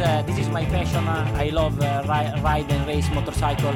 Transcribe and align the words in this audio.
uh, 0.00 0.22
this 0.26 0.38
is 0.38 0.48
my 0.48 0.64
passion. 0.66 1.06
Uh, 1.06 1.26
I 1.36 1.50
love 1.50 1.78
uh, 1.80 2.02
ri- 2.06 2.40
ride 2.42 2.70
and 2.72 2.86
race 2.86 3.10
motorcycle. 3.14 3.74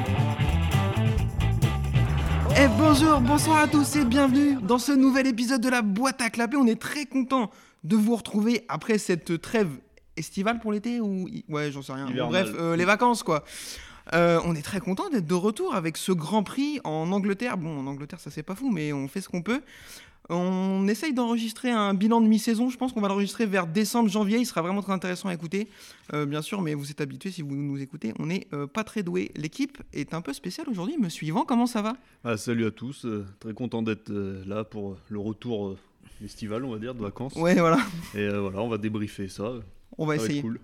Eh 2.57 2.67
bonjour, 2.77 3.19
bonsoir 3.19 3.57
à 3.63 3.67
tous 3.67 3.97
et 3.97 4.05
bienvenue 4.05 4.57
dans 4.61 4.79
ce 4.79 4.91
nouvel 4.93 5.27
épisode 5.27 5.61
de 5.61 5.69
la 5.69 5.81
boîte 5.81 6.21
à 6.21 6.29
clapper. 6.29 6.55
On 6.57 6.67
est 6.67 6.79
très 6.79 7.05
content 7.05 7.51
de 7.83 7.95
vous 7.95 8.15
retrouver 8.15 8.63
après 8.69 8.97
cette 8.97 9.41
trêve 9.41 9.69
estivale 10.15 10.59
pour 10.59 10.71
l'été 10.71 11.01
ou 11.01 11.27
ouais 11.49 11.71
j'en 11.71 11.81
sais 11.81 11.91
rien. 11.93 12.07
Hivernale. 12.07 12.45
Bref, 12.45 12.55
euh, 12.57 12.75
les 12.75 12.85
vacances 12.85 13.23
quoi. 13.23 13.43
Euh, 14.13 14.39
on 14.45 14.55
est 14.55 14.61
très 14.61 14.79
content 14.79 15.09
d'être 15.09 15.25
de 15.25 15.33
retour 15.33 15.75
avec 15.75 15.97
ce 15.97 16.11
Grand 16.11 16.43
Prix 16.43 16.79
en 16.83 17.11
Angleterre. 17.11 17.57
Bon, 17.57 17.79
en 17.79 17.87
Angleterre 17.87 18.19
ça 18.19 18.31
c'est 18.31 18.43
pas 18.43 18.55
fou, 18.55 18.71
mais 18.71 18.93
on 18.93 19.07
fait 19.07 19.19
ce 19.21 19.27
qu'on 19.27 19.41
peut. 19.41 19.61
On 20.29 20.87
essaye 20.87 21.13
d'enregistrer 21.13 21.69
un 21.69 21.93
bilan 21.93 22.21
de 22.21 22.27
mi-saison. 22.27 22.69
Je 22.69 22.77
pense 22.77 22.93
qu'on 22.93 23.01
va 23.01 23.07
l'enregistrer 23.07 23.45
vers 23.45 23.67
décembre, 23.67 24.09
janvier. 24.09 24.39
Il 24.39 24.45
sera 24.45 24.61
vraiment 24.61 24.81
très 24.81 24.93
intéressant 24.93 25.29
à 25.29 25.33
écouter, 25.33 25.67
euh, 26.13 26.25
bien 26.25 26.41
sûr. 26.41 26.61
Mais 26.61 26.73
vous 26.73 26.89
êtes 26.89 27.01
habitués 27.01 27.31
si 27.31 27.41
vous 27.41 27.55
nous 27.55 27.79
écoutez. 27.79 28.13
On 28.19 28.25
n'est 28.25 28.47
euh, 28.53 28.65
pas 28.65 28.83
très 28.83 29.03
doué. 29.03 29.31
L'équipe 29.35 29.77
est 29.93 30.13
un 30.13 30.21
peu 30.21 30.33
spéciale 30.33 30.67
aujourd'hui. 30.69 30.97
Me 30.97 31.09
suivant, 31.09 31.45
comment 31.45 31.67
ça 31.67 31.81
va? 31.81 31.95
Ah, 32.23 32.37
salut 32.37 32.65
à 32.65 32.71
tous, 32.71 33.05
euh, 33.05 33.25
très 33.39 33.53
content 33.53 33.81
d'être 33.81 34.11
là 34.11 34.63
pour 34.63 34.97
le 35.09 35.19
retour 35.19 35.77
estival, 36.23 36.65
on 36.65 36.71
va 36.71 36.79
dire, 36.79 36.95
de 36.95 37.01
vacances. 37.01 37.35
Ouais, 37.35 37.55
voilà. 37.55 37.77
Et 38.15 38.27
voilà, 38.27 38.61
on 38.61 38.69
va 38.69 38.77
débriefer 38.77 39.27
ça. 39.27 39.53
On 39.97 40.05
va 40.05 40.17
ça 40.17 40.25
essayer. 40.25 40.41
cool. 40.41 40.59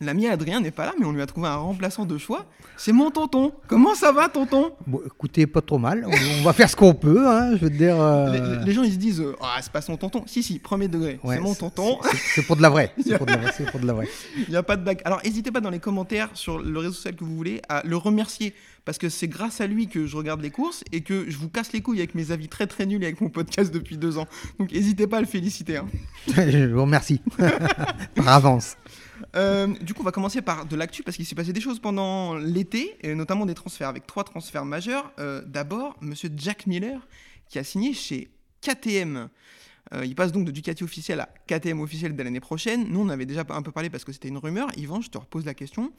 L'ami 0.00 0.26
Adrien 0.28 0.60
n'est 0.60 0.70
pas 0.70 0.84
là, 0.86 0.92
mais 0.98 1.06
on 1.06 1.12
lui 1.12 1.22
a 1.22 1.26
trouvé 1.26 1.48
un 1.48 1.56
remplaçant 1.56 2.04
de 2.04 2.18
choix. 2.18 2.44
C'est 2.76 2.92
mon 2.92 3.10
tonton. 3.10 3.52
Comment 3.68 3.94
ça 3.94 4.12
va, 4.12 4.28
tonton? 4.28 4.72
Bon, 4.86 5.00
écoutez, 5.06 5.46
pas 5.46 5.62
trop 5.62 5.78
mal. 5.78 6.04
On, 6.06 6.40
on 6.40 6.42
va 6.44 6.52
faire 6.52 6.68
ce 6.68 6.76
qu'on 6.76 6.94
peut, 6.94 7.26
hein, 7.26 7.56
je 7.56 7.62
veux 7.64 7.70
dire. 7.70 7.98
euh, 8.00 8.58
les, 8.58 8.66
les 8.66 8.72
gens, 8.72 8.82
ils 8.82 8.92
se 8.92 8.98
disent 8.98 9.20
euh, 9.20 9.34
Ah, 9.40 9.56
c'est 9.62 9.72
pas 9.72 9.80
son 9.80 9.96
tonton. 9.96 10.22
Si, 10.26 10.42
si, 10.42 10.58
premier 10.58 10.88
degré. 10.88 11.18
ouais, 11.24 11.36
c'est 11.36 11.40
mon 11.42 11.54
tonton. 11.54 11.98
c'est- 12.34 12.42
pour 12.46 12.56
de 12.56 12.62
la 12.62 12.68
vraie. 12.68 12.92
C'est 13.04 13.16
pour 13.16 13.26
de 13.26 13.32
la 13.32 13.38
vraie. 13.38 13.52
c'est 13.56 13.70
pour 13.70 13.80
de 13.80 13.86
la 13.86 13.92
vraie. 13.94 14.08
Il 14.36 14.50
n'y 14.50 14.56
a 14.56 14.62
pas 14.62 14.76
de 14.76 14.84
bague. 14.84 15.00
Alors, 15.04 15.20
n'hésitez 15.24 15.50
pas 15.50 15.60
dans 15.60 15.70
les 15.70 15.78
commentaires 15.78 16.28
sur 16.34 16.58
le 16.58 16.78
réseau 16.78 16.92
social 16.92 17.16
que 17.16 17.24
vous 17.24 17.34
voulez 17.36 17.62
à 17.68 17.82
le 17.84 17.96
remercier. 17.96 18.52
Parce 18.84 18.98
que 18.98 19.08
c'est 19.08 19.26
grâce 19.26 19.60
à 19.60 19.66
lui 19.66 19.88
que 19.88 20.06
je 20.06 20.16
regarde 20.16 20.40
les 20.40 20.50
courses 20.50 20.84
et 20.92 21.00
que 21.00 21.28
je 21.28 21.36
vous 21.38 21.48
casse 21.48 21.72
les 21.72 21.80
couilles 21.80 21.98
avec 21.98 22.14
mes 22.14 22.30
avis 22.30 22.46
très 22.46 22.68
très 22.68 22.86
nuls 22.86 23.02
et 23.02 23.06
avec 23.06 23.20
mon 23.20 23.30
podcast 23.30 23.72
depuis 23.74 23.96
deux 23.96 24.16
ans. 24.18 24.26
Donc, 24.60 24.70
n'hésitez 24.70 25.06
pas 25.08 25.16
à 25.16 25.20
le 25.20 25.26
féliciter. 25.26 25.78
hein. 25.78 25.86
Je 26.28 26.66
vous 26.72 26.82
remercie. 26.82 27.20
Par 28.14 28.28
avance. 28.28 28.76
Euh, 29.34 29.66
du 29.80 29.94
coup, 29.94 30.02
on 30.02 30.04
va 30.04 30.12
commencer 30.12 30.42
par 30.42 30.66
de 30.66 30.76
l'actu 30.76 31.02
parce 31.02 31.16
qu'il 31.16 31.26
s'est 31.26 31.34
passé 31.34 31.52
des 31.52 31.60
choses 31.60 31.78
pendant 31.78 32.34
l'été, 32.34 32.96
notamment 33.04 33.46
des 33.46 33.54
transferts 33.54 33.88
avec 33.88 34.06
trois 34.06 34.24
transferts 34.24 34.64
majeurs. 34.64 35.12
Euh, 35.18 35.42
D'abord, 35.46 35.96
Monsieur 36.00 36.30
Jack 36.36 36.66
Miller 36.66 37.06
qui 37.48 37.58
a 37.58 37.64
signé 37.64 37.92
chez 37.92 38.30
KTM. 38.60 39.28
Euh, 39.94 40.04
il 40.04 40.16
passe 40.16 40.32
donc 40.32 40.44
de 40.44 40.50
Ducati 40.50 40.82
officiel 40.82 41.20
à 41.20 41.28
KTM 41.46 41.80
officiel 41.80 42.16
dès 42.16 42.24
l'année 42.24 42.40
prochaine. 42.40 42.86
Nous, 42.88 43.00
on 43.00 43.08
avait 43.08 43.26
déjà 43.26 43.44
un 43.48 43.62
peu 43.62 43.70
parlé 43.70 43.90
parce 43.90 44.04
que 44.04 44.12
c'était 44.12 44.28
une 44.28 44.38
rumeur. 44.38 44.68
Yvan, 44.76 45.00
je 45.00 45.10
te 45.10 45.18
repose 45.18 45.44
la 45.44 45.54
question. 45.54 45.92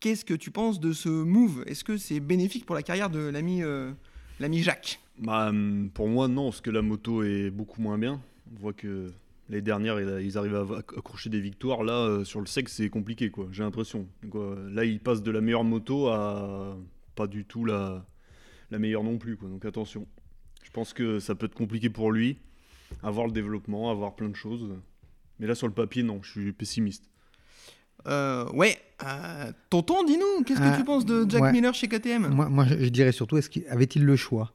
Qu'est-ce 0.00 0.24
que 0.24 0.34
tu 0.34 0.50
penses 0.50 0.78
de 0.78 0.92
ce 0.92 1.08
move? 1.08 1.64
Est-ce 1.66 1.84
que 1.84 1.96
c'est 1.96 2.20
bénéfique 2.20 2.66
pour 2.66 2.74
la 2.74 2.82
carrière 2.82 3.10
de 3.10 3.18
l'ami 3.18 3.62
l'ami 4.38 4.62
Jacques? 4.62 5.00
Bah, 5.18 5.48
hum, 5.48 5.90
pour 5.92 6.08
moi, 6.08 6.28
non, 6.28 6.50
parce 6.50 6.60
que 6.60 6.70
la 6.70 6.82
moto 6.82 7.22
est 7.22 7.50
beaucoup 7.50 7.80
moins 7.80 7.98
bien. 7.98 8.20
On 8.52 8.60
voit 8.60 8.72
que 8.72 9.12
les 9.48 9.62
dernières, 9.62 9.98
ils 10.20 10.36
arrivent 10.38 10.56
à 10.56 10.62
acc- 10.64 10.98
accrocher 10.98 11.30
des 11.30 11.40
victoires. 11.40 11.82
Là, 11.82 11.92
euh, 11.94 12.24
sur 12.24 12.40
le 12.40 12.46
sec, 12.46 12.68
c'est 12.68 12.90
compliqué, 12.90 13.30
quoi. 13.30 13.48
J'ai 13.50 13.62
l'impression. 13.62 14.06
Euh, 14.34 14.70
Là, 14.70 14.84
ils 14.84 15.00
passent 15.00 15.22
de 15.22 15.30
la 15.30 15.40
meilleure 15.40 15.64
moto 15.64 16.08
à 16.08 16.76
pas 17.14 17.26
du 17.26 17.44
tout 17.44 17.64
la, 17.64 18.06
la 18.70 18.78
meilleure 18.78 19.04
non 19.04 19.18
plus, 19.18 19.36
quoi. 19.36 19.48
Donc 19.48 19.64
attention. 19.64 20.06
Je 20.62 20.70
pense 20.70 20.92
que 20.92 21.18
ça 21.18 21.34
peut 21.34 21.46
être 21.46 21.54
compliqué 21.54 21.88
pour 21.88 22.12
lui, 22.12 22.36
avoir 23.02 23.26
le 23.26 23.32
développement, 23.32 23.90
avoir 23.90 24.14
plein 24.16 24.28
de 24.28 24.36
choses. 24.36 24.68
Mais 25.40 25.46
là, 25.46 25.54
sur 25.54 25.66
le 25.66 25.72
papier, 25.72 26.02
non, 26.02 26.20
je 26.22 26.30
suis 26.30 26.52
pessimiste. 26.52 27.04
Euh, 28.06 28.48
Ouais. 28.52 28.76
euh, 29.04 29.52
tonton, 29.70 30.04
dis-nous, 30.04 30.44
qu'est-ce 30.44 30.60
que 30.60 30.76
tu 30.76 30.84
penses 30.84 31.04
de 31.04 31.24
Jack 31.28 31.42
ouais. 31.42 31.52
Miller 31.52 31.74
chez 31.74 31.88
KTM 31.88 32.28
Moi, 32.28 32.48
moi, 32.48 32.64
je, 32.66 32.76
je 32.84 32.88
dirais 32.90 33.12
surtout, 33.12 33.36
est-ce 33.38 33.50
qu'il 33.50 33.66
avait-il 33.68 34.04
le 34.04 34.14
choix? 34.16 34.52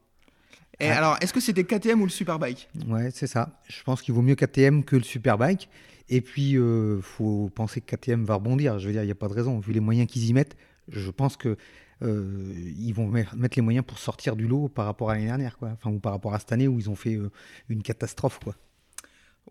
Et 0.83 0.89
Ah. 0.89 0.97
alors, 0.97 1.17
est-ce 1.21 1.33
que 1.33 1.39
c'était 1.39 1.63
KTM 1.63 2.01
ou 2.01 2.05
le 2.05 2.09
Superbike? 2.11 2.69
Ouais, 2.87 3.09
c'est 3.11 3.27
ça. 3.27 3.59
Je 3.67 3.81
pense 3.83 4.01
qu'il 4.01 4.13
vaut 4.13 4.21
mieux 4.21 4.35
KTM 4.35 4.83
que 4.83 4.95
le 4.95 5.03
Superbike. 5.03 5.69
Et 6.09 6.21
puis, 6.21 6.51
il 6.51 6.99
faut 7.01 7.49
penser 7.55 7.79
que 7.81 7.95
KTM 7.95 8.25
va 8.25 8.35
rebondir. 8.35 8.77
Je 8.79 8.87
veux 8.87 8.91
dire, 8.93 9.03
il 9.03 9.05
n'y 9.07 9.11
a 9.11 9.15
pas 9.15 9.27
de 9.29 9.33
raison. 9.33 9.59
Vu 9.59 9.71
les 9.73 9.79
moyens 9.79 10.07
qu'ils 10.09 10.25
y 10.25 10.33
mettent, 10.33 10.57
je 10.89 11.09
pense 11.11 11.37
que 11.37 11.55
euh, 12.01 12.53
ils 12.77 12.91
vont 12.93 13.07
me- 13.07 13.23
mettre 13.37 13.57
les 13.57 13.61
moyens 13.61 13.85
pour 13.85 13.97
sortir 13.97 14.35
du 14.35 14.45
lot 14.47 14.67
par 14.67 14.85
rapport 14.85 15.09
à 15.09 15.13
l'année 15.13 15.27
dernière, 15.27 15.57
quoi. 15.57 15.69
Enfin, 15.73 15.89
ou 15.89 15.99
par 15.99 16.11
rapport 16.11 16.33
à 16.33 16.39
cette 16.39 16.51
année 16.51 16.67
où 16.67 16.77
ils 16.77 16.89
ont 16.89 16.95
fait 16.95 17.15
euh, 17.15 17.31
une 17.69 17.81
catastrophe, 17.81 18.39
quoi. 18.43 18.55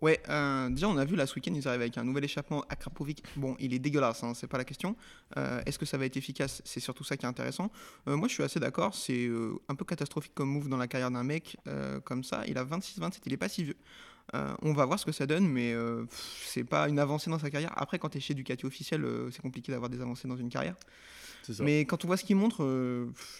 Ouais, 0.01 0.21
euh, 0.27 0.69
déjà 0.69 0.87
on 0.87 0.97
a 0.97 1.05
vu 1.05 1.15
là 1.15 1.27
ce 1.27 1.35
week-end, 1.35 1.53
ils 1.53 1.67
arrivent 1.67 1.81
avec 1.81 1.97
un 1.97 2.03
nouvel 2.03 2.23
échappement 2.25 2.65
à 2.67 2.75
Krapovic. 2.75 3.23
Bon, 3.35 3.55
il 3.59 3.73
est 3.73 3.79
dégueulasse, 3.79 4.23
hein, 4.23 4.33
c'est 4.33 4.47
pas 4.47 4.57
la 4.57 4.65
question. 4.65 4.95
Euh, 5.37 5.61
Est-ce 5.65 5.77
que 5.77 5.85
ça 5.85 5.97
va 5.97 6.05
être 6.05 6.17
efficace? 6.17 6.61
C'est 6.65 6.79
surtout 6.79 7.03
ça 7.03 7.15
qui 7.15 7.25
est 7.25 7.29
intéressant. 7.29 7.71
Euh, 8.07 8.17
moi 8.17 8.27
je 8.27 8.33
suis 8.33 8.43
assez 8.43 8.59
d'accord, 8.59 8.95
c'est 8.95 9.29
un 9.69 9.75
peu 9.75 9.85
catastrophique 9.85 10.33
comme 10.33 10.49
move 10.49 10.67
dans 10.67 10.77
la 10.77 10.87
carrière 10.87 11.11
d'un 11.11 11.23
mec 11.23 11.57
comme 12.05 12.23
ça. 12.23 12.43
Il 12.47 12.57
a 12.57 12.65
26-27, 12.65 13.19
il 13.25 13.33
est 13.33 13.37
pas 13.37 13.49
si 13.49 13.63
vieux. 13.63 13.77
On 14.33 14.73
va 14.73 14.85
voir 14.85 14.99
ce 14.99 15.05
que 15.05 15.11
ça 15.11 15.25
donne, 15.25 15.47
mais 15.47 15.75
c'est 16.45 16.63
pas 16.63 16.89
une 16.89 16.99
avancée 16.99 17.29
dans 17.29 17.39
sa 17.39 17.49
carrière. 17.49 17.71
Après, 17.75 17.99
quand 17.99 18.09
tu 18.09 18.17
es 18.17 18.21
chez 18.21 18.33
Ducati 18.33 18.65
officiel, 18.65 19.05
c'est 19.31 19.41
compliqué 19.41 19.71
d'avoir 19.71 19.89
des 19.89 20.01
avancées 20.01 20.27
dans 20.27 20.37
une 20.37 20.49
carrière. 20.49 20.75
Ça. 21.43 21.61
Mais 21.63 21.81
quand 21.81 22.03
on 22.05 22.07
voit 22.07 22.17
ce 22.17 22.23
qu'il 22.23 22.37
montre, 22.37 22.65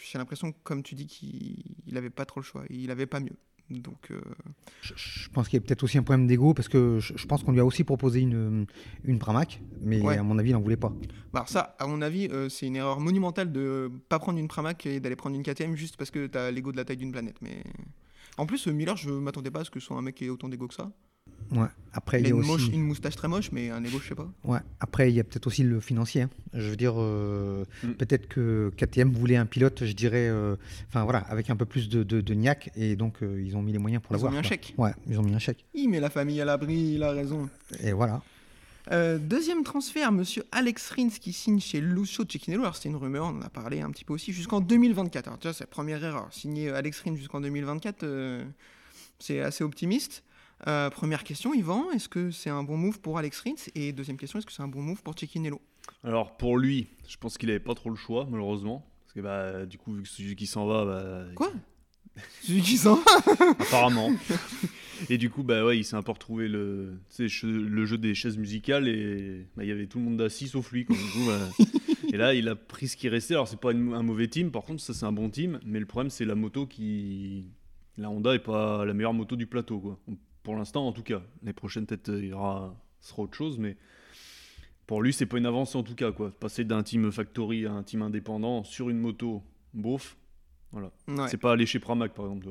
j'ai 0.03 0.18
l'impression, 0.18 0.53
comme 0.64 0.84
tu 0.84 0.94
dis, 0.94 1.08
qu'il 1.08 1.64
il 1.88 1.97
avait 1.97 2.09
pas 2.09 2.25
trop 2.25 2.41
le 2.41 2.46
choix. 2.46 2.64
Il 2.70 2.91
avait 2.91 3.06
pas 3.06 3.20
mieux. 3.20 3.35
Donc, 3.81 4.11
euh, 4.11 4.22
Je, 4.81 4.94
je 4.95 5.29
pense 5.29 5.47
qu'il 5.47 5.59
y 5.59 5.63
a 5.63 5.66
peut-être 5.66 5.84
aussi 5.84 5.97
un 5.97 6.03
problème 6.03 6.28
d'ego 6.28 6.53
parce 6.53 6.67
que 6.67 7.00
je, 7.00 7.13
je 7.16 7.25
pense 7.25 7.44
qu'on 7.44 7.51
lui 7.51 7.59
a 7.59 7.66
aussi 7.66 7.84
proposé 7.84 8.19
une, 8.22 8.66
une 9.03 9.19
Pramac, 9.19 9.61
mais 9.81 10.01
Ouais. 10.01 10.17
à 10.17 10.23
mon 10.23 10.38
avis, 10.39 10.50
il 10.51 10.53
n'en 10.53 10.61
voulait 10.61 10.78
pas. 10.78 10.89
Bah 11.34 11.39
alors 11.39 11.50
ça, 11.50 11.75
à 11.79 11.88
mon 11.88 12.01
avis, 12.01 12.28
euh, 12.31 12.50
c'est 12.50 12.67
une 12.67 12.75
erreur 12.75 13.00
monumentale 13.00 13.51
de 13.51 13.91
pas 14.09 14.19
prendre 14.19 14.38
une 14.39 14.47
Pramac 14.47 14.85
et 14.85 15.00
d'aller 15.00 15.16
prendre 15.16 15.35
une 15.35 15.44
KTM 15.44 15.75
juste 15.75 15.97
parce 15.97 16.11
que 16.11 16.28
t'as 16.28 16.51
l'ego 16.51 16.72
de 16.72 16.78
la 16.78 16.85
taille 16.85 16.97
d'une 16.97 17.11
planète. 17.11 17.38
Mais 17.41 17.63
en 18.38 18.45
plus, 18.45 18.67
euh, 18.67 18.72
Miller, 18.72 18.97
je 18.97 19.09
m'attendais 19.09 19.51
pas 19.51 19.61
à 19.61 19.63
ce 19.63 19.69
que 19.72 19.79
ce 19.79 19.88
soit 19.88 19.97
un 19.97 20.01
mec 20.01 20.16
qui 20.16 20.25
ait 20.25 20.29
autant 20.29 20.50
d'ego 20.50 20.67
que 20.67 20.73
ça. 20.73 20.91
Ouais. 21.53 21.68
Après, 21.96 22.19
Il 22.19 22.25
a 22.25 22.30
y 22.30 22.31
a 22.31 22.36
une, 22.36 22.40
aussi. 22.41 22.50
moche- 22.50 22.69
une 22.74 22.81
moustache 22.81 23.16
très 23.16 23.28
moche, 23.28 23.52
mais 23.52 23.69
un 23.69 23.84
ego, 23.84 24.00
je 24.02 24.08
sais 24.09 24.16
pas. 24.16 24.28
Ouais. 24.44 24.58
Après, 24.80 25.12
il 25.12 25.16
y 25.16 25.19
a 25.19 25.24
peut-être 25.24 25.46
aussi 25.46 25.62
le 25.64 25.80
financier. 25.80 26.24
hein. 26.24 26.30
Je 26.53 26.68
veux 26.69 26.75
dire, 26.75 26.96
euh, 26.97 27.66
Mm. 27.84 27.91
peut-être 27.94 28.28
que 28.28 28.72
KTM 28.75 29.12
voulait 29.12 29.36
un 29.36 29.46
pilote, 29.46 29.86
je 29.86 29.91
dirais, 29.94 30.28
euh, 30.28 30.56
enfin 30.90 31.03
voilà, 31.03 31.19
avec 31.30 31.50
un 31.52 31.56
peu 31.56 31.66
plus 31.66 31.90
de, 31.90 32.02
de, 32.03 32.22
de 32.22 32.34
niaque, 32.34 32.72
et 32.75 32.96
donc 32.96 33.22
euh, 33.22 33.40
ils 33.46 33.56
ont 33.56 33.62
mis 33.62 33.72
les 33.74 33.78
moyens 33.78 34.02
pour 34.02 34.14
Ils 34.14 34.16
ont 34.16 34.25
l'avoir. 34.25 34.31
mis 34.31 34.38
un 34.40 34.41
quoi. 34.41 34.50
chèque. 34.50 34.74
Ouais, 34.78 34.91
ils 35.08 35.19
ont 35.19 35.24
mis 35.24 35.36
un 35.36 35.40
chèque. 35.40 35.66
Il 35.75 35.90
met 35.90 36.00
la 36.00 36.09
famille 36.09 36.41
à 36.41 36.46
l'abri, 36.46 36.94
il 36.96 37.03
a 37.03 37.12
raison. 37.12 37.47
Et 37.81 37.91
voilà. 37.91 38.24
Euh, 38.91 39.18
deuxième 39.20 39.64
transfert, 39.64 40.12
monsieur 40.12 40.44
Alex 40.52 40.90
Rins 40.90 41.08
qui 41.09 41.31
signe 41.31 41.59
chez 41.62 41.80
Lucio 41.80 42.25
Cecchinello. 42.30 42.64
Alors, 42.64 42.75
c'était 42.75 42.90
une 42.90 42.97
rumeur, 42.97 43.25
on 43.25 43.38
en 43.38 43.41
a 43.41 43.50
parlé 43.50 43.80
un 43.81 43.90
petit 43.91 44.03
peu 44.03 44.14
aussi, 44.14 44.34
jusqu'en 44.34 44.59
2024. 44.59 45.28
Alors, 45.28 45.40
tu 45.40 45.47
vois, 45.47 45.53
c'est 45.53 45.64
la 45.64 45.68
première 45.68 46.03
erreur. 46.03 46.28
Signer 46.31 46.70
Alex 46.72 47.02
Rins 47.02 47.16
jusqu'en 47.16 47.40
2024, 47.40 48.03
euh, 48.03 48.44
c'est 49.20 49.40
assez 49.40 49.64
optimiste. 49.64 50.24
Euh, 50.68 50.90
première 50.90 51.24
question, 51.24 51.53
Yvan, 51.53 51.91
est-ce 51.91 52.07
que 52.07 52.31
c'est 52.31 52.50
un 52.50 52.63
bon 52.63 52.78
move 52.78 53.00
pour 53.01 53.18
Alex 53.18 53.41
Rins? 53.41 53.69
Et 53.75 53.91
deuxième 53.91 54.18
question, 54.18 54.40
est-ce 54.40 54.46
que 54.46 54.53
c'est 54.53 54.62
un 54.63 54.68
bon 54.68 54.81
move 54.81 55.01
pour 55.03 55.13
Cecchinello 55.18 55.59
Alors 56.03 56.38
pour 56.38 56.57
lui, 56.57 56.88
je 57.07 57.18
pense 57.18 57.38
qu'il 57.38 57.50
avait 57.50 57.59
pas 57.59 57.75
trop 57.75 57.90
le 57.90 57.96
choix 57.97 58.25
malheureusement. 58.29 58.85
Parce 59.02 59.13
que 59.13 59.19
bah, 59.19 59.66
du 59.66 59.78
coup, 59.78 59.94
vu 59.94 60.03
que 60.03 60.07
Suzuki 60.07 60.46
s'en 60.47 60.66
va, 60.66 60.85
bah, 60.85 61.25
Quoi? 61.35 61.52
Celui 62.44 62.62
qui 62.62 62.78
s'en 62.78 62.96
va? 62.96 63.02
Apparemment. 63.59 64.12
et 65.09 65.18
du 65.18 65.29
coup, 65.29 65.44
bah 65.44 65.66
ouais, 65.66 65.78
il 65.79 65.84
s'est 65.84 65.96
un 65.96 66.02
peu 66.03 66.12
retrouvé 66.12 66.47
le, 66.47 67.00
le 67.44 67.85
jeu 67.85 67.97
des 67.97 68.13
chaises 68.16 68.38
musicales 68.38 68.88
et 68.88 69.47
bah, 69.57 69.63
il 69.63 69.69
y 69.69 69.72
avait 69.72 69.88
tout 69.88 69.97
le 69.97 70.06
monde 70.06 70.22
assis 70.22 70.47
sauf 70.47 70.72
lui. 70.72 70.85
quoi. 70.85 70.96
Du 70.96 71.02
coup, 71.02 71.25
bah, 71.28 71.66
et 72.13 72.18
là, 72.18 72.34
il 72.35 72.47
a 72.47 72.56
pris 72.56 72.88
ce 72.88 72.96
qui 72.96 73.09
restait. 73.09 73.34
Alors 73.34 73.47
c'est 73.50 73.59
pas 73.59 73.72
une- 73.73 73.94
un 73.94 74.03
mauvais 74.03 74.28
team, 74.29 74.52
par 74.52 74.62
contre, 74.63 74.81
ça 74.81 74.94
c'est 74.94 75.06
un 75.06 75.12
bon 75.12 75.29
team. 75.29 75.59
Mais 75.66 75.79
le 75.79 75.85
problème, 75.88 76.09
c'est 76.12 76.23
la 76.25 76.35
moto 76.35 76.68
qui, 76.68 77.50
la 77.97 78.09
Honda 78.09 78.34
est 78.35 78.40
pas 78.40 78.85
la 78.85 78.93
meilleure 78.93 79.14
moto 79.14 79.35
du 79.35 79.47
plateau, 79.47 79.79
quoi. 79.79 79.99
Pour 80.43 80.55
l'instant, 80.55 80.87
en 80.87 80.91
tout 80.91 81.03
cas. 81.03 81.22
Les 81.43 81.53
prochaines, 81.53 81.85
peut-être, 81.85 82.09
euh, 82.09 82.19
il 82.22 82.29
y 82.29 82.34
aura, 82.34 82.75
ce 82.99 83.09
sera 83.09 83.23
autre 83.23 83.35
chose, 83.37 83.57
mais. 83.57 83.78
Pour 84.85 85.01
lui, 85.01 85.13
c'est 85.13 85.25
pas 85.25 85.37
une 85.37 85.45
avancée 85.45 85.78
en 85.78 85.84
tout 85.84 85.95
cas. 85.95 86.11
Quoi. 86.11 86.31
Passer 86.37 86.66
d'un 86.66 86.84
team 86.84 87.09
factory 87.11 87.66
à 87.66 87.72
un 87.72 87.84
team 87.84 88.01
indépendant 88.01 88.66
sur 88.66 88.90
une 88.90 88.99
moto, 88.99 89.41
beauf, 89.73 90.17
voilà. 90.73 90.91
Ouais. 91.07 91.28
C'est 91.29 91.37
pas 91.37 91.53
aller 91.53 91.66
chez 91.66 91.79
Pramac 91.79 92.13
par 92.13 92.25
exemple. 92.25 92.49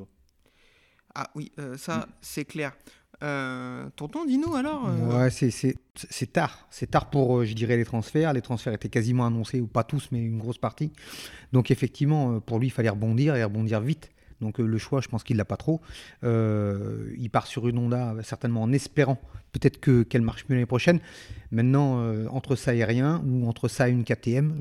Ah 1.13 1.29
oui, 1.35 1.51
euh, 1.59 1.77
ça, 1.77 2.07
c'est 2.21 2.43
clair. 2.43 2.73
Euh, 3.21 3.87
tonton, 3.95 4.25
dis-nous 4.25 4.55
alors. 4.55 4.87
euh, 4.89 5.19
Ouais, 5.19 5.29
c'est- 5.29 5.51
c'est 5.51 5.75
c'est 5.93 6.33
tard. 6.33 6.67
C'est 6.71 6.89
tard 6.89 7.11
pour, 7.11 7.37
euh, 7.37 7.45
je 7.45 7.53
dirais, 7.53 7.77
les 7.77 7.85
transferts. 7.85 8.33
Les 8.33 8.41
transferts 8.41 8.73
étaient 8.73 8.89
quasiment 8.89 9.27
annoncés, 9.27 9.61
ou 9.61 9.67
pas 9.67 9.83
tous, 9.83 10.09
mais 10.11 10.19
une 10.19 10.39
grosse 10.39 10.57
partie. 10.57 10.91
Donc 11.51 11.69
effectivement, 11.69 12.39
pour 12.39 12.57
lui, 12.57 12.67
il 12.67 12.71
fallait 12.71 12.89
rebondir 12.89 13.35
et 13.35 13.43
rebondir 13.43 13.79
vite. 13.79 14.09
Donc 14.43 14.59
euh, 14.59 14.65
le 14.65 14.77
choix, 14.77 15.01
je 15.01 15.07
pense 15.07 15.23
qu'il 15.23 15.37
l'a 15.37 15.45
pas 15.45 15.57
trop. 15.57 15.81
Euh, 16.23 17.11
il 17.17 17.29
part 17.29 17.47
sur 17.47 17.67
une 17.67 17.79
Honda 17.79 18.15
certainement 18.21 18.61
en 18.61 18.71
espérant 18.71 19.19
peut-être 19.53 19.79
que 19.79 20.03
qu'elle 20.03 20.21
marche 20.21 20.45
mieux 20.49 20.55
l'année 20.55 20.65
prochaine. 20.65 20.99
Maintenant, 21.51 21.99
euh, 21.99 22.27
entre 22.29 22.55
ça 22.55 22.75
et 22.75 22.83
rien 22.83 23.23
ou 23.25 23.47
entre 23.47 23.67
ça 23.67 23.87
et 23.87 23.91
une 23.91 24.03
KTM, 24.03 24.59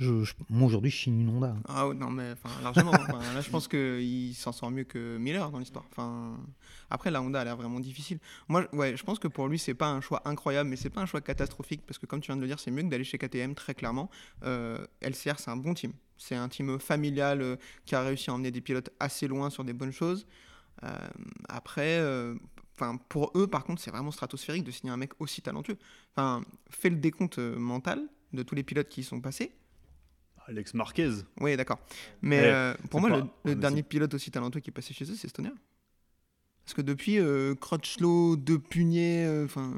moi 0.51 0.67
aujourd'hui, 0.67 0.91
je 0.91 0.97
signe 0.97 1.21
une 1.21 1.31
Honda. 1.31 1.57
Ah 1.67 1.89
non, 1.97 2.11
mais 2.11 2.35
largement. 2.63 2.93
Enfin, 2.93 3.19
là, 3.35 3.41
je 3.41 3.51
pense 3.51 3.67
qu'il 3.67 4.35
s'en 4.35 4.53
sort 4.53 4.71
mieux 4.71 4.85
que 4.85 5.17
Miller 5.17 5.51
dans 5.51 5.59
l'histoire. 5.59 5.85
Après, 6.91 7.11
la 7.11 7.23
Honda 7.23 7.41
a 7.41 7.45
l'air 7.45 7.57
vraiment 7.57 7.81
difficile. 7.81 8.19
Moi, 8.49 8.67
ouais, 8.75 8.95
je 8.97 9.03
pense 9.03 9.19
que 9.19 9.27
pour 9.27 9.49
lui, 9.49 9.59
c'est 9.59 9.73
pas 9.73 9.89
un 9.89 10.03
choix 10.03 10.21
incroyable, 10.27 10.69
mais 10.69 10.77
c'est 10.77 10.91
pas 10.91 11.01
un 11.01 11.07
choix 11.07 11.23
catastrophique 11.23 11.83
parce 11.87 11.99
que, 11.99 12.05
comme 12.05 12.21
tu 12.21 12.27
viens 12.27 12.37
de 12.37 12.43
le 12.43 12.47
dire, 12.47 12.61
c'est 12.61 12.71
mieux 12.71 12.83
que 12.83 12.89
d'aller 12.89 13.05
chez 13.05 13.17
KTM, 13.17 13.55
très 13.55 13.75
clairement. 13.75 14.11
Euh, 14.45 14.85
LCR, 15.01 15.39
c'est 15.39 15.51
un 15.51 15.57
bon 15.57 15.73
team. 15.73 15.93
C'est 16.19 16.35
un 16.35 16.49
team 16.51 16.79
familial 16.79 17.41
euh, 17.41 17.57
qui 17.87 17.95
a 17.95 18.03
réussi 18.03 18.29
à 18.29 18.35
emmener 18.35 18.51
des 18.51 18.61
pilotes 18.61 18.91
assez 19.01 19.27
loin 19.27 19.49
sur 19.49 19.65
des 19.65 19.73
bonnes 19.73 19.93
choses. 19.93 20.27
Euh, 20.85 20.89
après, 21.49 21.99
enfin, 22.75 22.97
pour 23.09 23.33
eux, 23.37 23.47
par 23.47 23.65
contre, 23.65 23.81
c'est 23.81 23.91
vraiment 23.91 24.11
stratosphérique 24.11 24.65
de 24.65 24.71
signer 24.71 24.93
un 24.93 24.97
mec 24.97 25.13
aussi 25.21 25.43
talentueux. 25.43 25.77
Enfin, 26.15 26.43
fais 26.71 26.91
le 26.91 26.97
décompte 26.97 27.39
euh, 27.39 27.57
mental 27.59 28.03
de 28.33 28.43
tous 28.43 28.55
les 28.55 28.63
pilotes 28.63 28.89
qui 28.89 29.01
y 29.03 29.05
sont 29.05 29.21
passés. 29.21 29.53
Alex 30.47 30.75
Marquez. 30.75 31.11
Oui, 31.41 31.57
d'accord. 31.57 31.79
Mais 32.21 32.41
euh, 32.43 32.75
pour 32.91 33.01
moi, 33.01 33.11
pas- 33.11 33.27
le, 33.45 33.55
dernier 33.55 33.83
pilote 33.83 34.13
aussi 34.15 34.31
talentueux 34.31 34.61
qui 34.61 34.71
est 34.71 34.73
passé 34.73 34.93
chez 34.93 35.05
eux, 35.05 35.15
c'est 35.15 35.29
Stoner. 35.29 35.51
Parce 36.65 36.75
que 36.75 36.83
depuis, 36.83 37.19
euh, 37.19 37.55
Crutchlow, 37.55 38.37
De 38.37 38.57
Punier, 38.57 39.25
euh, 39.27 39.45
enfin. 39.45 39.73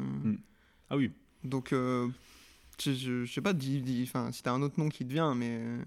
Ah 0.91 0.97
oui. 0.97 1.11
donc, 1.43 1.69
je, 1.73 2.09
je- 2.79 3.25
je 3.25 3.33
sais 3.33 3.41
pas, 3.41 3.53
dis, 3.53 3.81
dis- 3.83 4.07
'fin, 4.07 4.31
si 4.33 4.43
t'as 4.43 4.53
un 4.53 4.63
autre 4.63 4.79
nom 4.79 4.89
qui 4.89 5.05
te 5.07 5.13
vient, 5.13 5.35
mais. 5.35 5.59
euh, 5.61 5.83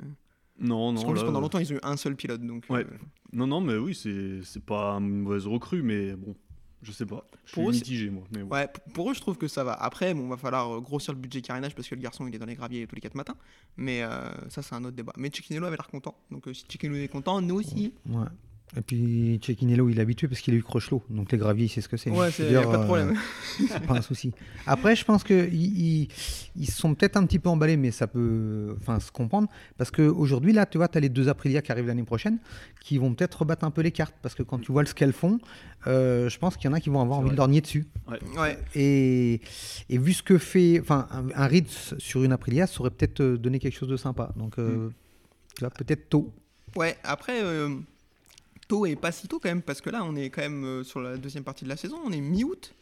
Non, 0.59 0.93
parce 0.93 1.03
non. 1.05 1.07
qu'en 1.09 1.13
plus, 1.15 1.23
pendant 1.25 1.41
longtemps, 1.41 1.59
ils 1.59 1.71
ont 1.73 1.77
eu 1.77 1.79
un 1.83 1.97
seul 1.97 2.15
pilote. 2.15 2.41
Donc, 2.41 2.65
Ouais. 2.69 2.85
Non, 3.33 3.45
non, 3.47 3.61
mais 3.61 3.77
oui, 3.77 3.93
c'est 3.95 4.41
c'est 4.43 4.63
pas 4.63 4.93
une 4.93 5.21
mauvaise 5.21 5.45
recrue, 5.47 5.81
mais 5.83 6.15
bon, 6.15 6.35
je 6.83 6.91
sais 6.91 7.05
pas. 7.05 7.25
Je 7.45 7.51
suis 7.51 7.55
Pour 7.55 7.69
eux, 7.69 7.73
c'est- 7.73 7.79
mitigé, 7.79 8.09
moi. 8.09 8.23
Mais 8.31 8.41
ouais, 8.43 8.67
pour 8.93 9.09
eux, 9.09 9.13
je 9.13 9.19
trouve 9.21 9.37
que 9.37 9.47
ça 9.47 9.63
va. 9.63 9.73
Après, 9.73 10.13
bon, 10.13 10.27
va 10.27 10.37
falloir 10.37 10.71
euh, 10.75 10.79
grossir 10.81 11.13
le 11.13 11.19
budget 11.19 11.41
carénage 11.41 11.73
parce 11.75 11.87
que 11.87 11.95
le 11.95 12.01
garçon, 12.01 12.27
il 12.27 12.35
est 12.35 12.39
dans 12.39 12.45
les 12.45 12.55
graviers 12.55 12.85
tous 12.87 12.95
les 12.95 13.01
4 13.01 13.15
matins. 13.15 13.35
Mais 13.77 14.03
euh, 14.03 14.29
ça, 14.49 14.61
c'est 14.61 14.75
un 14.75 14.83
autre 14.83 14.95
débat. 14.95 15.13
Mais 15.17 15.29
Ciccinello 15.33 15.65
avait 15.65 15.77
l'air 15.77 15.87
content. 15.87 16.15
Donc, 16.31 16.47
euh, 16.47 16.53
si 16.53 16.65
Ciccinello 16.69 16.97
est 16.97 17.07
content, 17.07 17.41
nous 17.41 17.55
aussi. 17.55 17.93
Ouais. 18.07 18.25
Et 18.75 18.81
puis 18.81 19.39
Cecchinello, 19.41 19.89
il 19.89 19.97
est 19.97 20.01
habitué 20.01 20.27
parce 20.27 20.41
qu'il 20.41 20.53
a 20.53 20.57
eu 20.57 20.63
Crochelot. 20.63 21.01
Donc 21.09 21.31
les 21.31 21.37
graviers, 21.37 21.69
sait 21.69 21.79
ce 21.79 21.87
que 21.87 21.95
c'est. 21.95 22.09
Ouais, 22.09 22.31
c'est 22.31 22.53
pas 22.53 22.63
de 22.63 22.67
euh, 22.67 22.83
problème. 22.83 23.17
c'est 23.57 23.79
pas 23.85 23.95
un 23.95 24.01
souci. 24.01 24.33
Après, 24.65 24.95
je 24.95 25.05
pense 25.05 25.23
qu'ils 25.23 25.53
ils, 25.53 26.09
ils 26.55 26.69
sont 26.69 26.93
peut-être 26.93 27.15
un 27.15 27.25
petit 27.25 27.39
peu 27.39 27.47
emballés, 27.47 27.77
mais 27.77 27.91
ça 27.91 28.07
peut 28.07 28.75
enfin, 28.81 28.99
se 28.99 29.09
comprendre. 29.09 29.47
Parce 29.77 29.89
qu'aujourd'hui, 29.89 30.51
là, 30.51 30.65
tu 30.65 30.77
vois, 30.77 30.89
tu 30.89 30.97
as 30.97 31.01
les 31.01 31.07
deux 31.09 31.29
Aprilia 31.29 31.61
qui 31.61 31.71
arrivent 31.71 31.87
l'année 31.87 32.03
prochaine, 32.03 32.39
qui 32.81 32.97
vont 32.97 33.13
peut-être 33.13 33.35
rebattre 33.39 33.63
un 33.63 33.71
peu 33.71 33.81
les 33.81 33.91
cartes. 33.91 34.15
Parce 34.21 34.35
que 34.35 34.43
quand 34.43 34.59
tu 34.59 34.73
vois 34.73 34.85
ce 34.85 34.93
qu'elles 34.93 35.13
font, 35.13 35.39
euh, 35.87 36.27
je 36.27 36.37
pense 36.37 36.57
qu'il 36.57 36.69
y 36.69 36.73
en 36.73 36.75
a 36.75 36.81
qui 36.81 36.89
vont 36.89 37.01
avoir 37.01 37.19
C'est 37.19 37.21
envie 37.21 37.27
vrai. 37.29 37.35
de 37.35 37.37
lorgner 37.37 37.61
dessus. 37.61 37.87
Ouais. 38.37 38.59
Et, 38.75 39.39
et 39.89 39.97
vu 39.97 40.11
ce 40.11 40.23
que 40.23 40.37
fait. 40.37 40.79
Enfin, 40.81 41.07
un, 41.11 41.27
un 41.33 41.47
Ritz 41.47 41.95
sur 41.99 42.21
une 42.23 42.33
Aprilia, 42.33 42.67
ça 42.67 42.81
aurait 42.81 42.91
peut-être 42.91 43.21
euh, 43.21 43.37
donné 43.37 43.59
quelque 43.59 43.77
chose 43.77 43.89
de 43.89 43.97
sympa. 43.97 44.33
Donc, 44.35 44.59
euh, 44.59 44.89
tu 45.55 45.61
vois, 45.61 45.69
peut-être 45.69 46.09
tôt. 46.09 46.33
Ouais, 46.75 46.97
après, 47.03 47.41
euh, 47.41 47.69
tôt 48.67 48.85
et 48.85 48.95
pas 48.95 49.11
si 49.11 49.27
tôt 49.27 49.39
quand 49.39 49.49
même, 49.49 49.61
parce 49.61 49.81
que 49.81 49.89
là, 49.89 50.03
on 50.03 50.15
est 50.15 50.29
quand 50.29 50.41
même 50.41 50.63
euh, 50.65 50.83
sur 50.83 50.99
la 50.99 51.17
deuxième 51.17 51.43
partie 51.43 51.63
de 51.63 51.69
la 51.69 51.77
saison, 51.77 51.97
on 52.05 52.11
est 52.11 52.21
mi-août, 52.21 52.73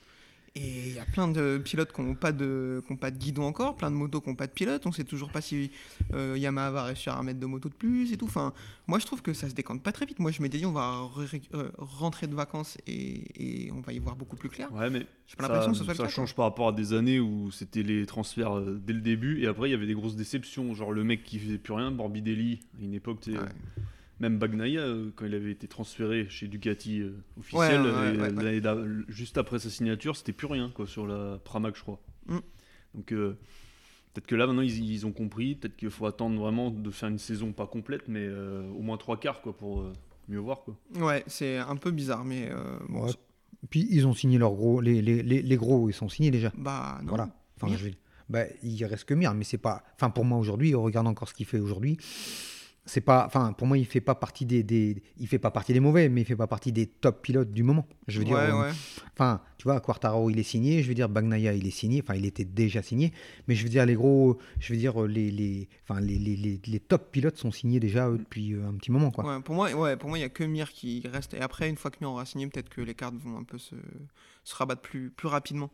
et 0.57 0.87
il 0.87 0.93
y 0.93 0.99
a 0.99 1.05
plein 1.05 1.27
de 1.27 1.57
pilotes 1.57 1.91
qui 1.91 2.01
n'ont 2.01 2.15
pas, 2.15 2.31
de- 2.31 2.81
qui 2.87 2.93
ont 2.93 2.95
pas 2.95 3.11
de 3.11 3.17
guidon 3.17 3.43
encore, 3.43 3.75
plein 3.75 3.91
de 3.91 3.95
motos 3.97 4.21
qui 4.21 4.29
n'ont 4.29 4.35
pas 4.35 4.47
de 4.47 4.53
pilote, 4.53 4.85
on 4.85 4.93
sait 4.93 5.03
toujours 5.03 5.29
pas 5.29 5.41
si 5.41 5.69
euh, 6.13 6.37
Yamaha 6.37 6.71
va 6.71 6.83
réussir 6.85 7.13
à 7.13 7.21
mettre 7.23 7.41
de 7.41 7.45
motos 7.45 7.67
de 7.67 7.73
plus 7.73 8.13
et 8.13 8.17
tout. 8.17 8.23
Enfin, 8.25 8.53
moi, 8.87 8.97
je 8.99 9.05
trouve 9.05 9.21
que 9.21 9.33
ça 9.33 9.49
se 9.49 9.53
décante 9.53 9.83
pas 9.83 9.91
très 9.91 10.05
vite. 10.05 10.17
Moi, 10.19 10.31
je 10.31 10.41
m'étais 10.41 10.57
dit, 10.57 10.65
on 10.65 10.71
va 10.71 11.09
euh, 11.53 11.69
rentrer 11.77 12.27
de 12.27 12.35
vacances 12.35 12.77
et, 12.87 13.65
et 13.67 13.71
on 13.73 13.81
va 13.81 13.91
y 13.91 13.99
voir 13.99 14.15
beaucoup 14.15 14.37
plus 14.37 14.47
clair. 14.47 14.71
Ouais, 14.73 14.89
mais 14.89 15.05
pas 15.35 15.49
l'impression 15.49 15.73
que 15.85 15.93
ça 15.93 16.07
change 16.07 16.33
par 16.35 16.45
rapport 16.45 16.69
à 16.69 16.71
des 16.71 16.93
années 16.93 17.19
où 17.19 17.51
c'était 17.51 17.83
les 17.83 18.05
transferts 18.05 18.61
dès 18.61 18.93
le 18.93 19.01
début 19.01 19.41
et 19.43 19.47
après 19.47 19.67
il 19.67 19.71
y 19.71 19.75
avait 19.75 19.87
des 19.87 19.93
grosses 19.93 20.15
déceptions. 20.15 20.73
Genre 20.73 20.93
le 20.93 21.03
mec 21.03 21.25
qui 21.25 21.37
faisait 21.37 21.57
plus 21.57 21.73
rien, 21.73 21.91
Morbidelli, 21.91 22.61
à 22.79 22.83
une 22.85 22.93
époque, 22.93 23.19
tu 23.19 23.33
sais, 23.33 23.37
Ouais. 23.39 23.45
Même 24.19 24.37
Bagnaia, 24.37 24.79
euh, 24.81 25.11
quand 25.15 25.25
il 25.25 25.33
avait 25.35 25.51
été 25.51 25.67
transféré 25.67 26.27
chez 26.29 26.47
Ducati 26.47 27.01
euh, 27.01 27.11
officiel, 27.37 27.81
Ouais, 27.81 28.17
ouais, 28.17 28.31
ouais, 28.33 28.65
euh, 28.65 29.03
juste 29.09 29.37
après 29.37 29.59
sa 29.59 29.69
signature, 29.69 30.15
c'était 30.15 30.33
plus 30.33 30.47
rien 30.47 30.71
quoi, 30.73 30.87
sur 30.87 31.05
la 31.07 31.37
Pramac, 31.43 31.75
je 31.75 31.83
quoi. 31.83 31.99
Mm. 32.27 32.37
Donc 32.93 33.11
euh, 33.11 33.37
peut-être 34.13 34.27
que 34.27 34.35
là 34.35 34.47
maintenant 34.47 34.61
ils, 34.61 34.89
ils 34.91 35.05
ont 35.05 35.11
compris, 35.11 35.55
peut-être 35.55 35.75
qu'il 35.75 35.89
faut 35.89 36.05
attendre 36.05 36.39
vraiment 36.39 36.71
de 36.71 36.91
faire 36.91 37.09
une 37.09 37.19
saison 37.19 37.51
pas 37.51 37.67
complète, 37.67 38.07
mais 38.07 38.25
euh, 38.25 38.67
au 38.71 38.81
moins 38.81 38.97
trois 38.97 39.19
quarts 39.19 39.41
quoi, 39.41 39.55
pour 39.55 39.81
euh, 39.81 39.91
mieux 40.29 40.39
voir. 40.39 40.63
Quoi. 40.63 40.77
Ouais, 40.97 41.23
c'est 41.27 41.57
un 41.57 41.75
peu 41.75 41.91
bizarre, 41.91 42.23
mais 42.25 42.49
euh, 42.51 42.77
bon, 42.89 43.05
Ouais. 43.05 43.11
Puis 43.71 43.87
ils 43.89 44.05
ont 44.05 44.13
signé 44.13 44.37
leurs 44.37 44.53
gros. 44.53 44.79
Les, 44.79 45.01
les, 45.01 45.23
les, 45.23 45.41
les 45.41 45.55
gros, 45.57 45.89
ils 45.89 45.93
sont 45.93 46.07
signés 46.07 46.29
déjà. 46.29 46.51
bah 46.55 46.99
non. 47.01 47.09
Voilà. 47.09 47.29
Enfin, 47.59 47.75
je 47.75 47.83
vais- 47.85 47.95
bah, 48.29 48.43
il 48.61 48.83
reste 48.85 49.05
que 49.05 49.13
Mir, 49.15 49.33
mais 49.33 49.43
c'est 49.43 49.57
pas. 49.57 49.83
Enfin, 49.95 50.11
pour 50.11 50.23
moi 50.23 50.37
aujourd'hui, 50.37 50.75
on 50.75 50.83
regarde 50.83 51.07
encore 51.07 51.27
ce 51.29 51.33
qu'il 51.33 51.47
fait 51.47 51.59
aujourd'hui. 51.59 51.97
C'est 52.87 53.01
pas. 53.01 53.25
Enfin, 53.25 53.53
pour 53.53 53.65
moi, 53.65 53.77
il 53.77 53.85
fait 53.85 54.01
pas 54.01 54.13
partie 54.13 54.45
des, 54.45 54.61
des. 54.61 55.01
Il 55.17 55.27
fait 55.27 55.39
pas 55.39 55.49
partie 55.49 55.73
des 55.73 55.79
mauvais, 55.79 56.07
mais 56.07 56.21
il 56.21 56.25
fait 56.25 56.35
pas 56.35 56.45
partie 56.45 56.71
des 56.71 56.85
top 56.85 57.23
pilotes 57.23 57.51
du 57.51 57.63
moment. 57.63 57.87
Je 58.07 58.19
veux 58.19 58.25
dire. 58.25 58.35
ouais, 58.35 58.51
euh, 58.51 58.61
ouais. 58.61 58.71
Enfin, 59.13 59.41
tu 59.57 59.63
vois, 59.63 59.79
Quartaro, 59.79 60.29
il 60.29 60.37
est 60.37 60.43
signé. 60.43 60.83
Je 60.83 60.87
veux 60.87 60.93
dire, 60.93 61.09
Bagnaia, 61.09 61.53
il 61.53 61.65
est 61.65 61.71
signé. 61.71 62.03
Enfin, 62.03 62.15
il 62.15 62.25
était 62.25 62.45
déjà 62.45 62.83
signé. 62.83 63.11
Mais 63.47 63.55
je 63.55 63.63
veux 63.63 63.69
dire, 63.69 63.85
les 63.85 63.95
gros. 63.95 64.37
Je 64.59 64.73
veux 64.73 64.79
dire, 64.79 65.01
les, 65.01 65.31
les, 65.31 65.67
enfin, 65.87 65.99
les, 65.99 66.19
les, 66.19 66.35
les, 66.35 66.61
les 66.65 66.79
top 66.79 67.11
pilotes 67.11 67.37
sont 67.37 67.51
signés 67.51 67.79
déjà 67.79 68.07
eux, 68.07 68.19
depuis 68.19 68.53
euh, 68.53 68.67
un 68.67 68.73
petit 68.75 68.91
moment, 68.91 69.09
quoi. 69.09 69.25
Ouais, 69.25 69.41
pour 69.41 69.55
moi, 69.55 69.71
ouais, 69.71 69.97
pour 69.97 70.09
moi, 70.09 70.19
il 70.19 70.21
y 70.21 70.25
a 70.25 70.29
que 70.29 70.43
Mir 70.43 70.71
qui 70.71 71.01
reste. 71.11 71.33
Et 71.33 71.41
après, 71.41 71.67
une 71.69 71.77
fois 71.77 71.89
que 71.89 71.97
Mir 72.01 72.11
aura 72.11 72.25
signé, 72.25 72.45
peut-être 72.47 72.69
que 72.69 72.81
les 72.81 72.93
cartes 72.93 73.15
vont 73.15 73.37
un 73.37 73.43
peu 73.43 73.57
se, 73.57 73.75
se 74.45 74.55
rabattre 74.55 74.81
plus, 74.81 75.09
plus 75.09 75.27
rapidement. 75.27 75.69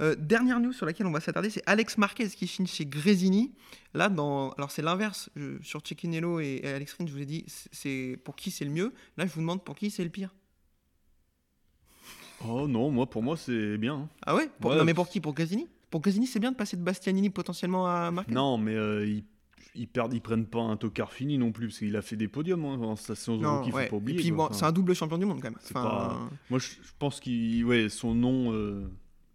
Euh, 0.00 0.14
dernière 0.16 0.58
news 0.60 0.72
sur 0.72 0.86
laquelle 0.86 1.06
on 1.06 1.10
va 1.10 1.20
s'attarder, 1.20 1.50
c'est 1.50 1.62
Alex 1.66 1.98
Marquez 1.98 2.28
qui 2.28 2.46
signe 2.46 2.66
chez 2.66 2.86
Grésini. 2.86 3.52
Là, 3.94 4.08
dans, 4.08 4.52
alors 4.52 4.70
c'est 4.70 4.80
l'inverse. 4.82 5.28
Sur 5.60 5.82
Cecchiniello 5.86 6.40
et, 6.40 6.60
et 6.62 6.68
Alex 6.68 6.94
Rins, 6.94 7.06
je 7.06 7.12
vous 7.12 7.20
ai 7.20 7.26
dit, 7.26 7.44
c'est- 7.48 8.18
pour 8.24 8.36
qui 8.36 8.50
c'est 8.50 8.64
le 8.64 8.70
mieux. 8.70 8.94
Là, 9.16 9.26
je 9.26 9.32
vous 9.32 9.40
demande 9.40 9.62
pour 9.62 9.74
qui 9.74 9.90
c'est 9.90 10.04
le 10.04 10.10
pire. 10.10 10.34
Oh 12.44 12.66
non, 12.66 12.90
moi 12.90 13.08
pour 13.08 13.22
moi 13.22 13.36
c'est 13.36 13.78
bien. 13.78 13.94
hein. 13.94 14.08
Ah 14.26 14.34
ouais, 14.34 14.48
Pour- 14.60 14.72
Ouais. 14.72 14.76
Non, 14.78 14.84
mais 14.84 14.94
pour 14.94 15.08
qui? 15.08 15.20
Pour 15.20 15.32
Grésini? 15.34 15.68
Pour 15.90 16.00
Grésini, 16.00 16.26
c'est 16.26 16.40
bien 16.40 16.50
de 16.52 16.56
passer 16.56 16.76
de 16.76 16.82
Bastianini 16.82 17.30
potentiellement 17.30 17.86
à 17.86 18.10
Marquez? 18.10 18.32
Non, 18.32 18.56
mais 18.58 18.74
euh, 18.74 19.06
ils, 19.06 19.24
ils 19.74 19.88
perdent, 19.88 20.12
ils 20.14 20.20
prennent 20.20 20.46
pas 20.46 20.60
un 20.60 20.76
tocard 20.76 21.12
fini 21.12 21.38
non 21.38 21.52
plus, 21.52 21.68
parce 21.68 21.78
qu'il 21.78 21.96
a 21.96 22.02
fait 22.02 22.16
des 22.16 22.28
podiums 22.28 22.64
hein, 22.64 22.78
en 22.82 22.96
station 22.96 23.36
Non, 23.38 23.58
rookie, 23.58 23.70
faut 23.70 23.76
ouais. 23.76 23.88
pas 23.88 23.96
oublier. 23.96 24.18
Et 24.18 24.20
puis, 24.22 24.28
quoi. 24.30 24.36
bon, 24.36 24.44
Enfin, 24.44 24.54
c'est 24.54 24.64
un 24.66 24.72
double 24.72 24.94
champion 24.94 25.18
du 25.18 25.24
monde 25.24 25.40
quand 25.40 25.50
même. 25.50 25.58
C'est 25.62 25.76
Enfin, 25.76 25.88
pas- 25.88 26.30
Moi, 26.50 26.58
je, 26.58 26.66
je 26.82 26.92
pense 26.98 27.20
qu'il, 27.20 27.64
ouais, 27.64 27.88
son 27.88 28.14
nom 28.14 28.52
euh, 28.52 28.86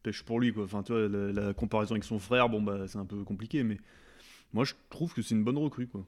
pêche 0.04 0.24
pour 0.24 0.40
lui, 0.40 0.54
quoi. 0.54 0.64
Enfin, 0.66 0.84
tu 0.84 0.92
vois, 0.94 1.08
la, 1.08 1.32
la 1.32 1.54
comparaison 1.54 1.92
avec 1.94 2.04
son 2.04 2.20
frère, 2.20 2.50
bon 2.50 2.62
bah, 2.62 2.88
c'est 2.88 2.98
un 3.00 3.06
peu 3.06 3.24
compliqué, 3.24 3.64
mais 3.64 3.78
moi, 4.54 4.64
je 4.64 4.74
trouve 4.90 5.14
que 5.14 5.22
c'est 5.22 5.36
une 5.36 5.44
bonne 5.44 5.58
recrue, 5.58 5.88
quoi. 5.88 6.06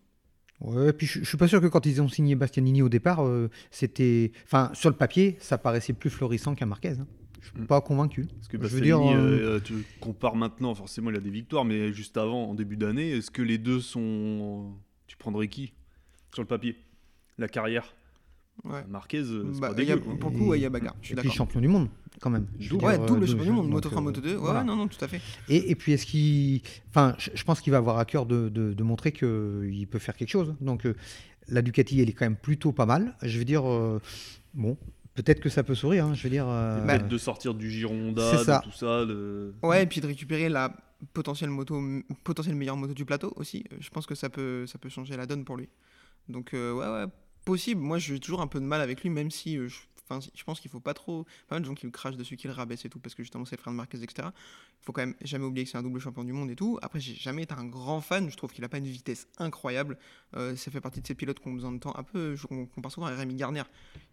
Ouais, 0.61 0.91
puis 0.91 1.07
je, 1.07 1.19
je 1.19 1.25
suis 1.25 1.37
pas 1.37 1.47
sûr 1.47 1.61
que 1.61 1.67
quand 1.67 1.85
ils 1.85 2.01
ont 2.01 2.09
signé 2.09 2.35
Bastianini 2.35 2.81
au 2.81 2.89
départ, 2.89 3.25
euh, 3.25 3.49
c'était. 3.71 4.31
Enfin, 4.43 4.69
sur 4.73 4.89
le 4.89 4.95
papier, 4.95 5.37
ça 5.39 5.57
paraissait 5.57 5.93
plus 5.93 6.09
florissant 6.09 6.53
qu'un 6.53 6.65
Marquez. 6.65 6.89
hein. 6.99 7.07
Je 7.41 7.47
suis 7.49 7.59
Mm. 7.61 7.65
pas 7.67 7.81
convaincu. 7.81 8.25
Parce 8.35 8.47
que 8.47 8.57
Je 8.61 8.67
veux 8.67 8.81
dire, 8.81 8.99
euh, 9.01 9.59
tu 9.63 9.73
compares 9.99 10.35
maintenant, 10.35 10.75
forcément, 10.75 11.09
il 11.09 11.15
a 11.15 11.21
des 11.21 11.29
victoires, 11.29 11.65
mais 11.65 11.93
juste 11.93 12.17
avant, 12.17 12.49
en 12.49 12.53
début 12.53 12.77
d'année, 12.77 13.11
est-ce 13.11 13.31
que 13.31 13.41
les 13.41 13.57
deux 13.57 13.79
sont, 13.81 14.73
tu 15.07 15.15
prendrais 15.17 15.47
qui 15.47 15.73
sur 16.33 16.41
le 16.43 16.47
papier? 16.47 16.75
La 17.37 17.47
carrière, 17.47 17.95
ouais. 18.65 18.83
Marquez, 18.89 19.19
euh, 19.19 19.49
c'est 19.53 19.59
Bah, 19.61 19.73
pas 19.73 19.81
a- 19.81 19.97
pour 19.97 20.29
le 20.31 20.37
coup, 20.37 20.47
ouais, 20.47 20.59
il 20.59 20.63
y 20.63 20.65
a 20.65 20.69
bagarre. 20.69 20.95
Je 21.01 21.07
suis 21.07 21.13
Et 21.15 21.17
puis 21.21 21.29
champion 21.31 21.61
du 21.61 21.69
monde, 21.69 21.87
quand 22.19 22.29
même. 22.29 22.47
Je. 22.59 22.75
Ouais, 22.75 22.97
dire, 22.97 23.05
double 23.05 23.23
euh, 23.23 23.27
champion 23.27 23.45
du 23.45 23.51
monde, 23.51 23.69
Moto 23.69 23.87
3, 23.89 24.01
euh, 24.01 24.03
Moto 24.05 24.19
2. 24.21 24.31
Ouais, 24.31 24.35
voilà. 24.37 24.63
non, 24.65 24.75
non, 24.75 24.87
tout 24.89 25.03
à 25.03 25.07
fait. 25.07 25.21
Et, 25.47 25.71
et 25.71 25.75
puis, 25.75 25.93
est-ce 25.93 26.05
qu'il. 26.05 26.61
Enfin, 26.89 27.15
je, 27.17 27.29
je 27.33 27.43
pense 27.45 27.61
qu'il 27.61 27.71
va 27.71 27.77
avoir 27.77 27.97
à 27.97 28.03
cœur 28.03 28.25
de, 28.25 28.49
de- 28.49 28.73
de 28.73 28.83
montrer 28.83 29.13
qu'il 29.13 29.87
peut 29.89 29.99
faire 29.99 30.15
quelque 30.17 30.29
chose. 30.31 30.53
Donc, 30.59 30.85
euh, 30.85 30.95
la 31.47 31.61
Ducati, 31.61 32.01
elle 32.01 32.09
est 32.09 32.13
quand 32.13 32.25
même 32.25 32.35
plutôt 32.35 32.73
pas 32.73 32.85
mal. 32.85 33.15
Je 33.23 33.39
veux 33.39 33.45
dire, 33.45 33.65
euh, 33.65 34.01
bon, 34.53 34.77
peut-être 35.23 35.39
que 35.39 35.49
ça 35.49 35.63
peut 35.63 35.75
sourire. 35.75 36.05
hein, 36.05 36.13
je 36.13 36.23
veux 36.23 36.29
dire. 36.29 36.45
euh, 36.47 36.85
Peut-être 36.85 37.07
de 37.07 37.17
sortir 37.17 37.53
du 37.53 37.69
Gironda, 37.69 38.31
C'est 38.37 38.43
ça. 38.45 38.59
de 38.59 38.63
tout 38.63 38.75
ça. 38.77 39.05
de- 39.05 39.53
Ouais, 39.63 39.83
et 39.83 39.85
puis 39.85 40.01
de 40.01 40.07
récupérer 40.07 40.49
la 40.49 40.71
potentielle 41.13 41.49
moto, 41.49 41.81
potentielle 42.23 42.55
meilleure 42.55 42.77
moto 42.77 42.93
du 42.93 43.05
plateau 43.05 43.33
aussi. 43.37 43.63
Euh, 43.71 43.77
Je 43.79 43.89
pense 43.89 44.05
que 44.05 44.15
ça 44.15 44.29
peut, 44.29 44.65
ça 44.67 44.77
peut 44.77 44.89
changer 44.89 45.15
la 45.17 45.25
donne 45.25 45.45
pour 45.45 45.55
lui. 45.57 45.69
Donc 46.27 46.53
euh, 46.53 46.73
ouais, 46.73 46.87
ouais, 46.87 47.11
possible. 47.45 47.81
Moi, 47.81 47.97
j'ai 47.99 48.19
toujours 48.19 48.41
un 48.41 48.47
peu 48.47 48.59
de 48.59 48.65
mal 48.65 48.81
avec 48.81 49.01
lui, 49.03 49.09
même 49.09 49.31
si 49.31 49.57
euh, 49.57 49.67
je, 49.67 49.77
enfin, 50.09 50.25
je 50.33 50.43
pense 50.43 50.59
qu'il 50.59 50.71
faut 50.71 50.79
pas 50.79 50.93
trop, 50.93 51.25
pas 51.47 51.55
mal 51.55 51.61
de 51.61 51.67
gens 51.67 51.75
qui 51.75 51.85
le 51.85 51.91
crachent 51.91 52.17
dessus, 52.17 52.37
qui 52.37 52.47
le 52.47 52.53
rabaissent 52.53 52.85
et 52.85 52.89
tout, 52.89 52.99
parce 52.99 53.15
que 53.15 53.23
justement 53.23 53.45
c'est 53.45 53.55
le 53.55 53.61
frère 53.61 53.73
de 53.73 53.77
Marquez, 53.77 54.01
etc. 54.01 54.29
Il 54.81 54.85
faut 54.85 54.91
quand 54.91 55.01
même 55.01 55.15
jamais 55.21 55.45
oublier 55.45 55.65
que 55.65 55.71
c'est 55.71 55.77
un 55.77 55.83
double 55.83 55.99
champion 55.99 56.23
du 56.23 56.33
monde 56.33 56.49
et 56.49 56.55
tout. 56.55 56.79
Après, 56.81 56.99
j'ai 56.99 57.15
jamais 57.15 57.43
été 57.43 57.53
un 57.53 57.65
grand 57.65 58.01
fan. 58.01 58.29
Je 58.29 58.37
trouve 58.37 58.51
qu'il 58.51 58.63
a 58.63 58.69
pas 58.69 58.77
une 58.77 58.85
vitesse 58.85 59.27
incroyable. 59.37 59.97
Euh, 60.35 60.55
ça 60.55 60.71
fait 60.71 60.81
partie 60.81 61.01
de 61.01 61.07
ces 61.07 61.15
pilotes 61.15 61.39
qui 61.39 61.47
ont 61.47 61.53
besoin 61.53 61.71
de 61.71 61.79
temps. 61.79 61.93
Un 61.97 62.03
peu, 62.03 62.35
je 62.35 62.47
compare 62.47 62.91
souvent 62.91 63.07
à 63.07 63.15
Rémi 63.15 63.35
Garner. 63.35 63.63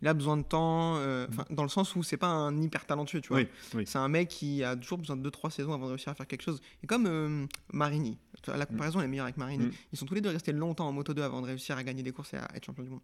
Il 0.02 0.08
a 0.08 0.14
besoin 0.14 0.36
de 0.36 0.42
temps, 0.42 0.96
euh, 0.96 1.26
dans 1.50 1.62
le 1.62 1.68
sens 1.68 1.94
où 1.96 2.02
c'est 2.02 2.16
pas 2.16 2.28
un 2.28 2.60
hyper 2.60 2.84
talentueux, 2.86 3.20
tu 3.20 3.28
vois. 3.28 3.38
Oui, 3.38 3.48
oui. 3.74 3.84
C'est 3.86 3.98
un 3.98 4.08
mec 4.08 4.28
qui 4.28 4.62
a 4.62 4.76
toujours 4.76 4.98
besoin 4.98 5.16
de 5.16 5.28
2-3 5.28 5.50
saisons 5.50 5.72
avant 5.72 5.86
de 5.86 5.90
réussir 5.90 6.10
à 6.10 6.14
faire 6.14 6.26
quelque 6.26 6.42
chose. 6.42 6.60
Et 6.82 6.86
comme 6.86 7.06
euh, 7.06 7.46
Marini, 7.72 8.18
la 8.46 8.66
comparaison 8.66 9.00
elle 9.00 9.06
est 9.06 9.08
meilleure 9.08 9.26
avec 9.26 9.36
Marini. 9.36 9.66
Mm. 9.66 9.72
Ils 9.92 9.98
sont 9.98 10.06
tous 10.06 10.14
les 10.14 10.20
deux 10.20 10.30
restés 10.30 10.52
longtemps 10.52 10.88
en 10.88 10.92
Moto 10.92 11.14
2 11.14 11.22
avant 11.22 11.40
de 11.40 11.46
réussir 11.46 11.76
à 11.76 11.82
gagner 11.82 12.02
des 12.02 12.12
courses 12.12 12.34
et 12.34 12.38
à 12.38 12.48
être 12.54 12.64
champion 12.64 12.82
du 12.82 12.90
monde. 12.90 13.00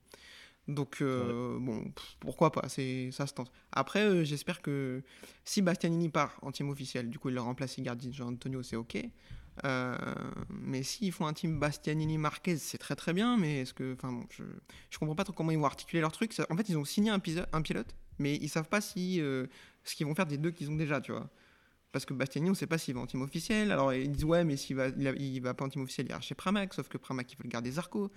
Donc, 0.69 0.99
euh, 1.01 1.59
bon, 1.59 1.91
pff, 1.91 2.17
pourquoi 2.21 2.53
pas, 2.53 2.69
c'est, 2.69 3.11
ça 3.11 3.27
se 3.27 3.35
tente. 3.35 3.51
Après, 3.73 4.03
euh, 4.05 4.25
j'espère 4.25 4.63
que 4.63 5.03
si 5.45 5.61
Bastianini 5.61 6.09
part 6.09 6.39
en 6.43 6.53
team 6.53 6.71
officiel, 6.71 7.11
du 7.11 7.19
coup, 7.19 7.31
il 7.31 7.35
le 7.35 7.41
remplace 7.41 7.79
Icardi, 7.79 8.13
Jean 8.13 8.29
Antonio, 8.29 8.63
c'est 8.63 8.77
ok. 8.77 8.99
Euh, 9.65 9.97
mais 10.49 10.83
s'ils 10.83 11.13
font 11.13 11.27
un 11.27 11.33
team 11.33 11.59
Bastianini-Marquez, 11.59 12.57
c'est 12.59 12.79
très 12.79 12.95
très 12.97 13.13
bien, 13.13 13.37
mais 13.37 13.61
est-ce 13.63 13.75
que. 13.75 13.95
Enfin, 13.95 14.13
bon, 14.13 14.25
je, 14.31 14.45
je 14.89 14.99
comprends 14.99 15.17
pas 15.17 15.25
trop 15.25 15.33
comment 15.33 15.51
ils 15.51 15.59
vont 15.59 15.67
articuler 15.67 16.01
leur 16.01 16.13
truc. 16.13 16.33
En 16.49 16.57
fait, 16.57 16.69
ils 16.69 16.79
ont 16.79 16.85
signé 16.85 17.11
un, 17.11 17.19
piso- 17.19 17.45
un 17.53 17.61
pilote, 17.61 17.95
mais 18.19 18.37
ils 18.37 18.49
savent 18.49 18.69
pas 18.69 18.81
si. 18.81 19.17
ce 19.19 19.95
qu'ils 19.97 20.07
vont 20.07 20.15
faire 20.15 20.27
des 20.27 20.39
deux 20.39 20.53
qu'ils 20.53 20.71
ont 20.71 20.77
déjà, 20.77 21.01
tu 21.01 21.13
vois. 21.13 21.29
Parce 21.91 22.07
que 22.07 22.15
Bastianini, 22.15 22.51
on 22.51 22.55
sait 22.55 22.67
pas 22.67 22.79
s'il 22.79 22.95
va 22.95 23.01
en 23.01 23.07
team 23.07 23.21
officiel. 23.21 23.71
Alors, 23.73 23.93
ils 23.93 24.11
disent, 24.11 24.25
ouais, 24.25 24.45
mais 24.45 24.57
s'il 24.57 24.77
va, 24.77 24.89
il, 24.89 25.21
il 25.21 25.41
va 25.41 25.53
pas 25.53 25.65
en 25.67 25.69
team 25.69 25.83
officiel, 25.83 26.07
il 26.07 26.11
ira 26.11 26.21
chez 26.23 26.35
Pramac, 26.35 26.73
sauf 26.73 26.89
que 26.89 26.97
Pramac, 26.97 27.31
ils 27.31 27.37
veulent 27.37 27.51
garder 27.51 27.73
Zarco. 27.73 28.11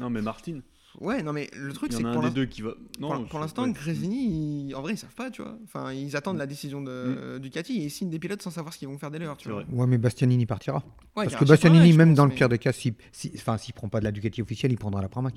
Non, 0.00 0.10
mais 0.10 0.22
Martin, 0.22 0.60
Ouais, 1.00 1.22
non, 1.22 1.32
mais 1.32 1.50
le 1.54 1.72
truc, 1.72 1.90
il 1.92 1.94
y 1.94 1.98
c'est 1.98 2.04
en 2.04 2.04
que 2.04 2.10
a 2.10 2.12
pour 2.14 2.24
un 2.24 2.30
des 2.30 2.40
l'instant. 2.40 2.40
deux 2.40 2.46
qui 2.46 2.62
va. 2.62 2.70
Non, 3.00 3.08
Pour, 3.08 3.16
je- 3.24 3.30
pour 3.30 3.38
l'instant, 3.40 3.64
ouais. 3.64 3.72
Grésini, 3.72 4.68
ils- 4.68 4.74
en 4.74 4.82
vrai, 4.82 4.92
ils 4.94 4.96
savent 4.98 5.14
pas, 5.14 5.30
tu 5.30 5.42
vois. 5.42 5.56
Enfin, 5.64 5.92
ils 5.92 6.16
attendent 6.16 6.38
la 6.38 6.46
décision 6.46 6.80
de 6.82 7.38
Ducati 7.42 7.80
et 7.80 7.84
ils 7.86 7.90
signent 7.90 8.10
des 8.10 8.18
pilotes 8.18 8.42
sans 8.42 8.50
savoir 8.50 8.72
ce 8.72 8.78
qu'ils 8.78 8.88
vont 8.88 8.98
faire 8.98 9.10
dès 9.10 9.18
l'heure, 9.18 9.36
tu 9.36 9.48
vois. 9.48 9.64
Ouais, 9.72 9.86
mais 9.86 9.98
Bastianini 9.98 10.46
partira. 10.46 10.82
Ouais, 11.16 11.24
Parce 11.24 11.36
que 11.36 11.44
Bastianini, 11.44 11.92
même 11.96 12.10
pense, 12.10 12.16
dans 12.16 12.24
le 12.24 12.30
mais- 12.30 12.36
pire 12.36 12.48
des 12.48 12.58
cas, 12.58 12.72
s'il 12.72 12.94
si, 13.12 13.32
enfin, 13.34 13.58
s'il 13.58 13.74
prend 13.74 13.88
pas 13.88 13.98
de 14.00 14.04
la 14.04 14.12
Ducati 14.12 14.40
officielle, 14.42 14.72
il 14.72 14.78
prendra 14.78 15.02
la 15.02 15.08
Pramac. 15.08 15.34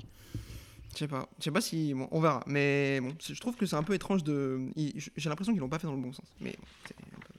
Je 0.94 0.98
sais 1.04 1.08
pas. 1.08 1.28
Je 1.38 1.44
sais 1.44 1.50
pas 1.50 1.60
si. 1.60 1.92
Bon, 1.94 2.08
on 2.10 2.20
verra. 2.20 2.42
Mais 2.46 3.00
bon, 3.00 3.12
je 3.20 3.38
trouve 3.40 3.54
que 3.56 3.66
c'est 3.66 3.76
un 3.76 3.82
peu 3.82 3.94
étrange 3.94 4.24
de. 4.24 4.58
J'ai 5.16 5.28
l'impression 5.28 5.52
qu'ils 5.52 5.60
l'ont 5.60 5.68
pas 5.68 5.78
fait 5.78 5.86
dans 5.86 5.94
le 5.94 6.00
bon 6.02 6.12
sens. 6.12 6.26
Mais 6.40 6.50
bon, 6.58 6.66
c'est 6.86 6.94
un 6.96 7.20
peu- 7.20 7.37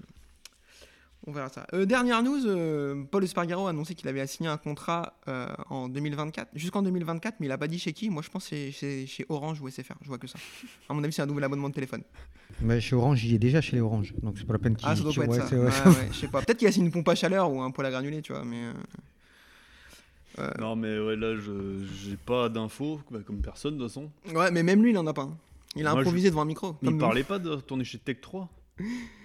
On 1.30 1.32
verra 1.32 1.50
ça. 1.50 1.68
Euh, 1.74 1.86
dernière 1.86 2.24
news, 2.24 2.44
euh, 2.48 3.04
Paul 3.12 3.24
Espargaro 3.24 3.68
a 3.68 3.70
annoncé 3.70 3.94
qu'il 3.94 4.10
avait 4.10 4.26
signé 4.26 4.50
un 4.50 4.58
contrat 4.58 5.14
euh, 5.28 5.48
en 5.70 5.88
2024, 5.88 6.50
jusqu'en 6.56 6.82
2024, 6.82 7.36
mais 7.40 7.46
il 7.46 7.52
a 7.52 7.58
pas 7.60 7.68
dit 7.68 7.78
chez 7.78 7.94
qui. 7.94 8.10
Moi, 8.10 8.24
je 8.24 8.30
pense 8.32 8.46
que 8.46 8.50
c'est 8.50 8.72
chez, 8.72 9.06
chez 9.06 9.28
Orange 9.30 9.62
ou 9.62 9.70
SFR. 9.70 9.94
Je 10.02 10.08
vois 10.08 10.18
que 10.18 10.26
ça. 10.26 10.40
À 10.90 10.94
mon 10.96 11.04
avis, 11.04 11.14
c'est 11.14 11.22
un 11.22 11.28
nouvel 11.28 11.44
abonnement 11.44 11.70
de 11.70 11.76
téléphone. 11.76 12.02
Mais 12.62 12.82
chez 12.82 12.96
Orange, 12.96 13.24
il 13.26 13.36
est 13.36 13.38
déjà 13.38 13.62
chez 13.62 13.76
les 13.76 13.82
Orange. 13.82 14.16
Donc 14.24 14.40
c'est 14.40 14.46
pas 14.48 14.54
la 14.54 14.60
peine 14.60 14.76
qu'il. 14.76 14.88
Ah, 14.90 14.96
ça 14.96 15.04
doit 15.04 15.12
qu'il- 15.12 15.22
pas 15.22 15.26
être 15.28 15.34
ouais, 15.34 15.40
ça. 15.40 15.48
c'est- 15.50 15.56
ouais, 15.58 15.66
Ouais, 15.66 15.72
ça- 15.72 15.90
ouais, 15.90 16.10
je 16.12 16.18
sais 16.18 16.28
pas. 16.30 16.42
Peut-être 16.42 16.58
qu'il 16.58 16.68
a 16.68 16.72
signé 16.72 16.88
une 16.88 16.92
pompe 16.92 17.08
à 17.10 17.14
chaleur 17.16 17.52
ou 17.54 17.62
un 17.62 17.70
poêle 17.70 17.86
à 17.88 17.92
granulés, 17.92 18.24
tu 18.24 18.34
vois. 18.34 18.44
Mais 18.44 18.64
euh, 20.40 20.50
Non, 20.60 20.76
mais 20.76 20.98
ouais, 21.00 21.16
là, 21.16 21.36
je 21.36 21.86
j'ai 22.04 22.16
pas 22.18 22.50
d'infos, 22.50 23.02
bah, 23.12 23.20
comme 23.24 23.42
personne 23.42 23.78
de 23.78 23.84
toute 23.84 23.90
façon. 23.90 24.10
ouais, 24.34 24.50
mais 24.52 24.64
même 24.64 24.82
lui, 24.82 24.90
il 24.92 24.98
en 24.98 25.06
a 25.06 25.14
pas. 25.14 25.24
un. 25.24 25.38
Il 25.76 25.86
a 25.86 25.92
Moi, 25.92 26.00
improvisé 26.02 26.30
devant 26.32 26.42
un 26.42 26.46
micro. 26.46 26.76
Il 26.82 26.86
comme 26.88 26.96
nous. 26.96 27.00
parlait 27.02 27.24
pas 27.24 27.38
de 27.38 27.50
retourner 27.52 27.84
chez 27.84 28.00
Tech 28.00 28.18
3 28.22 28.50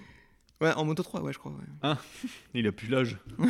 Ouais, 0.60 0.72
en 0.72 0.84
moto 0.84 1.02
3, 1.02 1.20
ouais, 1.22 1.32
je 1.32 1.38
crois. 1.38 1.52
ouais. 1.52 1.94
Il 2.54 2.66
a 2.66 2.72
plus 2.72 2.88
l'âge. 2.88 3.18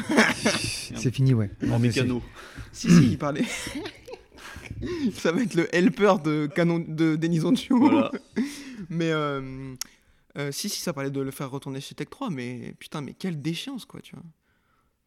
C'est 0.97 1.15
fini, 1.15 1.35
ouais. 1.35 1.51
En 1.71 1.79
mécano. 1.79 2.23
Si, 2.73 2.91
si, 2.91 3.13
il 3.13 3.19
parlait. 3.19 3.45
Ça 5.15 5.33
va 5.33 5.43
être 5.43 5.55
le 5.55 5.75
helper 5.75 6.15
de 6.25 6.47
Canon 6.47 6.85
de 6.87 7.17
Denis 7.17 7.45
Ontiou. 7.45 7.79
Voilà. 7.79 8.11
Mais 8.89 9.11
euh, 9.13 9.75
euh, 10.37 10.53
si, 10.53 10.69
si, 10.69 10.81
ça 10.81 10.93
parlait 10.93 11.11
de 11.11 11.21
le 11.21 11.31
faire 11.31 11.51
retourner 11.51 11.81
chez 11.81 11.95
Tech 11.95 12.09
3, 12.11 12.29
mais 12.31 12.75
putain, 12.79 13.01
mais 13.01 13.15
quelle 13.15 13.41
déchéance, 13.41 13.85
quoi, 13.85 14.01
tu 14.01 14.15
vois. 14.15 14.25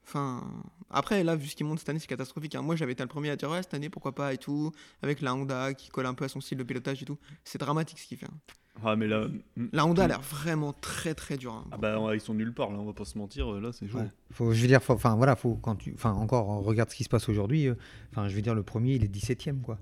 Enfin, 0.07 0.41
après, 0.89 1.21
là, 1.23 1.35
vu 1.35 1.47
ce 1.47 1.55
qui 1.55 1.63
monte 1.65 1.79
cette 1.79 1.89
année, 1.89 1.99
c'est 1.99 2.07
catastrophique. 2.07 2.55
hein. 2.55 2.61
Moi, 2.61 2.75
j'avais 2.77 2.93
été 2.93 3.03
le 3.03 3.09
premier 3.09 3.29
à 3.29 3.35
dire, 3.35 3.49
ouais, 3.51 3.61
cette 3.61 3.73
année, 3.73 3.89
pourquoi 3.89 4.15
pas, 4.15 4.33
et 4.33 4.37
tout, 4.37 4.71
avec 5.01 5.19
la 5.21 5.35
Honda 5.35 5.73
qui 5.73 5.89
colle 5.89 6.05
un 6.05 6.13
peu 6.13 6.23
à 6.25 6.29
son 6.29 6.39
style 6.39 6.57
de 6.57 6.63
pilotage 6.63 7.01
et 7.03 7.05
tout. 7.05 7.17
C'est 7.43 7.57
dramatique 7.57 7.99
ce 7.99 8.07
qu'il 8.07 8.17
fait. 8.17 8.25
hein. 8.27 8.37
Ah, 8.85 8.95
mais 8.95 9.07
là. 9.07 9.27
mm. 9.57 9.65
La 9.73 9.85
Honda 9.85 10.03
a 10.05 10.07
l'air 10.07 10.21
vraiment 10.21 10.71
très, 10.71 11.13
très 11.13 11.35
dure. 11.35 11.53
hein. 11.53 11.65
Ah, 11.71 11.77
bah, 11.77 11.99
ils 12.13 12.21
sont 12.21 12.33
nulle 12.33 12.53
part, 12.53 12.71
là, 12.71 12.77
on 12.79 12.85
va 12.85 12.93
pas 12.93 13.05
se 13.05 13.17
mentir. 13.17 13.51
Là, 13.51 13.71
c'est 13.73 13.87
chaud. 13.89 13.97
Ouais. 13.97 14.09
Faut, 14.31 14.53
je 14.53 14.61
veux 14.61 14.67
dire, 14.67 14.79
enfin 14.87 15.15
voilà, 15.15 15.35
faut 15.35 15.55
quand 15.55 15.75
tu, 15.75 15.93
enfin 15.93 16.13
encore, 16.13 16.51
euh, 16.53 16.59
regarde 16.61 16.89
ce 16.89 16.95
qui 16.95 17.03
se 17.03 17.09
passe 17.09 17.27
aujourd'hui. 17.27 17.67
euh, 17.67 17.75
Enfin, 18.11 18.29
je 18.29 18.35
veux 18.35 18.41
dire, 18.41 18.55
le 18.55 18.63
premier, 18.63 18.93
il 18.95 19.03
est 19.03 19.13
17ème, 19.13 19.61
quoi. 19.61 19.77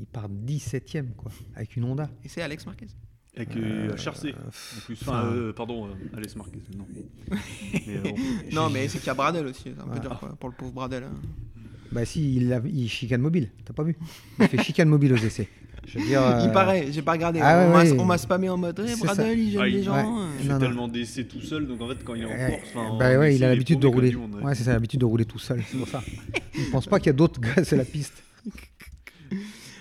Il 0.00 0.06
part 0.06 0.28
17ème, 0.28 1.12
quoi, 1.14 1.30
avec 1.54 1.76
une 1.76 1.84
Honda. 1.84 2.08
Et 2.24 2.28
c'est 2.28 2.40
Alex 2.42 2.66
Marquez. 2.66 2.86
Avec 3.38 3.56
euh, 3.56 3.94
HRC. 3.96 4.26
Euh, 4.26 4.32
En 4.32 4.80
plus, 4.84 4.98
enfin, 5.00 5.24
euh, 5.26 5.52
pardon, 5.52 5.86
euh, 5.86 6.16
Alex 6.16 6.34
Marquez. 6.36 6.58
Non. 6.76 6.84
mais, 6.92 7.96
euh. 7.96 8.02
Non, 8.52 8.68
mais 8.68 8.88
c'est 8.88 8.98
qu'il 8.98 9.06
y 9.06 9.10
a 9.10 9.14
Bradel 9.14 9.46
aussi. 9.46 9.62
C'est 9.74 9.80
un 9.82 9.86
peu 9.86 10.00
dur, 10.00 10.16
quoi, 10.18 10.34
pour 10.38 10.48
le 10.50 10.54
pauvre 10.56 10.72
Bradel. 10.72 11.04
hein. 11.04 11.12
Bah 11.92 12.04
si, 12.04 12.34
il, 12.36 12.52
a- 12.52 12.60
il 12.66 12.88
chicane 12.88 13.22
mobile, 13.22 13.48
t'as 13.64 13.72
pas 13.72 13.82
vu? 13.82 13.96
Il 14.40 14.46
fait 14.48 14.62
chicane 14.62 14.88
mobile 14.90 15.12
aux 15.14 15.16
essais. 15.16 15.48
Je 15.86 15.98
veux 15.98 16.04
dire. 16.04 16.20
Il 16.44 16.50
paraît, 16.52 16.88
j'ai 16.90 17.00
pas 17.00 17.12
regardé. 17.12 17.40
ah 17.42 17.64
on 17.66 17.74
ouais, 17.78 17.94
m'a- 17.94 18.04
ouais. 18.04 18.18
spammé 18.18 18.48
en 18.50 18.58
mode 18.58 18.78
hey, 18.80 18.88
C'est 18.94 19.04
Bradel, 19.04 19.38
il 19.38 19.50
gêne 19.52 19.60
Ah, 19.62 19.66
les 19.68 19.82
gens. 19.82 19.94
ouais. 19.94 20.26
Il 20.38 20.42
fait 20.42 20.48
Non, 20.48 20.54
non. 20.54 20.60
tellement 20.60 20.88
d'essais 20.88 21.24
tout 21.24 21.40
seul, 21.40 21.66
donc 21.66 21.80
en 21.80 21.88
fait, 21.88 22.04
quand 22.04 22.14
il 22.14 22.22
est 22.22 22.26
en 22.26 22.30
euh, 22.30 22.48
course. 22.50 22.98
bah 22.98 23.18
ouais, 23.18 23.36
il 23.36 23.42
a 23.44 23.48
l'habitude 23.48 23.78
de 23.78 23.86
rouler. 23.86 24.12
monde, 24.12 24.34
ouais. 24.42 24.54
C'est 24.54 24.64
ça, 24.64 24.72
l'habitude 24.74 25.00
de 25.00 25.06
rouler 25.06 25.24
tout 25.24 25.38
seul, 25.38 25.62
c'est 25.66 25.78
pour 25.78 25.88
ça. 25.88 26.02
Il 26.58 26.68
pense 26.70 26.86
pas 26.86 26.98
qu'il 26.98 27.06
y 27.06 27.10
a 27.10 27.14
d'autres 27.14 27.40
gars 27.40 27.64
sur 27.64 27.76
la 27.78 27.84
piste. 27.86 28.22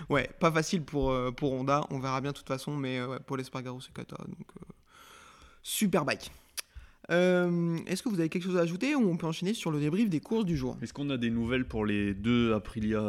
Ouais, 0.09 0.29
pas 0.39 0.51
facile 0.51 0.83
pour, 0.83 1.11
euh, 1.11 1.31
pour 1.31 1.51
Honda. 1.53 1.81
On 1.89 1.99
verra 1.99 2.21
bien 2.21 2.31
de 2.31 2.37
toute 2.37 2.47
façon, 2.47 2.75
mais 2.77 2.99
euh, 2.99 3.07
ouais, 3.07 3.19
pour 3.19 3.35
l'Espargaro, 3.37 3.81
c'est 3.81 3.93
Kata. 3.93 4.15
Donc, 4.17 4.47
euh, 4.61 4.65
super 5.63 6.05
bike. 6.05 6.31
Euh, 7.11 7.77
Est-ce 7.85 8.03
que 8.03 8.09
vous 8.09 8.19
avez 8.19 8.29
quelque 8.29 8.43
chose 8.43 8.57
à 8.57 8.61
ajouter 8.61 8.95
ou 8.95 9.09
on 9.09 9.17
peut 9.17 9.27
enchaîner 9.27 9.53
sur 9.53 9.71
le 9.71 9.79
débrief 9.79 10.09
des 10.09 10.19
courses 10.19 10.45
du 10.45 10.57
jour? 10.57 10.77
Est-ce 10.81 10.93
qu'on 10.93 11.09
a 11.09 11.17
des 11.17 11.29
nouvelles 11.29 11.65
pour 11.67 11.85
les 11.85 12.13
deux 12.13 12.53
Aprilia 12.53 13.01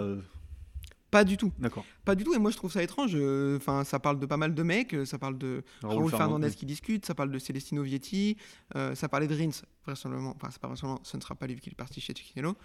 Pas 1.11 1.25
du 1.25 1.37
tout. 1.37 1.52
D'accord. 1.59 1.85
Pas 2.05 2.14
du 2.14 2.23
tout. 2.25 2.35
Et 2.35 2.38
moi, 2.38 2.50
je 2.50 2.57
trouve 2.57 2.71
ça 2.71 2.83
étrange. 2.83 3.17
Enfin, 3.57 3.83
ça 3.85 3.99
parle 3.99 4.19
de 4.21 4.26
pas 4.26 4.37
mal 4.37 4.55
de 4.55 4.62
mecs. 4.62 4.95
Ça 5.05 5.19
parle 5.19 5.38
de 5.38 5.62
Raoul, 5.83 6.11
Fernandez 6.11 6.50
qui 6.52 6.67
discute. 6.67 7.07
Ça 7.07 7.14
parle 7.14 7.31
de 7.31 7.38
Celestino 7.38 7.83
Vietti. 7.83 8.37
euh, 8.76 8.95
ça 8.95 9.09
parlait 9.09 9.26
de 9.26 9.35
Rins. 9.37 9.62
Vraisemblablement. 9.85 10.35
Enfin, 10.37 10.49
c'est 10.52 10.61
pas 10.61 10.69
vraisemblablement. 10.69 11.05
Ce 11.05 11.17
ne 11.17 11.23
sera 11.23 11.35
pas 11.35 11.47
lui 11.47 11.57
qui 11.61 11.71
est 11.71 11.75
parti 11.75 12.00
chez 12.00 12.14
Ticinello. 12.14 12.57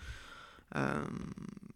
Euh, 0.75 1.03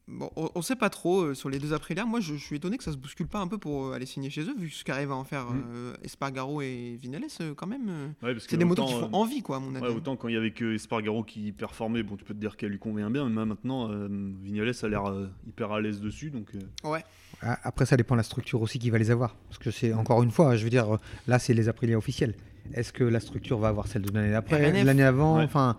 bon, 0.07 0.29
on, 0.35 0.49
on 0.55 0.61
sait 0.61 0.75
pas 0.75 0.89
trop 0.89 1.21
euh, 1.21 1.33
sur 1.33 1.49
les 1.49 1.59
deux 1.59 1.73
Aprilia. 1.73 2.05
Moi, 2.05 2.19
je, 2.19 2.33
je 2.35 2.43
suis 2.43 2.55
étonné 2.55 2.77
que 2.77 2.83
ça 2.83 2.91
se 2.91 2.97
bouscule 2.97 3.27
pas 3.27 3.39
un 3.39 3.47
peu 3.47 3.57
pour 3.57 3.87
euh, 3.87 3.93
aller 3.93 4.05
signer 4.05 4.29
chez 4.29 4.41
eux, 4.41 4.55
vu 4.57 4.69
ce 4.69 4.83
qu'arrivent 4.83 5.11
à 5.11 5.15
en 5.15 5.23
faire 5.23 5.45
Mm. 5.51 5.63
euh, 5.73 5.93
Espargaro 6.03 6.61
et 6.61 6.97
Vinales, 6.99 7.23
quand 7.55 7.67
même. 7.67 8.13
Ouais, 8.23 8.35
c'est 8.39 8.57
des 8.57 8.65
motos 8.65 8.85
qui 8.85 8.93
font 8.93 9.09
envie, 9.13 9.41
quoi, 9.41 9.57
à 9.57 9.59
mon 9.59 9.75
avis. 9.75 9.85
Ouais, 9.85 9.93
autant 9.93 10.15
quand 10.15 10.27
il 10.27 10.33
y 10.33 10.37
avait 10.37 10.51
que 10.51 10.73
Espargaro 10.75 11.23
qui 11.23 11.51
performait, 11.51 12.03
bon, 12.03 12.15
tu 12.17 12.25
peux 12.25 12.33
te 12.33 12.39
dire 12.39 12.57
qu'elle 12.57 12.71
lui 12.71 12.79
convient 12.79 13.09
bien, 13.09 13.29
mais 13.29 13.45
maintenant, 13.45 13.91
euh, 13.91 14.07
Vignales 14.41 14.71
a 14.81 14.87
l'air 14.87 15.05
euh, 15.09 15.27
hyper 15.47 15.71
à 15.71 15.81
l'aise 15.81 16.01
dessus, 16.01 16.31
donc 16.31 16.47
euh, 16.55 16.99
Ah, 17.41 17.59
Après, 17.63 17.85
ça 17.85 17.97
dépend 17.97 18.15
de 18.15 18.19
la 18.19 18.23
structure 18.23 18.61
aussi 18.61 18.79
qui 18.79 18.89
va 18.89 18.97
les 18.97 19.11
avoir. 19.11 19.35
Parce 19.49 19.59
que 19.59 19.69
c'est 19.71 19.93
encore 19.93 20.23
une 20.23 20.31
fois, 20.31 20.55
je 20.55 20.63
veux 20.63 20.69
dire, 20.71 20.97
là, 21.27 21.37
c'est 21.39 21.53
les 21.53 21.69
Aprilia 21.69 21.97
officiels. 21.97 22.33
Est-ce 22.73 22.91
que 22.93 23.03
la 23.03 23.19
structure 23.19 23.57
va 23.59 23.69
avoir 23.69 23.87
celle 23.87 24.01
de 24.03 24.11
l'année 24.11 24.31
d'après, 24.31 24.59
l'année 24.83 25.03
avant 25.03 25.37
Ouais. 25.37 25.43
Enfin, 25.43 25.77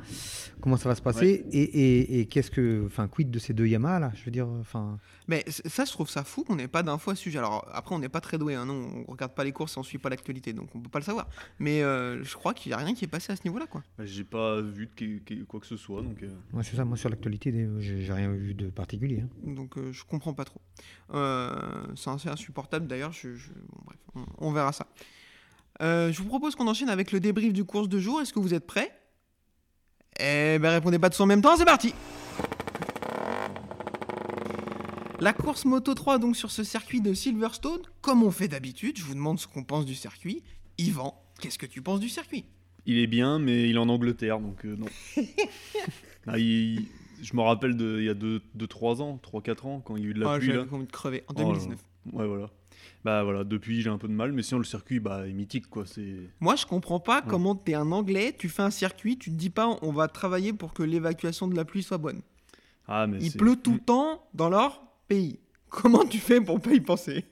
comment 0.61 0.77
ça 0.77 0.89
va 0.89 0.95
se 0.95 1.03
passer 1.03 1.45
Et, 1.53 1.63
et- 1.63 2.21
et 2.21 2.27
qu'est-ce 2.27 2.51
que, 2.51 2.85
enfin, 2.87 3.09
quid 3.09 3.31
de 3.31 3.39
ces 3.39 3.53
deux 3.55 3.67
Yamaha 3.67 3.99
là? 4.01 4.13
Je 4.15 4.25
veux 4.25 4.31
dire, 4.31 4.49
enfin, 4.61 4.99
Mais 5.29 5.45
ça, 5.49 5.85
je 5.85 5.93
trouve 5.93 6.09
ça 6.09 6.25
fou 6.25 6.43
qu'on 6.45 6.57
n'ait 6.57 6.69
pas 6.69 6.83
d'infos 6.83 7.11
à 7.11 7.15
ce 7.15 7.23
sujet. 7.23 7.39
Alors, 7.39 7.69
après, 7.73 7.95
on 7.95 7.99
n'est 7.99 8.09
pas 8.09 8.21
très 8.21 8.39
doué, 8.39 8.55
hein, 8.55 8.65
non, 8.67 9.05
on 9.07 9.11
regarde 9.13 9.35
pas 9.35 9.45
les 9.45 9.53
courses 9.53 9.77
et 9.77 9.79
on 9.79 9.83
suit 9.83 9.99
pas 9.99 10.09
l'actualité, 10.09 10.53
donc 10.53 10.75
on 10.75 10.81
peut 10.81 10.89
pas 10.89 10.99
le 11.01 11.05
savoir. 11.05 11.29
Mais 11.59 11.83
euh, 11.83 12.23
je 12.25 12.35
crois 12.35 12.55
qu'il 12.55 12.71
y 12.71 12.73
a 12.73 12.79
rien 12.79 12.95
qui 12.95 13.05
est 13.05 13.09
passé 13.09 13.33
à 13.33 13.37
ce 13.37 13.43
niveau-là, 13.45 13.67
quoi. 13.67 13.83
bah, 13.99 14.05
j'ai 14.07 14.25
pas 14.25 14.61
vu 14.61 14.89
de 14.99 15.45
quoi 15.45 15.61
que 15.61 15.67
ce 15.67 15.77
soit. 15.77 16.03
Donc, 16.03 16.23
euh, 16.23 16.29
moi, 16.53 16.63
ça. 16.63 16.85
Moi, 16.85 16.97
sur 16.97 17.09
l'actualité, 17.11 17.53
j'ai 17.81 18.13
rien 18.13 18.31
vu 18.33 18.55
de 18.55 18.69
particulier. 18.71 19.21
hein. 19.25 19.29
Donc 19.55 19.77
euh, 19.79 19.93
je 19.93 20.05
comprends 20.05 20.33
pas 20.35 20.45
trop. 20.45 20.61
Euh, 21.15 21.51
c'est 21.97 22.11
assez 22.11 22.29
insupportable 22.29 22.87
d'ailleurs. 22.87 23.13
Je, 23.13 23.35
je- 23.35 23.49
bon, 23.53 23.79
bref, 23.85 23.99
on, 24.15 24.49
on 24.49 24.53
verra 24.53 24.73
ça. 24.73 24.87
Euh, 25.81 26.13
je 26.13 26.21
vous 26.23 26.29
propose 26.29 26.55
qu'on 26.57 26.67
enchaîne 26.67 26.89
avec 26.89 27.13
le 27.13 27.21
débrief 27.21 27.53
du 27.53 27.65
course 27.65 27.89
de 27.89 27.99
jour. 27.99 28.21
Est-ce 28.21 28.33
que 28.33 28.41
vous 28.41 28.55
êtes 28.55 28.67
prêts? 28.67 28.93
Eh 30.21 30.59
ben 30.59 30.71
répondez 30.71 30.99
pas 30.99 31.11
tous 31.11 31.21
en 31.21 31.27
même 31.27 31.43
temps. 31.43 31.57
C'est 31.57 31.65
parti. 31.65 31.95
La 35.21 35.33
course 35.33 35.65
Moto 35.65 35.95
3 35.95 36.19
donc 36.19 36.37
sur 36.37 36.51
ce 36.51 36.63
circuit 36.63 37.01
de 37.01 37.13
Silverstone, 37.13 37.81
comme 38.01 38.23
on 38.23 38.31
fait 38.31 38.49
d'habitude, 38.49 38.97
je 38.99 39.03
vous 39.05 39.15
demande 39.15 39.39
ce 39.41 39.47
qu'on 39.49 39.65
pense 39.65 39.85
du 39.85 39.95
circuit. 39.95 40.43
Yvan, 40.79 41.21
qu'est-ce 41.41 41.59
que 41.59 41.67
tu 41.67 41.83
penses 41.83 41.99
du 42.01 42.09
circuit? 42.09 42.45
Il 42.87 42.99
est 42.99 43.07
bien, 43.09 43.39
mais 43.39 43.69
il 43.69 43.75
est 43.75 43.79
en 43.79 43.89
Angleterre, 43.89 44.39
donc 44.41 44.65
euh, 44.65 44.77
non. 44.77 44.87
Ah, 46.27 46.39
il- 46.39 46.87
je 47.23 47.35
me 47.35 47.41
rappelle 47.41 47.77
de, 47.77 47.99
il 48.01 48.05
y 48.05 48.09
a 48.11 48.15
2-3 48.15 49.01
ans, 49.03 49.19
3-4 49.23 49.67
ans, 49.67 49.81
quand 49.81 49.97
il 49.97 50.05
y 50.05 50.07
a 50.07 50.11
eu 50.11 50.15
de 50.15 50.21
la 50.21 50.33
Ah, 50.35 50.39
pluie. 50.39 50.49
J'ai 50.49 50.57
Là. 50.57 50.67
envie 50.71 50.87
de 50.87 50.93
crever 50.93 51.25
en 51.27 51.33
Oh 51.35 51.39
là 51.39 51.43
là. 51.43 51.49
2019. 51.55 51.79
Ouais, 52.13 52.27
voilà. 52.27 52.51
Bah 53.05 53.23
voilà, 53.23 53.45
depuis 53.45 53.81
j'ai 53.81 53.91
un 53.91 53.99
peu 53.99 54.09
de 54.09 54.13
mal, 54.13 54.33
mais 54.33 54.43
sinon 54.43 54.59
le 54.59 54.65
circuit 54.65 54.99
bah, 55.01 55.27
est 55.29 55.33
mythique 55.33 55.69
quoi. 55.71 55.85
C'est 55.87 56.17
Moi, 56.41 56.57
je 56.57 56.67
comprends 56.67 57.01
pas 57.01 57.19
Ouais. 57.21 57.27
comment 57.29 57.55
t'es 57.55 57.75
un 57.75 57.91
Anglais, 57.93 58.35
tu 58.37 58.49
fais 58.49 58.63
un 58.63 58.71
circuit, 58.71 59.17
tu 59.17 59.31
te 59.31 59.37
dis 59.37 59.51
pas 59.51 59.79
on 59.83 59.93
va 59.93 60.09
travailler 60.09 60.53
pour 60.53 60.73
que 60.75 60.83
l'évacuation 60.83 61.47
de 61.49 61.55
la 61.57 61.65
pluie 61.65 61.83
soit 61.83 61.99
bonne. 61.99 62.23
ah 62.87 63.07
mais 63.07 63.19
Il 63.21 63.33
pleut 63.33 63.57
tout 63.57 63.73
le 63.75 63.79
temps 63.81 64.27
dans 64.35 64.49
leur 64.51 64.83
pays. 65.07 65.39
Comment 65.71 66.05
tu 66.07 66.19
fais 66.19 66.41
pour 66.41 66.61
pas 66.61 66.73
y 66.73 66.81
penser? 66.81 67.25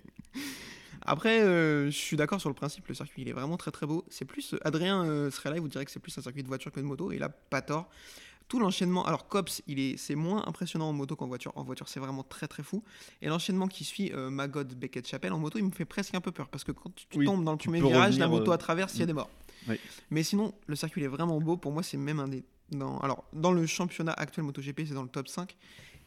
Après, 1.08 1.40
euh, 1.42 1.86
je 1.86 1.96
suis 1.96 2.16
d'accord 2.16 2.40
sur 2.40 2.48
le 2.50 2.54
principe, 2.54 2.86
le 2.88 2.94
circuit 2.94 3.22
il 3.22 3.28
est 3.28 3.32
vraiment 3.32 3.56
très 3.56 3.70
très 3.70 3.86
beau. 3.86 4.04
C'est 4.08 4.24
plus, 4.24 4.54
Adrien 4.64 5.04
euh, 5.04 5.30
serait 5.30 5.50
là, 5.50 5.56
il 5.56 5.62
vous 5.62 5.68
dirait 5.68 5.84
que 5.84 5.90
c'est 5.90 6.00
plus 6.00 6.16
un 6.18 6.22
circuit 6.22 6.42
de 6.42 6.48
voiture 6.48 6.72
que 6.72 6.80
de 6.80 6.84
moto, 6.84 7.12
et 7.12 7.18
là, 7.18 7.28
pas 7.28 7.62
tort. 7.62 7.88
Tout 8.48 8.60
l'enchaînement, 8.60 9.04
alors 9.04 9.26
Cops, 9.26 9.62
il 9.66 9.80
est, 9.80 9.96
c'est 9.96 10.14
moins 10.14 10.46
impressionnant 10.46 10.88
en 10.88 10.92
moto 10.92 11.16
qu'en 11.16 11.26
voiture. 11.26 11.52
En 11.56 11.64
voiture, 11.64 11.88
c'est 11.88 11.98
vraiment 11.98 12.22
très 12.22 12.46
très 12.46 12.62
fou. 12.62 12.84
Et 13.20 13.26
l'enchaînement 13.26 13.66
qui 13.66 13.82
suit 13.84 14.12
euh, 14.12 14.30
Magod, 14.30 14.72
Beckett, 14.74 15.06
Chapelle 15.06 15.32
en 15.32 15.38
moto, 15.38 15.58
il 15.58 15.64
me 15.64 15.72
fait 15.72 15.84
presque 15.84 16.14
un 16.14 16.20
peu 16.20 16.30
peur 16.30 16.48
parce 16.48 16.62
que 16.62 16.70
quand 16.72 16.94
tu, 16.94 17.06
tu 17.08 17.18
Oui, 17.18 17.26
tombes 17.26 17.42
dans 17.44 17.52
le 17.52 17.58
premier 17.58 17.80
virage, 17.80 18.18
la 18.18 18.28
moto 18.28 18.52
euh, 18.52 18.54
à 18.54 18.58
travers, 18.58 18.88
il 18.94 19.00
y 19.00 19.02
a 19.02 19.06
des 19.06 19.12
morts. 19.12 19.30
Oui. 19.68 19.80
Mais 20.10 20.22
sinon, 20.22 20.52
le 20.66 20.76
circuit 20.76 21.00
il 21.00 21.04
est 21.04 21.08
vraiment 21.08 21.40
beau. 21.40 21.56
Pour 21.56 21.72
moi, 21.72 21.82
c'est 21.82 21.96
même 21.96 22.20
un 22.20 22.28
des. 22.28 22.44
Dans, 22.70 22.98
alors, 22.98 23.24
dans 23.32 23.52
le 23.52 23.64
championnat 23.66 24.12
actuel 24.12 24.44
MotoGP, 24.44 24.82
c'est 24.86 24.94
dans 24.94 25.02
le 25.02 25.08
top 25.08 25.28
5. 25.28 25.56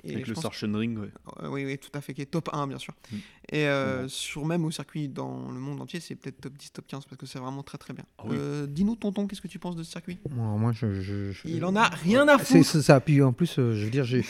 Et 0.03 0.13
Avec 0.15 0.27
le 0.27 0.34
ouais. 0.34 1.10
euh, 1.44 1.50
oui, 1.50 1.65
oui, 1.65 1.77
tout 1.77 1.89
à 1.94 2.00
fait, 2.01 2.13
qui 2.13 2.22
est 2.22 2.25
top 2.25 2.50
1, 2.53 2.68
bien 2.68 2.77
sûr. 2.77 2.94
Mm. 3.12 3.15
Et 3.51 3.68
euh, 3.68 4.08
sur 4.08 4.46
même 4.46 4.63
au 4.63 4.72
circuit 4.72 5.10
dans 5.10 5.51
le 5.51 5.60
monde 5.60 5.82
entier, 5.82 6.00
c'est 6.00 6.15
peut-être 6.15 6.39
top 6.39 6.53
10, 6.53 6.72
top 6.72 6.88
15, 6.88 7.06
parce 7.06 7.18
que 7.18 7.25
c'est 7.25 7.39
vraiment 7.39 7.63
très 7.63 7.77
très 7.77 7.94
bien. 7.94 8.06
Ah 8.18 8.24
oui. 8.27 8.36
Euh, 8.39 8.65
Dis-nous, 8.68 8.96
tonton, 8.96 9.27
qu'est-ce 9.27 9.41
que 9.41 9.48
tu 9.50 9.60
penses 9.60 9.75
de 9.75 9.84
ce 9.84 9.91
circuit? 9.91 10.18
Moi, 10.29 10.46
moi, 10.58 10.72
je, 10.72 11.01
je- 11.01 11.32
je- 11.32 11.48
Il 11.48 11.65
en 11.65 11.75
a 11.75 11.88
rien 11.89 12.27
à 12.29 12.38
C'est 12.39 12.60
foutre. 12.60 12.70
c'est 12.70 12.82
ça. 12.82 13.00
Puis 13.01 13.22
en 13.22 13.34
plus, 13.34 13.60
euh, 13.60 13.75
je 13.75 13.84
veux 13.86 13.91
dire, 13.91 14.06
j'ai- 14.06 14.24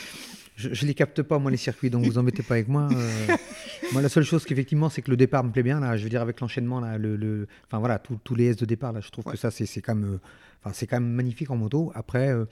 je, 0.56 0.74
je 0.74 0.86
les 0.86 0.94
capte 0.94 1.22
pas 1.22 1.38
moi 1.38 1.50
les 1.52 1.56
circuits, 1.56 1.88
donc 1.88 2.04
vous 2.04 2.18
embêtez 2.18 2.42
pas 2.42 2.54
avec 2.54 2.66
moi. 2.68 2.88
euh. 2.92 3.36
moi, 3.92 4.02
la 4.02 4.08
seule 4.08 4.24
chose 4.24 4.44
qu'effectivement, 4.44 4.88
c'est 4.90 5.02
que 5.02 5.10
le 5.10 5.16
départ 5.16 5.44
me 5.44 5.52
plaît 5.52 5.62
bien 5.62 5.78
là. 5.80 5.96
Je 5.96 6.02
veux 6.02 6.10
dire 6.10 6.20
avec 6.22 6.40
l'enchaînement 6.40 6.80
là, 6.80 6.98
le, 6.98 7.14
le- 7.16 7.46
enfin 7.66 7.78
voilà, 7.78 7.98
tous- 8.00 8.18
tous 8.24 8.34
les 8.34 8.46
S 8.46 8.56
de 8.56 8.64
départ 8.66 8.92
là, 8.92 9.00
je 9.00 9.10
trouve 9.10 9.26
Ouais. 9.26 9.32
que 9.34 9.38
ça 9.38 9.50
c'est 9.52 9.66
c'est 9.66 9.80
quand 9.80 9.94
même, 9.94 10.14
euh, 10.14 10.18
enfin 10.64 10.72
c'est 10.74 10.86
quand 10.86 11.00
même 11.00 11.12
magnifique 11.12 11.50
en 11.50 11.56
moto. 11.56 11.92
Après, 11.94 12.28
euh, 12.28 12.44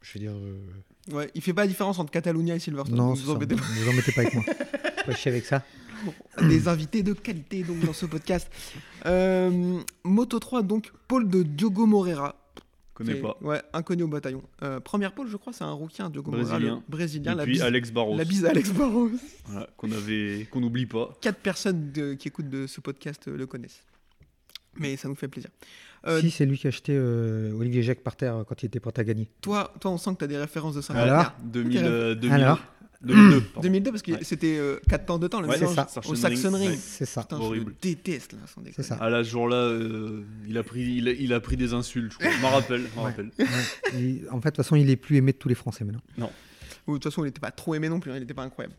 je 0.00 0.14
veux 0.14 0.20
dire, 0.20 0.32
euh, 0.34 0.58
Ouais, 1.12 1.30
il 1.34 1.42
fait 1.42 1.52
pas 1.52 1.62
la 1.62 1.68
différence 1.68 1.98
entre 1.98 2.10
Catalunya 2.12 2.54
et 2.54 2.58
Silverstone. 2.58 2.96
non, 2.96 3.12
vous 3.14 3.30
embêtez 3.30 3.56
pas. 3.56 3.62
vous 3.62 3.88
embêtez 3.90 4.12
pas 4.12 4.20
avec 4.22 4.34
moi. 4.34 4.44
Pas 5.06 5.14
chier 5.16 5.32
avec 5.32 5.44
ça. 5.44 5.64
des 6.40 6.68
invités 6.68 7.02
de 7.02 7.12
qualité 7.12 7.64
donc 7.64 7.80
dans 7.84 7.92
ce 7.92 8.06
podcast. 8.06 8.48
Euh, 9.06 9.80
Moto 10.04 10.38
3, 10.38 10.62
donc 10.62 10.92
pôle 11.08 11.28
de 11.28 11.42
Diogo 11.42 11.86
Moreira. 11.86 12.36
Connais 12.94 13.16
pas. 13.16 13.36
Ouais, 13.40 13.60
inconnu 13.72 14.04
au 14.04 14.08
bataillon. 14.08 14.42
Euh, 14.62 14.78
première 14.78 15.12
pôle, 15.12 15.26
je 15.26 15.36
crois, 15.36 15.52
c'est 15.52 15.64
un 15.64 15.72
rookie, 15.72 16.02
un 16.02 16.10
Diogo 16.10 16.30
Moreira, 16.30 16.50
Brésilien. 16.58 16.82
brésilien. 16.88 17.32
Et 17.32 17.36
La 17.36 17.42
puis 17.42 17.52
bise, 17.54 17.62
Alex 17.62 17.90
Barros, 17.90 18.16
la 18.16 18.24
bise 18.24 18.44
à 18.44 18.50
Alex 18.50 18.70
Barros. 18.70 19.10
voilà, 19.46 19.66
qu'on 19.76 19.90
avait, 19.90 20.46
qu'on 20.52 20.60
n'oublie 20.60 20.86
pas. 20.86 21.10
Quatre 21.20 21.38
personnes 21.40 21.90
de- 21.90 22.14
qui 22.14 22.28
écoutent 22.28 22.50
de 22.50 22.68
ce 22.68 22.80
podcast 22.80 23.26
le 23.26 23.46
connaissent. 23.46 23.82
Mais 24.76 24.96
ça 24.96 25.08
nous 25.08 25.16
fait 25.16 25.26
plaisir. 25.28 25.50
Euh, 26.06 26.20
Si 26.20 26.30
c'est 26.30 26.46
lui 26.46 26.58
qui 26.58 26.66
a 26.66 26.68
acheté 26.68 26.92
euh, 26.96 27.52
Olivier 27.58 27.82
Jacques 27.82 28.02
par 28.02 28.16
terre 28.16 28.36
euh, 28.36 28.44
quand 28.44 28.62
il 28.62 28.66
était 28.66 28.80
prêt 28.80 28.92
à 28.96 29.04
gagner. 29.04 29.28
toi, 29.40 29.72
toi, 29.80 29.90
on 29.92 29.98
sent 29.98 30.10
que 30.14 30.18
tu 30.18 30.24
as 30.24 30.28
des 30.28 30.38
références 30.38 30.74
de 30.74 30.80
saint 30.80 30.94
Alors 30.94 31.32
2000, 31.44 31.80
euh, 31.84 32.14
2000, 32.14 32.32
Alors 32.42 32.58
2002. 33.02 33.40
pardon. 33.40 33.60
2002, 33.62 33.90
parce 33.90 34.02
que 34.02 34.12
Ouais. 34.12 34.18
c'était 34.22 34.60
4 34.88 35.06
temps 35.06 35.18
de 35.18 35.26
temps, 35.28 35.40
le 35.40 35.48
Ouais, 35.48 35.58
mélange 35.58 35.74
c'est 35.88 36.00
ça. 36.02 36.08
au 36.08 36.14
Saxon 36.14 36.52
Ring. 36.52 36.70
Ouais. 36.70 36.76
C'est 36.76 37.04
ça. 37.04 37.22
Putain, 37.22 37.38
je 37.38 37.42
Horrible. 37.42 37.70
le 37.70 37.76
déteste 37.80 38.32
là, 38.32 38.38
sans 38.52 38.60
déconner. 38.62 38.86
Ça. 38.86 38.96
Ah 39.00 39.10
là, 39.10 39.22
ce 39.24 39.30
jour-là, 39.30 39.56
euh, 39.56 40.22
il, 40.48 40.56
a 40.58 40.62
pris, 40.62 40.82
il, 40.82 41.08
a, 41.08 41.12
il 41.12 41.32
a 41.32 41.40
pris 41.40 41.56
des 41.56 41.72
insultes, 41.72 42.12
je 42.12 42.18
crois. 42.18 42.30
Je 42.30 42.40
m'en 42.42 42.50
rappelle. 42.50 42.82
je 42.88 42.96
m'en 42.96 43.04
Ouais. 43.04 43.10
rappelle. 43.10 43.30
Il- 43.94 44.26
en 44.30 44.40
fait, 44.40 44.50
de 44.50 44.54
toute 44.54 44.56
façon, 44.56 44.76
il 44.76 44.88
est 44.90 44.96
plus 44.96 45.16
aimé 45.16 45.32
de 45.32 45.36
tous 45.38 45.48
les 45.48 45.54
Français 45.54 45.84
maintenant. 45.84 46.30
Ou 46.88 46.92
de 46.94 46.96
toute 46.98 47.04
façon, 47.12 47.22
il 47.22 47.26
n'était 47.28 47.40
pas 47.40 47.50
trop 47.52 47.74
aimé 47.74 47.88
non 47.88 48.00
plus, 48.00 48.10
hein, 48.10 48.16
il 48.16 48.20
n'était 48.20 48.34
pas 48.34 48.42
incroyable. 48.42 48.74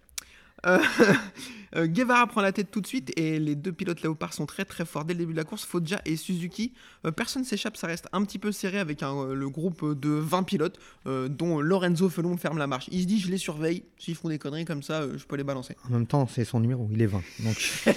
Euh, 0.65 0.79
euh, 1.75 1.87
Guevara 1.87 2.27
prend 2.27 2.41
la 2.41 2.51
tête 2.51 2.71
tout 2.71 2.81
de 2.81 2.87
suite 2.87 3.11
et 3.17 3.39
les 3.39 3.55
deux 3.55 3.71
pilotes 3.71 4.01
Léopard 4.01 4.33
sont 4.33 4.45
très 4.45 4.65
très 4.65 4.85
forts 4.85 5.05
dès 5.05 5.13
le 5.13 5.19
début 5.19 5.33
de 5.33 5.37
la 5.37 5.43
course. 5.43 5.65
Foggia 5.65 6.01
et 6.05 6.15
Suzuki. 6.15 6.73
Euh, 7.05 7.11
personne 7.11 7.43
s'échappe, 7.43 7.77
ça 7.77 7.87
reste 7.87 8.07
un 8.13 8.23
petit 8.23 8.39
peu 8.39 8.51
serré 8.51 8.79
avec 8.79 9.03
un, 9.03 9.33
le 9.33 9.49
groupe 9.49 9.99
de 9.99 10.09
20 10.09 10.43
pilotes, 10.43 10.79
euh, 11.07 11.27
dont 11.27 11.59
Lorenzo 11.59 12.09
Felon 12.09 12.37
ferme 12.37 12.57
la 12.57 12.67
marche. 12.67 12.87
Il 12.91 13.01
se 13.01 13.07
dit 13.07 13.19
Je 13.19 13.29
les 13.29 13.37
surveille, 13.37 13.83
s'ils 13.97 14.15
font 14.15 14.29
des 14.29 14.39
conneries 14.39 14.65
comme 14.65 14.83
ça, 14.83 15.01
euh, 15.01 15.17
je 15.17 15.25
peux 15.25 15.35
les 15.35 15.43
balancer. 15.43 15.75
En 15.89 15.93
même 15.93 16.07
temps, 16.07 16.27
c'est 16.27 16.45
son 16.45 16.59
numéro, 16.59 16.87
il 16.91 17.01
est 17.01 17.07
20. 17.07 17.21
Donc, 17.39 17.85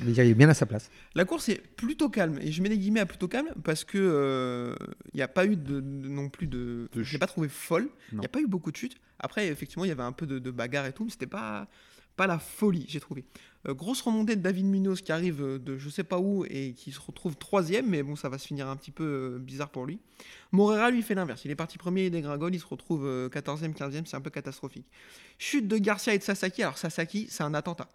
il 0.00 0.18
est 0.18 0.34
bien 0.34 0.48
à 0.48 0.54
sa 0.54 0.66
place. 0.66 0.90
La 1.14 1.24
course 1.24 1.48
est 1.48 1.60
plutôt 1.76 2.08
calme 2.08 2.38
et 2.40 2.52
je 2.52 2.62
mets 2.62 2.68
des 2.68 2.78
guillemets 2.78 3.00
à 3.00 3.06
plutôt 3.06 3.28
calme 3.28 3.48
parce 3.64 3.84
que 3.84 3.98
euh, 3.98 4.74
il 5.12 5.16
n'y 5.16 5.22
a 5.22 5.28
pas 5.28 5.46
eu 5.46 5.56
de, 5.56 5.80
de- 5.80 6.08
non 6.08 6.28
plus 6.28 6.46
de. 6.46 6.88
De 6.92 7.02
Je 7.02 7.12
l'ai 7.12 7.18
pas 7.18 7.26
trouvé 7.26 7.48
folle. 7.48 7.88
Il 8.12 8.18
n'y 8.18 8.24
a 8.26 8.28
pas 8.28 8.40
eu 8.40 8.46
beaucoup 8.46 8.70
de 8.72 8.76
chutes. 8.76 8.96
Après, 9.18 9.48
effectivement, 9.48 9.84
il 9.84 9.88
y 9.88 9.92
avait 9.92 10.02
un 10.02 10.12
peu 10.12 10.26
de, 10.26 10.38
de 10.38 10.50
bagarre 10.50 10.86
et 10.86 10.92
tout, 10.92 11.04
mais 11.04 11.10
c'était 11.10 11.26
pas 11.26 11.68
pas 12.16 12.26
la 12.26 12.38
folie, 12.38 12.86
j'ai 12.88 12.98
trouvé. 12.98 13.26
Euh, 13.68 13.74
grosse 13.74 14.00
remontée 14.00 14.36
de 14.36 14.40
David 14.40 14.64
Munoz 14.64 15.02
qui 15.02 15.12
arrive 15.12 15.42
de 15.62 15.76
je 15.76 15.90
sais 15.90 16.02
pas 16.02 16.18
où 16.18 16.46
et 16.48 16.72
qui 16.72 16.90
se 16.90 16.98
retrouve 16.98 17.36
troisième, 17.36 17.86
mais 17.90 18.02
bon, 18.02 18.16
ça 18.16 18.30
va 18.30 18.38
se 18.38 18.46
finir 18.46 18.68
un 18.70 18.76
petit 18.76 18.90
peu 18.90 19.04
euh, 19.04 19.38
bizarre 19.38 19.68
pour 19.68 19.84
lui. 19.84 19.98
Morera 20.50 20.90
lui 20.90 21.02
fait 21.02 21.14
l'inverse. 21.14 21.44
Il 21.44 21.50
est 21.50 21.54
parti 21.56 21.76
premier, 21.76 22.06
il 22.06 22.10
dégringole, 22.10 22.54
il 22.54 22.58
se 22.60 22.64
retrouve 22.64 23.04
euh, 23.06 23.28
14e, 23.28 23.74
15e, 23.74 24.06
c'est 24.06 24.16
un 24.16 24.22
peu 24.22 24.30
catastrophique. 24.30 24.86
Chute 25.38 25.68
de 25.68 25.76
Garcia 25.76 26.14
et 26.14 26.18
de 26.18 26.22
Sasaki. 26.22 26.62
Alors 26.62 26.78
Sasaki, 26.78 27.26
c'est 27.28 27.42
un 27.42 27.52
attentat. 27.52 27.90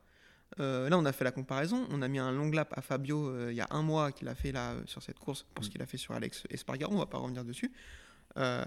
Euh, 0.60 0.90
là, 0.90 0.98
on 0.98 1.06
a 1.06 1.12
fait 1.14 1.24
la 1.24 1.32
comparaison. 1.32 1.88
On 1.92 2.02
a 2.02 2.08
mis 2.08 2.20
un 2.20 2.32
long 2.32 2.50
lap 2.52 2.74
à 2.76 2.82
Fabio 2.82 3.30
euh, 3.30 3.48
il 3.52 3.56
y 3.56 3.62
a 3.62 3.68
un 3.72 3.82
mois 3.82 4.12
qu'il 4.12 4.28
a 4.28 4.36
fait 4.36 4.52
là 4.52 4.72
euh, 4.72 4.82
sur 4.86 5.02
cette 5.02 5.18
course 5.20 5.46
pour 5.54 5.64
ce 5.64 5.70
qu'il 5.70 5.82
a 5.82 5.86
fait 5.86 5.98
sur 5.98 6.14
Alex 6.14 6.44
Espargaro. 6.50 6.94
On 6.94 6.98
va 7.00 7.06
pas 7.06 7.18
revenir 7.20 7.44
dessus. 7.46 7.72
Euh, 8.38 8.64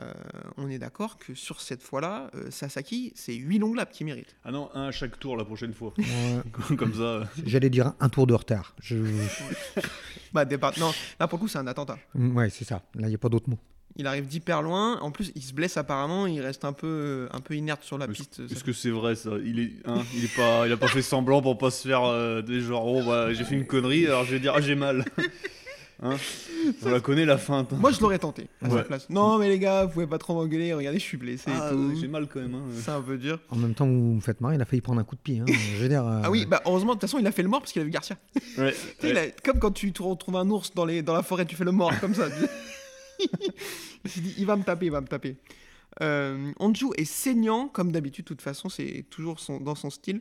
on 0.59 0.69
est 0.69 0.79
d'accord 0.79 1.17
que 1.19 1.35
sur 1.35 1.61
cette 1.63 1.83
fois-là, 1.83 2.31
euh, 2.35 2.51
Sasaki, 2.51 3.13
c'est 3.15 3.35
8 3.35 3.59
longs 3.59 3.75
laps 3.75 3.97
qui 3.97 4.05
mérite. 4.05 4.37
Ah 4.45 4.51
non, 4.51 4.71
un 4.75 4.89
à 4.89 4.91
chaque 4.93 5.19
tour 5.19 5.37
la 5.39 5.45
prochaine 5.45 5.73
fois. 5.73 5.95
Ouais, 5.97 6.43
Comme 6.77 6.93
ça. 6.95 7.01
euh, 7.01 7.25
J'allais 7.47 7.71
dire 7.71 7.87
un, 7.89 7.97
un 8.01 8.09
tour 8.11 8.27
de 8.27 8.35
retard. 8.35 8.75
Je... 8.81 8.97
Bah, 10.33 10.45
départ... 10.45 10.73
Non, 10.79 10.93
là 11.21 11.29
pour 11.29 11.39
le 11.39 11.43
coup, 11.45 11.49
c'est 11.49 11.59
un 11.59 11.67
attentat. 11.67 11.97
Ouais, 12.15 12.51
c'est 12.51 12.65
ça. 12.65 12.83
Là, 12.95 13.07
il 13.07 13.11
n'y 13.11 13.15
a 13.15 13.19
pas 13.19 13.29
d'autre 13.29 13.49
mot. 13.49 13.59
Il 13.97 14.07
arrive 14.09 14.27
d'hyper 14.27 14.61
loin. 14.63 14.99
En 15.01 15.11
plus, 15.13 15.31
il 15.37 15.43
se 15.43 15.53
blesse 15.53 15.77
apparemment. 15.77 16.27
Il 16.27 16.41
reste 16.41 16.65
un 16.65 16.73
peu, 16.73 16.87
euh, 16.89 17.29
un 17.33 17.41
peu 17.41 17.55
inerte 17.55 17.85
sur 17.85 17.97
la 17.97 18.07
Est-ce 18.07 18.13
piste. 18.15 18.41
est-ce 18.51 18.65
que 18.65 18.73
c'est 18.73 18.91
vrai 18.91 19.15
ça? 19.15 19.31
Il 19.45 19.61
est, 19.61 19.71
hein, 19.87 20.03
il 20.17 20.25
est 20.25 20.35
pas, 20.37 20.67
il 20.67 20.73
a 20.73 20.77
pas 20.77 20.89
fait 20.89 21.03
semblant 21.03 21.41
pour 21.43 21.57
pas 21.59 21.71
se 21.71 21.87
faire 21.87 22.03
euh, 22.05 22.43
des 22.43 22.61
genre 22.61 22.87
oh 22.87 23.03
bah 23.07 23.33
j'ai 23.33 23.45
fait 23.45 23.55
une 23.55 23.67
connerie 23.67 24.07
alors 24.07 24.25
je 24.25 24.33
vais 24.33 24.41
dire 24.41 24.53
ah 24.57 24.61
j'ai 24.61 24.75
mal. 24.75 25.05
Hein? 26.03 26.17
On 26.85 26.91
la 26.91 26.99
connaît 27.01 27.25
la 27.25 27.39
fin. 27.39 27.65
Moi, 27.71 27.93
je 27.93 28.01
l'aurais 28.01 28.19
tenté 28.19 28.49
à 28.61 28.69
sa 28.69 28.83
place. 28.83 29.09
Non, 29.11 29.39
mais 29.39 29.49
les 29.49 29.61
gars, 29.61 29.85
vous 29.85 29.93
pouvez 29.93 30.09
pas 30.09 30.19
trop 30.19 30.35
m'engueuler. 30.35 30.75
Regardez, 30.75 30.99
je 30.99 31.05
suis 31.05 31.17
blessé 31.17 31.45
Ah, 31.55 31.69
et 31.71 31.73
tout. 31.73 31.95
j'ai 31.99 32.09
mal 32.09 32.27
quand 32.27 32.41
même. 32.41 32.55
hein. 32.57 32.63
C'est 32.83 32.91
un 32.91 33.01
peu 33.01 33.17
dur. 33.17 33.39
En 33.49 33.57
même 33.57 33.75
temps, 33.75 33.87
vous 33.87 33.93
me 34.15 34.21
faites 34.21 34.41
marrer, 34.41 34.57
il 34.57 34.61
a 34.61 34.65
failli 34.65 34.83
prendre 34.83 35.01
un 35.01 35.05
coup 35.05 35.15
de 35.15 35.21
pied. 35.21 35.39
hein. 35.39 35.45
Je 35.47 35.81
veux 35.83 35.89
dire, 35.89 36.05
euh, 36.05 36.21
Ah 36.25 36.31
oui, 36.33 36.47
bah 36.47 36.61
heureusement, 36.67 36.95
de 36.95 36.99
toute 36.99 37.03
façon, 37.09 37.21
il 37.21 37.27
a 37.29 37.33
fait 37.33 37.43
le 37.45 37.49
mort 37.49 37.61
parce 37.61 37.73
qu'il 37.73 37.81
a 37.81 37.85
vu 37.85 37.93
Garcia. 37.93 38.17
Ouais, 38.59 38.73
Tu 38.73 38.79
sais, 39.01 39.07
ouais. 39.07 39.11
il 39.13 39.19
a- 39.19 39.31
comme 39.45 39.61
quand 39.61 39.71
tu 39.71 39.93
te 39.93 40.03
retrouves 40.03 40.37
un 40.37 40.51
ours 40.51 40.75
dans, 40.75 40.85
les, 40.85 41.01
dans 41.03 41.15
la 41.15 41.23
forêt, 41.23 41.47
tu 41.47 41.55
fais 41.55 41.65
le 41.65 41.73
mort 41.73 41.93
comme 42.01 42.13
ça. 42.15 42.27
Il 44.05 44.11
s'est 44.11 44.21
dit, 44.21 44.35
il 44.39 44.47
va 44.47 44.57
me 44.57 44.63
taper, 44.63 44.87
il 44.87 44.93
va 44.93 45.01
me 45.01 45.07
taper. 45.07 45.37
Euh, 46.03 46.53
Anju 46.59 46.87
est 46.97 47.05
saignant, 47.05 47.69
comme 47.69 47.93
d'habitude, 47.93 48.25
de 48.25 48.29
toute 48.29 48.43
façon, 48.43 48.69
c'est 48.69 49.05
toujours 49.11 49.39
son- 49.39 49.61
dans 49.61 49.75
son 49.75 49.91
style. 49.91 50.21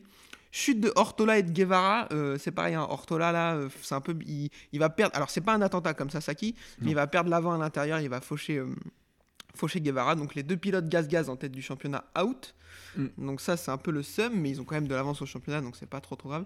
Chute 0.52 0.80
de 0.80 0.92
Hortola 0.96 1.40
et 1.40 1.44
de 1.44 1.52
Guevara, 1.52 2.08
euh, 2.12 2.38
c'est 2.38 2.52
pareil, 2.52 2.76
hein, 2.76 2.86
Hortola 2.88 3.32
là, 3.32 3.56
euh, 3.56 3.70
c'est 3.82 3.96
un 3.96 4.02
peu, 4.02 4.16
il, 4.28 4.50
il 4.72 4.80
va 4.80 4.92
perdre. 4.92 5.16
Alors 5.16 5.32
c'est 5.32 5.42
pas 5.42 5.56
un 5.56 5.62
attentat 5.64 5.96
comme 5.96 6.12
Sasaki, 6.12 6.54
mais 6.80 6.92
il 6.92 6.94
va 6.94 7.08
perdre 7.08 7.32
l'avant 7.32 7.54
à 7.54 7.58
l'intérieur, 7.58 8.00
il 8.02 8.10
va 8.10 8.22
faucher, 8.22 8.58
euh, 8.58 8.68
faucher 9.56 9.82
Guevara. 9.82 10.14
Donc 10.14 10.36
les 10.36 10.44
deux 10.44 10.56
pilotes 10.56 10.88
gaz-gaz 10.88 11.28
en 11.28 11.38
tête 11.38 11.54
du 11.54 11.64
championnat 11.64 12.06
out. 12.22 12.54
Mm. 12.96 13.08
Donc 13.18 13.42
ça 13.42 13.58
c'est 13.58 13.72
un 13.72 13.80
peu 13.80 13.90
le 13.90 14.04
seum, 14.04 14.40
mais 14.40 14.52
ils 14.52 14.62
ont 14.62 14.64
quand 14.64 14.76
même 14.76 14.88
de 14.88 14.94
l'avance 14.94 15.24
au 15.24 15.26
championnat, 15.26 15.60
donc 15.62 15.76
c'est 15.76 15.90
pas 15.90 16.02
trop 16.02 16.16
trop 16.16 16.30
grave. 16.30 16.46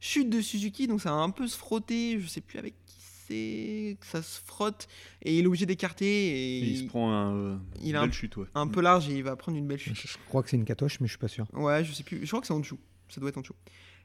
Chute 0.00 0.30
de 0.30 0.40
Suzuki, 0.40 0.86
donc 0.86 1.02
ça 1.02 1.10
va 1.10 1.18
un 1.18 1.28
peu 1.28 1.46
se 1.46 1.58
frotter, 1.58 2.18
je 2.18 2.28
sais 2.28 2.40
plus 2.40 2.58
avec 2.58 2.72
qui 2.86 3.01
c'est, 3.26 3.96
que 4.00 4.06
ça 4.06 4.22
se 4.22 4.40
frotte, 4.44 4.88
et 5.22 5.36
il 5.38 5.44
est 5.44 5.46
obligé 5.46 5.66
d'écarter, 5.66 6.06
et 6.06 6.58
Il 6.60 6.78
se 6.78 6.84
prend 6.84 7.12
un, 7.12 7.34
euh, 7.34 7.56
il 7.82 7.96
un- 7.96 8.10
chute 8.10 8.36
ouais. 8.36 8.46
un 8.54 8.66
peu 8.66 8.80
large, 8.80 9.08
et 9.08 9.14
il 9.14 9.22
va 9.22 9.36
prendre 9.36 9.58
une 9.58 9.66
belle 9.66 9.78
chute. 9.78 9.94
je, 9.94 10.06
je 10.08 10.16
crois 10.28 10.42
que 10.42 10.50
c'est 10.50 10.56
une 10.56 10.64
catoche, 10.64 11.00
mais 11.00 11.06
je 11.06 11.12
suis 11.12 11.18
pas 11.18 11.28
sûr. 11.28 11.46
Ouais, 11.52 11.84
je 11.84 11.92
sais 11.92 12.02
plus, 12.02 12.20
je 12.22 12.26
crois 12.28 12.40
que 12.40 12.46
c'est 12.46 12.52
en 12.52 12.60
dessous, 12.60 12.78
ça 13.08 13.20
doit 13.20 13.30
être 13.30 13.38
en 13.38 13.42
dessous. 13.42 13.54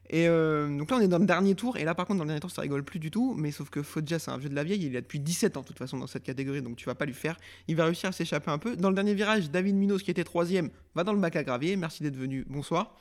Et 0.09 0.29
euh, 0.29 0.69
donc 0.77 0.89
là 0.89 0.95
on 0.97 1.01
est 1.01 1.09
dans 1.09 1.19
le 1.19 1.25
dernier 1.25 1.53
tour, 1.53 1.75
et 1.75 1.83
là 1.83 1.93
par 1.93 2.05
contre 2.05 2.19
dans 2.19 2.23
le 2.23 2.29
dernier 2.29 2.39
tour 2.39 2.49
ça 2.49 2.61
rigole 2.61 2.81
plus 2.81 2.97
du 2.99 3.11
tout, 3.11 3.33
mais 3.37 3.51
sauf 3.51 3.69
que 3.69 3.83
Foggia 3.83 4.19
c'est 4.19 4.31
un 4.31 4.37
vieux 4.37 4.47
de 4.47 4.55
la 4.55 4.63
vieille, 4.63 4.79
il 4.83 4.87
est 4.87 4.93
là 4.93 5.01
depuis 5.01 5.19
17 5.19 5.57
ans 5.57 5.61
de 5.63 5.67
toute 5.67 5.77
façon 5.77 5.97
dans 5.97 6.07
cette 6.07 6.23
catégorie, 6.23 6.61
donc 6.61 6.77
tu 6.77 6.85
vas 6.85 6.95
pas 6.95 7.05
lui 7.05 7.13
faire, 7.13 7.35
il 7.67 7.75
va 7.75 7.83
réussir 7.83 8.07
à 8.07 8.11
s'échapper 8.13 8.49
un 8.49 8.57
peu. 8.57 8.77
Dans 8.77 8.87
le 8.87 8.95
dernier 8.95 9.13
virage, 9.13 9.51
David 9.51 9.75
Minos 9.75 10.01
qui 10.03 10.09
était 10.11 10.23
troisième 10.23 10.69
va 10.95 11.03
dans 11.03 11.11
le 11.11 11.19
bac 11.19 11.35
à 11.35 11.43
gravier, 11.43 11.75
merci 11.75 12.03
d'être 12.03 12.15
venu, 12.15 12.45
bonsoir. 12.47 12.95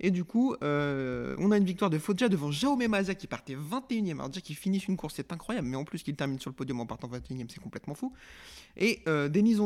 Et 0.00 0.10
du 0.10 0.24
coup, 0.24 0.54
euh, 0.62 1.34
on 1.38 1.50
a 1.50 1.56
une 1.56 1.64
victoire 1.64 1.90
de 1.90 1.98
Foggia 1.98 2.28
devant 2.28 2.50
Jaume 2.50 2.86
Mazia 2.86 3.14
qui 3.14 3.26
partait 3.26 3.56
21ème. 3.56 4.14
Alors 4.14 4.28
déjà 4.28 4.40
qu'il 4.40 4.56
finisse 4.56 4.86
une 4.86 4.96
course, 4.96 5.14
c'est 5.16 5.32
incroyable, 5.32 5.66
mais 5.66 5.76
en 5.76 5.84
plus 5.84 6.02
qu'il 6.02 6.14
termine 6.14 6.38
sur 6.38 6.50
le 6.50 6.54
podium 6.54 6.80
en 6.80 6.86
partant 6.86 7.08
21ème, 7.08 7.46
c'est 7.48 7.60
complètement 7.60 7.94
fou. 7.94 8.12
Et 8.76 9.00
euh, 9.08 9.28
Denis. 9.28 9.56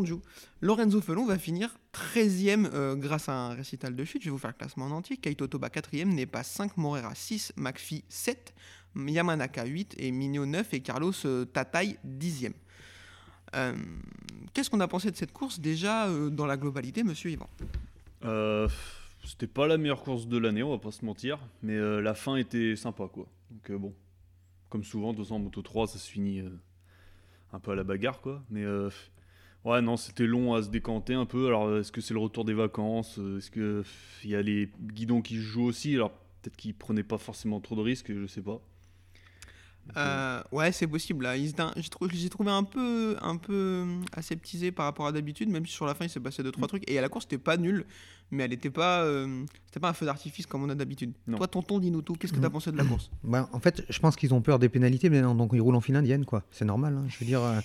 Lorenzo 0.62 1.00
Felon 1.02 1.26
va 1.26 1.38
finir 1.38 1.76
13ème 1.92 2.70
euh, 2.72 2.94
grâce 2.94 3.28
à 3.28 3.34
un 3.34 3.54
récital 3.54 3.94
de 3.94 4.04
chute. 4.04 4.22
Je 4.22 4.28
vais 4.28 4.30
vous 4.30 4.38
faire 4.38 4.50
le 4.50 4.56
classement 4.56 4.86
en 4.86 4.92
entier. 4.92 5.18
Kaito 5.18 5.46
Toba 5.46 5.68
4ème, 5.68 6.14
Nepa 6.14 6.42
5, 6.42 6.78
Morera 6.78 7.14
6, 7.14 7.52
McPhee 7.56 8.04
7, 8.08 8.54
Yamanaka 8.96 9.66
8 9.66 9.96
et 9.98 10.10
Mignot 10.10 10.46
9 10.46 10.72
et 10.72 10.80
Carlos 10.80 11.12
euh, 11.26 11.44
Tataï 11.44 11.98
10ème. 12.06 12.52
Euh, 13.54 13.74
Qu'est-ce 14.54 14.70
qu'on 14.70 14.80
a 14.80 14.88
pensé 14.88 15.10
de 15.10 15.16
cette 15.16 15.32
course 15.32 15.60
déjà 15.60 16.08
dans 16.30 16.46
la 16.46 16.56
globalité, 16.56 17.02
monsieur 17.02 17.30
Yvan? 17.30 17.48
Euh, 18.24 18.68
C'était 19.24 19.46
pas 19.46 19.66
la 19.66 19.78
meilleure 19.78 20.02
course 20.02 20.26
de 20.26 20.36
l'année, 20.36 20.62
on 20.62 20.70
va 20.70 20.78
pas 20.78 20.90
se 20.90 21.04
mentir, 21.04 21.38
mais 21.62 21.76
euh, 21.76 22.00
la 22.00 22.14
fin 22.14 22.36
était 22.36 22.74
sympa 22.76 23.08
quoi. 23.08 23.26
Donc 23.50 23.70
euh, 23.70 23.78
bon, 23.78 23.94
comme 24.68 24.82
souvent, 24.84 25.12
de 25.12 25.18
toute 25.18 25.26
façon 25.26 25.36
en 25.36 25.40
moto 25.40 25.62
3 25.62 25.86
ça 25.86 25.98
se 25.98 26.10
finit 26.10 26.40
euh, 26.40 26.50
un 27.52 27.60
peu 27.60 27.70
à 27.70 27.74
la 27.74 27.84
bagarre 27.84 28.20
quoi. 28.20 28.42
Mais 28.50 28.64
ouais 29.64 29.80
non, 29.80 29.96
c'était 29.96 30.26
long 30.26 30.54
à 30.54 30.62
se 30.62 30.70
décanter 30.70 31.14
un 31.14 31.26
peu. 31.26 31.46
Alors 31.46 31.76
est-ce 31.76 31.92
que 31.92 32.00
c'est 32.00 32.14
le 32.14 32.20
retour 32.20 32.44
des 32.44 32.54
vacances 32.54 33.18
Est-ce 33.38 33.50
que 33.50 33.84
il 34.24 34.30
y 34.30 34.36
a 34.36 34.42
les 34.42 34.70
guidons 34.80 35.22
qui 35.22 35.36
jouent 35.36 35.66
aussi? 35.66 35.94
Alors 35.94 36.10
peut-être 36.10 36.56
qu'ils 36.56 36.74
prenaient 36.74 37.04
pas 37.04 37.18
forcément 37.18 37.60
trop 37.60 37.76
de 37.76 37.82
risques, 37.82 38.12
je 38.12 38.26
sais 38.26 38.42
pas. 38.42 38.60
Euh, 39.96 40.40
ouais, 40.52 40.72
c'est 40.72 40.86
possible. 40.86 41.24
Là. 41.24 41.36
J'ai 41.36 41.52
trou- 41.90 42.08
trouvé 42.30 42.50
un 42.50 42.64
peu, 42.64 43.16
un 43.20 43.36
peu 43.36 43.52
euh, 43.52 43.84
aseptisé 44.16 44.72
par 44.72 44.86
rapport 44.86 45.06
à 45.06 45.12
d'habitude, 45.12 45.48
même 45.50 45.66
si 45.66 45.72
sur 45.72 45.86
la 45.86 45.94
fin 45.94 46.04
il 46.04 46.08
s'est 46.10 46.20
passé 46.20 46.42
deux 46.42 46.48
Mm. 46.50 46.52
trois 46.52 46.68
trucs. 46.68 46.88
Et 46.90 46.98
à 46.98 47.02
la 47.02 47.08
course, 47.08 47.24
c'était 47.28 47.42
pas 47.42 47.56
nul, 47.56 47.84
mais 48.30 48.44
elle 48.44 48.52
était 48.52 48.70
pas, 48.70 49.02
euh, 49.02 49.44
c'était 49.66 49.80
pas 49.80 49.90
un 49.90 49.92
feu 49.92 50.06
d'artifice 50.06 50.46
comme 50.46 50.62
on 50.62 50.68
a 50.70 50.74
d'habitude. 50.74 51.12
Toi, 51.36 51.46
tonton, 51.48 51.78
dis-nous 51.78 52.00
tout. 52.02 52.14
Qu'est-ce 52.14 52.32
que 52.32 52.38
t'as 52.38 52.48
Mm. 52.48 52.52
pensé 52.52 52.72
de 52.72 52.76
la 52.76 52.84
course? 52.84 53.10
Bah, 53.24 53.48
en 53.52 53.60
fait, 53.60 53.82
je 53.88 53.98
pense 53.98 54.16
qu'ils 54.16 54.32
ont 54.32 54.40
peur 54.40 54.58
des 54.58 54.68
pénalités, 54.68 55.10
mais 55.10 55.20
non, 55.20 55.34
donc 55.34 55.50
ils 55.52 55.60
roulent 55.60 55.74
en 55.76 55.80
file 55.80 55.96
indienne, 55.96 56.24
quoi. 56.24 56.44
C'est 56.50 56.64
normal, 56.64 56.96
hein, 56.96 57.04
je 57.08 57.18
veux 57.18 57.26
dire. 57.26 57.42
euh, 57.42 57.60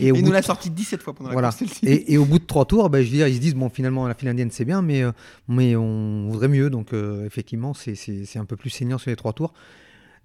et, 0.00 0.10
bout 0.12 0.22
nous 0.22 0.32
l'a 0.32 0.42
sorti 0.42 0.70
17 0.70 1.02
fois 1.02 1.14
pendant 1.14 1.30
la 1.38 1.50
course. 1.50 1.80
et, 1.84 2.12
et 2.12 2.18
au 2.18 2.24
bout 2.24 2.38
de 2.38 2.44
trois 2.46 2.64
tours, 2.64 2.88
bah, 2.90 3.00
je 3.02 3.06
veux 3.10 3.16
dire, 3.16 3.28
ils 3.28 3.36
se 3.36 3.40
disent 3.40 3.54
bon, 3.54 3.68
finalement, 3.68 4.08
la 4.08 4.14
file 4.14 4.28
indienne 4.28 4.50
c'est 4.50 4.64
bien, 4.64 4.82
mais, 4.82 5.02
mais 5.46 5.76
on 5.76 6.28
voudrait 6.30 6.48
mieux. 6.48 6.70
Donc, 6.70 6.92
effectivement, 7.26 7.74
c'est- 7.74 7.94
un 8.36 8.44
peu 8.46 8.56
plus 8.56 8.70
saignant 8.70 8.98
sur 8.98 9.10
les 9.10 9.16
trois 9.16 9.32
tours. 9.32 9.52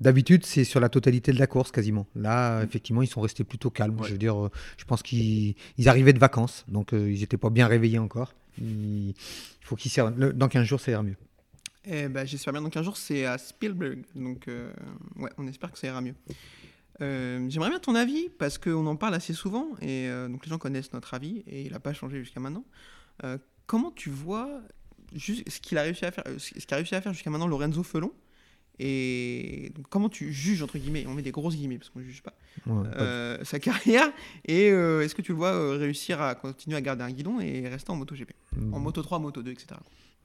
D'habitude, 0.04 0.46
c'est 0.46 0.64
sur 0.66 0.80
la 0.80 0.90
totalité 0.90 1.32
de 1.32 1.40
la 1.40 1.48
course 1.48 1.72
quasiment. 1.72 2.06
Là, 2.16 2.62
effectivement, 2.64 3.02
ils 3.02 3.08
sont 3.08 3.22
restés 3.22 3.44
plutôt 3.44 3.70
calmes. 3.70 3.98
Ouais. 4.00 4.08
Je 4.08 4.12
veux 4.14 4.18
dire, 4.20 4.46
euh, 4.46 4.50
je 4.78 4.86
pense 4.86 5.02
qu'ils 5.02 5.56
ils 5.78 5.90
arrivaient 5.90 6.14
de 6.14 6.20
vacances, 6.20 6.66
donc 6.68 6.94
euh, 6.94 7.12
ils 7.12 7.22
n'étaient 7.22 7.38
pas 7.38 7.50
bien 7.50 7.68
réveillés 7.68 8.00
encore. 8.00 8.34
Il 8.60 9.14
faut 9.62 9.76
qu'ils 9.76 9.92
le- 10.18 10.34
Dans 10.34 10.48
15 10.48 10.66
jours, 10.66 10.80
ça 10.80 10.92
ira 10.92 11.02
mieux. 11.04 11.16
Eh 11.86 12.08
ben, 12.08 12.26
j'espère 12.26 12.54
bien. 12.54 12.62
Donc 12.62 12.76
un 12.78 12.84
jour, 12.84 12.98
c'est 12.98 13.26
à 13.26 13.38
Spielberg. 13.38 14.04
Donc 14.16 14.48
euh, 14.48 14.72
ouais, 15.16 15.30
on 15.38 15.48
espère 15.48 15.72
que 15.72 15.80
ça 15.80 15.88
ira 15.88 16.02
mieux. 16.02 16.16
Euh, 17.02 17.46
J'aimerais 17.50 17.70
bien 17.70 17.80
ton 17.80 17.96
avis 17.96 18.30
parce 18.38 18.58
qu'on 18.58 18.86
en 18.86 18.96
parle 18.96 19.16
assez 19.16 19.34
souvent 19.34 19.70
et 19.82 20.08
donc 20.30 20.46
les 20.46 20.50
gens 20.50 20.60
connaissent 20.60 20.94
notre 20.94 21.14
avis 21.16 21.44
et 21.48 21.64
il 21.64 21.72
n'a 21.72 21.80
pas 21.80 21.94
changé 21.94 22.20
jusqu'à 22.20 22.40
maintenant. 22.40 22.64
Comment 23.66 23.92
tu 23.92 24.10
vois 24.10 24.62
juste 25.16 25.50
ce 25.50 25.60
qu'il 25.60 25.78
a 25.78 25.82
réussi 25.84 26.06
à 26.06 26.12
faire, 26.12 26.24
ce 26.38 26.66
qu'a 26.66 26.76
réussi 26.76 26.94
à 26.96 27.02
faire 27.02 27.14
jusqu'à 27.14 27.30
maintenant 27.32 27.48
Lorenzo 27.48 27.82
Felon? 27.84 28.12
Et 28.86 29.72
donc, 29.76 29.86
comment 29.90 30.10
tu 30.10 30.34
juges 30.34 30.62
entre 30.62 30.78
guillemets, 30.78 31.06
on 31.08 31.14
met 31.14 31.22
des 31.22 31.32
grosses 31.32 31.56
guillemets 31.56 31.78
parce 31.78 31.90
qu'on 31.90 32.00
ne 32.00 32.04
juge 32.06 32.22
pas 32.22 32.34
Ouais, 32.68 32.84
pas- 32.84 32.98
euh, 33.02 33.38
sa 33.44 33.60
carrière. 33.60 34.12
Et 34.46 34.70
euh, 34.72 35.02
est-ce 35.02 35.16
que 35.16 35.22
tu 35.22 35.32
le 35.32 35.38
vois 35.38 35.54
euh, 35.54 35.78
réussir 35.78 36.22
à 36.22 36.36
continuer 36.36 36.76
à 36.76 36.82
garder 36.82 37.04
un 37.04 37.12
guidon 37.12 37.40
et 37.40 37.68
rester 37.70 37.92
en 37.92 37.96
MotoGP, 37.96 38.32
en 38.74 38.80
Moto 38.80 39.02
3, 39.02 39.20
Moto 39.20 39.42
2, 39.42 39.52
etc. 39.52 39.68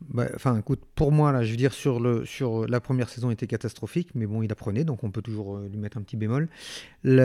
Bah, 0.01 0.29
Enfin, 0.35 0.63
pour 0.95 1.13
moi, 1.13 1.33
là, 1.33 1.43
je 1.43 1.51
veux 1.51 1.57
dire, 1.57 1.73
sur, 1.73 2.01
le, 2.01 2.25
sur 2.25 2.67
la 2.67 2.81
première 2.81 3.09
saison 3.09 3.31
était 3.31 3.47
catastrophique, 3.47 4.11
mais 4.15 4.27
bon, 4.27 4.43
il 4.43 4.53
apprenait, 4.53 4.85
donc 4.85 5.05
on 5.05 5.11
peut 5.11 5.23
toujours 5.23 5.57
euh, 5.57 5.69
lui 5.69 5.79
mettre 5.79 5.99
un 5.99 6.03
petit 6.03 6.17
bémol. 6.17 6.49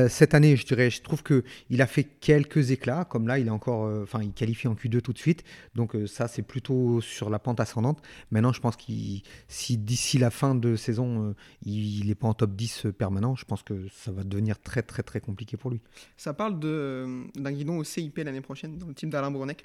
Cette 0.10 0.34
année, 0.34 0.56
je 0.56 0.66
dirais, 0.66 0.90
je 0.90 1.02
trouve 1.02 1.24
que 1.24 1.44
il 1.70 1.82
a 1.82 1.88
fait 1.88 2.04
quelques 2.04 2.72
éclats, 2.72 3.06
comme 3.06 3.28
là, 3.28 3.40
il 3.40 3.48
est 3.48 3.52
encore, 3.52 3.86
euh, 3.86 4.04
enfin, 4.04 4.22
il 4.22 4.34
qualifie 4.34 4.68
en 4.68 4.76
Q2 4.76 5.02
tout 5.02 5.14
de 5.14 5.18
suite, 5.18 5.44
donc 5.76 5.96
euh, 5.96 6.08
ça, 6.08 6.28
c'est 6.28 6.42
plutôt 6.42 7.02
sur 7.02 7.30
la 7.30 7.40
pente 7.40 7.60
ascendante. 7.60 8.02
Maintenant, 8.32 8.54
je 8.54 8.62
pense 8.62 8.76
qu'il, 8.76 9.22
si 9.48 9.78
d'ici 9.78 10.18
la 10.18 10.30
fin 10.30 10.56
de 10.56 10.76
saison, 10.76 11.30
euh, 11.30 11.34
il 11.66 12.08
n'est 12.08 12.16
pas 12.16 12.28
en 12.28 12.34
top 12.34 12.56
10 12.56 12.88
permanent, 12.98 13.36
je 13.36 13.46
pense 13.46 13.64
que 13.64 13.88
ça 13.92 14.12
va 14.12 14.24
devenir 14.24 14.60
très, 14.60 14.82
très, 14.82 15.04
très 15.04 15.20
compliqué 15.20 15.58
pour 15.58 15.72
lui. 15.72 15.82
Ça 16.18 16.34
parle 16.34 16.60
d'un 16.60 17.52
guidon 17.52 17.78
au 17.78 17.84
CIP 17.84 18.18
l'année 18.18 18.42
prochaine, 18.42 18.78
dans 18.78 18.88
le 18.88 18.94
team 18.94 19.10
d'Alain 19.10 19.32
Brournec. 19.32 19.64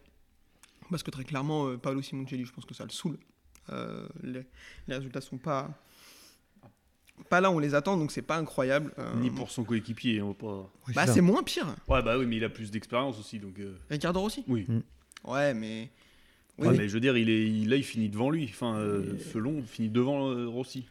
Parce 0.90 1.03
que 1.03 1.11
très 1.11 1.24
clairement, 1.24 1.68
euh, 1.68 1.77
Paolo 1.77 2.01
Simoncelli, 2.03 2.44
je 2.44 2.53
pense 2.53 2.64
que 2.64 2.74
ça 2.74 2.85
le 2.85 2.90
saoule. 2.90 3.18
Euh, 3.70 4.09
les, 4.22 4.42
les 4.87 4.94
résultats 4.96 5.20
sont 5.20 5.37
pas, 5.38 5.68
pas 7.29 7.40
là 7.40 7.51
où 7.51 7.55
on 7.55 7.59
les 7.59 7.74
attend, 7.74 7.96
donc 7.96 8.11
c'est 8.12 8.22
pas 8.22 8.37
incroyable. 8.38 8.92
Euh, 8.98 9.14
Ni 9.16 9.31
pour 9.31 9.51
son 9.51 9.64
coéquipier. 9.64 10.22
on 10.22 10.29
va 10.29 10.35
pas... 10.35 10.70
Bah, 10.94 11.07
c'est 11.07 11.20
moins 11.20 11.42
pire. 11.42 11.66
Ouais, 11.88 12.03
bah 12.03 12.16
oui, 12.18 12.27
mais 12.27 12.37
il 12.37 12.44
a 12.44 12.48
plus 12.48 12.70
d'expérience 12.70 13.18
aussi. 13.18 13.38
Donc, 13.38 13.59
euh, 13.59 13.77
Ricardo 13.90 14.20
Rossi 14.20 14.44
oui. 14.48 14.66
Ouais, 15.24 15.53
mais. 15.55 15.90
Oui, 16.59 16.66
Ouais, 16.66 16.72
mais- 16.72 16.79
mais 16.79 16.88
je 16.88 16.94
veux 16.94 17.01
dire, 17.01 17.16
il 17.16 17.29
est, 17.29 17.46
il- 17.46 17.68
là, 17.68 17.77
il 17.77 17.85
finit 17.85 18.09
devant 18.09 18.31
lui. 18.31 18.44
Enfin, 18.44 18.77
euh, 18.77 19.16
Felon 19.18 19.62
finit 19.62 19.88
devant 19.90 20.29
euh, 20.31 20.46
Rossi. 20.48 20.87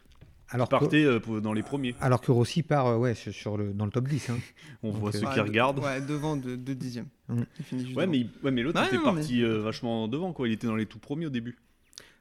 Alors, 0.50 0.66
Il 0.66 0.74
que, 0.76 0.78
partait 0.80 1.04
euh, 1.04 1.40
dans 1.40 1.52
les 1.52 1.62
premiers. 1.62 1.94
alors 2.00 2.20
que 2.20 2.30
Rossi 2.32 2.62
part 2.62 2.86
euh, 2.86 2.96
ouais, 2.96 3.14
sur, 3.14 3.32
sur 3.32 3.56
le, 3.56 3.72
dans 3.72 3.84
le 3.84 3.90
top 3.90 4.08
10. 4.08 4.30
hein. 4.30 4.38
On 4.82 4.90
Donc, 4.92 5.00
voit 5.00 5.08
euh, 5.10 5.12
ceux 5.12 5.26
ouais, 5.26 5.30
qui 5.32 5.36
de- 5.38 5.42
regardent. 5.42 5.78
Ouais, 5.80 6.00
devant 6.00 6.36
de, 6.36 6.56
de 6.56 6.74
dixième. 6.74 7.06
Mm. 7.28 7.42
Il 7.58 7.64
finit 7.64 7.84
juste 7.86 7.96
Ouais, 7.96 8.06
mais, 8.06 8.26
ouais, 8.42 8.50
mais 8.50 8.62
l'autre 8.62 8.80
Ouais, 8.80 8.86
était 8.86 8.96
non, 8.96 9.12
mais- 9.12 9.20
parti 9.20 9.42
euh, 9.42 9.58
vachement 9.60 10.08
devant, 10.08 10.32
quoi. 10.32 10.48
Il 10.48 10.52
était 10.52 10.66
dans 10.66 10.76
les 10.76 10.86
tout 10.86 10.98
premiers 10.98 11.26
au 11.26 11.30
début. 11.30 11.58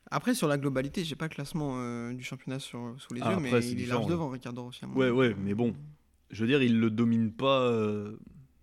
Après, 0.10 0.34
sur 0.34 0.48
la 0.48 0.58
globalité, 0.58 1.04
j'ai 1.04 1.16
pas 1.16 1.26
le 1.26 1.30
classement 1.34 1.76
euh, 1.80 2.14
du 2.14 2.24
championnat 2.24 2.60
sur, 2.60 2.96
sous 2.98 3.14
les 3.14 3.22
Ah, 3.24 3.32
yeux, 3.32 3.38
après, 3.38 3.52
mais 3.60 3.66
il 3.68 3.82
est 3.82 3.86
large 3.88 4.06
ouais. 4.06 4.12
devant 4.12 4.30
Ricardo 4.30 4.64
Rossi. 4.64 4.86
à 4.86 4.88
Ouais, 4.88 5.10
ouais, 5.10 5.36
mais 5.44 5.54
bon. 5.54 5.74
Je 6.32 6.42
veux 6.42 6.48
dire, 6.48 6.62
il 6.62 6.80
le 6.80 6.90
domine 6.90 7.32
pas 7.32 7.62
euh, 7.62 8.18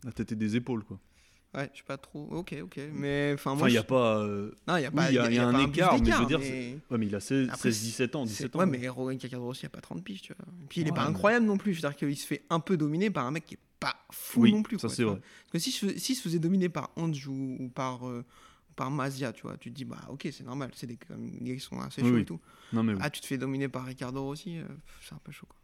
la 0.04 0.12
tête 0.12 0.32
et 0.32 0.36
des 0.36 0.56
épaules, 0.56 0.84
quoi. 0.84 0.98
Ouais, 1.54 1.68
je 1.72 1.76
suis 1.76 1.84
pas 1.84 1.96
trop. 1.96 2.26
Ok, 2.32 2.54
ok. 2.62 2.80
Mais 2.92 3.32
enfin, 3.34 3.50
moi. 3.50 3.60
Enfin, 3.62 3.68
il 3.68 3.72
n'y 3.72 3.78
a 3.78 3.82
pas. 3.84 4.18
euh, 4.18 4.50
Non, 4.66 4.76
il 4.76 4.82
y 4.82 4.86
a 4.86 4.90
pas. 4.90 5.10
il 5.10 5.14
y 5.14 5.18
a- 5.18 5.28
il 5.30 5.34
y 5.34 5.38
a 5.38 5.46
un 5.48 5.58
écart, 5.60 5.98
mais 6.00 6.10
je 6.10 6.16
veux 6.18 6.26
dire, 6.26 6.38
mais- 6.40 6.78
Ouais, 6.90 6.98
mais 6.98 7.06
il 7.06 7.14
a 7.14 7.20
16, 7.20 7.48
Après, 7.48 7.70
16 7.70 7.80
17 7.82 8.16
ans. 8.16 8.24
C'est- 8.26 8.30
17 8.30 8.56
ans. 8.56 8.58
Ouais, 8.60 8.66
mais 8.66 8.88
Rowan 8.88 9.16
Ricardo 9.20 9.44
Rossi 9.46 9.66
a 9.66 9.68
pas 9.68 9.80
30 9.80 10.02
piges, 10.02 10.22
tu 10.22 10.34
vois. 10.34 10.44
Et 10.62 10.66
puis 10.68 10.80
il 10.80 10.86
est 10.86 10.90
Ouais, 10.90 10.96
pas 10.96 11.04
mais- 11.04 11.10
incroyable 11.10 11.46
non 11.46 11.56
plus. 11.56 11.74
C'est-à-dire 11.76 11.96
qu'il 11.96 12.16
se 12.16 12.26
fait 12.26 12.42
un 12.50 12.60
peu 12.60 12.76
dominer 12.76 13.10
par 13.10 13.24
un 13.26 13.30
mec 13.30 13.46
qui 13.46 13.54
est 13.54 13.58
pas 13.80 13.94
fou 14.10 14.40
Oui, 14.42 14.52
non 14.52 14.62
plus. 14.62 14.78
ça 14.78 14.88
c'est 14.88 15.04
vrai. 15.04 15.20
Parce 15.52 15.64
que 15.64 15.70
si 15.70 15.98
s'il 15.98 16.16
se 16.16 16.22
faisait 16.22 16.38
dominer 16.38 16.68
par 16.68 16.90
Ange 16.96 17.26
ou, 17.28 17.56
ou 17.60 17.68
par, 17.68 18.08
euh, 18.08 18.24
par 18.76 18.90
Mazia, 18.90 19.32
tu 19.32 19.42
vois, 19.42 19.56
tu 19.56 19.70
te 19.70 19.76
dis, 19.76 19.84
bah 19.84 19.98
ok, 20.08 20.26
c'est 20.32 20.42
normal, 20.44 20.70
c'est 20.74 20.86
des, 20.88 20.96
gars 20.96 21.54
qui 21.54 21.60
sont 21.60 21.80
assez 21.80 22.00
chauds 22.02 22.08
oui. 22.14 22.22
et 22.22 22.24
tout. 22.24 22.40
Non, 22.72 22.82
mais 22.82 22.94
oui. 22.94 22.98
Ah, 23.02 23.10
tu 23.10 23.20
te 23.20 23.26
fais 23.26 23.38
dominer 23.38 23.68
par 23.68 23.84
Ricardo 23.84 24.22
Rossi, 24.24 24.58
euh, 24.58 24.64
c'est 25.00 25.14
un 25.14 25.20
peu 25.22 25.30
chaud. 25.30 25.46
Quoi. 25.48 25.56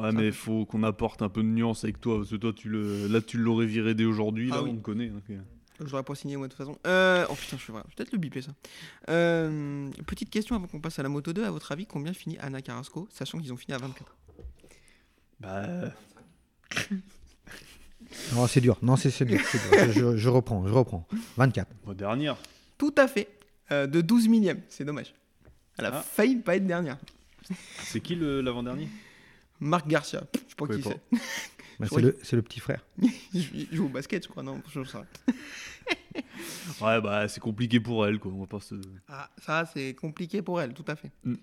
Ouais, 0.00 0.12
mais 0.12 0.26
il 0.26 0.32
faut 0.32 0.64
qu'on 0.66 0.82
apporte 0.82 1.22
un 1.22 1.28
peu 1.28 1.42
de 1.42 1.48
nuance 1.48 1.84
avec 1.84 2.00
toi. 2.00 2.18
Parce 2.18 2.30
que 2.30 2.36
toi, 2.36 2.52
tu 2.54 2.68
le... 2.68 3.06
là, 3.08 3.20
tu 3.20 3.36
l'aurais 3.38 3.66
viré 3.66 3.94
dès 3.94 4.04
aujourd'hui. 4.04 4.48
Ah 4.52 4.56
Là, 4.56 4.62
oui. 4.62 4.70
on 4.72 4.76
te 4.76 4.82
connaît. 4.82 5.08
donc, 5.08 5.22
euh. 5.30 5.38
Je 5.80 5.84
l'aurais 5.90 6.02
pas 6.02 6.14
signé 6.16 6.36
moi 6.36 6.48
de 6.48 6.52
toute 6.52 6.58
façon. 6.58 6.76
Euh, 6.88 7.24
oh 7.30 7.34
putain, 7.36 7.56
je 7.56 7.70
vais 7.70 7.78
peut-être 7.96 8.10
le 8.10 8.18
biper 8.18 8.42
ça. 8.42 8.50
Euh, 9.10 9.88
petite 10.08 10.28
question 10.28 10.56
avant 10.56 10.66
qu'on 10.66 10.80
passe 10.80 10.98
à 10.98 11.04
la 11.04 11.08
moto 11.08 11.32
2. 11.32 11.44
À 11.44 11.50
votre 11.52 11.70
avis, 11.70 11.86
combien 11.86 12.12
finit 12.12 12.36
Anna 12.38 12.60
Carrasco, 12.62 13.06
sachant 13.12 13.38
qu'ils 13.38 13.52
ont 13.52 13.56
fini 13.56 13.74
à 13.74 13.78
24 13.78 14.16
Bah, 15.38 15.66
Non, 18.34 18.46
c'est 18.46 18.60
dur. 18.60 18.76
Non, 18.82 18.96
c'est 18.96 19.10
c'est 19.10 19.24
dur. 19.24 19.40
c'est 19.44 19.92
dur. 19.92 20.16
Je, 20.16 20.28
reprends, 20.28 20.66
je 20.66 20.72
reprends. 20.72 21.06
24. 21.36 21.68
moi, 21.84 21.94
dernière. 21.94 22.36
Tout 22.76 22.94
à 22.96 23.06
fait. 23.06 23.28
Euh, 23.70 23.86
de 23.86 24.00
12 24.00 24.28
millième, 24.28 24.60
c'est 24.68 24.84
dommage. 24.84 25.14
Elle 25.78 25.84
a 25.86 25.90
Ah. 25.98 26.02
failli 26.02 26.36
pas 26.36 26.56
être 26.56 26.66
dernière. 26.66 26.98
C'est 27.84 28.00
qui 28.00 28.14
le- 28.14 28.40
l'avant-dernier? 28.40 28.88
Marc 29.60 29.86
Garcia, 29.88 30.22
je 30.34 30.38
sais 30.40 30.54
pas 30.56 30.66
qui 30.74 30.82
c'est. 30.82 31.00
Bah, 31.80 31.86
c'est 31.88 32.00
le, 32.00 32.18
c'est 32.24 32.34
le 32.34 32.42
petit 32.42 32.58
frère. 32.58 32.84
Il 33.32 33.68
joue- 33.70 33.86
au 33.86 33.88
basket, 33.88 34.24
je 34.24 34.28
crois, 34.28 34.42
non 34.42 34.60
je 34.68 34.82
sais 34.82 34.98
pas. 34.98 35.32
Ouais, 36.80 37.00
bah, 37.00 37.28
c'est 37.28 37.40
compliqué 37.40 37.80
pour 37.80 38.04
elle, 38.06 38.18
quoi. 38.18 38.32
On 38.32 38.40
va 38.40 38.46
pas 38.46 38.60
se. 38.60 38.74
Ah, 39.08 39.30
ça, 39.38 39.64
c'est 39.72 39.94
compliqué 39.94 40.42
pour 40.42 40.60
elle, 40.60 40.74
tout 40.74 40.84
à 40.88 40.96
fait. 40.96 41.10
Mm. 41.24 41.34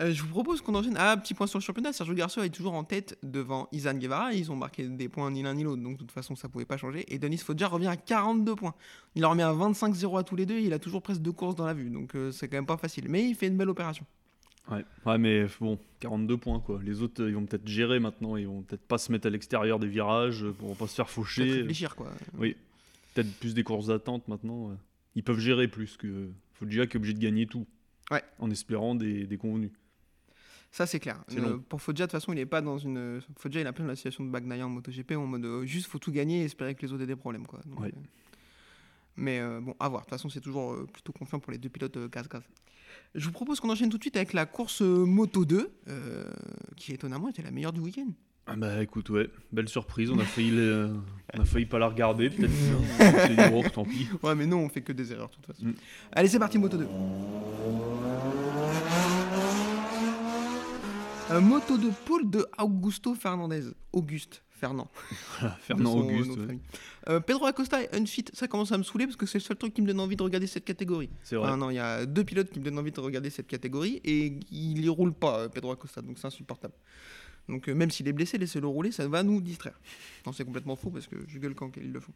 Euh, 0.00 0.12
je 0.12 0.22
vous 0.22 0.28
propose 0.28 0.60
qu'on 0.60 0.74
enchaîne. 0.74 0.96
Ah, 0.98 1.16
petit 1.16 1.34
point 1.34 1.46
sur 1.46 1.58
le 1.58 1.62
championnat. 1.62 1.92
Sergio 1.92 2.14
Garcia 2.14 2.44
est 2.44 2.50
toujours 2.50 2.74
en 2.74 2.82
tête 2.82 3.16
devant 3.22 3.68
Izan 3.70 3.94
Guevara. 3.94 4.32
Ils 4.32 4.50
ont 4.50 4.56
marqué 4.56 4.88
des 4.88 5.08
points 5.08 5.30
ni 5.30 5.42
l'un 5.42 5.54
ni 5.54 5.62
l'autre, 5.62 5.82
donc 5.82 5.94
de 5.94 5.98
toute 5.98 6.10
façon, 6.10 6.34
ça 6.34 6.48
pouvait 6.48 6.64
pas 6.64 6.76
changer. 6.76 7.04
Et 7.14 7.18
Denis 7.20 7.38
Foggia 7.38 7.68
revient 7.68 7.86
à 7.86 7.96
42 7.96 8.56
points. 8.56 8.74
Il 9.14 9.22
leur 9.22 9.30
remet 9.30 9.44
à 9.44 9.52
25-0 9.52 10.18
à 10.18 10.24
tous 10.24 10.34
les 10.34 10.46
deux. 10.46 10.58
Il 10.58 10.72
a 10.72 10.80
toujours 10.80 11.00
presque 11.02 11.20
deux 11.22 11.32
courses 11.32 11.54
dans 11.54 11.66
la 11.66 11.74
vue, 11.74 11.90
donc 11.90 12.16
euh, 12.16 12.32
c'est 12.32 12.48
quand 12.48 12.56
même 12.56 12.66
pas 12.66 12.76
facile. 12.76 13.06
Mais 13.08 13.24
il 13.24 13.36
fait 13.36 13.46
une 13.46 13.56
belle 13.56 13.68
opération. 13.68 14.04
Ouais. 14.70 14.84
ouais, 15.04 15.18
mais 15.18 15.46
bon, 15.60 15.78
42 16.00 16.36
points, 16.38 16.60
quoi. 16.60 16.80
Les 16.82 17.02
autres, 17.02 17.26
ils 17.28 17.34
vont 17.34 17.44
peut-être 17.44 17.66
gérer 17.68 18.00
maintenant. 18.00 18.36
Ils 18.36 18.46
vont 18.46 18.62
peut-être 18.62 18.86
pas 18.86 18.96
se 18.98 19.12
mettre 19.12 19.26
à 19.26 19.30
l'extérieur 19.30 19.78
des 19.78 19.86
virages 19.88 20.44
pour 20.58 20.74
pas 20.76 20.86
se 20.86 20.94
faire 20.94 21.04
Peut-être 21.04 21.14
faucher. 21.14 21.52
réfléchir, 21.52 21.94
quoi. 21.94 22.10
Oui. 22.38 22.56
Peut-être 23.14 23.30
plus 23.38 23.52
des 23.54 23.62
courses 23.62 23.86
d'attente 23.88 24.26
maintenant. 24.28 24.76
Ils 25.14 25.22
peuvent 25.22 25.38
gérer 25.38 25.68
plus 25.68 25.96
que. 25.96 26.28
Foggia 26.54 26.86
qui 26.86 26.92
est 26.92 26.96
obligé 26.98 27.14
de 27.14 27.18
gagner 27.20 27.46
tout. 27.46 27.66
Ouais. 28.10 28.22
En 28.38 28.50
espérant 28.50 28.94
des, 28.94 29.26
des 29.26 29.36
convenus. 29.36 29.70
Ça, 30.70 30.86
c'est 30.86 30.98
clair. 31.00 31.22
Euh, 31.36 31.58
pour 31.68 31.82
Foggia, 31.82 32.06
de 32.06 32.10
toute 32.10 32.20
façon, 32.20 32.32
il 32.32 32.38
est 32.38 32.46
pas 32.46 32.60
dans 32.62 32.78
une. 32.78 33.20
Foggia, 33.36 33.60
il 33.60 33.66
a 33.66 33.72
plein 33.72 33.84
de 33.84 33.90
la 33.90 33.96
situation 33.96 34.24
de 34.24 34.30
Bagnaia 34.30 34.64
en 34.66 34.70
MotoGP 34.70 35.12
en 35.12 35.26
mode 35.26 35.44
euh, 35.44 35.64
juste 35.66 35.86
faut 35.88 35.98
tout 35.98 36.10
gagner 36.10 36.40
et 36.42 36.44
espérer 36.44 36.74
que 36.74 36.82
les 36.86 36.92
autres 36.92 37.02
aient 37.02 37.06
des 37.06 37.16
problèmes. 37.16 37.46
Quoi. 37.46 37.60
Donc, 37.66 37.80
Ouais. 37.80 37.88
euh, 37.88 38.00
Mais 39.16 39.40
euh, 39.40 39.60
bon, 39.60 39.74
à 39.78 39.88
voir. 39.88 40.02
De 40.02 40.06
toute 40.06 40.10
façon, 40.10 40.28
c'est 40.28 40.40
toujours 40.40 40.86
plutôt 40.92 41.12
confiant 41.12 41.38
pour 41.38 41.52
les 41.52 41.58
deux 41.58 41.68
pilotes 41.68 41.98
gaz-gaz. 42.10 42.42
Je 43.14 43.26
vous 43.26 43.32
propose 43.32 43.60
qu'on 43.60 43.70
enchaîne 43.70 43.90
tout 43.90 43.98
de 43.98 44.02
suite 44.02 44.16
avec 44.16 44.32
la 44.32 44.44
course 44.44 44.82
euh, 44.82 45.04
Moto 45.04 45.44
2, 45.44 45.70
euh, 45.88 46.24
qui 46.76 46.92
étonnamment 46.92 47.28
était 47.28 47.42
la 47.42 47.52
meilleure 47.52 47.72
du 47.72 47.80
week-end. 47.80 48.08
Ah 48.46 48.56
bah 48.56 48.82
écoute, 48.82 49.08
ouais, 49.08 49.30
belle 49.52 49.68
surprise. 49.68 50.10
On 50.10 50.18
a 50.18 50.24
failli, 50.24 50.52
on 51.32 51.40
a 51.40 51.44
failli 51.44 51.64
pas 51.64 51.78
la 51.78 51.88
regarder, 51.88 52.28
peut-être. 52.28 52.50
Dit, 53.28 53.50
bon, 53.50 53.62
tant 53.62 53.84
pis. 53.84 54.08
Ouais, 54.22 54.34
mais 54.34 54.46
non, 54.46 54.58
on 54.58 54.68
fait 54.68 54.82
que 54.82 54.92
des 54.92 55.12
erreurs 55.12 55.28
de 55.28 55.34
toute 55.34 55.46
façon. 55.46 55.64
Mm. 55.64 55.74
Allez, 56.12 56.28
c'est 56.28 56.38
parti, 56.38 56.58
Moto 56.58 56.76
2. 56.76 56.86
Un 61.30 61.40
moto 61.40 61.78
de 61.78 61.88
poule 62.04 62.28
de 62.28 62.46
Augusto 62.58 63.14
Fernandez. 63.14 63.62
Auguste 63.92 64.43
Fernand. 64.54 64.90
Fernand 65.60 65.92
son 65.92 65.98
Auguste. 66.00 66.38
ouais. 66.38 66.58
Euh, 67.08 67.20
Pedro 67.20 67.46
Acosta 67.46 67.82
et 67.82 67.88
Unfit, 67.92 68.24
ça 68.32 68.48
commence 68.48 68.72
à 68.72 68.78
me 68.78 68.82
saouler 68.82 69.06
parce 69.06 69.16
que 69.16 69.26
c'est 69.26 69.38
le 69.38 69.42
seul 69.44 69.56
truc 69.56 69.74
qui 69.74 69.82
me 69.82 69.86
donne 69.86 70.00
envie 70.00 70.16
de 70.16 70.22
regarder 70.22 70.46
cette 70.46 70.64
catégorie. 70.64 71.10
C'est 71.22 71.36
vrai. 71.36 71.48
Enfin, 71.48 71.56
non, 71.56 71.70
il 71.70 71.74
y 71.74 71.78
a 71.78 72.06
deux 72.06 72.24
pilotes 72.24 72.50
qui 72.50 72.60
me 72.60 72.64
donnent 72.64 72.78
envie 72.78 72.92
de 72.92 73.00
regarder 73.00 73.30
cette 73.30 73.46
catégorie 73.46 74.00
et 74.04 74.38
il 74.50 74.84
y 74.84 74.88
roule 74.88 75.12
pas, 75.12 75.40
euh, 75.40 75.48
Pedro 75.48 75.72
Acosta, 75.72 76.00
donc 76.00 76.18
c'est 76.18 76.26
insupportable. 76.26 76.74
Donc 77.48 77.68
euh, 77.68 77.74
même 77.74 77.90
s'il 77.90 78.08
est 78.08 78.12
blessé, 78.12 78.38
laissez-le 78.38 78.66
rouler, 78.66 78.90
ça 78.90 79.06
va 79.06 79.22
nous 79.22 79.40
distraire. 79.40 79.78
Non, 80.26 80.32
c'est 80.32 80.44
complètement 80.44 80.76
faux 80.76 80.90
parce 80.90 81.06
que 81.06 81.16
je 81.28 81.38
gueule 81.38 81.54
quand 81.54 81.76
ils 81.76 81.92
le 81.92 82.00
font. 82.00 82.12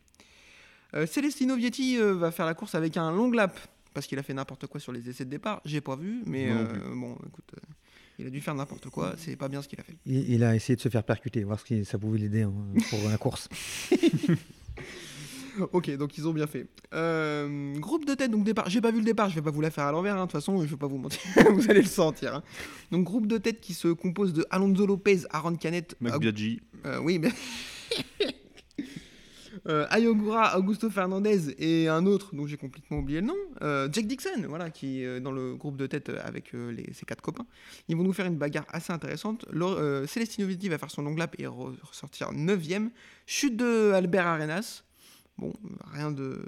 Euh, 0.94 1.07
Celestino 1.07 1.55
Vietti 1.57 1.98
euh, 1.98 2.14
va 2.14 2.31
faire 2.31 2.46
la 2.46 2.55
course 2.55 2.74
avec 2.74 2.96
un 2.96 3.12
long 3.12 3.31
lap 3.31 3.59
parce 3.92 4.07
qu'il 4.07 4.18
a 4.18 4.22
fait 4.22 4.35
n'importe 4.35 4.66
quoi 4.66 4.81
sur 4.81 4.92
les 4.92 5.09
essais 5.09 5.24
de 5.24 5.31
départ. 5.31 5.61
J'ai 5.64 5.81
pas 5.81 5.96
vu, 5.96 6.22
mais 6.24 6.51
euh, 6.51 6.64
bon, 6.94 7.14
écoute, 7.27 7.53
euh, 7.57 7.72
Il 8.18 8.26
a 8.26 8.31
dû 8.31 8.40
faire 8.40 8.54
n'importe 8.54 8.88
quoi, 8.90 9.14
c'est 9.16 9.37
pas 9.37 9.48
bien 9.48 9.62
ce 9.62 9.68
qu'il 9.68 9.78
a 9.78 9.85
fait. 9.85 9.96
Il, 10.04 10.28
il 10.28 10.42
a 10.44 10.57
essayé 10.57 10.74
de 10.74 10.81
se 10.81 10.88
faire 10.88 11.04
percuter, 11.04 11.44
voir 11.44 11.61
si 11.64 11.85
ça 11.85 11.98
pouvait 11.98 12.18
l'aider 12.18 12.42
hein, 12.42 12.52
pour 12.90 13.09
la 13.09 13.16
course. 13.16 13.48
ok, 15.72 15.96
donc 15.96 16.18
ils 16.18 16.26
ont 16.26 16.33
bien 16.33 16.46
fait. 16.46 16.66
Euh, 16.94 17.78
groupe 17.78 18.04
de 18.04 18.14
tête, 18.14 18.31
donc 18.31 18.44
départ. 18.44 18.68
J'ai 18.68 18.81
pas 18.81 18.90
vu 18.90 18.98
le 18.98 19.04
départ, 19.04 19.31
je 19.31 19.37
vais 19.37 19.42
pas 19.42 19.50
vous 19.50 19.61
la 19.61 19.70
faire 19.70 19.85
à 19.85 19.92
l'envers, 19.92 20.16
hein, 20.16 20.26
de 20.26 20.31
toute 20.31 20.33
façon, 20.33 20.61
je 20.62 20.66
vais 20.66 20.76
pas 20.76 20.87
vous 20.87 20.98
mentir, 20.98 21.20
vous 21.52 21.70
allez 21.70 21.83
le 21.83 21.87
sentir. 21.87 22.35
hein. 22.35 22.42
Donc 22.90 23.04
groupe 23.04 23.26
de 23.26 23.38
tête 23.38 23.61
qui 23.61 23.74
se 23.74 23.88
compose 23.88 24.33
de 24.33 24.44
Alonso 24.50 24.87
Lopez, 24.87 25.20
Aaron 25.31 25.57
Canet, 25.57 25.94
Mac 26.00 26.14
euh, 26.87 26.98
oui, 27.00 27.18
mais. 27.18 27.31
Euh, 29.68 29.87
Ayogura, 29.90 30.59
Augusto 30.59 30.88
Fernandez 30.88 31.54
et 31.59 31.88
un 31.88 32.07
autre 32.07 32.35
dont 32.35 32.46
j'ai 32.46 32.57
complètement 32.57 32.98
oublié 32.98 33.20
le 33.20 33.26
nom, 33.26 33.37
euh, 33.61 33.88
Jack 33.92 34.07
Dixon, 34.07 34.44
voilà, 34.48 34.70
qui 34.70 35.02
est 35.02 35.20
dans 35.20 35.31
le 35.33 35.57
groupe 35.57 35.76
de 35.76 35.87
tête 35.87 36.09
euh, 36.09 36.18
avec 36.24 36.54
euh, 36.54 36.70
les- 36.72 36.92
ses 36.94 37.04
quatre 37.04 37.20
copains. 37.20 37.44
Ils 37.88 37.96
vont 37.96 38.02
nous 38.02 38.14
faire 38.14 38.24
une 38.26 38.37
bagarre 38.38 38.64
assez 38.70 38.92
intéressante. 38.94 39.44
Euh, 39.54 40.07
Celestino 40.07 40.46
Vietti 40.48 40.68
va 40.70 40.78
faire 40.78 40.90
son 40.90 41.02
long 41.02 41.14
lap 41.14 41.35
et 41.38 41.44
re- 41.44 41.74
ressortir 41.83 42.33
9ème. 42.33 42.88
Chute 43.26 43.57
de 43.57 43.92
Albert 43.92 44.26
Arenas. 44.26 44.85
Bon, 45.37 45.52
rien 45.92 46.11
de 46.11 46.40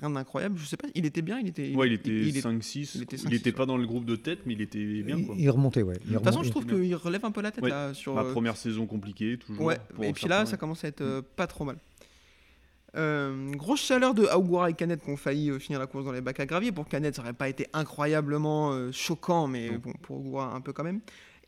rien 0.00 0.08
d'incroyable. 0.08 0.56
Je 0.56 0.64
sais 0.64 0.76
pas, 0.76 0.86
il 0.94 1.04
était 1.04 1.20
bien, 1.22 1.40
il 1.40 1.48
était. 1.48 1.74
Ouais, 1.74 1.88
il 1.88 1.94
était 1.94 2.10
il 2.10 2.36
est- 2.36 2.40
5-6. 2.40 2.92
il 2.94 2.98
Il 2.98 3.02
était 3.02 3.16
était, 3.16 3.50
5-6, 3.50 3.52
pas 3.52 3.66
dans 3.66 3.76
le 3.76 3.86
groupe 3.86 4.04
de 4.04 4.14
tête, 4.14 4.38
mais 4.46 4.54
il 4.54 4.60
était 4.62 5.02
bien. 5.02 5.20
Quoi. 5.24 5.34
Il, 5.36 5.42
il 5.42 5.50
remontait, 5.50 5.82
ouais. 5.82 5.96
Il 6.04 6.10
De 6.12 6.14
toute 6.14 6.24
façon, 6.24 6.44
je 6.44 6.50
trouve 6.50 6.64
qu'il 6.64 6.94
relève 6.94 7.24
un 7.24 7.32
peu 7.32 7.42
la 7.42 7.50
tête 7.50 7.64
Ouais. 7.64 7.70
là 7.70 7.92
sur. 7.92 8.14
Ma 8.14 8.22
euh, 8.22 8.32
première 8.32 8.56
saison 8.56 8.86
compliquée, 8.86 9.36
toujours. 9.38 9.64
Ouais, 9.64 9.78
pour 9.94 10.04
et 10.04 10.12
puis 10.12 10.28
là, 10.28 10.46
ça 10.46 10.56
commence 10.56 10.84
à 10.84 10.88
être 10.88 11.00
euh, 11.00 11.20
pas 11.34 11.48
trop 11.48 11.64
mal. 11.64 11.76
Euh, 12.96 13.52
grosse 13.52 13.82
chaleur 13.82 14.14
de 14.14 14.24
Augura 14.24 14.70
et 14.70 14.74
Canet 14.74 15.02
qui 15.02 15.10
ont 15.10 15.16
failli 15.16 15.50
euh, 15.50 15.58
finir 15.58 15.78
la 15.78 15.86
course 15.86 16.04
dans 16.04 16.12
les 16.12 16.20
bacs 16.20 16.40
à 16.40 16.46
gravier. 16.46 16.72
Pour 16.72 16.88
Canet, 16.88 17.14
ça 17.14 17.22
aurait 17.22 17.32
pas 17.32 17.48
été 17.48 17.68
incroyablement 17.72 18.72
euh, 18.72 18.90
choquant, 18.92 19.46
mais 19.46 19.70
bon, 19.78 19.92
pour 20.02 20.18
Augura, 20.18 20.52
un 20.52 20.60
peu 20.60 20.72
quand 20.72 20.84
même. 20.84 21.00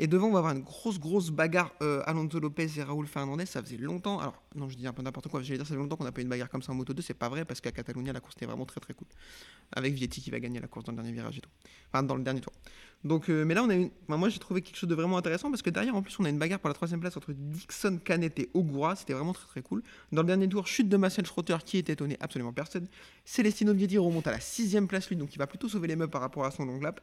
Et 0.03 0.09
devant, 0.09 0.27
on 0.27 0.33
va 0.33 0.41
avoir 0.41 0.53
une 0.53 0.65
grosse, 0.65 0.99
grosse 0.99 1.31
bagarre 1.31 1.73
euh, 1.81 2.03
Alonso 2.07 2.41
Lopez 2.41 2.67
et 2.77 2.83
Raúl 2.83 3.07
Fernandez. 3.07 3.47
Ça 3.47 3.63
faisait 3.63 3.77
longtemps. 3.77 4.19
Alors, 4.19 4.43
non, 4.57 4.69
je 4.69 4.77
dis 4.77 4.85
un 4.85 4.93
peu 4.93 5.01
n'importe 5.01 5.29
quoi. 5.29 5.43
J'allais 5.43 5.59
dire, 5.59 5.65
ça 5.65 5.75
fait 5.75 5.81
longtemps 5.81 5.95
qu'on 5.95 6.03
n'a 6.03 6.11
pas 6.11 6.21
eu 6.21 6.25
une 6.25 6.29
bagarre 6.29 6.51
comme 6.51 6.61
ça 6.61 6.73
en 6.73 6.75
moto 6.75 6.93
2. 6.93 7.01
C'est 7.03 7.15
pas 7.15 7.29
vrai 7.29 7.45
parce 7.45 7.61
qu'à 7.61 7.71
Catalunya, 7.71 8.13
la 8.13 8.19
course 8.19 8.35
était 8.35 8.47
vraiment 8.47 8.67
très, 8.67 8.81
très 8.81 8.95
cool. 8.95 9.07
Avec 9.71 9.95
Vietti 9.95 10.21
qui 10.21 10.33
va 10.33 10.41
gagner 10.41 10.59
la 10.59 10.67
course 10.67 10.87
dans 10.87 10.91
le 10.91 10.97
dernier 10.97 11.13
virage 11.13 11.39
et 11.39 11.41
tout. 11.41 11.51
Enfin, 11.93 12.03
dans 12.03 12.17
le 12.17 12.25
dernier 12.25 12.41
tour. 12.41 12.53
Donc, 13.05 13.31
euh, 13.31 13.45
mais 13.45 13.55
là, 13.55 13.63
on 13.63 13.71
a 13.71 14.17
moi, 14.17 14.29
j'ai 14.29 14.41
trouvé 14.41 14.61
quelque 14.61 14.77
chose 14.77 14.89
de 14.89 14.95
vraiment 14.97 15.19
intéressant 15.19 15.51
parce 15.51 15.63
que 15.63 15.71
derrière, 15.71 15.95
en 15.95 16.03
plus, 16.03 16.19
on 16.19 16.25
a 16.25 16.31
une 16.31 16.39
bagarre 16.39 16.59
pour 16.59 16.69
la 16.69 16.75
troisième 16.75 16.99
place 16.99 17.17
entre 17.17 17.33
Dixon, 17.33 18.01
Canet 18.05 18.37
et 18.41 18.51
Ogura. 18.55 18.97
C'était 18.97 19.13
vraiment 19.13 19.33
très, 19.33 19.47
très 19.47 19.63
cool. 19.63 19.85
Dans 20.11 20.23
le 20.23 20.27
dernier 20.27 20.49
tour, 20.49 20.67
chute 20.67 20.89
de 20.89 20.97
Marcel 20.97 21.27
Schrotter 21.27 21.59
qui 21.65 21.79
est 21.79 21.89
étonné 21.89 22.17
absolument 22.19 22.53
personne. 22.53 22.89
Celestino 23.25 23.73
Vietti 23.73 23.99
remonte 23.99 24.27
à 24.27 24.33
la 24.33 24.41
sixième 24.41 24.89
place, 24.89 25.09
lui, 25.09 25.15
donc 25.15 25.33
il 25.33 25.39
va 25.39 25.47
plutôt 25.47 25.69
sauver 25.69 25.87
les 25.87 25.95
meubles 25.95 26.11
par 26.11 26.23
rapport 26.23 26.45
à 26.45 26.51
son 26.51 26.65
long 26.65 26.81
lap. 26.81 27.01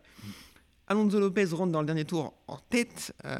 Alonso 0.89 1.19
Lopez 1.19 1.45
rentre 1.45 1.71
dans 1.71 1.81
le 1.81 1.85
dernier 1.85 2.03
tour 2.03 2.33
en 2.47 2.57
tête. 2.57 3.13
Euh, 3.23 3.39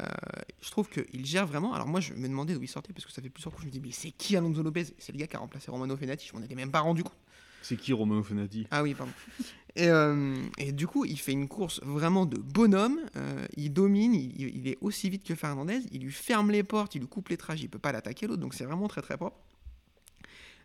je 0.60 0.70
trouve 0.70 0.88
qu'il 0.88 1.26
gère 1.26 1.48
vraiment. 1.48 1.74
Alors 1.74 1.88
moi, 1.88 1.98
je 1.98 2.14
me 2.14 2.28
demandais 2.28 2.54
d'où 2.54 2.62
il 2.62 2.68
sortait 2.68 2.92
parce 2.92 3.04
que 3.04 3.12
ça 3.12 3.20
fait 3.20 3.28
plusieurs 3.28 3.52
coups. 3.52 3.64
Je 3.64 3.66
me 3.66 3.72
dis, 3.72 3.80
mais 3.80 3.90
c'est 3.90 4.12
qui 4.12 4.36
Alonso 4.36 4.62
Lopez? 4.62 4.86
C'est 4.98 5.10
le 5.10 5.18
gars 5.18 5.26
qui 5.26 5.34
a 5.34 5.40
remplacé 5.40 5.68
Romano 5.68 5.96
Fenati. 5.96 6.28
Je 6.28 6.36
m'en 6.36 6.44
étais 6.44 6.54
même 6.54 6.70
pas 6.70 6.78
rendu 6.78 7.02
compte. 7.02 7.16
C'est 7.60 7.76
qui 7.76 7.92
Romano 7.92 8.22
Fenati? 8.22 8.68
Ah 8.70 8.84
oui, 8.84 8.94
pardon. 8.94 9.12
Et, 9.74 9.88
euh, 9.88 10.36
et 10.58 10.70
du 10.70 10.86
coup, 10.86 11.04
il 11.04 11.18
fait 11.18 11.32
une 11.32 11.48
course 11.48 11.80
vraiment 11.82 12.24
de 12.24 12.38
bonhomme. 12.38 13.00
Euh, 13.16 13.46
il 13.56 13.72
domine, 13.72 14.14
il, 14.14 14.56
il 14.56 14.68
est 14.68 14.78
aussi 14.80 15.10
vite 15.10 15.24
que 15.24 15.34
Fernandez. 15.34 15.80
Il 15.90 16.02
lui 16.02 16.12
ferme 16.12 16.52
les 16.52 16.62
portes, 16.62 16.94
il 16.94 17.00
lui 17.00 17.08
coupe 17.08 17.30
les 17.30 17.36
trajes, 17.36 17.62
il 17.62 17.68
peut 17.68 17.80
pas 17.80 17.90
l'attaquer 17.90 18.28
l'autre. 18.28 18.40
Donc 18.40 18.54
c'est 18.54 18.64
vraiment 18.64 18.86
très 18.86 19.02
très 19.02 19.16
propre. 19.16 19.36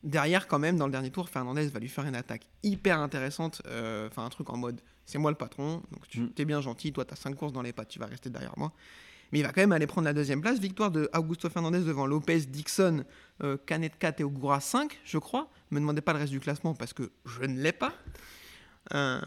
Derrière, 0.04 0.48
quand 0.48 0.60
même, 0.60 0.78
dans 0.78 0.86
le 0.86 0.92
dernier 0.92 1.10
tour, 1.10 1.30
Fernandez 1.30 1.68
va 1.68 1.80
lui 1.80 1.90
faire 1.90 2.06
une 2.06 2.16
attaque 2.16 2.48
hyper 2.62 3.00
intéressante. 3.00 3.64
Enfin, 3.66 4.24
un 4.24 4.30
truc 4.30 4.52
en 4.52 4.58
mode 4.58 4.80
c'est 5.06 5.18
moi 5.18 5.32
le 5.32 5.38
patron, 5.38 5.82
donc 5.92 6.08
tu 6.08 6.22
Mm. 6.22 6.30
es 6.38 6.46
bien 6.46 6.62
gentil, 6.62 6.92
toi, 6.94 7.06
tu 7.06 7.14
as 7.14 7.18
5 7.18 7.36
courses 7.36 7.54
dans 7.54 7.62
les 7.62 7.74
pattes, 7.74 7.90
tu 7.90 8.00
vas 8.00 8.06
rester 8.08 8.30
derrière 8.30 8.54
moi. 8.58 8.72
Mais 9.32 9.40
il 9.40 9.44
va 9.44 9.52
quand 9.52 9.62
même 9.62 9.72
aller 9.72 9.88
prendre 9.88 10.06
la 10.06 10.14
deuxième 10.14 10.40
place. 10.40 10.60
Victoire 10.60 10.92
de 10.92 11.10
Augusto 11.14 11.50
Fernandez 11.50 11.82
devant 11.82 12.06
Lopez, 12.06 12.42
Dixon, 12.42 13.04
euh, 13.44 13.58
Canet 13.66 13.98
4 13.98 14.22
et 14.22 14.24
Ogura 14.24 14.60
5, 14.60 15.00
je 15.04 15.18
crois. 15.18 15.50
Me 15.72 15.80
demandez 15.80 16.02
pas 16.02 16.14
le 16.14 16.20
reste 16.20 16.32
du 16.32 16.40
classement 16.40 16.76
parce 16.76 16.94
que 16.94 17.12
je 17.26 17.42
ne 17.44 17.60
l'ai 17.60 17.72
pas. 17.72 17.92
Euh, 18.94 19.20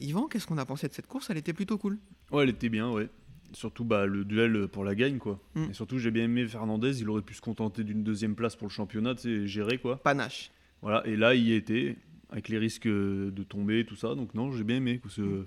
Yvan, 0.00 0.26
qu'est-ce 0.26 0.46
qu'on 0.46 0.58
a 0.58 0.66
pensé 0.66 0.86
de 0.88 0.92
cette 0.92 1.06
course? 1.06 1.30
Elle 1.30 1.38
était 1.38 1.54
plutôt 1.54 1.78
cool. 1.78 1.98
Ouais, 2.30 2.42
elle 2.42 2.50
était 2.50 2.68
bien, 2.68 2.90
ouais. 2.90 3.08
Surtout 3.54 3.84
bah, 3.84 4.04
le 4.04 4.24
duel 4.26 4.68
pour 4.68 4.84
la 4.84 4.94
gagne, 4.94 5.16
quoi. 5.18 5.40
Mm. 5.54 5.70
Et 5.70 5.72
surtout, 5.74 5.98
j'ai 5.98 6.10
bien 6.10 6.24
aimé 6.24 6.46
Fernandez. 6.46 7.00
Il 7.00 7.08
aurait 7.08 7.22
pu 7.22 7.32
se 7.34 7.40
contenter 7.40 7.84
d'une 7.84 8.04
deuxième 8.04 8.34
place 8.34 8.54
pour 8.54 8.68
le 8.68 8.72
championnat, 8.72 9.16
sais, 9.16 9.46
gérer, 9.46 9.78
quoi. 9.78 9.96
Panache. 10.02 10.50
Voilà, 10.82 11.04
et 11.06 11.16
là, 11.16 11.34
il 11.34 11.42
y 11.44 11.54
était, 11.54 11.96
avec 12.30 12.48
les 12.48 12.58
risques 12.58 12.86
euh, 12.86 13.30
de 13.30 13.42
tomber, 13.42 13.84
tout 13.84 13.96
ça. 13.96 14.14
Donc, 14.14 14.34
non, 14.34 14.52
j'ai 14.52 14.64
bien 14.64 14.76
aimé. 14.76 14.98
parce 15.02 15.16
que 15.16 15.46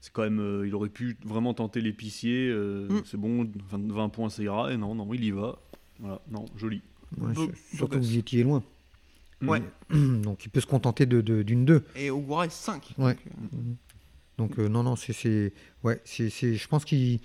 C'est 0.00 0.12
quand 0.12 0.22
même. 0.22 0.38
euh, 0.40 0.66
il 0.66 0.74
aurait 0.74 0.88
pu 0.90 1.16
vraiment 1.24 1.54
tenter 1.54 1.80
l'épicier. 1.80 2.48
euh, 2.50 2.88
Mm. 2.88 3.02
C'est 3.04 3.16
bon, 3.16 3.50
20, 3.70 3.92
20 3.92 4.08
points, 4.10 4.28
ça 4.28 4.42
ira. 4.42 4.72
Et 4.72 4.76
non, 4.76 4.94
non, 4.94 5.12
il 5.14 5.24
y 5.24 5.30
va. 5.30 5.58
Voilà, 5.98 6.20
non, 6.30 6.44
joli. 6.56 6.82
Ouais, 7.18 7.34
sur- 7.34 7.50
surtout 7.74 7.98
que. 7.98 8.04
Vietti 8.04 8.40
est 8.40 8.44
loin. 8.44 8.62
Ouais. 9.42 9.62
Donc 9.90 10.44
il 10.44 10.48
peut 10.48 10.60
se 10.60 10.66
contenter 10.66 11.04
de- 11.06 11.20
de- 11.20 11.42
d'une 11.42 11.64
deux. 11.64 11.84
Et 11.96 12.10
Ogura 12.10 12.46
est 12.46 12.50
5. 12.50 12.94
Ouais. 12.98 13.14
Donc, 13.14 13.22
euh, 13.54 13.56
Donc 14.38 14.58
euh, 14.58 14.68
non, 14.68 14.82
non, 14.82 14.96
c'est, 14.96 15.12
c'est, 15.14 15.52
ouais, 15.82 16.00
c'est, 16.04 16.28
c'est- 16.28 16.54
je 16.56 16.68
pense 16.68 16.84
qu'il, 16.84 17.20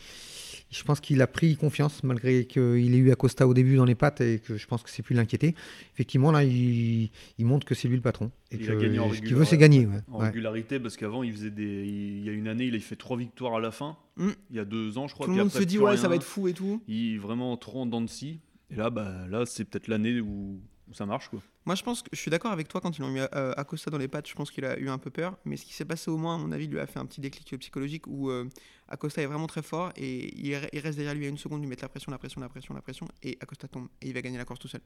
je 0.72 0.84
pense 0.84 1.02
qu'il 1.02 1.22
a 1.22 1.28
pris 1.28 1.58
confiance 1.58 2.04
malgré 2.04 2.46
qu'il 2.46 2.62
ait 2.96 2.98
eu 2.98 3.12
Acosta 3.12 3.46
au 3.48 3.54
début 3.54 3.76
dans 3.76 3.84
les 3.84 3.96
pattes 3.96 4.22
et 4.22 4.40
que 4.40 4.56
je 4.56 4.66
pense 4.66 4.82
que 4.82 4.90
c'est 4.90 5.04
plus 5.04 5.14
l'inquiéter. 5.14 5.54
Effectivement, 5.94 6.32
là, 6.32 6.46
il, 6.46 7.10
il 7.38 7.46
montre 7.46 7.66
que 7.68 7.76
c'est 7.76 7.90
lui 7.90 7.98
le 7.98 8.02
patron 8.02 8.32
et 8.50 8.56
Il 8.56 8.66
que 8.66 8.72
a 8.72 8.76
gagné 8.76 9.00
en 9.00 9.12
ce 9.12 9.20
qu'il 9.20 9.36
veut, 9.36 9.44
c'est 9.44 9.58
gagner. 9.58 9.86
ouais. 9.88 10.00
En 10.10 10.20
Ouais. 10.22 10.28
régularité, 10.28 10.80
parce 10.80 10.96
qu'avant, 10.96 11.24
il 11.24 11.34
faisait 11.34 11.52
des. 11.52 11.84
Il 11.86 12.24
y 12.24 12.30
a 12.30 12.32
une 12.32 12.48
année, 12.48 12.66
il 12.66 12.76
a 12.76 12.80
fait 12.80 12.96
trois 12.96 13.18
victoires 13.18 13.56
à 13.56 13.60
la 13.60 13.72
fin. 13.72 13.98
Mm. 14.16 14.30
Il 14.52 14.56
y 14.56 14.60
a 14.60 14.66
deux 14.66 14.98
ans, 14.98 15.08
je 15.10 15.14
crois. 15.14 15.26
tout 15.26 15.34
le 15.34 15.38
monde 15.40 15.48
après, 15.48 15.60
se 15.60 15.66
dit, 15.66 15.80
ouais, 15.80 15.98
ça 15.98 16.08
va 16.08 16.16
être 16.16 16.24
fou 16.24 16.48
et 16.48 16.54
tout. 16.54 16.82
Il 16.88 17.16
est 17.16 17.18
vraiment 17.18 17.58
trop 17.58 17.82
en 17.82 17.86
dents 17.86 18.00
de 18.02 18.08
scie. 18.10 18.40
Et 18.70 18.76
là, 18.76 18.90
bah, 18.90 19.28
là 19.30 19.46
c'est 19.46 19.66
peut-être 19.66 19.90
l'année 19.90 20.22
où 20.22 20.62
ça 20.94 21.06
marche. 21.06 21.30
Quoi. 21.30 21.42
Moi, 21.66 21.76
je 21.76 21.84
pense 21.84 22.02
que 22.02 22.10
je 22.12 22.18
suis 22.20 22.30
d'accord 22.32 22.52
avec 22.52 22.68
toi 22.68 22.82
quand 22.82 22.98
ils 22.98 23.02
l'ont 23.02 23.10
mis 23.12 23.20
euh, 23.20 23.54
Acosta 23.58 23.90
dans 23.92 23.98
les 23.98 24.08
pattes. 24.08 24.28
Je 24.28 24.34
pense 24.36 24.52
qu'il 24.52 24.66
a 24.66 24.78
eu 24.78 24.90
un 24.90 24.98
peu 24.98 25.10
peur. 25.10 25.38
Mais 25.46 25.58
ce 25.58 25.66
qui 25.66 25.74
s'est 25.74 25.86
passé 25.86 26.10
au 26.12 26.18
moins, 26.18 26.36
à 26.36 26.38
mon 26.38 26.52
avis, 26.52 26.68
lui 26.68 26.80
a 26.80 26.88
fait 26.88 27.00
un 27.00 27.06
petit 27.06 27.22
déclic 27.22 27.56
psychologique 27.60 28.08
où 28.08 28.30
euh, 28.30 28.48
Acosta 28.88 29.22
est 29.22 29.26
vraiment 29.26 29.48
très 29.48 29.62
fort 29.62 29.92
et 29.96 30.36
il, 30.38 30.52
re- 30.54 30.70
il 30.74 30.80
reste 30.80 30.98
derrière 30.98 31.16
lui 31.16 31.26
à 31.26 31.30
une 31.30 31.38
seconde, 31.38 31.62
lui 31.62 31.68
mettre 31.68 31.84
la 31.84 31.90
pression, 31.90 32.12
la 32.12 32.18
pression, 32.18 32.42
la 32.42 32.50
pression, 32.50 32.74
la 32.74 32.82
pression 32.82 33.08
et 33.24 33.38
Acosta 33.42 33.68
tombe 33.68 33.88
et 34.02 34.08
il 34.08 34.14
va 34.14 34.22
gagner 34.22 34.38
la 34.38 34.46
course 34.46 34.60
tout 34.60 34.68
seul. 34.68 34.82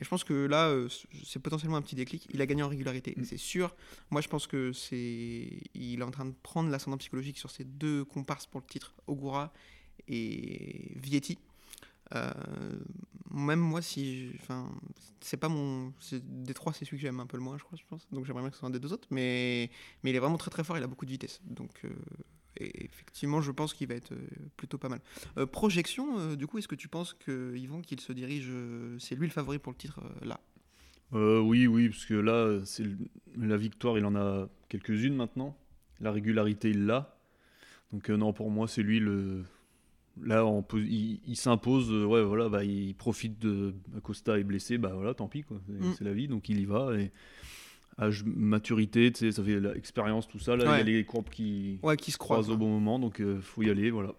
Et 0.00 0.04
je 0.04 0.08
pense 0.08 0.24
que 0.24 0.46
là, 0.46 0.68
euh, 0.68 0.88
c'est 1.24 1.40
potentiellement 1.40 1.76
un 1.76 1.82
petit 1.82 1.96
déclic. 1.96 2.26
Il 2.32 2.40
a 2.40 2.46
gagné 2.46 2.62
en 2.62 2.68
régularité, 2.68 3.14
Mm. 3.16 3.24
c'est 3.24 3.36
sûr. 3.38 3.74
Moi, 4.10 4.20
je 4.20 4.28
pense 4.28 4.46
que 4.46 4.72
c'est, 4.72 5.60
il 5.74 6.00
est 6.00 6.04
en 6.04 6.10
train 6.10 6.26
de 6.26 6.34
prendre 6.42 6.70
l'ascendant 6.70 6.96
psychologique 6.98 7.38
sur 7.38 7.50
ses 7.50 7.64
deux 7.64 8.04
comparses 8.04 8.46
pour 8.46 8.60
le 8.60 8.66
titre, 8.66 8.94
Ogura 9.06 9.52
et 10.08 10.92
Vietti. 10.96 11.38
Euh, 12.14 12.30
même 13.30 13.60
moi, 13.60 13.80
si, 13.80 14.30
enfin, 14.40 14.68
c'est 15.20 15.36
pas 15.36 15.48
mon, 15.48 15.92
des 16.12 16.54
trois, 16.54 16.72
c'est 16.72 16.84
celui 16.84 16.96
que 16.96 17.02
j'aime 17.02 17.20
un 17.20 17.26
peu 17.26 17.36
le 17.36 17.42
moins, 17.42 17.56
je 17.58 17.62
crois, 17.62 17.78
je 17.78 17.84
pense. 17.88 18.06
Donc 18.10 18.24
j'aimerais 18.24 18.42
bien 18.42 18.50
que 18.50 18.56
ce 18.56 18.60
soit 18.60 18.68
un 18.68 18.72
des 18.72 18.80
deux 18.80 18.92
autres, 18.92 19.08
mais, 19.10 19.70
mais 20.02 20.10
il 20.10 20.16
est 20.16 20.18
vraiment 20.18 20.38
très 20.38 20.50
très 20.50 20.64
fort, 20.64 20.76
il 20.76 20.82
a 20.82 20.88
beaucoup 20.88 21.06
de 21.06 21.10
vitesse. 21.10 21.40
Donc 21.44 21.84
euh, 21.84 21.90
effectivement, 22.58 23.40
je 23.40 23.52
pense 23.52 23.72
qu'il 23.72 23.86
va 23.86 23.94
être 23.94 24.12
euh, 24.12 24.26
plutôt 24.56 24.78
pas 24.78 24.88
mal. 24.88 25.00
Euh, 25.38 25.46
projection, 25.46 26.34
du 26.34 26.46
coup, 26.46 26.58
est-ce 26.58 26.68
que 26.68 26.74
tu 26.74 26.88
penses 26.88 27.14
que 27.14 27.54
qu'il 27.82 28.00
se 28.00 28.12
dirige, 28.12 28.50
c'est 28.98 29.14
lui 29.14 29.26
le 29.26 29.32
favori 29.32 29.58
pour 29.58 29.72
le 29.72 29.78
titre 29.78 30.00
là? 30.22 30.40
Oui, 31.12 31.66
oui, 31.66 31.88
parce 31.88 32.04
que 32.06 32.14
là, 32.14 32.60
c'est 32.64 32.84
la 33.36 33.56
victoire, 33.56 33.98
il 33.98 34.04
en 34.04 34.14
a 34.14 34.48
quelques-unes 34.68 35.14
maintenant. 35.14 35.56
La 36.00 36.12
régularité, 36.12 36.70
il 36.70 36.86
l'a. 36.86 37.16
Donc, 37.92 38.08
non, 38.10 38.32
pour 38.32 38.50
moi, 38.50 38.68
c'est 38.68 38.82
lui 38.82 39.00
le. 39.00 39.44
Là, 40.24 40.44
on 40.44 40.62
peut- 40.62 40.82
il, 40.82 41.20
il 41.26 41.36
s'impose, 41.36 41.90
euh, 41.90 42.04
ouais, 42.04 42.22
voilà, 42.22 42.48
bah, 42.48 42.62
il 42.64 42.94
profite 42.94 43.38
de. 43.38 43.74
Acosta 43.96 44.38
est 44.38 44.44
blessé, 44.44 44.76
bah 44.78 44.92
voilà, 44.94 45.14
tant 45.14 45.28
pis, 45.28 45.42
quoi. 45.42 45.58
C'est 45.66 45.72
Mm. 45.72 45.94
c'est 45.98 46.04
la 46.04 46.12
vie, 46.12 46.28
donc 46.28 46.48
il 46.48 46.60
y 46.60 46.64
va. 46.66 46.92
Et 46.98 47.10
âge, 47.98 48.24
maturité, 48.24 49.10
tu 49.12 49.18
sais, 49.20 49.32
ça 49.32 49.42
fait 49.42 49.58
l'expérience, 49.60 50.28
tout 50.28 50.38
ça. 50.38 50.56
Là, 50.56 50.64
il 50.64 50.68
y 50.68 50.70
Ouais. 50.70 50.80
a 50.80 50.82
les 50.98 51.04
courbes 51.04 51.28
qui 51.30 51.78
Ouais, 51.82 51.96
qui 51.96 52.10
se 52.10 52.18
croise. 52.18 52.40
croisent 52.46 52.54
au 52.54 52.58
bon 52.58 52.68
moment, 52.68 52.98
donc 52.98 53.20
euh, 53.20 53.40
faut 53.40 53.62
y 53.62 53.70
aller, 53.70 53.90
voilà. 53.90 54.12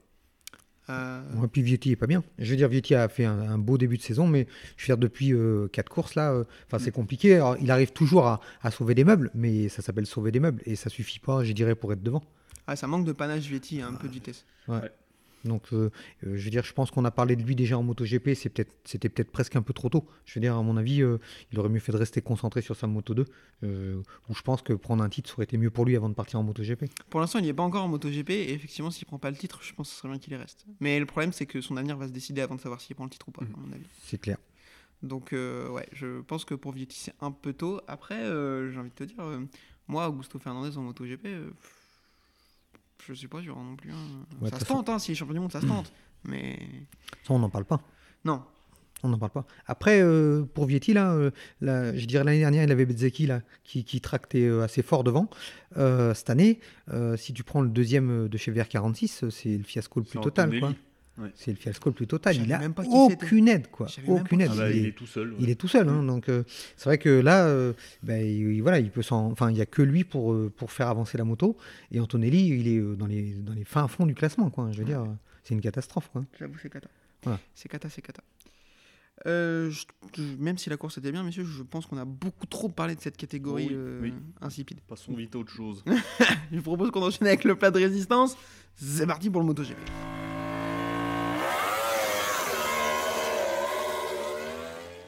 Euh, 0.90 1.22
Ouais, 1.36 1.48
puis 1.48 1.62
Vietti 1.62 1.92
est 1.92 1.96
pas 1.96 2.08
bien. 2.08 2.24
Je 2.40 2.50
veux 2.50 2.58
dire, 2.58 2.68
Vietti 2.68 2.96
a 2.96 3.08
fait 3.08 3.26
un, 3.26 3.40
un 3.40 3.58
beau 3.58 3.78
début 3.78 3.98
de 3.98 4.02
saison, 4.02 4.28
mais 4.28 4.48
je 4.78 4.84
veux 4.84 4.88
dire, 4.88 4.98
depuis 4.98 5.34
euh, 5.34 5.68
quatre 5.68 5.90
courses 5.90 6.16
là, 6.16 6.34
euh, 6.34 6.44
enfin 6.68 6.80
c'est 6.80 6.92
compliqué. 6.92 7.36
Alors, 7.36 7.56
il 7.62 7.70
arrive 7.72 7.92
toujours 7.94 8.26
à, 8.26 8.42
à 8.62 8.72
sauver 8.72 8.96
des 8.96 9.04
meubles, 9.04 9.30
mais 9.36 9.70
ça 9.70 9.82
s'appelle 9.82 10.06
sauver 10.08 10.32
des 10.32 10.40
meubles 10.40 10.62
et 10.66 10.76
ça 10.76 10.90
suffit 10.90 11.20
pas, 11.20 11.44
je 11.44 11.54
dirais, 11.54 11.76
pour 11.76 11.94
être 11.94 12.02
devant. 12.04 12.24
ah, 12.68 12.76
ça 12.76 12.88
manque 12.88 13.06
de 13.06 13.12
panache 13.14 13.46
Vietti, 13.46 13.82
un 13.82 13.94
peu 13.94 14.08
de 14.08 14.14
vitesse. 14.14 14.46
Donc, 15.44 15.74
euh, 15.74 15.90
euh, 16.26 16.36
je 16.38 16.44
veux 16.44 16.50
dire, 16.52 16.64
je 16.64 16.74
pense 16.74 16.92
qu'on 16.92 17.04
a 17.06 17.12
parlé 17.12 17.36
de 17.36 17.44
lui 17.44 17.56
déjà 17.56 17.78
en 17.78 17.84
MotoGP. 17.84 18.34
C'est 18.36 18.50
peut-être, 18.50 18.74
c'était 18.84 19.10
peut-être 19.10 19.32
presque 19.32 19.56
un 19.56 19.62
peu 19.62 19.74
trop 19.74 19.90
tôt. 19.90 20.06
Je 20.26 20.36
veux 20.36 20.42
dire, 20.42 20.56
à 20.56 20.62
mon 20.62 20.78
avis, 20.78 21.02
euh, 21.02 21.18
il 21.52 21.60
aurait 21.60 21.70
mieux 21.70 21.80
fait 21.80 21.92
de 21.92 21.98
rester 21.98 22.22
concentré 22.22 22.62
sur 22.62 22.76
sa 22.76 22.88
Moto 22.88 23.14
2, 23.14 23.26
euh, 23.64 24.02
où 24.30 24.34
je 24.36 24.42
pense 24.42 24.62
que 24.62 24.74
prendre 24.74 25.04
un 25.04 25.10
titre 25.10 25.30
ça 25.30 25.36
aurait 25.36 25.46
été 25.46 25.58
mieux 25.58 25.72
pour 25.72 25.86
lui 25.86 25.96
avant 25.96 26.10
de 26.10 26.14
partir 26.14 26.40
en 26.40 26.44
MotoGP. 26.44 26.86
Pour 27.10 27.20
l'instant, 27.20 27.40
il 27.40 27.46
n'est 27.46 27.54
pas 27.54 27.64
encore 27.64 27.84
en 27.84 27.88
MotoGP 27.88 28.30
et 28.30 28.54
effectivement, 28.54 28.92
s'il 28.92 29.06
prend 29.08 29.18
pas 29.20 29.32
le 29.32 29.38
titre, 29.38 29.60
je 29.64 29.74
pense 29.74 29.88
que 29.90 29.94
ce 29.96 30.00
serait 30.00 30.10
bien 30.10 30.20
qu'il 30.20 30.34
y 30.34 30.36
reste. 30.36 30.66
Mais 30.80 31.00
le 31.00 31.06
problème, 31.06 31.32
c'est 31.34 31.46
que 31.46 31.60
son 31.62 31.76
avenir 31.78 31.98
va 31.98 32.08
se 32.08 32.14
décider 32.14 32.42
avant 32.42 32.56
de 32.56 32.62
savoir 32.62 32.80
s'il 32.82 32.96
prend 32.96 33.06
le 33.06 33.10
titre 33.12 33.28
ou 33.28 33.32
pas, 33.32 33.44
Mhm. 33.44 33.54
à 33.56 33.60
mon 33.68 33.72
avis. 33.74 33.86
C'est 34.04 34.20
clair. 34.20 34.38
Donc, 35.04 35.30
ouais, 35.32 35.88
je 35.94 36.22
pense 36.22 36.46
que 36.46 36.54
pour 36.54 36.74
Vietti, 36.74 36.98
c'est 37.00 37.14
un 37.22 37.32
peu 37.32 37.54
tôt. 37.54 37.82
Après, 37.88 38.20
j'ai 38.24 38.78
envie 38.78 38.90
de 38.92 38.96
te 38.96 39.04
dire, 39.04 39.18
moi, 39.88 40.08
Augusto 40.08 40.38
Fernandez 40.38 40.78
en 40.78 40.84
MotoGP, 40.84 41.28
Je 43.08 43.14
suis 43.14 43.28
pas 43.28 43.42
sûr 43.42 43.56
non 43.56 43.76
plus. 43.76 43.92
hein. 43.92 43.96
Ouais, 44.42 44.50
ça 44.50 44.60
se 44.60 44.66
tente, 44.66 44.90
hein, 44.90 45.00
s'il 45.00 45.14
est 45.14 45.16
champion 45.16 45.34
du 45.34 45.40
monde, 45.40 45.52
ça 45.52 45.62
se 45.62 45.66
tente. 45.66 45.92
Mais 46.24 46.58
Ça, 47.24 47.34
on 47.34 47.40
n'en 47.40 47.50
parle 47.50 47.66
pas. 47.66 47.82
non. 48.24 48.42
On 49.04 49.10
n'en 49.10 49.18
parle 49.18 49.32
pas. 49.32 49.48
Après, 49.66 50.00
euh, 50.04 50.44
pour 50.54 50.68
Vietti, 50.68 50.94
là, 50.94 51.12
euh, 51.14 51.32
là, 51.60 51.92
je 51.98 52.06
dirais 52.06 52.24
l'année 52.24 52.38
dernière, 52.38 52.64
il 52.66 52.72
avait 52.72 52.86
Bezzecchi 52.86 53.26
là, 53.26 53.42
qui, 53.64 53.84
qui 53.84 54.00
tractait 54.00 54.46
euh, 54.46 54.62
assez 54.62 54.84
fort 54.84 55.04
devant. 55.04 55.28
Euh, 55.78 56.14
cette 56.14 56.30
année, 56.30 56.60
euh, 56.94 57.18
si 57.18 57.34
tu 57.34 57.44
prends 57.44 57.62
le 57.62 57.70
deuxième 57.70 58.28
de 58.28 58.38
chez 58.38 58.52
VR46, 58.52 59.24
euh, 59.26 59.30
c'est 59.32 59.58
le 59.58 59.64
fiasco 59.64 60.02
le 60.02 60.06
plus 60.06 60.20
total. 60.20 60.60
Quoi. 60.60 60.74
Ouais. 61.18 61.30
C'est 61.36 61.52
le 61.52 61.58
fiasco 61.58 61.90
le 61.90 61.94
plus 61.96 62.08
total. 62.08 62.36
Il 62.36 62.42
savais 62.42 62.54
a 62.54 62.60
même 62.60 62.74
pas 62.74 62.84
qui 62.84 62.90
aucune 62.92 63.48
aide. 63.50 63.70
Quoi. 63.70 63.88
Aucune 64.08 64.42
aide. 64.42 64.50
Ah 64.54 64.58
bah, 64.58 64.72
il, 64.72 64.78
il 64.78 64.86
est, 64.86 64.90
est 64.90 64.92
tout 64.94 65.06
seul. 65.06 65.30
ouais. 65.32 65.38
il 65.40 65.50
est 65.50 65.56
tout 65.56 65.68
seul. 65.68 65.88
hein, 65.90 66.04
donc, 66.04 66.30
euh, 66.30 66.44
c'est 66.78 66.86
vrai 66.86 66.98
que 66.98 67.10
là, 67.10 67.46
euh, 67.48 67.74
ben, 68.02 68.26
il, 68.26 68.54
il- 68.54 68.62
voilà, 68.62 68.80
il 68.80 68.90
peut 68.92 69.02
s'en- 69.04 69.30
enfin, 69.32 69.52
il 69.52 69.60
a 69.62 69.66
que 69.66 69.82
lui 69.82 70.04
pour, 70.04 70.32
euh, 70.34 70.52
pour 70.56 70.72
faire 70.72 70.88
avancer 70.88 71.18
la 71.18 71.26
moto. 71.26 71.58
Et 71.92 72.00
Antonelli, 72.00 72.48
il 72.48 72.68
est 72.68 72.78
euh, 72.80 72.96
dans 72.96 73.08
les, 73.08 73.34
dans 73.34 73.54
les 73.54 73.66
fins 73.66 73.88
fonds 73.88 74.06
du 74.06 74.16
classement. 74.16 74.50
Quoi. 74.50 74.72
Je 74.72 74.80
veux 74.80 74.86
dire, 74.86 75.06
c'est 75.44 75.54
une 75.54 75.62
catastrophe. 75.62 76.10
Quoi. 76.14 76.24
J'avoue, 76.40 76.56
c'est 76.62 76.70
cata. 76.72 76.88
Voilà. 77.24 77.40
C'est 77.56 77.70
cata, 77.70 77.90
c'est 77.90 78.02
cata. 78.02 78.24
Euh, 79.28 79.70
je- 79.70 79.86
je- 80.16 80.24
même 80.40 80.58
si 80.58 80.70
la 80.72 80.78
course 80.78 80.98
était 80.98 81.12
bien, 81.12 81.22
messieurs, 81.24 81.44
je 81.46 81.62
pense 81.62 81.86
qu'on 81.86 81.98
a 81.98 82.06
beaucoup 82.06 82.48
trop 82.48 82.70
parlé 82.70 82.96
de 82.96 83.02
cette 83.02 83.18
catégorie 83.18 83.68
Oui, 83.68 83.74
euh, 83.76 84.00
oui. 84.02 84.14
insipide. 84.42 84.80
Passons 84.88 85.14
vite 85.14 85.36
à 85.36 85.40
autre 85.40 85.52
chose. 85.52 85.84
Je 86.52 86.56
vous 86.56 86.64
propose 86.64 86.90
qu'on 86.90 87.04
enchaîne 87.04 87.28
avec 87.28 87.44
le 87.44 87.54
plat 87.56 87.70
de 87.70 87.78
résistance. 87.78 88.36
C'est 88.76 89.06
parti 89.06 89.30
pour 89.30 89.42
le 89.42 89.48
MotoGP. 89.48 89.76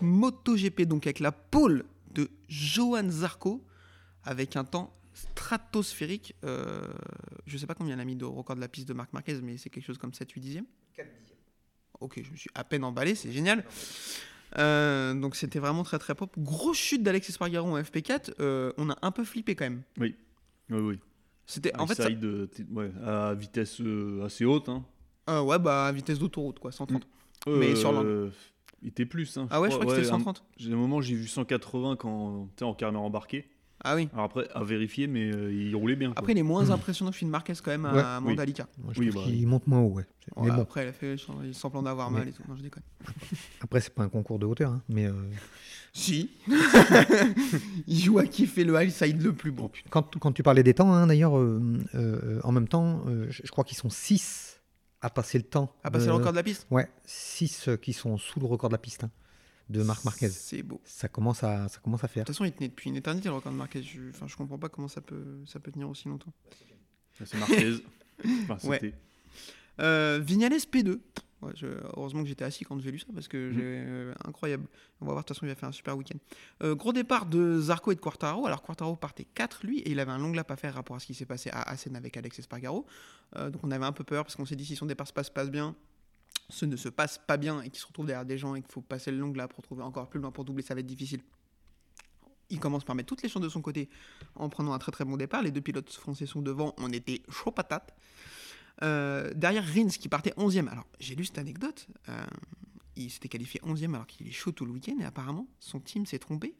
MotoGP, 0.03 0.83
donc 0.83 1.07
avec 1.07 1.19
la 1.19 1.31
pole 1.31 1.85
de 2.13 2.29
Johan 2.47 3.09
Zarco, 3.09 3.63
avec 4.23 4.55
un 4.55 4.63
temps 4.63 4.93
stratosphérique. 5.13 6.35
Euh, 6.43 6.81
je 7.45 7.57
sais 7.57 7.65
pas 7.67 7.75
combien 7.75 7.95
il 7.95 7.99
a 7.99 8.05
mis 8.05 8.15
de 8.15 8.25
record 8.25 8.55
de 8.55 8.61
la 8.61 8.67
piste 8.67 8.87
de 8.87 8.93
Marc 8.93 9.11
Marquez, 9.13 9.39
mais 9.41 9.57
c'est 9.57 9.69
quelque 9.69 9.85
chose 9.85 9.97
comme 9.97 10.11
7-8 10.11 10.39
dixièmes. 10.39 10.65
Ok, 11.99 12.21
je 12.23 12.31
me 12.31 12.35
suis 12.35 12.49
à 12.55 12.63
peine 12.63 12.83
emballé, 12.83 13.15
c'est 13.15 13.31
génial. 13.31 13.63
Euh, 14.57 15.13
donc 15.13 15.35
c'était 15.35 15.59
vraiment 15.59 15.83
très 15.83 15.99
très 15.99 16.13
propre. 16.15 16.37
Grosse 16.39 16.77
chute 16.77 17.01
d'Alex 17.01 17.29
Espargaro 17.29 17.69
en 17.69 17.81
FP4. 17.81 18.33
euh, 18.39 18.71
on 18.77 18.89
a 18.89 18.97
un 19.01 19.11
peu 19.11 19.23
flippé 19.23 19.55
quand 19.55 19.65
même. 19.65 19.83
Oui, 19.97 20.15
oui. 20.69 20.99
C'était 21.45 21.75
en 21.79 21.87
fait 21.87 21.95
ça- 21.95 22.09
ouais, 22.71 22.91
à 23.05 23.33
vitesse 23.33 23.81
euh, 23.81 24.23
assez 24.25 24.45
haute. 24.45 24.69
Hein. 24.69 24.85
Euh, 25.29 25.41
ouais, 25.41 25.59
bah, 25.59 25.91
vitesse 25.91 26.19
d'autoroute, 26.19 26.59
quoi, 26.59 26.71
130. 26.71 27.07
Mais 27.47 27.75
sur 27.75 27.91
l'Inde. 27.91 28.31
Il 28.83 28.89
était 28.89 29.05
plus. 29.05 29.37
Hein, 29.37 29.47
Ah 29.49 29.61
ouais, 29.61 29.71
je 29.71 29.75
crois 29.77 29.85
que 29.87 29.95
c'était 30.01 30.07
un- 30.13 30.17
130. 30.19 30.43
J'ai 30.57 30.71
un 30.71 30.75
moment, 30.75 30.99
j'ai 31.01 31.15
vu 31.15 31.25
180 31.27 31.95
quand 31.95 32.47
en 32.61 32.73
carnet 32.75 32.97
embarqué. 32.99 33.49
Ah 33.85 33.95
oui. 33.95 34.07
Alors 34.13 34.25
après, 34.25 34.47
à 34.53 34.63
vérifier, 34.63 35.07
mais 35.07 35.29
euh, 35.33 35.51
il 35.53 35.75
roulait 35.75 35.95
bien. 35.97 36.09
quoi. 36.09 36.19
Après, 36.19 36.31
il 36.33 36.37
est 36.37 36.43
moins 36.43 36.69
impressionnant 36.69 37.11
que 37.11 37.17
Finn 37.17 37.27
Marquez 37.29 37.53
quand 37.61 37.71
même 37.71 37.85
à 37.85 37.93
Ouais, 37.93 38.23
oui. 38.23 38.29
Mandalika. 38.31 38.67
Moi, 38.81 38.93
je 38.95 38.99
Oui, 39.01 39.09
bah, 39.13 39.21
qu'il 39.25 39.45
monte 39.47 39.67
moins 39.67 39.79
haut. 39.81 39.89
Ouais. 39.93 40.05
Ouais, 40.37 40.49
Mais 40.49 40.55
bon, 40.55 40.61
Après, 40.61 40.85
il 40.85 40.87
a 40.89 40.93
fait 40.93 41.15
il 41.43 41.53
semblant 41.53 41.81
d'avoir 41.83 42.09
Mais- 42.11 42.19
mal 42.19 42.27
et 42.29 42.31
tout. 42.31 42.43
Non, 42.47 42.55
je 42.55 42.61
déconne. 42.61 42.83
après, 43.61 43.81
c'est 43.81 43.93
pas 43.93 44.03
un 44.03 44.09
concours 44.09 44.39
de 44.39 44.45
hauteur. 44.45 44.71
hein, 44.71 44.81
mais 44.87 45.05
euh, 45.07 45.13
Si. 45.93 46.29
il 47.87 47.99
joue 47.99 48.19
à 48.19 48.25
kiffer 48.25 48.63
le 48.63 48.81
high 48.81 48.89
side 48.89 49.21
le 49.21 49.33
plus 49.33 49.51
bon. 49.51 49.69
quand, 49.89 50.17
quand 50.17 50.31
tu 50.31 50.43
parlais 50.43 50.63
des 50.63 50.73
temps, 50.73 50.91
hein, 50.93 51.07
d'ailleurs, 51.07 51.37
euh, 51.37 51.61
euh, 51.95 52.39
en 52.43 52.51
même 52.51 52.67
temps, 52.67 53.03
euh, 53.07 53.27
je, 53.29 53.41
je 53.43 53.51
crois 53.51 53.63
qu'ils 53.63 53.77
sont 53.77 53.89
6 53.89 54.52
à 55.03 55.09
passer 55.09 55.37
le 55.37 55.43
temps. 55.43 55.75
À 55.83 55.91
passer 55.91 56.05
de- 56.05 56.11
le 56.11 56.15
record 56.17 56.31
de 56.31 56.37
la 56.37 56.43
piste 56.43 56.65
Ouais, 56.71 56.89
6 57.05 57.69
qui 57.81 57.93
sont 57.93 58.17
sous 58.17 58.39
le 58.39 58.45
record 58.47 58.69
de 58.69 58.73
la 58.75 58.79
piste 58.79 59.03
hein, 59.03 59.11
de 59.69 59.83
Marc 59.83 60.03
Marquez. 60.05 60.29
C'est 60.29 60.63
beau. 60.63 60.81
Ça 60.85 61.07
commence 61.07 61.43
à, 61.43 61.67
ça 61.67 61.79
commence 61.79 62.03
à 62.03 62.07
faire. 62.07 62.23
De 62.23 62.27
toute 62.27 62.35
façon, 62.35 62.45
il 62.45 62.51
tenait 62.53 62.69
depuis 62.69 62.89
une 62.89 62.95
éternité 62.95 63.27
le 63.29 63.35
record 63.35 63.51
de 63.51 63.57
Marquez. 63.57 63.83
Je, 63.83 64.09
enfin, 64.09 64.27
je 64.27 64.35
comprends 64.35 64.57
pas 64.57 64.69
comment 64.69 64.87
ça 64.87 65.01
peut, 65.01 65.41
ça 65.45 65.59
peut 65.59 65.71
tenir 65.71 65.89
aussi 65.89 66.07
longtemps. 66.07 66.33
C'est 67.23 67.37
Marquez. 67.37 67.75
Enfin, 68.49 68.67
Ouais. 68.67 68.93
Euh, 69.79 70.19
Vignales 70.23 70.53
P2. 70.53 70.99
Ouais, 71.43 71.51
je- 71.55 71.67
heureusement 71.97 72.21
que 72.23 72.29
j'étais 72.29 72.45
assis 72.45 72.63
quand 72.63 72.79
j'ai 72.79 72.91
lu 72.91 72.99
ça 72.99 73.07
parce 73.13 73.27
que 73.27 73.49
Mhm. 73.49 73.53
j'ai 73.53 73.61
euh, 73.63 74.13
incroyable. 74.25 74.65
On 75.01 75.05
va 75.05 75.11
voir, 75.13 75.23
de 75.23 75.27
toute 75.27 75.35
façon, 75.35 75.45
il 75.45 75.49
va 75.49 75.55
faire 75.55 75.69
un 75.69 75.73
super 75.73 75.97
week-end. 75.97 76.17
Euh, 76.63 76.75
gros 76.75 76.93
départ 76.93 77.25
de 77.25 77.59
Zarco 77.59 77.91
et 77.91 77.95
de 77.95 77.99
Quartaro. 77.99 78.45
Alors, 78.47 78.61
Quartaro 78.61 78.95
partait 78.95 79.25
4 79.25 79.65
lui 79.65 79.79
et 79.79 79.91
il 79.91 79.99
avait 79.99 80.11
un 80.11 80.19
long 80.19 80.31
lap 80.31 80.49
à 80.51 80.55
faire 80.55 80.73
rapport 80.75 80.95
à 80.95 80.99
ce 80.99 81.05
qui 81.07 81.13
s'est 81.13 81.25
passé 81.25 81.49
à 81.51 81.61
Assen 81.69 81.95
avec 81.95 82.15
Alex 82.17 82.39
Espargaro. 82.39 82.85
Euh, 83.35 83.49
donc, 83.49 83.63
on 83.63 83.71
avait 83.71 83.85
un 83.85 83.91
peu 83.91 84.03
peur 84.03 84.23
parce 84.23 84.35
qu'on 84.35 84.45
s'est 84.45 84.55
dit 84.55 84.65
si 84.65 84.75
son 84.75 84.85
départ 84.85 85.07
se 85.07 85.13
passe, 85.13 85.29
passe 85.29 85.49
bien, 85.51 85.75
ce 86.49 86.65
ne 86.65 86.75
se 86.75 86.89
passe 86.89 87.17
pas 87.25 87.37
bien 87.37 87.61
et 87.61 87.69
qu'il 87.69 87.79
se 87.79 87.87
retrouve 87.87 88.05
derrière 88.05 88.25
des 88.25 88.37
gens 88.37 88.55
et 88.55 88.61
qu'il 88.61 88.71
faut 88.71 88.81
passer 88.81 89.11
le 89.11 89.17
long 89.17 89.33
lap 89.33 89.53
pour 89.53 89.63
trouver 89.63 89.81
encore 89.83 90.07
plus 90.09 90.19
loin 90.19 90.31
pour 90.31 90.45
doubler, 90.45 90.61
ça 90.63 90.73
va 90.73 90.79
être 90.81 90.85
difficile. 90.85 91.21
Il 92.49 92.59
commence 92.59 92.83
par 92.83 92.95
mettre 92.95 93.07
toutes 93.07 93.23
les 93.23 93.29
chances 93.29 93.41
de 93.41 93.49
son 93.49 93.61
côté 93.61 93.89
en 94.35 94.47
prenant 94.49 94.73
un 94.73 94.77
très 94.79 94.91
très 94.91 95.05
bon 95.05 95.17
départ. 95.17 95.41
Les 95.41 95.49
deux 95.51 95.61
pilotes 95.61 95.89
français 95.91 96.25
sont 96.25 96.41
devant, 96.41 96.75
on 96.77 96.91
était 96.91 97.21
chaud 97.29 97.51
patate. 97.51 97.95
Euh, 98.81 99.31
derrière 99.35 99.63
Rins 99.65 99.89
qui 99.89 100.09
partait 100.09 100.33
11e. 100.37 100.67
Alors 100.67 100.85
j'ai 100.99 101.15
lu 101.15 101.25
cette 101.25 101.37
anecdote. 101.37 101.87
euh, 102.09 102.25
il 102.95 103.09
s'était 103.09 103.27
qualifié 103.29 103.59
11e 103.63 103.93
alors 103.95 104.05
qu'il 104.07 104.27
est 104.27 104.31
chaud 104.31 104.51
tout 104.51 104.65
le 104.65 104.71
week-end 104.71 104.95
et 104.99 105.05
apparemment 105.05 105.47
son 105.59 105.79
team 105.79 106.05
s'est 106.05 106.19
trompé. 106.19 106.55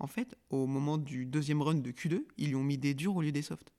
En 0.00 0.06
fait, 0.06 0.36
au 0.50 0.66
moment 0.66 0.96
du 0.98 1.26
deuxième 1.26 1.60
run 1.62 1.74
de 1.74 1.90
Q2, 1.90 2.22
ils 2.36 2.48
lui 2.48 2.54
ont 2.54 2.62
mis 2.62 2.78
des 2.78 2.94
durs 2.94 3.16
au 3.16 3.22
lieu 3.22 3.32
des 3.32 3.42
softs. 3.42 3.72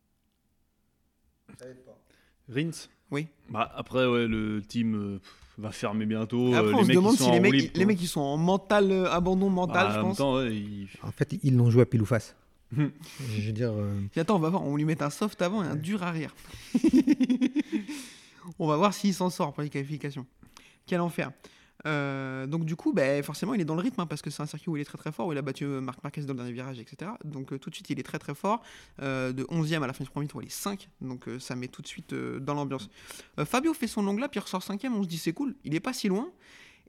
Rins? 2.50 2.72
Oui. 3.12 3.28
Bah, 3.50 3.72
après, 3.76 4.06
ouais, 4.06 4.28
le 4.28 4.62
team 4.62 4.96
euh, 4.96 5.20
va 5.58 5.72
fermer 5.72 6.06
bientôt. 6.06 6.54
Après, 6.54 6.74
on 6.74 6.78
les 6.78 6.84
se 6.84 6.88
mecs, 6.90 6.96
demande 6.96 7.16
si 7.18 7.24
les 7.32 7.38
en 7.38 7.42
mecs, 7.42 7.76
les 7.76 7.94
ils 8.02 8.08
sont 8.08 8.22
en 8.22 8.38
mental 8.38 8.92
abandon 9.08 9.50
mental, 9.50 9.88
Bah, 9.88 9.94
je 9.94 9.98
en 10.00 10.02
même 10.02 10.10
pense. 10.10 10.18
temps, 10.18 10.36
ouais, 10.38 10.56
ils- 10.56 10.90
En 11.04 11.12
fait, 11.12 11.36
ils 11.44 11.56
l'ont 11.56 11.70
joué 11.72 11.84
à 11.84 11.86
pile 11.86 12.02
ou 12.02 12.06
face. 12.06 12.36
Je 12.76 13.46
veux 13.48 13.52
dire, 13.52 13.72
euh, 13.74 13.96
attends, 14.16 14.36
on 14.36 14.40
va 14.40 14.50
voir, 14.50 14.64
on 14.64 14.76
lui 14.76 14.86
met 14.86 15.02
un 15.02 15.10
soft 15.10 15.42
avant 15.42 15.64
et 15.64 15.68
un 15.68 15.76
dur 15.76 16.04
arrière. 16.04 16.36
on 18.60 18.68
va 18.68 18.78
voir 18.78 18.94
s'il 18.94 19.14
s'en 19.14 19.30
sort 19.30 19.54
pour 19.54 19.64
les 19.64 19.70
qualifications. 19.70 20.26
Quel 20.86 21.02
enfer. 21.02 21.32
Euh, 21.86 22.46
donc 22.46 22.66
du 22.66 22.76
coup, 22.76 22.92
ben, 22.92 23.24
forcément, 23.24 23.54
il 23.54 23.62
est 23.62 23.66
dans 23.66 23.76
le 23.76 23.82
rythme 23.82 24.02
hein, 24.02 24.06
parce 24.06 24.22
que 24.22 24.30
c'est 24.30 24.44
un 24.44 24.46
circuit 24.46 24.70
où 24.70 24.76
il 24.76 24.82
est 24.82 24.86
très 24.86 24.98
très 24.98 25.12
fort, 25.14 25.28
où 25.28 25.32
il 25.32 25.38
a 25.38 25.42
battu 25.42 25.64
euh, 25.64 25.80
Marc 25.80 26.04
Marquez 26.04 26.22
dans 26.24 26.34
le 26.34 26.38
dernier 26.40 26.52
virage, 26.52 26.78
etc. 26.80 27.12
Donc 27.24 27.54
euh, 27.54 27.58
tout 27.58 27.70
de 27.70 27.76
suite, 27.76 27.90
il 27.90 28.00
est 28.00 28.04
très 28.04 28.20
très 28.20 28.36
fort. 28.36 28.62
Euh, 29.02 29.32
de 29.32 29.44
11e 29.46 29.82
à 29.82 29.88
la 29.88 29.94
fin 29.94 30.04
du 30.04 30.10
premier 30.10 30.28
tour, 30.28 30.42
il 30.44 30.48
est 30.48 30.52
5. 30.52 30.90
Donc 31.00 31.28
euh, 31.30 31.40
ça 31.40 31.56
met 31.56 31.70
tout 31.70 31.82
de 31.82 31.88
suite 31.88 32.12
euh, 32.14 32.40
dans 32.40 32.54
l'ambiance. 32.54 32.90
Euh, 33.40 33.46
Fabio 33.46 33.74
fait 33.74 33.88
son 33.88 34.04
long 34.04 34.18
lap, 34.18 34.36
il 34.36 34.40
ressort 34.40 34.62
5e, 34.62 34.90
on 34.92 35.04
se 35.04 35.08
dit 35.08 35.18
c'est 35.18 35.32
cool, 35.34 35.56
il 35.64 35.74
est 35.74 35.80
pas 35.80 35.94
si 35.94 36.10
loin. 36.10 36.30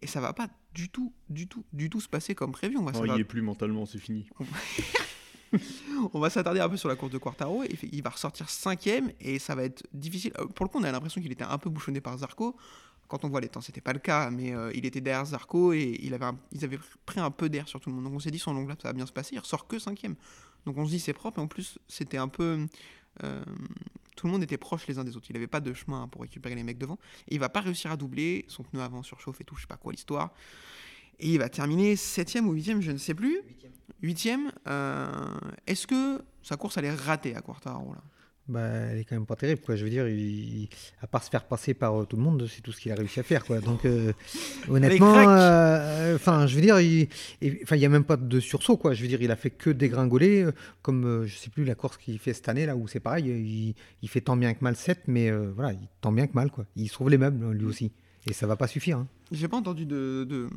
Et 0.03 0.07
ça 0.09 0.21
va 0.21 0.33
pas 0.33 0.49
du 0.75 0.89
tout, 0.89 1.13
du 1.29 1.47
tout, 1.47 1.63
du 1.73 1.89
tout 1.91 2.01
se 2.01 2.09
passer 2.09 2.35
comme 2.35 2.53
prévu. 2.53 2.77
On 2.79 2.83
va 2.85 2.91
Oh, 2.95 2.99
s'attarder- 2.99 3.13
il 3.15 3.19
y 3.19 3.21
est 3.21 3.25
plus 3.25 3.43
mentalement, 3.43 3.87
c'est 3.87 3.99
fini. 3.99 4.27
on 6.15 6.21
va 6.21 6.31
s'attarder 6.31 6.61
un 6.61 6.69
peu 6.69 6.77
sur 6.77 6.89
la 6.89 6.97
course 6.97 7.13
de 7.13 7.19
Quartaro. 7.19 7.65
Il 7.93 8.03
va 8.03 8.11
ressortir 8.11 8.49
cinquième 8.49 9.13
et 9.21 9.39
ça 9.39 9.55
va 9.55 9.65
être 9.65 9.83
difficile. 9.93 10.33
Euh, 10.39 10.47
Pour 10.47 10.65
le 10.65 10.71
coup, 10.71 10.79
on 10.79 10.85
a 10.85 10.93
l'impression 10.93 11.21
qu'il 11.21 11.33
était 11.33 11.45
un 11.45 11.59
peu 11.59 11.71
bouchonné 11.71 12.01
par 12.01 12.17
Zarco. 12.19 12.57
Quand 13.09 13.25
on 13.25 13.29
voit 13.29 13.41
les 13.41 13.49
temps, 13.49 13.61
c'était 13.61 13.81
pas 13.81 13.93
le 13.93 13.99
cas, 13.99 14.31
mais 14.31 14.55
euh, 14.55 14.71
il 14.75 14.87
était 14.87 15.01
derrière 15.01 15.25
Zarco 15.25 15.73
et 15.73 15.99
il 16.01 16.15
avait 16.15 16.27
ils 16.53 16.65
avaient 16.65 16.79
pris 17.07 17.19
un 17.19 17.33
peu 17.33 17.49
d'air 17.49 17.67
sur 17.67 17.81
tout 17.81 17.91
le 17.91 17.97
monde. 17.97 18.05
Donc 18.05 18.15
on 18.15 18.21
s'est 18.21 18.31
dit, 18.31 18.39
son 18.39 18.53
long 18.55 18.67
lap, 18.69 18.81
ça 18.81 18.89
va 18.89 18.93
bien 18.93 19.07
se 19.07 19.13
passer. 19.13 19.35
Il 19.35 19.41
ressort 19.41 19.67
que 19.67 19.79
cinquième. 19.81 20.15
Donc 20.65 20.79
on 20.79 20.85
se 20.87 20.91
dit, 20.91 21.01
c'est 21.01 21.13
propre. 21.13 21.41
Et 21.41 21.43
en 21.43 21.49
plus, 21.49 21.79
c'était 21.89 22.19
un 22.19 22.29
peu. 22.29 22.67
euh, 23.25 23.43
tout 24.17 24.27
le 24.27 24.33
monde 24.33 24.43
était 24.43 24.59
proche 24.59 24.87
les 24.87 24.99
uns 24.99 25.05
des 25.05 25.17
autres. 25.17 25.27
Il 25.31 25.33
n'avait 25.33 25.47
pas 25.49 25.61
de 25.61 25.73
chemin 25.73 26.07
pour 26.09 26.21
récupérer 26.23 26.55
les 26.55 26.63
mecs 26.63 26.79
devant. 26.79 26.99
Et 27.29 27.35
il 27.35 27.41
va 27.41 27.49
pas 27.49 27.61
réussir 27.61 27.91
à 27.91 27.97
doubler. 27.97 28.45
Son 28.49 28.63
pneu 28.63 28.81
avant 28.83 29.03
surchauffe 29.03 29.41
et 29.41 29.45
tout, 29.45 29.57
je 29.57 29.63
sais 29.63 29.67
pas 29.67 29.77
quoi 29.79 29.93
l'histoire. 29.93 30.33
Et 31.19 31.33
il 31.33 31.39
va 31.39 31.49
terminer 31.49 31.97
septième 31.97 32.47
ou 32.49 32.53
huitième, 32.53 32.81
je 32.81 32.93
ne 32.93 32.97
sais 32.99 33.15
plus. 33.15 33.41
Huitième. 34.03 34.51
euh, 34.69 35.11
Est-ce 35.67 35.87
que 35.87 36.23
sa 36.43 36.57
course 36.57 36.77
elle 36.79 36.87
est 36.87 36.95
ratée 36.95 37.35
à 37.37 37.41
Quartaro 37.41 37.93
là? 37.93 38.01
Bah, 38.49 38.61
elle 38.63 38.99
est 38.99 39.05
quand 39.05 39.15
même 39.15 39.27
pas 39.27 39.37
terrible. 39.37 39.61
Quoi. 39.61 39.77
Je 39.77 39.85
veux 39.85 39.91
dire, 39.91 40.09
il- 40.09 40.69
à 41.01 41.07
part 41.07 41.23
se 41.23 41.31
faire 41.31 41.45
passer 41.45 41.73
par 41.73 42.01
euh, 42.01 42.05
tout 42.05 42.17
le 42.17 42.23
monde, 42.23 42.49
c'est 42.53 42.63
tout 42.63 42.73
ce 42.73 42.81
qu'il 42.81 42.91
a 42.91 42.97
réussi 42.97 43.21
à 43.21 43.23
faire. 43.23 43.45
Quoi. 43.45 43.61
Donc, 43.61 43.85
euh, 43.85 44.13
honnêtement, 44.69 45.15
euh, 45.17 46.17
enfin, 46.17 46.49
je 46.49 46.57
veux 46.57 46.61
dire, 46.61 46.81
il 46.81 47.07
enfin, 47.63 47.77
il 47.77 47.83
y 47.83 47.87
a 47.87 47.89
même 47.89 48.03
pas 48.03 48.17
de 48.17 48.41
sursaut. 48.41 48.77
Quoi. 48.77 48.93
Je 48.93 49.03
veux 49.03 49.09
dire, 49.09 49.23
il 49.23 49.31
a 49.31 49.37
fait 49.37 49.51
que 49.51 49.71
dégringoler, 49.71 50.49
comme 50.83 51.27
je 51.27 51.37
sais 51.37 51.51
plus 51.51 51.65
la 51.65 51.77
course 51.77 51.97
qu'il 51.97 52.19
fait 52.19 52.33
cette 52.33 52.49
année 52.49 52.67
là 52.67 52.75
où 52.75 52.89
c'est 52.89 52.99
pareil. 52.99 53.27
Il, 53.29 53.75
il 54.03 54.09
fait 54.09 54.21
tant 54.23 54.37
bien 54.37 54.53
que 54.55 54.65
mal 54.65 54.75
7, 54.75 55.03
mais 55.07 55.31
voilà, 55.31 55.73
il 55.73 55.87
tant 56.01 56.11
bien 56.11 56.27
que 56.27 56.33
mal. 56.35 56.51
Quoi. 56.51 56.65
Il 56.75 56.89
se 56.89 56.95
trouve 56.95 57.11
les 57.11 57.19
meubles 57.19 57.53
lui 57.53 57.67
aussi, 57.67 57.93
et 58.27 58.33
ça 58.33 58.49
va 58.49 58.57
pas 58.57 58.67
suffire. 58.67 58.99
hein. 58.99 59.07
J'ai 59.31 59.47
pas 59.47 59.59
entendu 59.59 59.87
de, 59.87 60.27
de, 60.29 60.49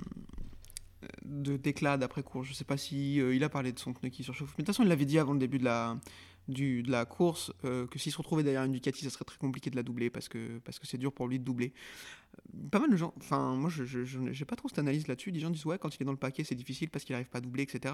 de 1.26 1.58
d'éclat 1.58 1.98
d'après 1.98 2.24
course. 2.24 2.48
Je 2.48 2.54
sais 2.54 2.64
pas 2.66 2.78
si 2.78 3.20
euh, 3.22 3.36
il 3.36 3.44
a 3.44 3.50
parlé 3.50 3.72
de 3.72 3.80
son 3.80 3.94
pneu 3.94 4.10
qui 4.10 4.24
surchauffe. 4.24 4.50
Mais 4.58 4.64
de 4.64 4.66
toute 4.66 4.68
façon, 4.68 4.84
il 4.84 4.90
l'avait 4.90 5.06
dit 5.06 5.20
avant 5.20 5.34
le 5.34 5.40
début 5.40 5.60
de 5.60 5.64
la, 5.66 5.98
du, 6.48 6.84
de 6.84 6.92
la 6.92 7.06
course 7.06 7.52
euh, 7.66 7.88
que 7.88 7.98
s'il 8.00 8.12
se 8.12 8.18
retrouvait 8.18 8.44
derrière 8.44 8.64
une 8.64 8.72
Ducati, 8.74 9.04
ça 9.04 9.10
serait 9.10 9.26
très 9.26 9.38
compliqué 9.38 9.70
de 9.70 9.76
la 9.76 9.84
doubler 9.84 10.10
parce 10.10 10.28
que 10.30 10.60
parce 10.60 10.80
que 10.80 10.88
c'est 10.88 10.98
dur 10.98 11.12
pour 11.14 11.28
lui 11.28 11.40
de 11.40 11.44
doubler. 11.44 11.74
Euh, 12.38 12.68
Pas 12.72 12.80
mal 12.80 12.90
de 12.92 12.98
gens. 12.98 13.14
Enfin, 13.18 13.56
moi, 13.56 13.70
je 13.70 13.84
j'ai 13.86 14.46
pas 14.46 14.56
trop 14.56 14.68
cette 14.70 14.80
analyse 14.80 15.08
là-dessus. 15.08 15.32
Des 15.32 15.40
gens 15.40 15.50
disent 15.50 15.66
ouais, 15.66 15.78
quand 15.78 15.96
il 15.96 16.02
est 16.02 16.06
dans 16.06 16.12
le 16.12 16.18
paquet, 16.18 16.44
c'est 16.44 16.56
difficile 16.56 16.90
parce 16.90 17.04
qu'il 17.06 17.16
arrive 17.16 17.30
pas 17.30 17.38
à 17.38 17.42
doubler, 17.42 17.64
etc. 17.64 17.94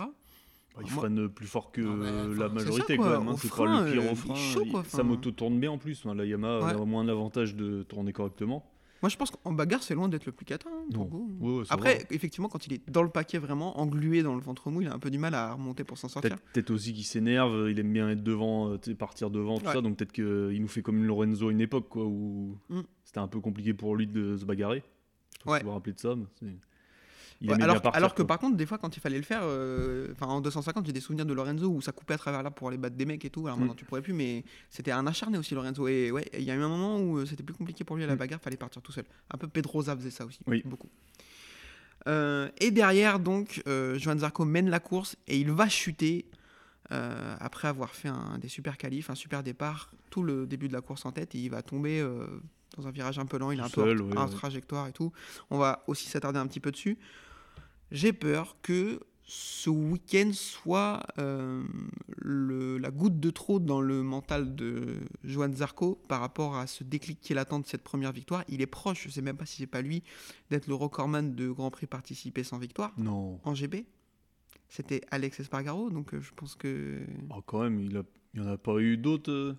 Bah, 0.76 0.82
il 0.86 0.92
Moi- 0.94 1.02
freine 1.02 1.28
plus 1.30 1.48
fort 1.48 1.72
que 1.72 1.82
Non, 1.82 1.96
mais, 1.96 2.10
enfin, 2.10 2.40
la 2.44 2.50
majorité 2.50 2.94
ça, 2.94 2.98
quoi. 2.98 3.06
quand 3.14 3.20
même. 3.20 3.28
hein. 3.30 3.36
C'est 3.42 3.50
pas 3.52 3.84
le 3.86 3.92
pire 3.92 4.02
euh, 4.04 4.08
au 4.08 4.12
il 4.12 4.16
frein. 4.16 4.36
chaud, 4.36 4.62
il- 4.66 4.72
quoi. 4.72 4.84
Sa 4.88 4.98
Enfin, 5.00 5.04
moto 5.04 5.32
tourne 5.32 5.60
bien 5.60 5.72
en 5.72 5.78
plus. 5.80 6.06
hein. 6.06 6.14
La 6.14 6.26
Yamaha 6.26 6.60
Ouais. 6.76 6.82
a 6.82 6.86
moins 6.86 7.04
l'avantage 7.04 7.56
de 7.56 7.82
tourner 7.84 8.14
correctement. 8.14 8.64
Moi, 9.02 9.10
je 9.10 9.16
pense 9.18 9.32
qu'en 9.32 9.54
bagarre, 9.54 9.82
c'est 9.82 9.96
loin 9.96 10.10
d'être 10.10 10.26
le 10.26 10.32
plus 10.32 10.46
catin. 10.46 10.70
hein. 10.70 10.98
Ouais, 11.40 11.58
ouais, 11.60 11.64
Après, 11.70 12.06
effectivement, 12.12 12.50
quand 12.50 12.68
il 12.68 12.74
est 12.74 12.90
dans 12.90 13.04
le 13.04 13.10
paquet, 13.10 13.38
vraiment 13.38 13.80
englué 13.80 14.24
dans 14.24 14.36
le 14.36 14.42
ventre 14.42 14.70
mou, 14.70 14.82
il 14.82 14.88
a 14.88 14.94
un 14.94 15.00
peu 15.00 15.10
du 15.10 15.18
mal 15.18 15.34
à 15.36 15.54
remonter 15.54 15.84
pour 15.84 15.98
s'en 15.98 16.10
sortir. 16.10 16.38
Peut-être 16.54 16.72
aussi 16.72 16.94
qu'il 16.94 17.06
s'énerve, 17.06 17.70
il 17.70 17.80
aime 17.80 17.94
bien 17.94 18.10
être 18.10 18.24
devant, 18.24 18.72
euh, 18.74 18.78
partir 18.96 19.30
devant, 19.30 19.58
tout 19.60 19.66
Ouais. 19.68 19.74
ça, 19.74 19.82
donc 19.82 19.98
peut-être 19.98 20.12
qu'il 20.12 20.62
nous 20.62 20.68
fait 20.68 20.82
comme 20.82 21.04
Lorenzo 21.06 21.48
à 21.48 21.52
une 21.52 21.62
époque, 21.62 21.88
quoi, 21.90 22.06
où 22.06 22.58
Mm. 22.70 22.82
c'était 23.04 23.20
un 23.20 23.28
peu 23.28 23.40
compliqué 23.40 23.74
pour 23.74 23.96
lui 23.96 24.06
de 24.08 24.36
se 24.38 24.46
bagarrer. 24.46 24.84
Je 25.46 25.50
vous 25.64 25.72
vous 25.72 25.72
de 25.94 26.00
ça. 26.00 26.16
mais 26.42 26.58
il 27.42 27.50
Ouais, 27.50 27.56
alors, 27.62 27.76
bien 27.76 27.82
partir, 27.82 27.98
alors 27.98 28.12
que 28.14 28.18
quoi. 28.24 28.28
par 28.28 28.40
contre, 28.40 28.58
des 28.58 28.66
fois, 28.66 28.78
quand 28.78 28.98
il 28.98 29.00
fallait 29.00 29.18
le 29.18 29.24
faire, 29.24 29.42
euh, 29.44 30.14
en 30.20 30.42
250, 30.42 30.86
j'ai 30.86 30.92
des 30.92 31.00
souvenirs 31.00 31.26
de 31.26 31.34
Lorenzo 31.34 31.68
où 31.70 31.82
ça 31.82 31.92
coupait 31.94 32.16
à 32.16 32.18
travers 32.18 32.44
là 32.44 32.52
pour 32.52 32.68
aller 32.68 32.78
battre 32.78 32.96
des 32.98 33.06
mecs 33.06 33.24
et 33.24 33.30
tout. 33.30 33.48
Alors 33.48 33.56
Mm. 33.58 33.62
maintenant, 33.62 33.76
tu 33.76 33.86
pourrais 33.86 34.02
plus, 34.02 34.12
mais 34.14 34.44
c'était 34.70 34.92
un 34.92 35.08
acharné 35.08 35.38
aussi, 35.38 35.56
Lorenzo. 35.56 35.88
Et 35.88 36.12
ouais, 36.12 36.26
il 36.34 36.44
y 36.44 36.52
a 36.52 36.56
eu 36.56 36.62
un 36.62 36.68
moment 36.68 37.00
où 37.00 37.18
euh, 37.20 37.26
c'était 37.26 37.44
plus 37.44 37.54
compliqué 37.56 37.84
pour 37.86 37.96
lui 37.96 38.04
à 38.04 38.08
la 38.08 38.16
Mm. 38.16 38.18
bagarre, 38.20 38.42
fallait 38.42 38.58
partir 38.58 38.82
tout 38.82 38.92
seul. 38.92 39.06
Un 39.32 39.38
peu 39.38 39.48
Pedrosa 39.48 39.96
faisait 39.96 40.12
ça 40.12 40.26
aussi, 40.26 40.40
Oui. 40.48 40.62
beaucoup. 40.66 40.90
Euh, 42.08 42.50
et 42.60 42.72
derrière, 42.72 43.20
donc, 43.20 43.62
euh, 43.68 43.98
Johan 43.98 44.18
Zarco 44.18 44.46
mène 44.46 44.70
la 44.70 44.80
course 44.80 45.16
et 45.28 45.38
il 45.40 45.52
va 45.52 45.68
chuter 45.70 46.26
euh, 46.92 47.36
après 47.40 47.68
avoir 47.68 47.94
fait 47.94 48.08
un, 48.08 48.38
des 48.40 48.48
super 48.48 48.78
qualifs, 48.78 49.10
un 49.10 49.16
super 49.16 49.44
départ, 49.44 49.92
tout 50.10 50.24
le 50.24 50.48
début 50.48 50.68
de 50.68 50.74
la 50.74 50.82
course 50.82 51.06
en 51.06 51.12
tête. 51.12 51.36
Et 51.36 51.40
il 51.40 51.50
va 51.50 51.62
tomber 51.62 52.06
dans 52.78 52.88
un 52.88 52.92
virage 52.92 53.20
un 53.20 53.26
peu 53.26 53.38
lent, 53.38 53.52
il 53.52 53.60
est 53.60 53.64
un 53.64 53.70
peu 53.70 53.84
ouais, 53.94 54.00
ouais. 54.02 54.30
trajectoire 54.32 54.88
et 54.88 54.92
tout. 54.94 55.12
On 55.52 55.58
va 55.58 55.84
aussi 55.88 56.08
s'attarder 56.08 56.40
un 56.40 56.48
petit 56.48 56.60
peu 56.60 56.72
dessus. 56.72 56.98
J'ai 57.92 58.14
peur 58.14 58.58
que 58.62 59.00
ce 59.32 59.70
week-end 59.70 60.32
soit 60.34 61.04
euh, 61.20 61.64
le- 62.18 62.78
la 62.80 62.90
goutte 62.90 63.20
de 63.20 63.30
trop 63.30 63.60
dans 63.60 63.80
le 63.82 64.02
mental 64.02 64.56
de 64.56 64.98
Johan 65.24 65.52
Zarco 65.54 66.02
par 66.08 66.20
rapport 66.22 66.56
à 66.58 66.66
ce 66.66 66.84
déclic 66.84 67.20
qu'il 67.22 67.38
attend 67.38 67.60
de 67.60 67.68
cette 67.68 67.84
première 67.84 68.12
victoire. 68.12 68.44
Il 68.48 68.62
est 68.62 68.66
proche, 68.68 69.04
je 69.06 69.10
sais 69.10 69.22
même 69.22 69.38
pas 69.38 69.46
si 69.46 69.58
c'est 69.58 69.68
pas 69.68 69.82
lui, 69.84 70.02
d'être 70.50 70.66
le 70.68 70.74
recordman 70.74 71.36
de 71.36 71.50
Grand 71.52 71.70
Prix 71.70 71.86
participé 71.86 72.44
sans 72.44 72.58
victoire 72.58 72.92
Non, 72.98 73.40
en 73.44 73.54
GB. 73.54 73.86
C'était 74.68 75.02
Alex 75.12 75.40
Espargaro, 75.40 75.90
donc 75.90 76.14
euh, 76.14 76.22
je 76.22 76.32
pense 76.36 76.56
que. 76.56 77.00
Oh, 77.32 77.42
quand 77.46 77.62
même, 77.64 77.80
il 77.80 78.04
n'y 78.36 78.42
en 78.48 78.48
a 78.52 78.58
pas 78.58 78.78
eu 78.80 78.98
d'autres. 78.98 79.32
euh 79.32 79.56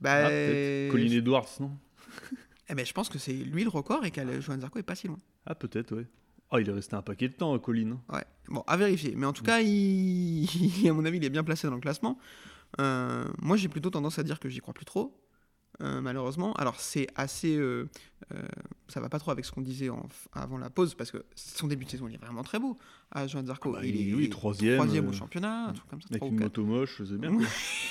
Bah, 0.00 0.26
Ah. 0.26 0.90
Colin 0.90 1.10
Edwards, 1.12 1.48
non? 1.60 1.72
Eh 2.72 2.74
ben, 2.76 2.86
je 2.86 2.92
pense 2.92 3.08
que 3.08 3.18
c'est 3.18 3.32
lui 3.32 3.64
le 3.64 3.68
record 3.68 4.04
et 4.04 4.12
que 4.12 4.40
Johan 4.40 4.60
Zarco 4.60 4.78
est 4.78 4.84
pas 4.84 4.94
si 4.94 5.08
loin. 5.08 5.18
Ah, 5.44 5.56
peut-être, 5.56 5.96
ouais. 5.96 6.06
Ah, 6.50 6.60
il 6.60 6.68
est 6.68 6.72
resté 6.72 6.96
un 6.96 7.02
paquet 7.02 7.28
de 7.28 7.34
temps, 7.34 7.56
Colin. 7.58 7.98
Ouais, 8.12 8.24
bon, 8.48 8.64
à 8.66 8.76
vérifier. 8.76 9.14
Mais 9.16 9.26
en 9.26 9.32
tout 9.32 9.44
cas, 9.44 9.60
il... 9.60 10.48
à 10.88 10.92
mon 10.92 11.04
avis, 11.04 11.18
il 11.18 11.24
est 11.24 11.30
bien 11.30 11.44
placé 11.44 11.68
dans 11.68 11.74
le 11.74 11.80
classement. 11.80 12.18
Euh, 12.80 13.24
moi, 13.40 13.56
j'ai 13.56 13.68
plutôt 13.68 13.90
tendance 13.90 14.18
à 14.18 14.22
dire 14.22 14.40
que 14.40 14.48
j'y 14.48 14.60
crois 14.60 14.74
plus 14.74 14.84
trop, 14.84 15.16
euh, 15.82 16.00
malheureusement. 16.00 16.52
Alors, 16.54 16.80
c'est 16.80 17.06
assez. 17.14 17.56
euh, 17.56 17.88
ça 18.90 19.00
va 19.00 19.08
pas 19.08 19.18
trop 19.18 19.30
avec 19.30 19.44
ce 19.44 19.52
qu'on 19.52 19.60
disait 19.62 19.88
en- 19.90 20.08
avant 20.32 20.58
la 20.58 20.70
pause, 20.70 20.94
parce 20.94 21.10
que 21.10 21.24
son 21.34 21.66
début 21.66 21.84
de 21.84 21.90
saison, 21.90 22.08
il 22.08 22.14
est 22.14 22.18
vraiment 22.18 22.42
très 22.42 22.58
beau. 22.58 22.76
À 23.12 23.26
Joan 23.26 23.44
Zarco, 23.46 23.72
Ah 23.76 23.80
bah, 23.80 23.86
il 23.86 24.10
est 24.10 24.14
oui, 24.14 24.28
troisième, 24.30 24.76
troisième 24.76 25.06
au 25.06 25.10
euh, 25.10 25.12
championnat, 25.12 25.68
un 25.68 25.72
truc 25.72 25.88
comme 25.88 26.00
ça. 26.00 26.08
Avec 26.12 26.22
une 26.24 26.38
moto 26.38 26.64
moche, 26.64 27.02
c'est 27.04 27.18
bien. 27.18 27.32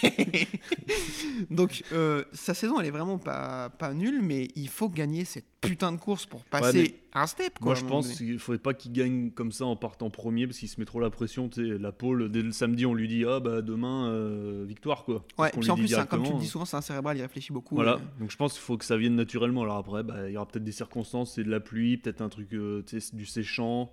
Donc, 1.50 1.84
euh, 1.92 2.24
sa 2.34 2.54
saison, 2.54 2.80
elle 2.80 2.88
est 2.88 2.92
vraiment 2.92 3.18
pas, 3.18 3.70
pas 3.70 3.94
nulle, 3.94 4.22
mais 4.22 4.48
il 4.56 4.70
faut 4.70 4.90
gagner 4.90 5.26
cette 5.26 5.46
putain 5.62 5.92
de 5.92 5.98
course 5.98 6.26
pour 6.26 6.44
passer 6.46 6.96
un 7.14 7.28
step. 7.28 7.60
Quoi, 7.60 7.66
Moi, 7.66 7.76
je 7.76 7.84
pense 7.86 8.08
qu'il 8.16 8.40
faudrait 8.40 8.60
pas 8.60 8.74
qu'il 8.74 8.94
gagne 8.94 9.32
comme 9.32 9.52
ça 9.52 9.66
en 9.66 9.76
partant 9.76 10.10
premier 10.10 10.48
parce 10.48 10.60
qu'il 10.60 10.70
se 10.70 10.80
met 10.80 10.86
trop 10.86 11.00
la 11.02 11.10
pression. 11.10 11.50
La 11.58 11.92
pole, 11.92 12.32
dès 12.32 12.42
le 12.42 12.52
samedi, 12.52 12.86
on 12.86 12.94
lui 12.94 13.08
dit 13.10 13.26
Ah, 13.28 13.40
bah 13.42 13.62
demain, 13.62 14.08
euh, 14.08 14.64
victoire, 14.68 15.04
quoi. 15.04 15.26
Ouais, 15.38 15.52
puis 15.60 15.70
en 15.70 15.76
plus, 15.76 15.94
comme 16.10 16.24
tu 16.24 16.32
le 16.34 16.40
dis 16.40 16.48
souvent, 16.48 16.66
c'est 16.66 16.78
un 16.78 16.82
cérébral, 16.82 17.18
il 17.18 17.22
réfléchit 17.22 17.52
beaucoup. 17.52 17.76
Voilà, 17.76 17.96
euh, 17.96 18.00
donc 18.20 18.32
je 18.32 18.38
pense 18.38 18.54
qu'il 18.54 18.62
faut 18.62 18.78
que 18.78 18.86
ça 18.86 18.96
vienne 18.96 19.16
naturellement. 19.16 19.64
Alors 19.64 19.78
après, 19.78 20.04
bah, 20.04 20.30
il 20.30 20.34
y 20.34 20.38
aura 20.38 20.46
peut-être 20.48 20.64
des 20.64 20.72
circonstances, 20.72 20.89
c'est 21.26 21.44
de 21.44 21.50
la 21.50 21.60
pluie, 21.60 21.98
peut-être 21.98 22.22
un 22.22 22.30
truc, 22.30 22.54
euh, 22.54 22.84
du 23.14 23.26
séchant, 23.26 23.92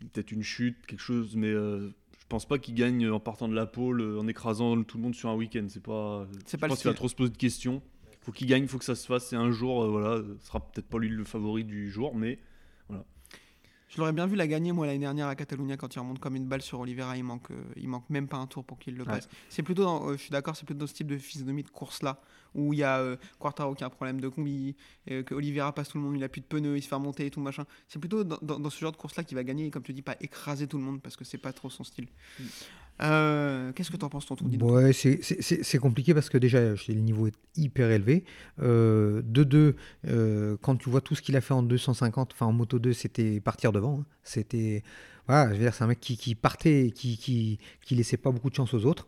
peut-être 0.00 0.32
une 0.32 0.42
chute, 0.42 0.76
quelque 0.86 1.00
chose, 1.00 1.36
mais 1.36 1.48
euh, 1.48 1.88
je 1.88 2.26
pense 2.28 2.46
pas 2.46 2.58
qu'il 2.58 2.74
gagne 2.74 3.08
en 3.08 3.20
partant 3.20 3.48
de 3.48 3.54
la 3.54 3.66
pole, 3.66 4.00
euh, 4.00 4.18
en 4.18 4.28
écrasant 4.28 4.82
tout 4.82 4.96
le 4.98 5.02
monde 5.04 5.14
sur 5.14 5.28
un 5.28 5.34
week-end. 5.34 5.66
C'est 5.68 5.82
pas. 5.82 6.26
C'est 6.44 6.56
je 6.56 6.60
pas 6.60 6.68
pense 6.68 6.80
qu'il 6.80 6.90
va 6.90 6.94
trop 6.94 7.08
se 7.08 7.14
poser 7.14 7.32
de 7.32 7.36
questions. 7.36 7.82
Faut 8.20 8.32
qu'il 8.32 8.46
gagne, 8.46 8.66
faut 8.66 8.78
que 8.78 8.84
ça 8.84 8.94
se 8.94 9.06
fasse. 9.06 9.26
C'est 9.26 9.36
un 9.36 9.50
jour, 9.50 9.88
voilà, 9.88 10.22
ce 10.40 10.46
sera 10.46 10.60
peut-être 10.60 10.88
pas 10.88 10.98
lui 10.98 11.08
le 11.08 11.24
favori 11.24 11.64
du 11.64 11.90
jour, 11.90 12.14
mais 12.14 12.38
Je 13.88 13.98
l'aurais 13.98 14.12
bien 14.12 14.26
vu 14.26 14.36
la 14.36 14.46
gagner 14.46 14.72
moi 14.72 14.86
l'année 14.86 14.98
dernière 14.98 15.28
à 15.28 15.34
Catalunya 15.34 15.76
quand 15.78 15.94
il 15.94 15.98
remonte 15.98 16.18
comme 16.18 16.36
une 16.36 16.46
balle 16.46 16.60
sur 16.62 16.78
Oliveira. 16.80 17.16
Il 17.16 17.24
manque, 17.24 17.50
euh, 17.50 17.62
il 17.76 17.88
manque 17.88 18.08
même 18.10 18.28
pas 18.28 18.36
un 18.36 18.46
tour 18.46 18.62
pour 18.64 18.78
qu'il 18.78 18.96
le 18.96 19.04
passe. 19.04 19.28
C'est 19.48 19.62
plutôt, 19.62 19.84
dans- 19.84 20.08
euh, 20.08 20.12
je 20.12 20.18
suis 20.18 20.30
d'accord, 20.30 20.56
c'est 20.56 20.66
plutôt 20.66 20.80
dans 20.80 20.86
ce 20.86 20.92
type 20.94 21.06
de 21.06 21.16
physionomie 21.16 21.62
de 21.62 21.70
course 21.70 22.02
là 22.02 22.20
où 22.54 22.72
il 22.72 22.78
y 22.78 22.82
a 22.82 22.98
euh, 22.98 23.16
Quartaro 23.38 23.74
qui 23.74 23.84
a 23.84 23.86
un 23.86 23.90
problème 23.90 24.20
de 24.20 24.28
combi, 24.28 24.74
euh, 25.10 25.22
que 25.22 25.34
Oliveira 25.34 25.72
passe 25.74 25.88
tout 25.90 25.98
le 25.98 26.04
monde, 26.04 26.16
il 26.16 26.24
a 26.24 26.28
plus 26.28 26.40
de 26.40 26.46
pneus, 26.46 26.76
il 26.76 26.82
se 26.82 26.88
fait 26.88 26.94
remonter 26.94 27.26
et 27.26 27.30
tout 27.30 27.40
machin. 27.40 27.64
C'est 27.88 27.98
plutôt 27.98 28.24
dans, 28.24 28.38
dans- 28.42 28.58
dans 28.58 28.70
ce 28.70 28.78
genre 28.78 28.92
de 28.92 28.96
course 28.96 29.16
là 29.16 29.24
qu'il 29.24 29.36
va 29.36 29.44
gagner 29.44 29.66
et 29.66 29.70
comme 29.70 29.82
tu 29.82 29.92
dis 29.94 30.02
pas 30.02 30.16
écraser 30.20 30.66
tout 30.66 30.76
le 30.78 30.84
monde 30.84 31.00
parce 31.00 31.16
que 31.16 31.24
c'est 31.24 31.38
pas 31.38 31.52
trop 31.52 31.70
son 31.70 31.84
style. 31.84 32.08
Euh, 33.00 33.72
Qu'est-ce 33.72 33.90
que 33.90 33.96
t'en 33.96 34.08
penses 34.08 34.26
tonton 34.26 34.46
Ouais, 34.60 34.92
c'est- 34.92 35.78
compliqué 35.78 36.14
parce 36.14 36.28
que 36.28 36.38
déjà, 36.38 36.60
le 36.88 36.94
niveau 36.94 37.26
est 37.28 37.34
hyper 37.56 37.90
élevé. 37.90 38.24
Euh, 38.60 39.22
de 39.24 39.44
deux, 39.44 39.76
euh, 40.06 40.56
quand 40.62 40.76
tu 40.76 40.90
vois 40.90 41.00
tout 41.00 41.14
ce 41.14 41.22
qu'il 41.22 41.36
a 41.36 41.40
fait 41.40 41.54
en 41.54 41.62
250, 41.62 42.32
enfin 42.32 42.46
en 42.46 42.52
moto 42.52 42.78
2, 42.78 42.92
c'était 42.92 43.40
partir 43.40 43.72
devant. 43.72 44.00
hein. 44.00 44.06
C'était, 44.24 44.82
voilà, 45.26 45.50
je 45.50 45.54
veux 45.58 45.62
dire, 45.64 45.74
c'est 45.74 45.84
un 45.84 45.88
mec 45.88 46.00
qui, 46.00 46.16
qui 46.16 46.34
partait 46.34 46.90
qui, 46.94 47.16
qui, 47.18 47.58
qui 47.84 47.94
laissait 47.94 48.16
pas 48.16 48.30
beaucoup 48.32 48.50
de 48.50 48.54
chance 48.56 48.74
aux 48.74 48.84
autres. 48.84 49.06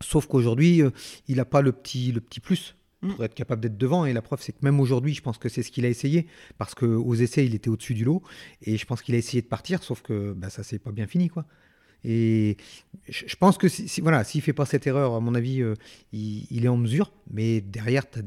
Sauf 0.00 0.26
qu'aujourd'hui, 0.26 0.82
euh, 0.82 0.90
il 1.28 1.36
n'a 1.36 1.44
pas 1.44 1.60
le 1.62 1.72
petit, 1.72 2.12
le 2.12 2.20
petit 2.20 2.40
plus 2.40 2.74
pour 3.00 3.18
Mm. 3.20 3.24
être 3.24 3.34
capable 3.34 3.60
d'être 3.60 3.76
devant. 3.76 4.04
Et 4.06 4.12
la 4.12 4.22
preuve, 4.22 4.40
c'est 4.40 4.52
que 4.52 4.58
même 4.62 4.78
aujourd'hui, 4.80 5.12
je 5.12 5.22
pense 5.22 5.36
que 5.36 5.48
c'est 5.48 5.62
ce 5.64 5.70
qu'il 5.72 5.84
a 5.84 5.88
essayé. 5.88 6.26
Parce 6.56 6.74
qu'aux 6.74 7.14
essais, 7.14 7.44
il 7.44 7.54
était 7.54 7.68
au-dessus 7.68 7.94
du 7.94 8.04
lot. 8.04 8.22
Et 8.62 8.76
je 8.78 8.86
pense 8.86 9.02
qu'il 9.02 9.14
a 9.14 9.18
essayé 9.18 9.42
de 9.42 9.48
partir, 9.48 9.82
sauf 9.82 10.02
que 10.02 10.32
bah, 10.32 10.50
ça 10.50 10.62
s'est 10.62 10.78
pas 10.78 10.92
bien 10.92 11.06
fini. 11.08 11.28
quoi. 11.28 11.44
Et 12.04 12.56
je 13.08 13.36
pense 13.36 13.58
que 13.58 13.68
si, 13.68 13.88
si- 13.88 14.00
voilà, 14.00 14.24
s'il 14.24 14.42
fait 14.42 14.52
pas 14.52 14.66
cette 14.66 14.86
erreur, 14.86 15.14
à 15.14 15.20
mon 15.20 15.34
avis, 15.34 15.62
euh, 15.62 15.74
il, 16.12 16.64
est 16.64 16.68
en 16.68 16.76
mesure. 16.76 17.12
Mais 17.30 17.60
derrière, 17.60 18.08
tu 18.10 18.20
as, 18.20 18.22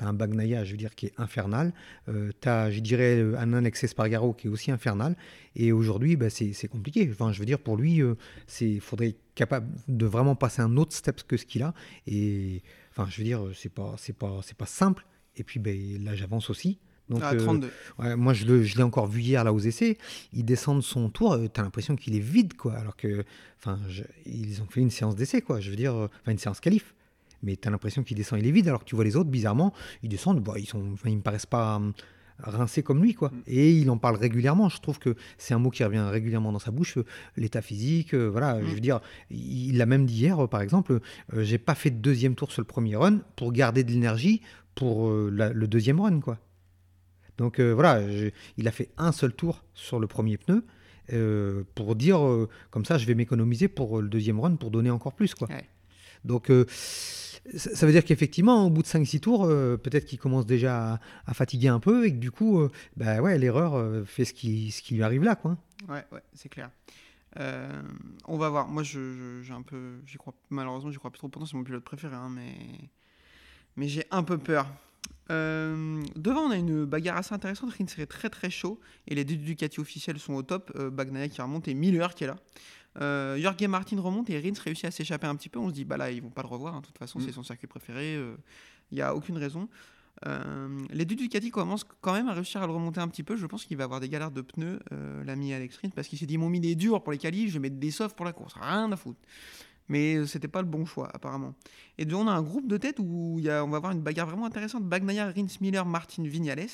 un 0.00 0.12
Bagnaia, 0.12 0.64
je 0.64 0.72
veux 0.72 0.76
dire, 0.76 0.94
qui 0.94 1.06
est 1.06 1.12
infernal. 1.18 1.72
Euh, 2.08 2.30
tu 2.40 2.48
as, 2.48 2.70
je 2.70 2.80
dirais, 2.80 3.16
euh, 3.18 3.36
un 3.38 3.52
Alex 3.52 3.82
Espargaro 3.82 4.32
qui 4.32 4.46
est 4.46 4.50
aussi 4.50 4.70
infernal. 4.70 5.16
Et 5.56 5.72
aujourd'hui, 5.72 6.16
bah, 6.16 6.30
c'est 6.30 6.68
compliqué. 6.68 7.08
Enfin, 7.10 7.32
je 7.32 7.40
veux 7.40 7.46
dire, 7.46 7.58
pour 7.58 7.76
lui, 7.76 8.00
euh, 8.00 8.14
il 8.60 8.80
faudrait 8.80 9.08
être 9.08 9.20
capable 9.34 9.68
de 9.88 10.06
vraiment 10.06 10.36
passer 10.36 10.62
un 10.62 10.76
autre 10.76 10.94
step 10.94 11.22
que 11.26 11.36
ce 11.36 11.44
qu'il 11.46 11.62
a. 11.62 11.74
Et 12.06 12.62
enfin, 12.90 13.08
je 13.10 13.18
veux 13.18 13.24
dire, 13.24 13.42
c'est 13.54 13.72
pas, 13.72 13.96
pas, 14.18 14.40
pas 14.56 14.66
simple. 14.66 15.04
Et 15.36 15.42
puis, 15.42 15.58
ben, 15.58 16.04
là, 16.04 16.14
j'avance 16.14 16.50
aussi. 16.50 16.78
Donc, 17.10 17.22
À 17.22 17.32
euh, 17.32 17.38
32. 17.38 17.70
Ouais, 17.98 18.16
moi, 18.16 18.34
je 18.34 18.44
l'ai 18.46 18.82
encore 18.82 19.06
vu 19.06 19.20
hier 19.20 19.42
là 19.44 19.52
aux 19.52 19.58
essais. 19.58 19.96
Il 20.32 20.44
descend 20.44 20.76
de 20.78 20.82
son 20.82 21.08
tour, 21.08 21.38
tu 21.52 21.60
as 21.60 21.64
l'impression 21.64 21.96
qu'il 21.96 22.14
est 22.14 22.20
vide, 22.20 22.54
quoi. 22.54 22.74
Alors 22.74 22.96
que, 22.96 23.24
enfin, 23.58 23.78
ils 24.26 24.60
ont 24.60 24.66
fait 24.66 24.80
une 24.80 24.90
séance 24.90 25.16
d'essai, 25.16 25.40
quoi. 25.40 25.60
Je 25.60 25.70
veux 25.70 25.76
dire, 25.76 25.94
euh, 25.94 26.08
enfin, 26.22 26.32
une 26.32 26.38
séance 26.38 26.60
qualif. 26.60 26.94
Mais 27.42 27.56
tu 27.56 27.66
as 27.68 27.70
l'impression 27.70 28.02
qu'il 28.02 28.16
descend, 28.16 28.38
il 28.40 28.46
est 28.46 28.50
vide. 28.50 28.68
Alors 28.68 28.80
que 28.80 28.84
tu 28.84 28.94
vois 28.94 29.04
les 29.04 29.16
autres, 29.16 29.30
bizarrement, 29.30 29.72
ils 30.02 30.08
descendent, 30.08 30.42
bah, 30.42 30.54
ils 30.58 30.66
sont, 30.66 30.94
ils 31.04 31.16
me 31.16 31.22
paraissent 31.22 31.46
pas 31.46 31.76
hum, 31.76 31.92
rincés 32.40 32.82
comme 32.82 33.00
lui, 33.02 33.14
quoi. 33.14 33.30
Et 33.46 33.72
il 33.72 33.88
en 33.90 33.96
parle 33.96 34.16
régulièrement. 34.16 34.68
Je 34.68 34.80
trouve 34.80 34.98
que 34.98 35.14
c'est 35.38 35.54
un 35.54 35.58
mot 35.58 35.70
qui 35.70 35.82
revient 35.84 36.04
régulièrement 36.10 36.52
dans 36.52 36.58
sa 36.58 36.72
bouche. 36.72 36.98
euh, 36.98 37.04
L'état 37.36 37.62
physique, 37.62 38.12
euh, 38.14 38.26
voilà. 38.28 38.60
Je 38.60 38.74
veux 38.74 38.80
dire, 38.80 39.00
il 39.30 39.78
l'a 39.78 39.86
même 39.86 40.04
dit 40.04 40.14
hier, 40.14 40.44
euh, 40.44 40.46
par 40.46 40.60
exemple. 40.60 41.00
euh, 41.32 41.42
J'ai 41.42 41.58
pas 41.58 41.74
fait 41.74 41.90
de 41.90 41.96
deuxième 41.96 42.34
tour 42.34 42.50
sur 42.52 42.60
le 42.60 42.66
premier 42.66 42.96
run 42.96 43.20
pour 43.36 43.52
garder 43.52 43.82
de 43.84 43.92
l'énergie 43.92 44.42
pour 44.74 45.08
euh, 45.08 45.30
la- 45.32 45.52
le 45.52 45.66
deuxième 45.68 46.00
run, 46.00 46.20
quoi. 46.20 46.38
Donc 47.38 47.58
euh, 47.60 47.72
voilà, 47.72 48.08
je- 48.10 48.28
il 48.58 48.68
a 48.68 48.70
fait 48.72 48.90
un 48.98 49.12
seul 49.12 49.32
tour 49.32 49.64
sur 49.74 49.98
le 49.98 50.06
premier 50.06 50.36
pneu 50.36 50.64
euh, 51.12 51.62
pour 51.74 51.94
dire 51.96 52.22
euh, 52.26 52.48
comme 52.70 52.84
ça, 52.84 52.98
je 52.98 53.06
vais 53.06 53.14
m'économiser 53.14 53.68
pour 53.68 54.02
le 54.02 54.08
deuxième 54.08 54.38
run 54.40 54.56
pour 54.56 54.70
donner 54.70 54.90
encore 54.90 55.14
plus. 55.14 55.34
Quoi. 55.34 55.48
Ouais. 55.48 55.66
Donc 56.24 56.50
ça, 57.54 57.86
veut 57.86 57.92
dire 57.92 58.04
qu'effectivement, 58.04 58.66
au 58.66 58.70
bout 58.70 58.82
de 58.82 58.88
5-6 58.88 59.20
tours, 59.20 59.44
euh, 59.46 59.76
peut-être 59.76 60.04
qu'il 60.04 60.18
commence 60.18 60.44
déjà 60.46 60.94
à, 60.94 61.00
à 61.26 61.32
fatiguer 61.34 61.68
un 61.68 61.80
peu 61.80 62.04
et 62.06 62.12
que 62.12 62.18
du 62.18 62.30
coup, 62.30 62.60
euh, 62.60 62.70
bah 62.96 63.20
ouais, 63.22 63.38
l'erreur 63.38 63.76
euh, 63.76 64.04
fait 64.04 64.24
ce 64.24 64.34
qui, 64.34 64.70
ce 64.72 64.82
qui 64.82 64.94
lui 64.96 65.02
arrive 65.04 65.22
là. 65.22 65.36
Quoi. 65.36 65.56
Ouais, 65.88 66.04
ouais, 66.12 66.22
c'est 66.34 66.48
clair. 66.50 66.70
On 68.26 68.36
va 68.36 68.48
voir. 68.50 68.66
Moi, 68.68 68.82
je, 68.82 68.98
je- 69.12 69.42
j'ai 69.42 69.52
un 69.54 69.62
peu, 69.62 70.00
j'y 70.06 70.16
crois. 70.16 70.34
Malheureusement, 70.50 70.90
j'y 70.90 70.98
crois 70.98 71.10
plus 71.12 71.18
trop. 71.18 71.28
Pourtant, 71.28 71.46
c'est 71.46 71.56
mon 71.56 71.62
pilote 71.62 71.84
préféré, 71.84 72.16
hein, 72.16 72.28
mais 72.30 72.56
mais 73.76 73.86
j'ai 73.86 74.04
un 74.10 74.24
peu 74.24 74.38
peur. 74.38 74.66
Euh, 75.30 76.02
devant, 76.16 76.42
on 76.42 76.50
a 76.50 76.56
une 76.56 76.84
bagarre 76.84 77.18
assez 77.18 77.34
intéressante. 77.34 77.70
Rins 77.78 77.86
serait 77.86 78.06
très 78.06 78.30
très 78.30 78.50
chaud 78.50 78.80
et 79.06 79.14
les 79.14 79.24
deux 79.24 79.36
Ducati 79.36 79.80
officiels 79.80 80.18
sont 80.18 80.34
au 80.34 80.42
top. 80.42 80.72
Euh, 80.76 80.90
Bagnaia 80.90 81.28
qui 81.28 81.40
remonte 81.42 81.68
et 81.68 81.74
Miller 81.74 82.14
qui 82.14 82.24
est 82.24 82.28
là. 82.28 82.36
Euh, 83.00 83.38
Jorge 83.40 83.62
Martin 83.68 84.00
remonte 84.00 84.28
et 84.30 84.38
Rins 84.40 84.58
réussit 84.64 84.86
à 84.86 84.90
s'échapper 84.90 85.26
un 85.26 85.36
petit 85.36 85.48
peu. 85.48 85.58
On 85.58 85.68
se 85.68 85.74
dit, 85.74 85.84
bah 85.84 85.96
là, 85.96 86.10
ils 86.10 86.22
vont 86.22 86.30
pas 86.30 86.42
le 86.42 86.48
revoir. 86.48 86.74
hein. 86.74 86.80
De 86.80 86.86
toute 86.86 86.98
façon, 86.98 87.18
Mm. 87.18 87.22
c'est 87.26 87.32
son 87.32 87.42
circuit 87.42 87.66
préféré. 87.66 88.14
Il 88.90 88.94
n'y 88.94 89.02
a 89.02 89.14
aucune 89.14 89.36
raison. 89.36 89.68
Euh, 90.26 90.68
les 90.90 91.04
deux 91.04 91.14
Ducati 91.14 91.50
commencent 91.50 91.86
quand 92.00 92.12
même 92.12 92.26
à 92.26 92.32
réussir 92.32 92.60
à 92.60 92.66
le 92.66 92.72
remonter 92.72 92.98
un 93.00 93.06
petit 93.06 93.22
peu. 93.22 93.36
Je 93.36 93.46
pense 93.46 93.64
qu'il 93.64 93.76
va 93.76 93.84
avoir 93.84 94.00
des 94.00 94.08
galères 94.08 94.32
de 94.32 94.40
pneus, 94.40 94.80
euh, 94.92 95.22
l'ami 95.22 95.52
Alex 95.54 95.76
Rins, 95.76 95.90
parce 95.90 96.08
qu'il 96.08 96.18
s'est 96.18 96.26
dit 96.26 96.34
ils 96.34 96.38
m'ont 96.38 96.48
mis 96.48 96.58
des 96.58 96.74
durs 96.74 97.00
pour 97.02 97.12
les 97.12 97.18
qualifs, 97.18 97.50
je 97.50 97.54
vais 97.54 97.60
mettre 97.60 97.76
des 97.76 97.92
softs 97.92 98.16
pour 98.16 98.24
la 98.26 98.32
course. 98.32 98.54
Rien 98.60 98.90
à 98.90 98.96
foutre. 98.96 99.20
Mais 99.88 100.16
euh, 100.16 100.26
c'était 100.26 100.48
pas 100.48 100.60
le 100.62 100.68
bon 100.68 100.84
choix, 100.84 101.08
apparemment. 101.14 101.54
Et 101.96 102.04
donc, 102.04 102.24
on 102.24 102.28
a 102.28 102.32
un 102.32 102.42
groupe 102.42 102.68
de 102.68 102.76
tête 102.76 102.96
où 102.98 103.36
il 103.38 103.44
y 103.44 103.50
a, 103.50 103.64
on 103.64 103.68
va 103.68 103.78
avoir 103.78 103.92
une 103.92 104.02
bagarre 104.02 104.26
vraiment 104.26 104.46
intéressante 104.46 104.84
Bagnaia, 104.84 105.30
Rins, 105.30 105.46
Miller, 105.60 105.86
Martin, 105.86 106.24
Vignales. 106.24 106.66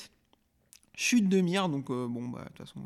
Chute 0.97 1.27
de 1.27 1.41
Mir, 1.41 1.67
donc 1.69 1.89
euh, 1.89 2.07
bon, 2.07 2.29
bah, 2.29 2.39
de 2.43 2.47
toute 2.49 2.57
façon, 2.59 2.79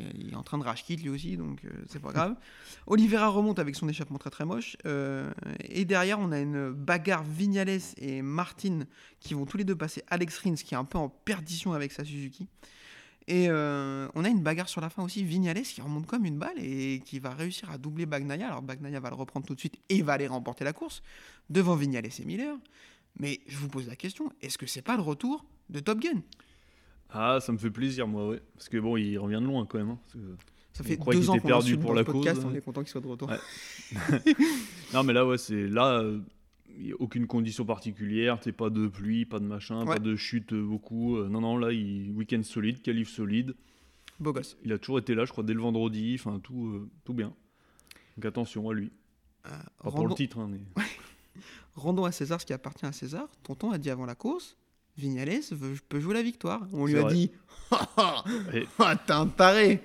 euh, 0.00 0.10
il 0.14 0.30
est- 0.30 0.34
en 0.34 0.42
train 0.42 0.58
de 0.58 0.62
rage 0.64 0.84
lui 0.88 1.08
aussi, 1.08 1.36
donc 1.38 1.64
euh, 1.64 1.70
c'est 1.88 2.00
pas 2.00 2.12
grave. 2.12 2.36
Oliveira 2.86 3.28
remonte 3.28 3.58
avec 3.58 3.76
son 3.76 3.88
échappement 3.88 4.18
très 4.18 4.28
très 4.30 4.44
moche. 4.44 4.76
et 4.84 5.84
derrière, 5.86 6.18
on 6.18 6.32
a 6.32 6.38
une 6.38 6.70
bagarre 6.70 7.22
Vignales 7.24 7.80
et 7.96 8.20
Martin 8.20 8.80
qui 9.20 9.32
vont 9.34 9.46
tous 9.46 9.56
les 9.56 9.64
deux 9.64 9.76
passer 9.76 10.02
Alex 10.08 10.38
Rins, 10.38 10.54
qui 10.56 10.74
est 10.74 10.78
un 10.78 10.84
peu 10.84 10.98
en 10.98 11.08
perdition 11.08 11.72
avec 11.72 11.92
sa 11.92 12.04
Suzuki. 12.04 12.46
Et 13.28 13.46
euh, 13.48 14.06
on 14.14 14.24
a 14.24 14.28
une 14.28 14.42
bagarre 14.42 14.68
sur 14.68 14.80
la 14.80 14.88
fin 14.88 15.02
aussi, 15.02 15.24
Vignales 15.24 15.62
qui 15.62 15.80
remonte 15.80 16.06
comme 16.06 16.24
une 16.24 16.38
balle 16.38 16.58
et 16.58 17.00
qui 17.04 17.18
va 17.18 17.30
réussir 17.34 17.70
à 17.70 17.78
doubler 17.78 18.06
Bagnaia. 18.06 18.46
Alors 18.46 18.62
Bagnaia 18.62 19.00
va 19.00 19.08
le 19.10 19.16
reprendre 19.16 19.44
tout 19.46 19.54
de 19.54 19.58
suite 19.58 19.76
et 19.88 20.02
va 20.02 20.12
aller 20.12 20.28
remporter 20.28 20.62
la 20.64 20.72
course 20.72 21.02
devant 21.50 21.74
Vignales 21.74 22.06
et 22.06 22.24
Miller. 22.24 22.56
Mais 23.18 23.40
je 23.48 23.56
vous 23.56 23.68
pose 23.68 23.88
la 23.88 23.96
question, 23.96 24.30
est-ce 24.42 24.58
que 24.58 24.66
c'est 24.66 24.82
pas 24.82 24.94
le 24.96 25.02
retour 25.02 25.44
de 25.70 25.80
Top 25.80 25.98
Gun? 26.00 26.20
Ah, 27.10 27.38
ça 27.40 27.50
me 27.52 27.58
fait 27.58 27.70
plaisir, 27.70 28.06
moi, 28.06 28.28
ouais. 28.28 28.42
Parce 28.54 28.68
que 28.68 28.76
bon, 28.78 28.96
il 28.96 29.16
revient 29.18 29.40
de 29.40 29.46
loin 29.46 29.64
quand 29.66 29.78
même. 29.78 29.90
hein, 29.90 29.98
parce 30.04 30.14
que- 30.14 30.36
Ça 30.72 30.84
fait 30.84 30.96
deux 30.96 31.10
qu'il 31.20 31.30
ans 31.30 31.38
qu'on 31.38 31.46
perdu 31.48 31.78
pour 31.78 31.94
la 31.94 32.04
podcast, 32.04 32.42
cause. 32.42 32.50
on 32.52 32.54
est 32.54 32.60
content 32.60 32.82
qu'il 32.82 32.90
soit 32.90 33.00
de 33.00 33.06
retour. 33.06 33.30
Ouais. 33.30 33.38
Non, 34.94 35.02
mais 35.02 35.12
là, 35.12 35.26
ouais, 35.26 35.38
c'est 35.38 35.66
là, 35.68 36.00
euh, 36.00 36.20
y 36.78 36.92
a 36.92 36.96
aucune 36.98 37.26
condition 37.26 37.64
particulière. 37.64 38.38
T'es 38.40 38.52
pas 38.52 38.70
de 38.70 38.86
pluie, 38.86 39.24
pas 39.24 39.38
de 39.38 39.44
machin, 39.44 39.80
Ouais. 39.80 39.94
pas 39.96 39.98
de 39.98 40.16
chute 40.16 40.54
beaucoup. 40.54 41.16
euh, 41.16 41.28
non, 41.28 41.40
non, 41.40 41.56
là, 41.58 41.72
il 41.72 42.10
week-end 42.12 42.42
solide, 42.42 42.82
qualif 42.82 43.08
solide. 43.08 43.54
Beau 44.20 44.32
gosse. 44.32 44.56
Il 44.64 44.72
a 44.72 44.78
toujours 44.78 44.98
été 44.98 45.14
là, 45.14 45.24
je 45.24 45.32
crois, 45.32 45.44
dès 45.44 45.52
le 45.54 45.60
vendredi. 45.60 46.16
Enfin, 46.18 46.38
tout, 46.40 46.66
euh, 46.68 46.88
tout 47.04 47.12
bien. 47.14 47.32
Donc 48.16 48.24
attention 48.24 48.68
à 48.70 48.74
lui. 48.74 48.90
Euh, 49.46 49.50
Pas 49.50 49.62
pour 49.82 49.92
rendons, 49.92 50.08
le 50.08 50.14
titre, 50.14 50.38
hein, 50.38 50.48
mais. 50.50 50.60
rendons 51.74 52.04
à 52.04 52.12
César 52.12 52.40
ce 52.40 52.46
qui 52.46 52.52
appartient 52.52 52.86
à 52.86 52.92
César. 52.92 53.28
Tonton 53.42 53.70
a 53.70 53.78
dit 53.78 53.90
avant 53.90 54.06
la 54.06 54.14
course, 54.14 54.56
Vignales 54.96 55.40
veut- 55.52 55.76
peut 55.88 56.00
jouer 56.00 56.14
la 56.14 56.22
victoire. 56.22 56.66
On 56.72 56.86
lui 56.86 56.96
a 56.96 57.02
vrai. 57.02 57.14
dit, 57.14 57.30
ah, 57.98 58.24
t'es 59.06 59.12
un 59.12 59.26
taré. 59.26 59.82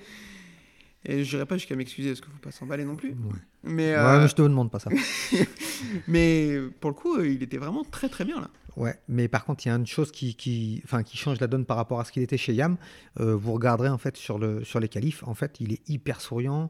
Et 1.05 1.23
je 1.23 1.35
n'irai 1.35 1.45
pas 1.47 1.57
jusqu'à 1.57 1.75
m'excuser 1.75 2.09
parce 2.09 2.21
qu'il 2.21 2.29
ne 2.29 2.35
faut 2.35 2.41
pas 2.43 2.51
s'emballer 2.51 2.85
non 2.85 2.95
plus. 2.95 3.09
Ouais. 3.09 3.39
Mais, 3.63 3.91
Ouais, 3.91 3.97
euh, 3.97 4.21
mais 4.21 4.27
je 4.27 4.35
te 4.35 4.41
demande 4.43 4.69
pas 4.69 4.79
ça. 4.79 4.89
mais 6.07 6.57
pour 6.79 6.89
le 6.91 6.95
coup, 6.95 7.19
il 7.21 7.41
était 7.43 7.57
vraiment 7.57 7.83
très 7.83 8.09
très 8.09 8.25
bien 8.25 8.39
là. 8.41 8.49
Ouais, 8.77 8.95
mais 9.09 9.27
par 9.27 9.43
contre, 9.43 9.65
il 9.65 9.69
y 9.69 9.71
a 9.71 9.75
une 9.75 9.85
chose 9.85 10.11
qui, 10.11 10.35
qui, 10.35 10.81
enfin, 10.85 11.03
qui 11.03 11.17
change 11.17 11.39
la 11.41 11.47
donne 11.47 11.65
par 11.65 11.75
rapport 11.75 11.99
à 11.99 12.05
ce 12.05 12.11
qu'il 12.11 12.23
était 12.23 12.37
chez 12.37 12.53
Yam. 12.53 12.77
Euh, 13.19 13.35
vous 13.35 13.51
regarderez 13.51 13.89
en 13.89 13.97
fait 13.97 14.15
sur, 14.15 14.39
le, 14.39 14.63
sur 14.63 14.79
les 14.79 14.87
qualifs, 14.87 15.23
en 15.27 15.33
fait, 15.33 15.57
il 15.59 15.73
est 15.73 15.89
hyper 15.89 16.21
souriant. 16.21 16.69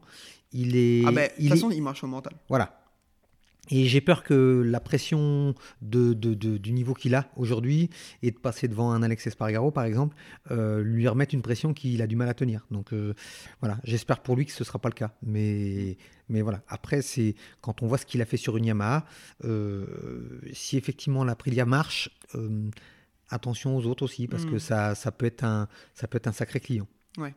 Il 0.52 0.76
est, 0.76 1.02
ah 1.06 1.12
ben, 1.12 1.28
de 1.28 1.34
toute 1.36 1.44
est- 1.44 1.48
façon, 1.50 1.70
il 1.70 1.80
marche 1.82 2.02
au 2.02 2.08
mental. 2.08 2.32
voilà. 2.48 2.81
Et 3.70 3.86
j'ai 3.86 4.00
peur 4.00 4.24
que 4.24 4.62
la 4.66 4.80
pression 4.80 5.54
de, 5.82 6.14
de- 6.14 6.34
de- 6.34 6.58
du 6.58 6.72
niveau 6.72 6.94
qu'il 6.94 7.14
a 7.14 7.28
aujourd'hui 7.36 7.90
et 8.22 8.30
de 8.32 8.36
passer 8.36 8.66
devant 8.66 8.90
un 8.90 9.02
Alex 9.02 9.26
Espargaro, 9.28 9.70
par 9.70 9.84
exemple, 9.84 10.16
euh, 10.50 10.82
lui 10.82 11.06
remette 11.06 11.32
une 11.32 11.42
pression 11.42 11.72
qu'il 11.72 12.02
a 12.02 12.06
du 12.08 12.16
mal 12.16 12.28
à 12.28 12.34
tenir. 12.34 12.66
Donc 12.72 12.92
euh, 12.92 13.14
voilà, 13.60 13.78
j'espère 13.84 14.18
pour 14.20 14.34
lui 14.36 14.46
que 14.46 14.52
ce 14.52 14.62
ne 14.62 14.66
sera 14.66 14.80
pas 14.80 14.88
le 14.88 14.94
cas. 14.94 15.12
Mais, 15.22 15.96
mais 16.28 16.42
voilà, 16.42 16.62
après, 16.68 17.02
c'est 17.02 17.36
quand 17.60 17.82
on 17.82 17.86
voit 17.86 17.98
ce 17.98 18.04
qu'il 18.04 18.20
a 18.20 18.24
fait 18.26 18.36
sur 18.36 18.56
une 18.56 18.64
Yamaha, 18.66 19.06
euh, 19.44 19.86
si 20.52 20.76
effectivement 20.76 21.22
l'Aprilia 21.24 21.64
marche, 21.64 22.10
euh, 22.34 22.68
attention 23.30 23.76
aux 23.76 23.86
autres 23.86 24.02
aussi, 24.02 24.26
parce 24.26 24.44
Mm. 24.44 24.50
que 24.50 24.58
ça, 24.58 24.94
ça, 24.96 25.12
peut 25.12 25.26
être 25.26 25.44
un, 25.44 25.68
ça 25.94 26.08
peut 26.08 26.16
être 26.16 26.26
un 26.26 26.32
sacré 26.32 26.58
client. 26.60 26.88
Ouais. 27.16 27.32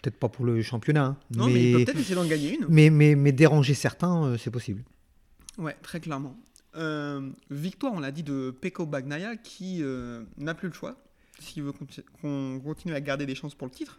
Peut-être 0.00 0.16
pas 0.16 0.28
pour 0.28 0.44
le 0.44 0.62
championnat, 0.62 1.04
hein, 1.04 1.16
Non, 1.34 1.48
mais, 1.48 1.70
il 1.70 1.72
peut 1.78 1.84
peut-être 1.84 1.98
essayer 1.98 2.14
d'en 2.14 2.24
gagner 2.24 2.54
une. 2.54 2.66
mais, 2.68 2.88
mais, 2.88 3.16
mais 3.16 3.32
déranger 3.32 3.74
certains, 3.74 4.24
euh, 4.26 4.38
c'est 4.38 4.52
possible. 4.52 4.84
Ouais, 5.58 5.76
très 5.82 6.00
clairement. 6.00 6.36
Euh, 6.76 7.30
victoire, 7.50 7.92
on 7.92 8.00
l'a 8.00 8.10
dit, 8.10 8.22
de 8.22 8.50
Peko 8.50 8.86
Bagnaia 8.86 9.36
qui 9.36 9.82
euh, 9.82 10.24
n'a 10.38 10.54
plus 10.54 10.68
le 10.68 10.74
choix 10.74 10.96
s'il 11.38 11.62
veut 11.62 11.72
qu'on 11.72 12.60
continue 12.62 12.94
à 12.94 13.00
garder 13.00 13.26
des 13.26 13.34
chances 13.34 13.54
pour 13.54 13.66
le 13.66 13.72
titre. 13.72 13.98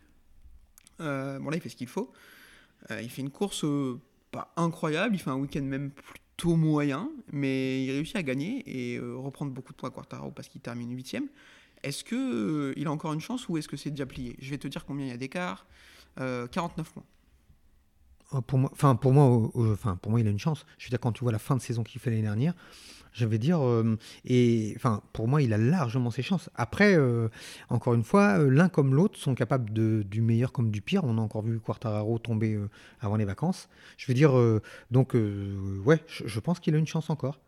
Euh, 1.02 1.40
bon, 1.40 1.50
là, 1.50 1.58
il 1.58 1.62
fait 1.62 1.70
ce 1.70 1.76
qu'il 1.76 1.88
faut. 1.88 2.12
Il 2.90 3.10
fait 3.10 3.22
une 3.22 3.32
course 3.32 3.66
pas 4.32 4.54
incroyable, 4.58 5.16
il 5.16 5.20
fait 5.20 5.30
un 5.30 5.38
week-end 5.38 5.62
même 5.62 5.92
plutôt 5.92 6.56
moyen, 6.58 7.10
mais 7.32 7.84
il 7.86 7.92
réussit 7.92 8.16
à 8.18 8.24
gagner 8.24 8.64
et 8.66 9.00
reprendre 9.00 9.52
beaucoup 9.52 9.72
de 9.72 9.78
points 9.78 9.90
à 9.90 9.92
Quartaro 9.92 10.32
parce 10.32 10.50
qu'il 10.50 10.60
termine 10.60 10.92
8 10.92 11.18
Est-ce 11.82 12.04
qu'il 12.04 12.88
a 12.88 12.92
encore 12.92 13.14
une 13.14 13.22
chance 13.22 13.48
ou 13.48 13.58
est-ce 13.58 13.70
que 13.70 13.78
c'est 13.78 13.90
déjà 13.90 14.06
plié? 14.06 14.36
Je 14.40 14.50
vais 14.50 14.58
te 14.58 14.68
dire 14.68 14.86
combien 14.86 15.06
il 15.06 15.10
y 15.10 15.14
a 15.14 15.18
d'écart. 15.18 15.66
Euh, 16.20 16.48
49 16.48 16.92
points. 16.92 17.04
Euh, 18.34 18.42
Pour 18.42 18.60
moi, 18.60 18.70
enfin 18.74 18.96
pour 18.96 19.14
moi, 19.14 19.52
enfin 19.56 19.96
pour 20.02 20.12
moi, 20.12 20.20
il 20.20 20.28
a 20.28 20.30
une 20.32 20.40
chance. 20.40 20.66
Je 20.78 20.86
veux 20.86 20.90
dire, 20.90 21.00
quand 21.00 21.12
tu 21.12 21.24
vois 21.24 21.32
la 21.32 21.40
fin 21.40 21.56
de 21.56 21.62
saison 21.62 21.84
qu'il 21.84 22.00
fait 22.02 22.10
l'année 22.10 22.22
dernière, 22.24 22.54
je 23.14 23.26
vais 23.26 23.38
dire, 23.38 23.62
euh, 23.62 23.96
et 24.26 24.74
enfin 24.76 25.02
pour 25.14 25.28
moi, 25.28 25.42
il 25.42 25.54
a 25.54 25.58
largement 25.58 26.10
ses 26.10 26.24
chances. 26.24 26.50
Après, 26.56 26.96
euh, 26.96 27.30
encore 27.70 27.94
une 27.94 28.04
fois, 28.04 28.40
l'un 28.40 28.70
comme 28.70 28.96
l'autre 28.96 29.20
sont 29.20 29.36
capables 29.36 29.72
de, 29.72 30.04
du 30.10 30.22
meilleur 30.22 30.52
comme 30.52 30.72
du 30.72 30.82
pire. 30.82 31.04
On 31.04 31.18
a 31.18 31.22
encore 31.22 31.44
vu 31.44 31.60
Quartararo 31.60 32.18
tomber 32.20 32.54
euh, 32.56 32.70
avant 33.02 33.16
les 33.16 33.26
vacances. 33.26 33.70
Je 33.98 34.08
veux 34.08 34.16
dire, 34.16 34.38
euh, 34.38 34.62
donc 34.90 35.16
euh, 35.16 35.80
ouais, 35.86 36.02
je, 36.08 36.28
je 36.28 36.40
pense 36.40 36.60
qu'il 36.60 36.74
a 36.76 36.78
une 36.80 36.88
chance 36.88 37.10
encore. 37.10 37.40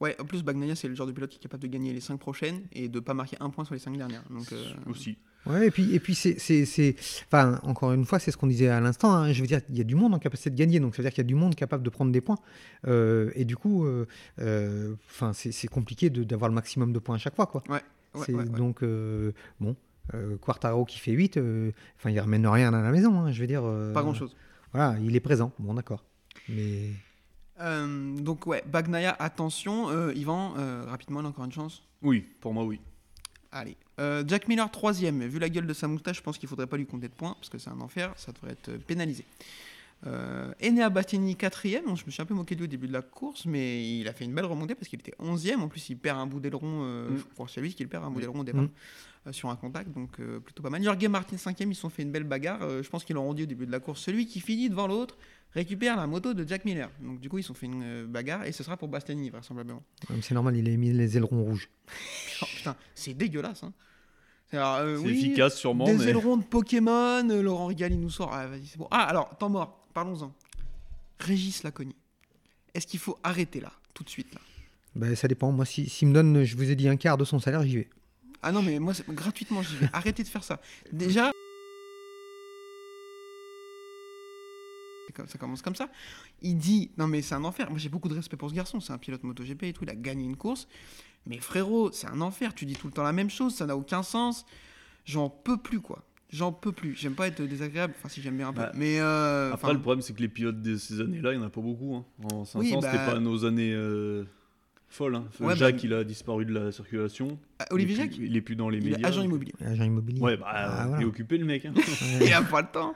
Ouais, 0.00 0.16
en 0.20 0.24
plus, 0.24 0.42
Bagnaia, 0.42 0.74
c'est 0.74 0.88
le 0.88 0.96
genre 0.96 1.06
de 1.06 1.12
pilote 1.12 1.30
qui 1.30 1.36
est 1.36 1.40
capable 1.42 1.62
de 1.62 1.68
gagner 1.68 1.92
les 1.92 2.00
5 2.00 2.18
prochaines 2.18 2.62
et 2.72 2.88
de 2.88 2.98
pas 2.98 3.14
marquer 3.14 3.36
un 3.38 3.50
point 3.50 3.64
sur 3.64 3.74
les 3.74 3.78
5 3.80 3.96
dernières. 3.96 4.24
Donc, 4.30 4.50
euh, 4.52 4.64
Aussi. 4.86 5.16
Ouais, 5.46 5.66
et 5.66 5.70
puis, 5.72 5.92
et 5.94 5.98
puis 5.98 6.14
c'est, 6.14 6.38
c'est, 6.38 6.64
c'est- 6.64 6.94
enfin, 7.26 7.58
encore 7.64 7.92
une 7.92 8.04
fois, 8.04 8.18
c'est 8.20 8.30
ce 8.30 8.36
qu'on 8.36 8.46
disait 8.46 8.68
à 8.68 8.80
l'instant. 8.80 9.12
hein, 9.12 9.32
je 9.32 9.40
veux 9.40 9.46
dire, 9.48 9.60
il 9.68 9.76
y 9.76 9.80
a 9.80 9.84
du 9.84 9.96
monde 9.96 10.14
en 10.14 10.18
capacité 10.20 10.50
de 10.50 10.54
gagner, 10.56 10.78
donc 10.78 10.94
ça 10.94 11.02
veut 11.02 11.08
dire 11.08 11.12
qu'il 11.12 11.22
y 11.24 11.26
a 11.26 11.28
du 11.28 11.34
monde 11.34 11.54
capable 11.56 11.82
de 11.82 11.90
prendre 11.90 12.12
des 12.12 12.20
points. 12.20 12.38
Euh, 12.86 13.30
et 13.34 13.44
du 13.44 13.56
coup, 13.56 13.84
euh, 13.84 14.06
euh, 14.40 14.94
enfin, 15.10 15.32
c'est, 15.32 15.50
c'est 15.50 15.68
compliqué 15.68 16.10
de- 16.10 16.22
d'avoir 16.24 16.48
le 16.48 16.54
maximum 16.54 16.92
de 16.92 16.98
points 17.00 17.16
à 17.16 17.18
chaque 17.18 17.34
fois, 17.34 17.46
quoi. 17.46 17.64
Ouais, 17.68 17.80
C'est- 18.24 18.32
ouais, 18.32 18.44
ouais. 18.44 18.48
Donc, 18.50 18.82
euh, 18.84 19.32
bon, 19.58 19.74
euh, 20.14 20.36
Quartaro 20.38 20.84
qui 20.84 20.98
fait 21.00 21.12
8, 21.12 21.36
euh, 21.38 21.72
enfin, 21.98 22.10
il 22.10 22.20
ramène 22.20 22.46
rien 22.46 22.72
à 22.72 22.80
la 22.82 22.90
maison, 22.92 23.20
hein, 23.20 23.32
je 23.32 23.40
veux 23.40 23.46
dire. 23.48 23.62
euh, 23.64 23.92
pas 23.92 24.02
grand 24.02 24.14
chose. 24.14 24.36
Voilà, 24.72 24.96
il 25.02 25.16
est 25.16 25.20
présent, 25.20 25.52
bon, 25.58 25.74
d'accord. 25.74 26.04
Mais 26.48 26.90
Euh, 27.60 28.16
donc, 28.16 28.46
ouais, 28.46 28.62
Bagnaia, 28.66 29.14
attention. 29.18 29.88
Euh, 29.90 30.12
Yvan, 30.14 30.54
euh, 30.56 30.84
rapidement, 30.88 31.20
il 31.20 31.26
a 31.26 31.28
encore 31.28 31.44
une 31.44 31.52
chance? 31.52 31.82
Oui, 32.00 32.24
pour 32.40 32.52
moi, 32.54 32.64
oui. 32.64 32.80
Allez. 33.52 33.76
Euh, 34.02 34.24
Jack 34.26 34.48
Miller, 34.48 34.70
troisième. 34.70 35.22
Vu 35.26 35.38
la 35.38 35.48
gueule 35.48 35.66
de 35.66 35.72
sa 35.74 35.86
moustache, 35.88 36.16
je 36.18 36.22
pense 36.22 36.36
qu'il 36.38 36.48
faudrait 36.48 36.66
pas 36.66 36.76
lui 36.76 36.86
compter 36.86 37.08
de 37.08 37.12
points 37.14 37.34
parce 37.34 37.48
que 37.48 37.58
c'est 37.58 37.70
un 37.70 37.80
enfer. 37.80 38.12
Ça 38.16 38.32
devrait 38.32 38.52
être 38.52 38.68
euh, 38.70 38.78
pénalisé. 38.78 39.24
Euh, 40.04 40.52
Enea 40.60 40.90
Bastianini, 40.90 41.36
quatrième. 41.36 41.84
Je 41.96 42.04
me 42.04 42.10
suis 42.10 42.20
un 42.20 42.24
peu 42.26 42.34
moqué 42.34 42.56
de 42.56 42.60
lui 42.60 42.64
au 42.64 42.68
début 42.70 42.88
de 42.88 42.92
la 42.92 43.02
course, 43.02 43.46
mais 43.46 43.98
il 44.00 44.08
a 44.08 44.12
fait 44.12 44.24
une 44.24 44.34
belle 44.34 44.46
remontée 44.46 44.74
parce 44.74 44.88
qu'il 44.88 44.98
était 44.98 45.14
onzième. 45.20 45.62
En 45.62 45.68
plus, 45.68 45.88
il 45.90 45.96
perd 45.96 46.18
un 46.18 46.26
bout 46.26 46.40
d'aileron. 46.40 46.80
euh, 46.84 47.10
Mm. 47.10 47.16
Je 47.18 47.22
crois 47.34 47.46
que 47.46 47.52
c'est 47.52 47.60
lui 47.60 47.72
qui 47.74 47.84
le 47.84 47.88
perd 47.88 48.04
un 48.04 48.10
bout 48.10 48.18
d'aileron 48.20 48.40
au 48.40 48.44
départ 48.44 48.62
Mm. 48.62 48.70
euh, 49.28 49.32
sur 49.32 49.48
un 49.50 49.54
contact. 49.56 49.92
Donc, 49.92 50.16
plutôt 50.44 50.62
pas 50.64 50.70
mal. 50.70 50.82
Jorge 50.82 51.06
Martin, 51.06 51.36
cinquième. 51.36 51.70
Ils 51.70 51.76
se 51.76 51.82
sont 51.82 51.90
fait 51.90 52.02
une 52.02 52.10
belle 52.10 52.24
bagarre. 52.24 52.82
Je 52.82 52.88
pense 52.88 53.04
qu'ils 53.04 53.14
l'ont 53.14 53.32
dit 53.34 53.44
au 53.44 53.46
début 53.46 53.66
de 53.66 53.70
la 53.72 53.78
course. 53.78 54.00
Celui 54.02 54.26
qui 54.26 54.40
finit 54.40 54.68
devant 54.68 54.88
l'autre 54.88 55.16
récupère 55.54 55.96
la 55.96 56.08
moto 56.08 56.34
de 56.34 56.48
Jack 56.48 56.64
Miller. 56.64 56.90
Donc, 57.00 57.20
du 57.20 57.28
coup, 57.28 57.38
ils 57.38 57.42
se 57.42 57.48
sont 57.48 57.54
fait 57.54 57.66
une 57.66 58.06
bagarre 58.06 58.44
et 58.46 58.50
ce 58.52 58.64
sera 58.64 58.76
pour 58.76 58.88
Bastianini, 58.88 59.30
vraisemblablement. 59.30 59.84
c'est 60.22 60.34
normal, 60.34 60.56
il 60.56 60.68
a 60.68 60.76
mis 60.76 60.92
les 60.92 61.16
ailerons 61.16 61.44
rouges. 61.44 61.68
Oh, 62.42 62.46
putain, 62.56 62.74
c'est 62.96 63.14
dégueulasse. 63.14 63.62
Hein. 63.62 63.72
Alors, 64.52 64.76
euh, 64.76 64.96
C'est 64.98 65.02
oui, 65.04 65.12
efficace, 65.18 65.56
sûrement, 65.58 65.84
Des 65.86 65.94
mais. 65.96 66.04
ailerons 66.08 66.36
de 66.36 66.44
Pokémon, 66.44 67.28
euh, 67.30 67.42
Laurent 67.42 67.66
Rigal, 67.66 67.92
il 67.92 68.00
nous 68.00 68.10
sort. 68.10 68.32
Ah, 68.32 68.46
vas-y, 68.46 68.66
c'est 68.66 68.78
bon. 68.78 68.88
Ah, 68.90 69.04
alors, 69.04 69.36
temps 69.38 69.48
mort, 69.48 69.86
parlons-en. 69.94 70.32
Régis 71.18 71.62
Lacogny. 71.62 71.94
Est-ce 72.74 72.86
qu'il 72.86 73.00
faut 73.00 73.18
arrêter 73.22 73.60
là, 73.60 73.72
tout 73.94 74.02
de 74.04 74.10
suite 74.10 74.34
là? 74.34 74.40
Ben, 74.94 75.14
ça 75.16 75.26
dépend. 75.28 75.52
Moi, 75.52 75.64
si- 75.64 75.88
s'il 75.88 76.08
me 76.08 76.14
donne, 76.14 76.44
je 76.44 76.56
vous 76.56 76.70
ai 76.70 76.74
dit, 76.76 76.88
un 76.88 76.96
quart 76.96 77.16
de 77.16 77.24
son 77.24 77.38
salaire, 77.38 77.62
j'y 77.62 77.76
vais. 77.76 77.90
Ah 78.42 78.52
non, 78.52 78.60
mais 78.62 78.78
moi, 78.78 78.92
c'est- 78.92 79.08
gratuitement, 79.08 79.62
j'y 79.62 79.76
vais. 79.76 79.88
Arrêtez 79.92 80.22
de 80.22 80.28
faire 80.28 80.44
ça. 80.44 80.60
Déjà. 80.92 81.30
Ça 85.26 85.36
commence 85.38 85.60
comme 85.60 85.74
ça. 85.76 85.88
Il 86.40 86.56
dit 86.56 86.90
Non, 86.96 87.06
mais 87.06 87.20
c'est 87.20 87.34
un 87.34 87.44
enfer. 87.44 87.68
Moi, 87.68 87.78
j'ai 87.78 87.90
beaucoup 87.90 88.08
de 88.08 88.14
respect 88.14 88.36
pour 88.38 88.48
ce 88.48 88.54
garçon. 88.54 88.80
C'est 88.80 88.94
un 88.94 88.98
pilote 88.98 89.22
MotoGP 89.22 89.64
et 89.64 89.72
tout. 89.74 89.84
Il 89.84 89.90
a 89.90 89.94
gagné 89.94 90.24
une 90.24 90.36
course. 90.36 90.66
Mais 91.26 91.38
frérot, 91.38 91.90
c'est 91.92 92.08
un 92.08 92.20
enfer. 92.20 92.54
Tu 92.54 92.66
dis 92.66 92.74
tout 92.74 92.86
le 92.88 92.92
temps 92.92 93.02
la 93.04 93.12
même 93.12 93.30
chose. 93.30 93.54
Ça 93.54 93.66
n'a 93.66 93.76
aucun 93.76 94.02
sens. 94.02 94.44
J'en 95.04 95.28
peux 95.30 95.56
plus, 95.56 95.80
quoi. 95.80 96.04
J'en 96.30 96.50
peux 96.52 96.72
plus. 96.72 96.94
J'aime 96.96 97.14
pas 97.14 97.26
être 97.28 97.42
désagréable. 97.42 97.94
Enfin, 97.98 98.08
si 98.08 98.22
j'aime 98.22 98.36
bien 98.38 98.48
un 98.48 98.52
peu. 98.52 98.60
Bah, 98.62 98.72
mais. 98.74 98.98
euh, 99.00 99.52
Après, 99.52 99.72
le 99.72 99.80
problème, 99.80 100.00
c'est 100.02 100.14
que 100.14 100.20
les 100.22 100.28
pilotes 100.28 100.62
de 100.62 100.76
ces 100.76 101.00
années-là, 101.00 101.32
il 101.32 101.38
n'y 101.38 101.44
en 101.44 101.46
a 101.46 101.50
pas 101.50 101.60
beaucoup. 101.60 101.94
hein. 101.94 102.04
En 102.32 102.44
500, 102.44 102.58
Oui, 102.58 102.68
c'était 102.70 102.96
bah- 102.96 103.12
pas 103.12 103.20
nos 103.20 103.44
années 103.44 103.72
euh, 103.74 104.24
folles. 104.88 105.14
hein. 105.16 105.24
Ouais, 105.40 105.54
Jacques, 105.54 105.76
bah- 105.76 105.80
il 105.84 105.92
a 105.94 106.04
disparu 106.04 106.44
de 106.46 106.54
la 106.54 106.72
circulation. 106.72 107.38
ah, 107.58 107.66
Olivier 107.70 107.94
il 107.94 107.98
est 108.00 108.02
Jacques, 108.04 108.16
plus- 108.16 108.26
Il 108.26 108.36
est 108.36 108.40
plus 108.40 108.56
dans 108.56 108.68
les 108.70 108.78
il 108.78 108.86
est 108.88 108.90
médias. 108.92 109.08
agent 109.08 109.22
immobilier. 109.22 109.52
Agent 109.64 109.84
immobilier. 109.84 110.20
Ouais, 110.22 110.36
bah, 110.38 110.46
Ah, 110.48 110.88
il 110.96 111.02
est 111.02 111.06
occupé, 111.06 111.36
le 111.36 111.44
mec. 111.44 111.66
hein. 111.66 111.74
Il 112.22 112.32
a 112.32 112.42
pas 112.42 112.62
le 112.62 112.68
temps. 112.72 112.94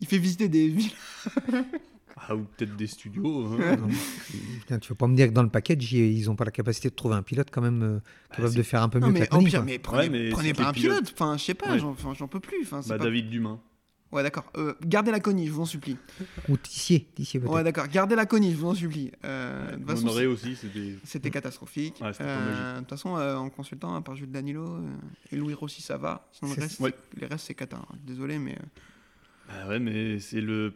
Il 0.00 0.06
fait 0.08 0.18
visiter 0.18 0.48
des 0.48 0.66
villes. 0.68 0.90
ah, 2.16 2.34
ou 2.36 2.44
peut-être 2.56 2.76
des 2.76 2.86
studios. 2.86 3.46
hein. 3.46 3.76
Putain, 4.60 4.78
tu 4.78 4.88
vas 4.90 4.94
pas 4.96 5.06
me 5.06 5.16
dire 5.16 5.28
que 5.28 5.32
dans 5.32 5.42
le 5.42 5.48
package, 5.48 5.92
ils 5.92 6.18
ils 6.18 6.30
ont 6.30 6.36
pas 6.36 6.44
la 6.44 6.50
capacité 6.50 6.88
de 6.90 6.94
trouver 6.94 7.14
un 7.14 7.22
pilote 7.22 7.48
quand 7.50 7.62
même 7.62 7.82
euh, 7.82 7.98
capable 8.30 8.50
c'est- 8.50 8.56
de 8.58 8.62
faire 8.62 8.82
un 8.82 8.88
peu 8.88 8.98
mieux 8.98 9.06
Non, 9.06 9.12
que 9.12 9.18
mais 9.18 9.28
la 9.30 9.38
pire, 9.50 9.64
mais 9.64 9.78
prenez, 9.78 10.02
Ouais, 10.02 10.08
mais 10.10 10.30
prenez 10.30 10.48
c'est 10.48 10.54
pas 10.54 10.68
un 10.68 10.72
les 10.72 10.80
pilotes- 10.80 10.98
pilote. 11.04 11.12
Enfin, 11.14 11.36
je 11.36 11.44
sais 11.44 11.54
pas, 11.54 11.72
Ouais. 11.72 11.78
j'en 11.78 12.28
peux 12.28 12.40
plus. 12.40 12.62
Enfin, 12.62 12.80
Bah, 12.88 12.98
pas- 12.98 13.04
David 13.04 13.30
Dumas. 13.30 13.58
Ouais, 14.12 14.22
d'accord. 14.22 14.44
Euh, 14.58 14.74
gardez 14.84 15.10
la 15.10 15.20
conie, 15.20 15.46
je 15.46 15.52
vous 15.52 15.62
en 15.62 15.66
supplie. 15.66 15.96
Ou 16.50 16.58
Tissier, 16.58 17.08
Tissier. 17.14 17.40
Ouais, 17.40 17.64
d'accord. 17.64 17.88
Gardez 17.88 18.14
la 18.14 18.26
conie, 18.26 18.52
je 18.52 18.56
vous 18.58 18.66
en 18.68 18.74
supplie. 18.74 19.10
Euh, 19.24 19.74
de 19.74 19.86
façon, 19.86 20.06
aussi, 20.08 20.54
c'était. 20.54 20.96
C'était 21.02 21.30
catastrophique. 21.30 21.98
Ouais, 22.02 22.10
Euh. 22.20 22.74
De 22.74 22.78
toute 22.80 22.90
façon, 22.90 23.16
euh, 23.16 23.36
en 23.36 23.48
consultant, 23.48 23.94
à 23.94 24.02
part 24.02 24.14
Jules 24.14 24.30
Danilo 24.30 24.66
euh, 24.66 24.82
et 25.32 25.36
Louis 25.36 25.54
Rossi, 25.54 25.80
ça 25.80 25.96
va. 25.96 26.28
Sinon, 26.32 26.50
le 26.50 26.54
C'est- 26.56 26.60
reste, 26.60 26.80
Ouais. 26.80 26.94
c'est- 27.14 27.20
les 27.22 27.26
restes, 27.26 27.46
c'est 27.46 27.54
cata. 27.54 27.80
Désolé, 28.04 28.38
mais. 28.38 28.58
Bah 29.48 29.66
ouais, 29.68 29.78
mais 29.78 30.18
c'est 30.20 30.42
le. 30.42 30.74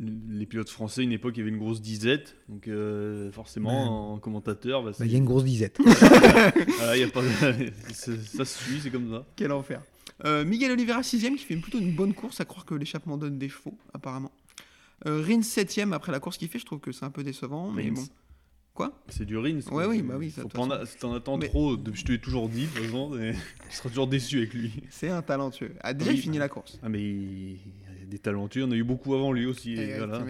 Les 0.00 0.44
pilotes 0.46 0.70
français, 0.70 1.04
une 1.04 1.12
époque, 1.12 1.34
il 1.36 1.38
y 1.38 1.42
avait 1.42 1.50
une 1.50 1.58
grosse 1.58 1.80
disette. 1.80 2.36
Donc, 2.48 2.66
euh, 2.66 3.30
forcément, 3.30 4.12
en 4.14 4.18
commentateur, 4.18 4.82
bah, 4.82 4.90
Bah, 4.98 5.06
Il 5.06 5.12
y 5.12 5.14
a 5.14 5.18
une 5.18 5.24
grosse 5.24 5.44
disette. 5.44 5.78
voilà, 6.78 6.96
il 6.96 7.00
y 7.00 7.04
a 7.04 7.08
pas 7.08 7.22
de- 7.22 7.70
c'est- 7.92 8.20
ça 8.24 8.44
se 8.44 8.64
suit, 8.64 8.80
c'est 8.82 8.90
comme 8.90 9.08
ça. 9.10 9.24
Quel 9.36 9.52
enfer. 9.52 9.80
Euh, 10.24 10.44
Miguel 10.44 10.72
Oliveira 10.72 11.00
6ème 11.02 11.36
qui 11.36 11.44
fait 11.44 11.56
plutôt 11.56 11.78
une 11.78 11.92
bonne 11.94 12.12
course, 12.12 12.40
à 12.40 12.44
croire 12.44 12.64
que 12.64 12.74
l'échappement 12.74 13.16
donne 13.16 13.38
des 13.38 13.48
chevaux, 13.48 13.78
apparemment. 13.92 14.32
Euh, 15.06 15.22
Rins 15.22 15.40
7ème 15.42 15.92
après 15.92 16.10
la 16.12 16.18
course 16.20 16.38
qu'il 16.38 16.48
fait, 16.48 16.58
je 16.58 16.66
trouve 16.66 16.80
que 16.80 16.90
c'est 16.92 17.04
un 17.04 17.10
peu 17.10 17.22
décevant, 17.22 17.70
mais 17.70 17.90
bon. 17.90 18.04
Quoi? 18.74 19.00
C'est 19.08 19.24
du 19.24 19.36
Rins. 19.38 19.60
Ouais, 19.70 19.86
oui, 19.86 19.98
C'est- 19.98 20.02
bah 20.02 20.14
oui, 20.18 20.30
ça, 20.32 20.42
Faut 20.42 20.72
a- 20.72 20.86
Si 20.86 20.96
t'en 20.98 21.14
attends 21.14 21.36
Mais- 21.36 21.46
trop, 21.48 21.76
je 21.92 22.02
te 22.02 22.10
l'ai 22.10 22.18
toujours 22.20 22.48
dit, 22.48 22.62
de 22.62 22.66
toute 22.66 22.84
façon, 22.86 23.12
tu 23.12 23.36
seras 23.76 23.88
toujours 23.90 24.08
déçu 24.08 24.38
avec 24.38 24.54
lui. 24.54 24.72
C'est 24.90 25.08
un 25.10 25.22
talentueux. 25.22 25.74
Ah, 25.80 25.94
déjà, 25.94 26.10
Oui. 26.10 26.16
il 26.16 26.20
finit 26.20 26.38
la 26.38 26.48
course. 26.48 26.80
Ah, 26.82 26.88
mais 26.88 27.00
des 28.14 28.20
talentueux, 28.20 28.62
en 28.64 28.70
a 28.70 28.76
eu 28.76 28.84
beaucoup 28.84 29.12
avant 29.14 29.32
lui 29.32 29.44
aussi. 29.44 29.72
et 29.74 29.90
Eh, 29.90 29.98
voilà. 29.98 30.20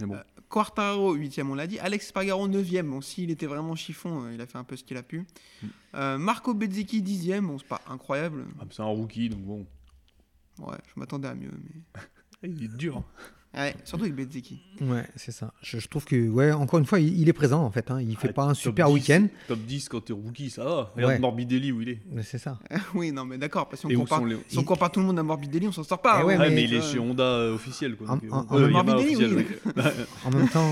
bon. 0.00 0.14
Euh, 0.14 0.22
Quartaro 0.48 1.16
8ème, 1.16 1.46
on 1.48 1.54
l'a 1.54 1.68
dit. 1.68 1.78
Alex 1.78 2.08
Spargaro 2.08 2.48
9ème. 2.48 2.88
Bon, 2.90 3.00
s'il 3.00 3.30
était 3.30 3.46
vraiment 3.46 3.76
chiffon, 3.76 4.24
euh, 4.24 4.34
il 4.34 4.40
a 4.40 4.46
fait 4.46 4.58
un 4.58 4.64
peu 4.64 4.74
ce 4.74 4.82
qu'il 4.82 4.96
a 4.96 5.04
pu. 5.04 5.20
Mm. 5.20 5.66
Euh, 5.94 6.18
Marco 6.18 6.54
Bezzecchi 6.54 7.02
10ème. 7.02 7.46
Bon, 7.46 7.58
c'est 7.58 7.68
pas 7.68 7.80
incroyable. 7.88 8.46
Ah, 8.60 8.64
c'est 8.70 8.82
un 8.82 8.86
rookie, 8.86 9.28
donc 9.28 9.42
bon. 9.42 9.66
Ouais, 10.58 10.76
je 10.92 10.98
m'attendais 10.98 11.28
à 11.28 11.36
mieux. 11.36 11.52
Mais... 12.42 12.48
Il 12.50 12.64
est 12.64 12.76
dur. 12.76 13.04
Ouais, 13.52 13.74
surtout 13.84 14.04
avec 14.04 14.14
Bezzecchi. 14.14 14.60
Ouais, 14.80 15.04
c'est 15.16 15.32
ça. 15.32 15.52
Je, 15.60 15.78
je 15.80 15.88
trouve 15.88 16.04
que, 16.04 16.28
ouais, 16.28 16.52
encore 16.52 16.78
une 16.78 16.86
fois, 16.86 17.00
il, 17.00 17.20
il 17.20 17.28
est 17.28 17.32
présent 17.32 17.64
en 17.64 17.70
fait. 17.72 17.90
hein. 17.90 18.00
Il 18.00 18.16
fait 18.16 18.28
Ah, 18.30 18.32
pas 18.32 18.44
un 18.44 18.54
super 18.54 18.86
10, 18.86 18.92
week-end. 18.94 19.26
Top 19.48 19.58
10 19.58 19.88
quand 19.88 20.00
t'es 20.04 20.12
rookie, 20.12 20.50
ça 20.50 20.62
va. 20.62 20.92
Regarde 20.94 21.12
Ouais. 21.14 21.18
Morbidelli 21.18 21.72
où 21.72 21.80
il 21.80 21.88
est. 21.88 21.98
Mais 22.12 22.22
c'est 22.22 22.38
ça. 22.38 22.60
oui, 22.94 23.10
non, 23.10 23.24
mais 23.24 23.38
d'accord. 23.38 23.68
Parce 23.68 23.82
que 23.82 23.88
si 23.88 23.94
compare, 23.94 24.20
sont 24.20 24.24
les- 24.26 24.36
si 24.46 24.56
on 24.56 24.62
compare 24.62 24.92
tout 24.92 25.00
le 25.00 25.06
monde 25.06 25.18
à 25.18 25.24
Morbidelli, 25.24 25.66
on 25.66 25.72
s'en 25.72 25.82
sort 25.82 26.00
pas. 26.00 26.18
Eh 26.18 26.22
hein. 26.22 26.26
ouais, 26.26 26.38
Ouais, 26.38 26.48
mais, 26.48 26.54
mais- 26.54 26.62
il 26.64 26.74
est 26.74 26.78
Euh, 26.78 26.92
chez 26.92 26.98
Honda 27.00 27.24
euh, 27.24 27.54
officiel. 27.56 27.96
Quoi, 27.96 28.08
En- 28.10 28.14
donc, 28.14 28.24
euh, 28.24 28.30
en- 28.30 28.46
en 28.48 28.56
Euh, 28.56 28.68
Morbidelli, 28.68 29.04
officiel, 29.16 29.34
oui. 29.34 29.44
oui. 29.66 29.82
En 30.24 30.30
même 30.30 30.48
temps, 30.48 30.70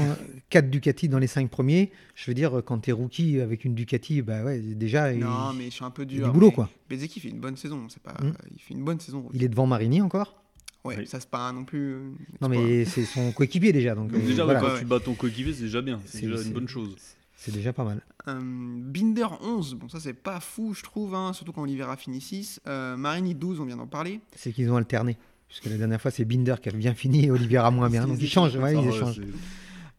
4 0.48 0.70
Ducati 0.70 1.08
dans 1.08 1.18
les 1.18 1.26
5 1.26 1.50
premiers. 1.50 1.90
Je 2.14 2.30
veux 2.30 2.34
dire, 2.34 2.62
quand 2.64 2.78
t'es 2.78 2.92
rookie 2.92 3.40
avec 3.40 3.64
une 3.64 3.74
Ducati, 3.74 4.22
bah 4.22 4.44
ouais, 4.44 4.60
déjà, 4.60 5.12
il, 5.12 5.18
Non, 5.18 5.52
mais 5.52 5.64
je 5.64 5.70
suis 5.70 5.84
un 5.84 5.90
peu 5.90 6.02
il 6.02 6.06
dur. 6.08 6.26
du 6.28 6.32
boulot 6.32 6.48
mais 6.48 6.54
quoi. 6.54 6.70
Fait 6.88 7.28
une 7.28 7.40
bonne 7.40 7.56
saison. 7.56 7.86
C'est 7.88 8.02
pas... 8.02 8.14
Mm. 8.22 8.32
Il 8.54 8.60
fait 8.62 8.74
une 8.74 8.84
bonne 8.84 9.00
saison. 9.00 9.28
Il 9.34 9.42
est 9.42 9.48
devant 9.48 9.66
Marini 9.66 10.00
encore? 10.00 10.36
Ouais, 10.84 10.96
Oui. 10.98 11.06
ça 11.06 11.18
c'est 11.20 11.28
pas 11.28 11.50
non 11.52 11.64
plus. 11.64 11.94
euh, 11.94 12.10
Non, 12.40 12.48
mais 12.48 12.84
c'est 12.84 13.04
son 13.04 13.32
coéquipier 13.32 13.72
déjà. 13.72 13.94
Donc, 13.94 14.10
Donc 14.12 14.22
euh, 14.22 14.26
déjà, 14.26 14.44
voilà. 14.44 14.60
quand 14.60 14.66
Ouais. 14.72 14.78
tu 14.78 14.84
bats 14.84 15.00
ton 15.00 15.14
coéquipier, 15.14 15.52
c'est 15.52 15.62
déjà 15.64 15.82
bien. 15.82 16.00
C'est 16.06 16.22
déjà 16.26 16.40
une 16.42 16.52
bonne 16.52 16.68
chose. 16.68 16.94
c'est 17.36 17.52
déjà 17.52 17.72
pas 17.72 17.84
mal. 17.84 18.00
Euh, 18.28 18.38
Binder 18.40 19.26
11, 19.42 19.74
bon 19.74 19.88
ça 19.88 20.00
c'est 20.00 20.12
pas 20.12 20.38
fou 20.40 20.74
je 20.74 20.82
trouve, 20.82 21.14
hein, 21.14 21.32
surtout 21.32 21.52
quand 21.52 21.62
Oliveira 21.62 21.96
finit 21.96 22.20
6. 22.20 22.60
Euh, 22.66 22.96
Marini 22.96 23.34
12, 23.34 23.60
on 23.60 23.64
vient 23.64 23.76
d'en 23.76 23.86
parler. 23.86 24.20
C'est 24.36 24.52
qu'ils 24.52 24.70
ont 24.70 24.76
alterné. 24.76 25.16
Puisque 25.48 25.64
la 25.66 25.76
dernière 25.78 26.00
fois, 26.00 26.10
c'est 26.10 26.24
Binder 26.26 26.56
qui 26.62 26.68
a 26.68 26.72
bien 26.72 26.92
fini 26.94 27.24
et 27.26 27.30
Oliveira 27.30 27.70
moins 27.70 27.88
bien. 27.88 28.06
Donc 28.06 28.18
ils 28.20 28.28
changent. 28.28 28.56
Ouais, 28.56 28.74
ils 28.74 28.78
ouais, 28.78 28.94
échangent. 28.94 29.20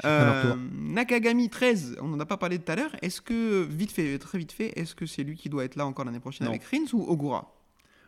Euh, 0.05 0.55
Nakagami 0.73 1.49
13, 1.49 1.97
on 2.01 2.07
n'en 2.09 2.19
a 2.19 2.25
pas 2.25 2.37
parlé 2.37 2.57
tout 2.59 2.71
à 2.71 2.75
l'heure. 2.75 2.95
Est-ce 3.01 3.19
que, 3.19 3.63
vite 3.63 3.91
fait, 3.91 4.17
très 4.19 4.37
vite 4.37 4.51
fait, 4.53 4.71
est-ce 4.79 4.95
que 4.95 5.05
c'est 5.05 5.23
lui 5.23 5.35
qui 5.35 5.49
doit 5.49 5.65
être 5.65 5.75
là 5.75 5.85
encore 5.85 6.05
l'année 6.05 6.19
prochaine 6.21 6.45
Non. 6.45 6.51
avec 6.53 6.63
Rins 6.65 6.85
ou 6.93 7.03
Ogura? 7.03 7.53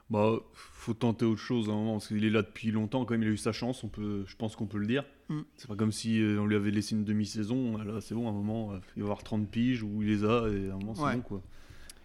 Bah, 0.09 0.35
faut 0.81 0.93
tenter 0.95 1.25
autre 1.25 1.39
chose 1.39 1.69
à 1.69 1.73
un 1.73 1.75
moment, 1.75 1.93
parce 1.93 2.07
qu'il 2.07 2.25
est 2.25 2.29
là 2.31 2.41
depuis 2.41 2.71
longtemps, 2.71 3.05
quand 3.05 3.13
même, 3.13 3.21
il 3.21 3.27
a 3.29 3.31
eu 3.31 3.37
sa 3.37 3.51
chance, 3.51 3.83
on 3.83 3.87
peut, 3.87 4.23
je 4.25 4.35
pense 4.35 4.55
qu'on 4.55 4.65
peut 4.65 4.79
le 4.79 4.87
dire. 4.87 5.03
Mm. 5.29 5.41
C'est 5.55 5.67
pas 5.67 5.75
comme 5.75 5.91
si 5.91 6.19
euh, 6.21 6.39
on 6.41 6.45
lui 6.47 6.55
avait 6.55 6.71
laissé 6.71 6.95
une 6.95 7.03
demi-saison, 7.03 7.77
là 7.77 8.01
c'est 8.01 8.15
bon, 8.15 8.25
à 8.27 8.31
un 8.31 8.33
moment, 8.33 8.71
euh, 8.73 8.77
il 8.95 9.03
va 9.03 9.07
avoir 9.09 9.23
30 9.23 9.47
piges, 9.47 9.83
ou 9.83 10.01
il 10.01 10.07
les 10.07 10.23
a, 10.23 10.47
et 10.49 10.69
à 10.69 10.73
un 10.73 10.77
moment 10.79 10.95
c'est 10.95 11.03
Ouais. 11.03 11.15
bon 11.15 11.21
quoi. 11.21 11.41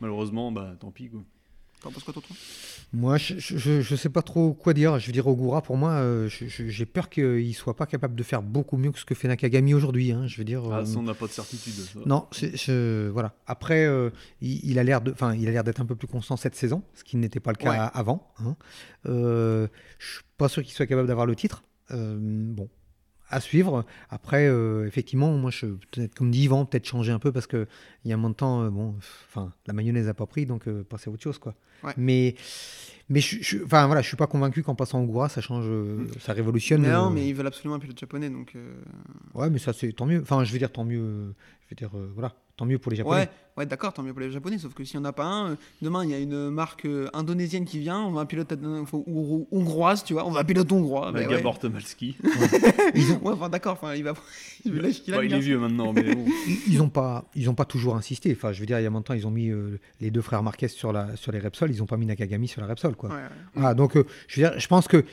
Malheureusement, 0.01 0.53
bah 0.53 0.77
tant 0.79 0.91
pis 0.91 1.09
quoi. 1.09 1.23
T'en 1.83 1.91
penses 1.91 2.03
quoi, 2.05 2.15
tonton? 2.15 2.35
Moi, 2.93 3.17
je, 3.19 3.35
je, 3.39 3.59
je- 3.59 3.81
je 3.81 3.97
sais 3.97 4.09
pas 4.09 4.23
trop 4.23 4.55
quoi 4.55 4.73
dire. 4.73 4.99
Je 4.99 5.07
veux 5.07 5.13
dire, 5.13 5.27
Ogura, 5.27 5.61
pour 5.63 5.77
moi, 5.77 5.91
euh, 5.93 6.29
j'ai 6.29 6.87
peur 6.87 7.11
qu'il 7.11 7.55
soit 7.55 7.77
pas 7.77 7.85
capable 7.87 8.15
de 8.17 8.23
faire 8.23 8.43
beaucoup 8.43 8.77
mieux 8.77 8.91
que 8.93 8.99
ce 8.99 9.05
que 9.05 9.15
fait 9.15 9.29
Nakagami 9.29 9.75
aujourd'hui. 9.75 10.13
hein. 10.13 10.27
Je 10.27 10.39
veux 10.39 10.45
dire. 10.45 10.63
Ah, 10.73 10.79
euh, 10.79 10.85
ça 10.85 10.99
on 10.99 11.03
n'a 11.03 11.15
pas 11.15 11.27
de 11.27 11.33
certitude. 11.33 11.73
ça. 11.75 11.99
Non, 12.07 12.27
je- 12.33 13.09
voilà. 13.11 13.35
Après, 13.47 13.85
euh, 13.87 14.11
il, 14.41 14.65
il 14.65 14.79
a 14.79 14.85
l'air 14.85 15.01
de, 15.01 15.13
enfin, 15.13 15.35
il 15.35 15.47
a 15.49 15.51
l'air 15.51 15.65
d'être 15.65 15.81
un 15.81 15.87
peu 15.87 15.97
plus 15.97 16.09
constant 16.09 16.37
cette 16.37 16.55
saison, 16.55 16.83
ce 16.95 17.05
qui 17.05 17.17
n'était 17.19 17.41
pas 17.41 17.51
le 17.53 17.57
cas 17.59 17.71
Ouais. 17.71 17.89
avant. 17.93 18.33
hein. 18.39 18.57
Euh, 19.07 19.69
je 19.99 20.07
suis 20.15 20.23
pas 20.39 20.49
sûr 20.49 20.63
qu'il 20.63 20.73
soit 20.73 20.87
capable 20.87 21.09
d'avoir 21.09 21.27
le 21.27 21.37
titre. 21.37 21.63
Euh, 21.91 22.17
bon, 22.21 22.69
à 23.31 23.41
suivre. 23.41 23.85
Après, 24.11 24.47
euh, 24.47 24.87
effectivement, 24.87 25.31
moi, 25.33 25.51
je 25.51 25.67
peut-être 25.91 26.15
comme 26.15 26.31
dit 26.31 26.45
Yvan, 26.45 26.65
peut-être 26.65 26.87
changer 26.87 27.13
un 27.13 27.19
peu 27.19 27.33
parce 27.33 27.47
que 27.47 27.67
il 28.05 28.09
y 28.09 28.13
a 28.13 28.15
un 28.15 28.19
moment 28.19 28.31
de 28.31 28.35
temps, 28.35 28.63
euh, 28.63 28.71
bon, 28.71 28.95
enfin, 29.29 29.53
la 29.67 29.73
mayonnaise 29.73 30.09
a 30.09 30.15
pas 30.15 30.27
pris, 30.27 30.47
donc 30.47 30.69
euh, 30.69 30.85
passer 30.85 31.11
à 31.11 31.13
autre 31.13 31.23
chose, 31.23 31.39
quoi. 31.39 31.55
Ouais. 31.83 31.93
Mais, 31.97 32.37
mais 33.09 33.21
je, 33.21 33.63
enfin, 33.65 33.87
voilà, 33.87 34.01
je 34.03 34.09
suis 34.09 34.17
pas 34.17 34.27
convaincu 34.27 34.63
qu'en 34.63 34.75
passant 34.75 35.03
au 35.03 35.07
Goura, 35.07 35.29
ça 35.29 35.41
change, 35.41 35.67
euh, 35.69 36.07
ça 36.21 36.33
révolutionne. 36.33 36.83
Mais 36.83 36.93
Non, 36.93 37.11
mais 37.11 37.29
ils 37.29 37.35
veulent 37.35 37.47
absolument 37.47 37.77
un 37.77 37.81
pilote 37.81 37.99
japonais, 37.99 38.31
donc. 38.31 38.55
Ouais, 39.35 39.51
mais 39.51 39.59
ça 39.59 39.73
c'est 39.73 39.93
tant 39.93 40.07
mieux. 40.07 40.21
Enfin, 40.23 40.45
je 40.45 40.53
veux 40.53 40.59
dire 40.59 40.73
tant 40.73 40.85
mieux. 40.85 41.35
Je 41.69 41.75
veux 41.75 41.77
dire, 41.89 41.97
euh, 41.99 42.09
voilà, 42.15 42.33
tant 42.57 42.65
mieux 42.65 42.79
pour 42.79 42.91
les 42.91 42.97
Japonais. 42.97 43.23
Ouais, 43.23 43.29
ouais 43.57 43.67
d'accord, 43.67 43.93
tant 43.93 44.03
mieux 44.05 44.13
pour 44.13 44.21
les 44.21 44.31
japonais, 44.31 44.57
sauf 44.57 44.73
que 44.73 44.85
s'il 44.85 45.01
n'y 45.01 45.05
en 45.05 45.09
a 45.09 45.13
pas 45.13 45.25
un, 45.25 45.51
euh, 45.51 45.57
demain 45.83 46.05
il 46.05 46.11
y 46.11 46.15
a 46.15 46.19
une 46.19 46.49
marque 46.49 46.85
euh, 46.85 47.09
indonésienne 47.13 47.65
qui 47.65 47.81
vient, 47.81 48.01
on 48.03 48.13
va 48.13 48.21
un 48.21 48.27
pilote 48.27 48.53
hongroise, 49.51 50.05
tu 50.05 50.13
vois, 50.13 50.25
on 50.27 50.31
va 50.31 50.41
un 50.41 50.45
pilote 50.45 50.71
hongrois. 50.71 51.11
Bah, 51.13 51.21
bah 51.23 51.27
ouais. 51.29 51.35
Gabor 51.35 51.59
Tomalski. 51.59 52.17
Ouais, 52.97 53.33
enfin 53.33 53.49
d'accord, 53.49 53.73
enfin 53.73 53.95
il 53.95 54.05
va. 54.05 54.15
il 54.65 54.75
lâche 54.77 55.03
qu'il 55.03 55.13
a 55.13 55.17
Bah, 55.19 55.25
il 55.25 55.29
bien. 55.29 55.39
est 55.39 55.41
vieux 55.41 55.59
maintenant, 55.59 55.93
mais 55.93 56.15
bon. 56.15 56.25
Ils- 56.69 56.79
n'ont 56.79 56.89
pas, 56.89 57.25
ils 57.35 57.51
ont 57.51 57.55
pas 57.55 57.65
toujours 57.65 57.97
insisté. 57.97 58.33
Enfin, 58.33 58.53
je 58.53 58.61
veux 58.61 58.67
dire, 58.67 58.79
il 58.79 58.85
y 58.85 58.87
a 58.87 58.91
longtemps, 58.91 59.15
ils 59.15 59.27
ont 59.27 59.31
mis 59.31 59.49
euh, 59.51 59.81
les 60.01 60.11
deux 60.11 60.21
frères 60.23 60.43
Marquez 60.43 60.69
sur 60.69 60.93
la, 60.93 61.17
sur 61.17 61.33
les 61.33 61.41
Repsol. 61.41 61.71
Ils 61.73 61.79
n'ont 61.79 61.87
pas 61.87 61.97
mis 61.97 62.07
Nakagami 62.07 62.47
sur 62.49 62.61
la 62.61 62.69
Repsol, 62.69 62.95
quoi. 62.95 63.11
Ouais, 63.11 63.17
ouais. 63.17 63.63
Ah, 63.65 63.75
donc, 63.75 63.97
euh, 63.97 64.07
je 64.29 64.41
veux 64.41 64.49
dire, 64.49 64.59
je 64.59 64.67
pense 64.69 64.87
que 64.87 65.05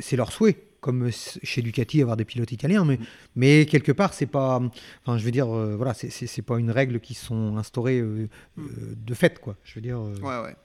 c'est 0.00 0.16
leur 0.16 0.32
souhait, 0.32 0.56
comme 0.84 1.10
chez 1.10 1.62
Ducati, 1.62 2.02
avoir 2.02 2.18
des 2.18 2.26
pilotes 2.26 2.52
italiens, 2.52 2.84
mais, 2.84 2.98
mais 3.36 3.64
quelque 3.64 3.90
part, 3.90 4.12
c'est 4.12 4.26
pas, 4.26 4.60
enfin, 5.02 5.16
je 5.16 5.24
veux 5.24 5.30
dire, 5.30 5.48
euh, 5.48 5.76
voilà, 5.76 5.94
c'est- 5.94 6.42
pas 6.42 6.58
une 6.58 6.70
règle 6.70 7.00
qui 7.00 7.14
sont 7.14 7.56
instaurées 7.56 8.00
euh, 8.00 8.28
euh, 8.58 8.62
de 8.94 9.14
fait, 9.14 9.38
quoi. 9.40 9.56
Je 9.64 9.76
veux 9.76 9.80
dire. 9.80 9.98
euh, 9.98 10.14
Ouais, 10.20 10.42
ouais. 10.46 10.56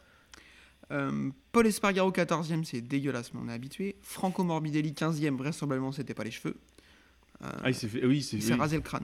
Euh, 0.92 1.30
Paul 1.54 1.68
Espargaro 1.68 2.12
14e, 2.12 2.66
c'est 2.66 2.82
dégueulasse, 2.82 3.34
mais 3.34 3.40
on 3.46 3.48
est 3.48 3.54
habitué. 3.54 3.96
Franco 4.02 4.44
Morbidelli 4.44 4.92
15e, 4.92 5.38
vraisemblablement 5.38 5.94
c'était 5.94 6.14
pas 6.16 6.26
les 6.26 6.32
cheveux. 6.32 6.56
Euh, 7.44 7.48
Ah, 7.64 7.70
il 7.70 7.76
s'est 7.76 7.88
fait. 7.88 8.06
Oui, 8.06 8.22
s'est 8.22 8.54
rasé 8.56 8.76
le 8.76 8.82
crâne. 8.82 9.04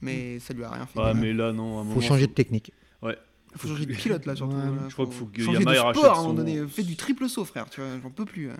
Mais 0.00 0.40
ça 0.40 0.52
lui 0.54 0.64
a 0.64 0.70
rien 0.70 0.86
fait. 0.86 0.98
Ah, 1.00 1.14
mais 1.14 1.32
là, 1.32 1.52
non. 1.52 1.78
à 1.78 1.80
un 1.82 1.84
faut 1.84 1.88
moment, 1.90 2.00
changer 2.00 2.26
de 2.26 2.32
technique. 2.32 2.72
Ouais. 3.02 3.16
Il 3.54 3.58
faut 3.60 3.68
changer 3.68 3.86
de 3.86 3.94
pilote 3.94 4.26
là 4.26 4.34
surtout. 4.34 4.56
Ouais, 4.56 4.62
je 4.88 4.92
crois 4.92 5.06
faut 5.06 5.10
qu'il 5.10 5.18
faut 5.18 5.26
que 5.26 5.42
changer 5.42 5.58
Yamaha 5.60 5.76
de 5.76 5.80
rachète 5.80 6.00
sport 6.02 6.12
à 6.16 6.18
un 6.18 6.22
moment 6.22 6.28
son- 6.30 6.34
donné. 6.44 6.66
Fais 6.68 6.82
du 6.82 6.96
triple 6.96 7.28
saut, 7.28 7.44
frère. 7.44 7.70
Tu 7.70 7.80
vois, 7.80 7.88
j'en 8.02 8.10
peux 8.10 8.24
plus. 8.26 8.50
hein. 8.50 8.56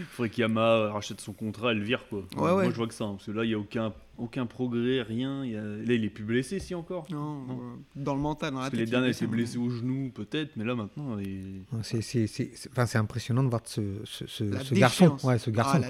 Il 0.00 0.04
faudrait 0.06 0.30
qu'Yamaha 0.30 0.92
rachète 0.92 1.20
son 1.20 1.32
contrat 1.32 1.72
et 1.72 1.74
le 1.74 1.82
vire, 1.82 2.06
quoi. 2.08 2.20
Ouais, 2.20 2.26
Moi, 2.36 2.56
ouais. 2.56 2.70
je 2.70 2.76
vois 2.76 2.86
que 2.88 2.94
ça, 2.94 3.04
hein, 3.04 3.12
parce 3.12 3.26
que 3.26 3.30
là, 3.32 3.44
il 3.44 3.48
n'y 3.48 3.54
a 3.54 3.58
aucun, 3.58 3.92
aucun 4.18 4.46
progrès, 4.46 5.02
rien. 5.02 5.44
il 5.44 5.52
y 5.52 5.56
a- 5.56 5.62
Là, 5.62 5.94
il 5.94 6.04
est 6.04 6.10
plus 6.10 6.24
blessé, 6.24 6.58
si 6.58 6.74
encore. 6.74 7.06
Non, 7.10 7.46
Non. 7.46 7.52
euh, 7.52 7.76
dans 7.96 8.14
le 8.14 8.20
mental, 8.20 8.50
dans 8.52 8.56
la 8.58 8.62
Parce 8.64 8.70
que 8.70 8.76
tête. 8.76 8.80
les 8.80 8.88
il 8.88 8.90
derniers 8.90 9.06
est 9.08 9.10
étaient 9.10 9.26
blessé, 9.26 9.58
blessés 9.58 9.74
au 9.74 9.76
genou, 9.76 10.10
peut-être, 10.10 10.50
mais 10.56 10.64
là, 10.64 10.74
maintenant, 10.74 11.18
il... 11.18 11.62
C'est 11.82 12.00
c'est- 12.02 12.26
c'est- 12.26 12.50
c'est- 12.54 12.70
enfin, 12.70 12.86
c'est 12.86 12.98
impressionnant 12.98 13.42
de 13.44 13.48
voir 13.48 13.62
ce, 13.64 13.80
ce, 14.04 14.26
ce- 14.26 14.44
La 14.44 14.60
ce 14.60 14.74
garçon, 14.74 15.04
déchéance. 15.04 15.24
ouais, 15.24 15.38
ce 15.38 15.50
Ah, 15.56 15.78
la 15.78 15.88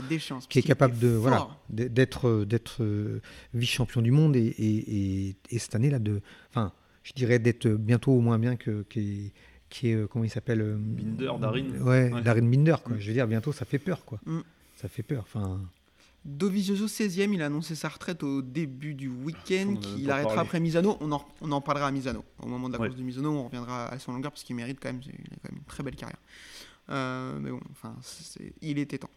qui 0.48 0.58
est 0.58 0.62
capable 0.62 0.98
de, 0.98 1.18
fort. 1.18 1.61
d'être, 1.70 2.28
euh, 2.28 2.44
d'être 2.44 2.82
euh, 2.82 3.20
vice-champion 3.54 4.02
du 4.02 4.11
monde 4.11 4.36
et, 4.36 4.40
et, 4.46 5.28
et- 5.28 5.36
et 5.50 5.58
cette 5.58 5.74
année 5.74 5.90
là 5.90 5.98
de, 5.98 6.20
enfin, 6.50 6.72
je 7.02 7.12
dirais 7.14 7.38
d'être 7.38 7.66
bientôt 7.68 8.12
au 8.12 8.20
moins 8.20 8.38
bien 8.38 8.56
que 8.56 8.84
qui 9.71 9.89
est, 9.91 9.95
euh, 9.95 10.07
comment 10.07 10.25
il 10.25 10.31
s'appelle 10.31 10.61
euh, 10.61 10.77
Binder, 10.79 11.33
Darin. 11.41 11.68
Ouais, 11.81 12.12
Ouais. 12.12 12.23
Darin 12.23 12.43
Binder 12.43 12.77
quoi. 12.85 12.97
Mm. 12.97 13.01
Je 13.01 13.07
veux 13.07 13.12
dire 13.14 13.27
bientôt 13.27 13.53
ça 13.53 13.64
fait 13.64 13.79
peur 13.79 14.05
quoi. 14.05 14.18
Mm. 14.27 14.41
Ça 14.77 14.89
fait 14.89 15.03
peur. 15.03 15.23
Enfin, 15.23 15.61
Dovizioso 16.25 16.87
16e, 16.87 17.33
il 17.33 17.41
a 17.41 17.47
annoncé 17.47 17.75
sa 17.75 17.89
retraite 17.89 18.23
au 18.23 18.43
début 18.43 18.93
du 18.95 19.09
week-end, 19.09 19.77
qu'il 19.81 20.11
arrêtera 20.11 20.43
après 20.43 20.61
Misano. 20.61 20.99
On 21.01 21.11
en, 21.12 21.25
on 21.41 21.51
en 21.51 21.62
parlera 21.62 21.87
à 21.87 21.91
Misano. 21.91 22.23
Au 22.43 22.47
moment 22.47 22.68
de 22.68 22.75
la 22.75 22.81
Ouais. 22.81 22.89
course 22.89 22.99
de 22.99 23.05
Misano, 23.05 23.31
on 23.31 23.45
reviendra 23.45 23.87
à 23.89 23.99
son 23.99 24.12
longueur 24.12 24.31
parce 24.31 24.43
qu'il 24.45 24.55
mérite 24.55 24.79
quand 24.83 24.93
même, 24.93 25.03
c'est- 25.03 25.12
il 25.12 25.33
a 25.33 25.37
quand 25.43 25.51
même 25.51 25.59
une 25.61 25.64
très 25.64 25.83
belle 25.83 25.97
carrière. 25.97 26.18
Euh, 26.91 27.39
mais 27.41 27.51
bon, 27.51 27.61
enfin, 27.71 27.95
il 28.61 28.79
était 28.79 28.99
temps. 28.99 29.09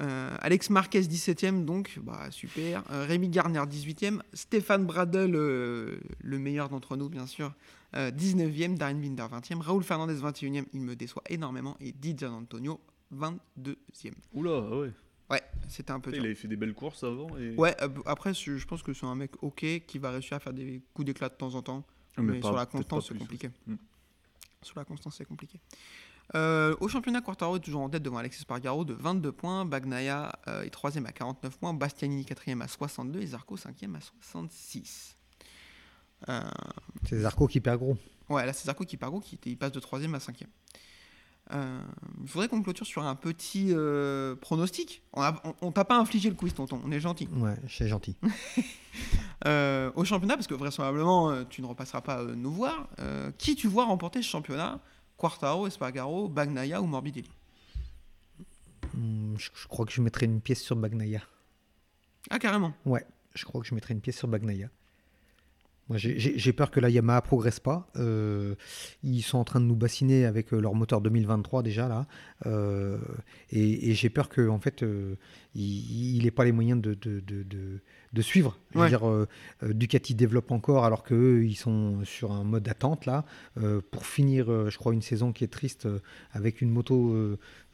Euh, 0.00 0.36
Alex 0.40 0.70
Marquez 0.70 1.00
17e, 1.02 1.64
donc, 1.64 1.98
bah 2.02 2.30
super. 2.30 2.82
Euh, 2.90 3.04
Rémi 3.06 3.28
Garner 3.28 3.60
18e. 3.60 4.20
Stéphane 4.32 4.84
Bradel, 4.86 5.34
euh, 5.34 5.98
le 6.20 6.38
meilleur 6.38 6.68
d'entre 6.68 6.96
nous, 6.96 7.08
bien 7.08 7.26
sûr, 7.26 7.54
euh, 7.94 8.10
19e. 8.10 8.76
Darren 8.76 8.96
Binder 9.00 9.26
20e. 9.30 9.60
Raoul 9.60 9.84
Fernandez 9.84 10.14
21e, 10.14 10.64
il 10.72 10.80
me 10.80 10.96
déçoit 10.96 11.22
énormément. 11.28 11.76
Et 11.80 11.92
Di 11.92 12.16
Antonio 12.24 12.80
22e. 13.14 14.12
Oula, 14.32 14.66
ah 14.70 14.76
ouais. 14.78 14.92
Ouais, 15.30 15.42
c'était 15.68 15.90
un 15.92 16.00
peu 16.00 16.10
Il 16.10 16.14
dur. 16.14 16.24
avait 16.24 16.34
fait 16.34 16.48
des 16.48 16.56
belles 16.56 16.74
courses 16.74 17.02
avant. 17.02 17.28
Et... 17.38 17.54
Ouais, 17.56 17.74
euh, 17.82 17.88
après, 18.04 18.34
je 18.34 18.56
je 18.58 18.66
pense 18.66 18.82
que 18.82 18.92
c'est 18.92 19.06
un 19.06 19.14
mec 19.14 19.30
ok 19.42 19.64
qui 19.86 19.98
va 19.98 20.10
réussir 20.10 20.36
à 20.36 20.40
faire 20.40 20.52
des 20.52 20.82
coups 20.92 21.06
d'éclat 21.06 21.28
de 21.28 21.34
temps 21.34 21.54
en 21.54 21.62
temps. 21.62 21.84
Ah, 22.16 22.22
mais 22.22 22.40
pas- 22.40 22.48
sur 22.48 22.56
la 22.56 22.66
constance, 22.66 23.08
c'est 23.08 23.18
compliqué. 23.18 23.50
Mm. 23.66 23.74
Sur 24.62 24.78
la 24.78 24.84
constance, 24.84 25.16
c'est 25.16 25.24
compliqué. 25.24 25.58
Euh, 26.34 26.74
au 26.80 26.88
championnat, 26.88 27.20
Quartaro 27.20 27.56
est 27.56 27.60
toujours 27.60 27.82
en 27.82 27.88
tête 27.88 28.02
devant 28.02 28.18
Alexis 28.18 28.40
Spargaro 28.40 28.84
de 28.84 28.94
22 28.94 29.32
points. 29.32 29.64
Bagnaia 29.64 30.32
euh, 30.48 30.62
est 30.62 30.70
troisième 30.70 31.06
à 31.06 31.12
49 31.12 31.58
points. 31.58 31.74
Bastianini 31.74 32.24
quatrième 32.24 32.62
à 32.62 32.68
62 32.68 33.20
et 33.20 33.26
Zarco 33.26 33.56
cinquième 33.56 33.94
à 33.96 34.00
66. 34.00 35.16
Euh, 36.28 36.40
C'est 37.08 37.20
Zarco 37.20 37.46
qui 37.46 37.60
perd 37.60 37.78
gros. 37.78 37.96
ouais, 38.30 38.46
là 38.46 38.52
c'est 38.52 38.66
Zarco 38.66 38.84
qui 38.84 38.96
part 38.96 39.10
gros, 39.10 39.20
qui 39.20 39.38
il 39.44 39.58
passe 39.58 39.72
de 39.72 39.80
troisième 39.80 40.14
à 40.14 40.20
cinquième. 40.20 40.50
Euh, 41.52 41.78
Il 42.22 42.28
faudrait 42.28 42.48
qu'on 42.48 42.62
clôture 42.62 42.86
sur 42.86 43.04
un 43.04 43.14
petit 43.14 43.74
pronostic. 44.40 45.02
On, 45.12 45.72
t'a 45.72 45.84
pas 45.84 45.98
infligé 45.98 46.30
le 46.30 46.34
quiz, 46.34 46.54
tonton. 46.54 46.80
On 46.84 46.90
est 46.90 47.00
gentil. 47.00 47.28
Ouais, 47.36 47.56
c'est 47.68 47.88
gentil. 47.88 48.16
Au 49.44 50.04
championnat, 50.04 50.36
parce 50.36 50.46
que 50.46 50.54
vraisemblablement 50.54 51.44
tu 51.44 51.60
ne 51.60 51.66
repasseras 51.66 52.00
pas 52.00 52.24
nous 52.24 52.50
voir, 52.50 52.88
qui 53.36 53.56
tu 53.56 53.68
vois 53.68 53.84
remporter 53.84 54.22
ce 54.22 54.28
championnat? 54.28 54.80
Quartaro, 55.16 55.66
Espargaro, 55.66 56.28
Bagnaia 56.28 56.80
ou 56.82 56.86
Morbidelli? 56.86 57.30
Hum, 58.94 59.34
je, 59.38 59.50
je 59.54 59.66
crois 59.68 59.86
que 59.86 59.92
je 59.92 60.00
mettrai 60.00 60.26
une 60.26 60.40
pièce 60.40 60.60
sur 60.62 60.76
Bagnaia. 60.76 61.22
Ah, 62.30 62.38
carrément. 62.38 62.72
Ouais, 62.86 63.04
je 63.34 63.44
crois 63.44 63.60
que 63.60 63.66
je 63.66 63.74
mettrai 63.74 63.94
une 63.94 64.00
pièce 64.00 64.16
sur 64.18 64.28
Bagnaia. 64.28 64.68
Moi, 65.90 65.98
j'ai- 65.98 66.52
peur 66.54 66.70
que 66.70 66.80
la 66.80 66.88
Yamaha 66.88 67.20
progresse 67.20 67.60
pas. 67.60 67.86
Euh, 67.96 68.54
ils 69.02 69.20
sont 69.20 69.36
en 69.36 69.44
train 69.44 69.60
de 69.60 69.66
nous 69.66 69.76
bassiner 69.76 70.24
avec 70.24 70.54
euh, 70.54 70.58
leur 70.58 70.74
moteur 70.74 71.02
2023 71.02 71.62
déjà 71.62 71.88
là, 71.88 72.06
Euh, 72.46 72.98
et, 73.50 73.90
et 73.90 73.94
j'ai 73.94 74.08
peur 74.08 74.30
que 74.30 74.48
en 74.48 74.58
fait, 74.58 74.82
euh, 74.82 75.16
il 75.54 76.22
n'ait 76.24 76.30
pas 76.30 76.44
les 76.44 76.52
moyens 76.52 76.80
de, 76.80 76.94
de, 76.94 77.20
de, 78.12 78.22
suivre. 78.22 78.58
Je 78.72 78.78
veux 78.78 78.84
Ouais. 78.84 78.88
dire, 78.88 79.08
euh, 79.08 79.28
euh, 79.62 79.72
Ducati 79.72 80.14
développe 80.14 80.50
encore 80.50 80.84
alors 80.84 81.02
qu'eux, 81.04 81.44
ils 81.44 81.54
sont 81.56 82.04
sur 82.04 82.32
un 82.32 82.44
mode 82.44 82.62
d'attente 82.64 83.06
là 83.06 83.24
euh, 83.58 83.80
pour 83.90 84.06
finir, 84.06 84.50
euh, 84.50 84.70
je 84.70 84.78
crois, 84.78 84.92
une 84.94 85.02
saison 85.02 85.32
qui 85.32 85.44
est 85.44 85.48
triste 85.52 85.86
avec 86.32 86.60
une 86.60 86.70
moto 86.70 87.16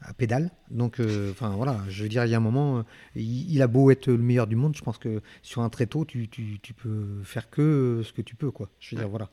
à 0.01 0.13
pédale. 0.13 0.51
Donc, 0.69 0.99
enfin 1.31 1.55
voilà, 1.55 1.79
je 1.89 2.03
veux 2.03 2.09
dire, 2.09 2.25
il 2.25 2.31
y 2.31 2.33
a 2.33 2.37
un 2.37 2.41
moment, 2.41 2.83
il, 3.15 3.51
il 3.51 3.61
a 3.61 3.67
beau 3.67 3.91
être 3.91 4.07
le 4.07 4.17
meilleur 4.17 4.47
du 4.47 4.55
monde, 4.55 4.75
je 4.75 4.81
pense 4.81 4.97
que 4.97 5.21
sur 5.41 5.61
un 5.61 5.69
tréteau, 5.69 6.05
tu, 6.05 6.27
tu, 6.27 6.59
tu 6.61 6.73
peux 6.73 7.21
faire 7.23 7.49
que 7.49 8.01
ce 8.03 8.13
que 8.13 8.21
tu 8.21 8.35
peux, 8.35 8.51
quoi. 8.51 8.69
Je 8.79 8.95
veux 8.95 9.01
dire, 9.01 9.09
voilà. 9.09 9.29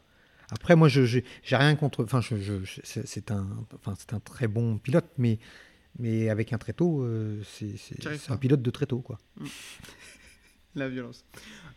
Après, 0.50 0.76
moi, 0.76 0.88
je 0.88 1.04
j'ai 1.04 1.24
rien 1.50 1.74
contre. 1.76 2.04
Enfin, 2.04 2.22
je, 2.22 2.36
je- 2.36 2.80
c'est 2.82 3.30
un, 3.30 3.46
enfin, 3.74 3.94
c'est 3.98 4.14
un 4.14 4.20
très 4.20 4.48
bon 4.48 4.78
pilote, 4.78 5.04
mais 5.18 5.38
mais 5.98 6.28
avec 6.28 6.52
un 6.52 6.58
tréteau, 6.58 7.02
euh, 7.02 7.42
c'est 7.44 8.30
un 8.30 8.36
pilote 8.36 8.62
de 8.62 8.70
tréteau, 8.70 9.00
quoi. 9.00 9.18
La 10.74 10.88
violence. 10.88 11.24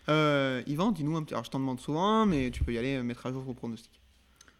Euh, 0.09 0.61
Yvan, 0.67 0.91
dis-nous 0.91 1.15
un 1.15 1.23
petit. 1.23 1.33
Alors, 1.33 1.45
je 1.45 1.49
t'en 1.49 1.59
demande 1.59 1.79
souvent, 1.79 2.25
mais 2.25 2.51
tu 2.51 2.63
peux 2.63 2.73
y 2.73 2.77
aller 2.77 2.97
euh, 2.97 3.03
mettre 3.03 3.25
à 3.25 3.31
jour 3.31 3.41
vos 3.41 3.53
pronostics. 3.53 3.99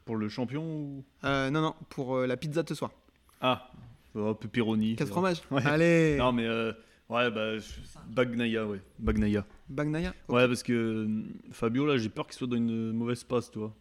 Pour 0.06 0.16
le 0.16 0.30
champion 0.30 0.64
ou... 0.64 1.04
Euh, 1.26 1.50
non, 1.52 1.62
non, 1.62 1.76
pour 1.90 2.16
euh, 2.16 2.26
la 2.26 2.38
pizza 2.38 2.64
de 2.64 2.70
ce 2.70 2.76
soir. 2.76 2.92
Ah, 3.40 3.70
oh, 4.16 4.34
pepperoni. 4.34 4.96
Quatre 4.96 5.08
c'est 5.08 5.14
fromages 5.14 5.42
Ouais. 5.52 5.64
Allez 5.66 6.16
Non, 6.18 6.32
mais 6.32 6.46
euh, 6.48 6.72
ouais, 7.10 7.30
bah, 7.30 7.60
je- 7.60 7.72
Bagnaia, 8.10 8.66
ouais. 8.66 8.80
Bagnaia. 8.98 9.46
Bagnaia. 9.70 10.14
Ouais, 10.28 10.48
parce 10.48 10.64
que 10.64 10.74
euh, 10.74 11.24
Fabio, 11.52 11.86
là, 11.86 11.98
j'ai 11.98 12.10
peur 12.10 12.26
qu'il 12.26 12.36
soit 12.38 12.48
dans 12.48 12.58
une 12.58 12.94
mauvaise 12.94 13.24
passe, 13.24 13.52
tu 13.52 13.60
vois. 13.60 13.76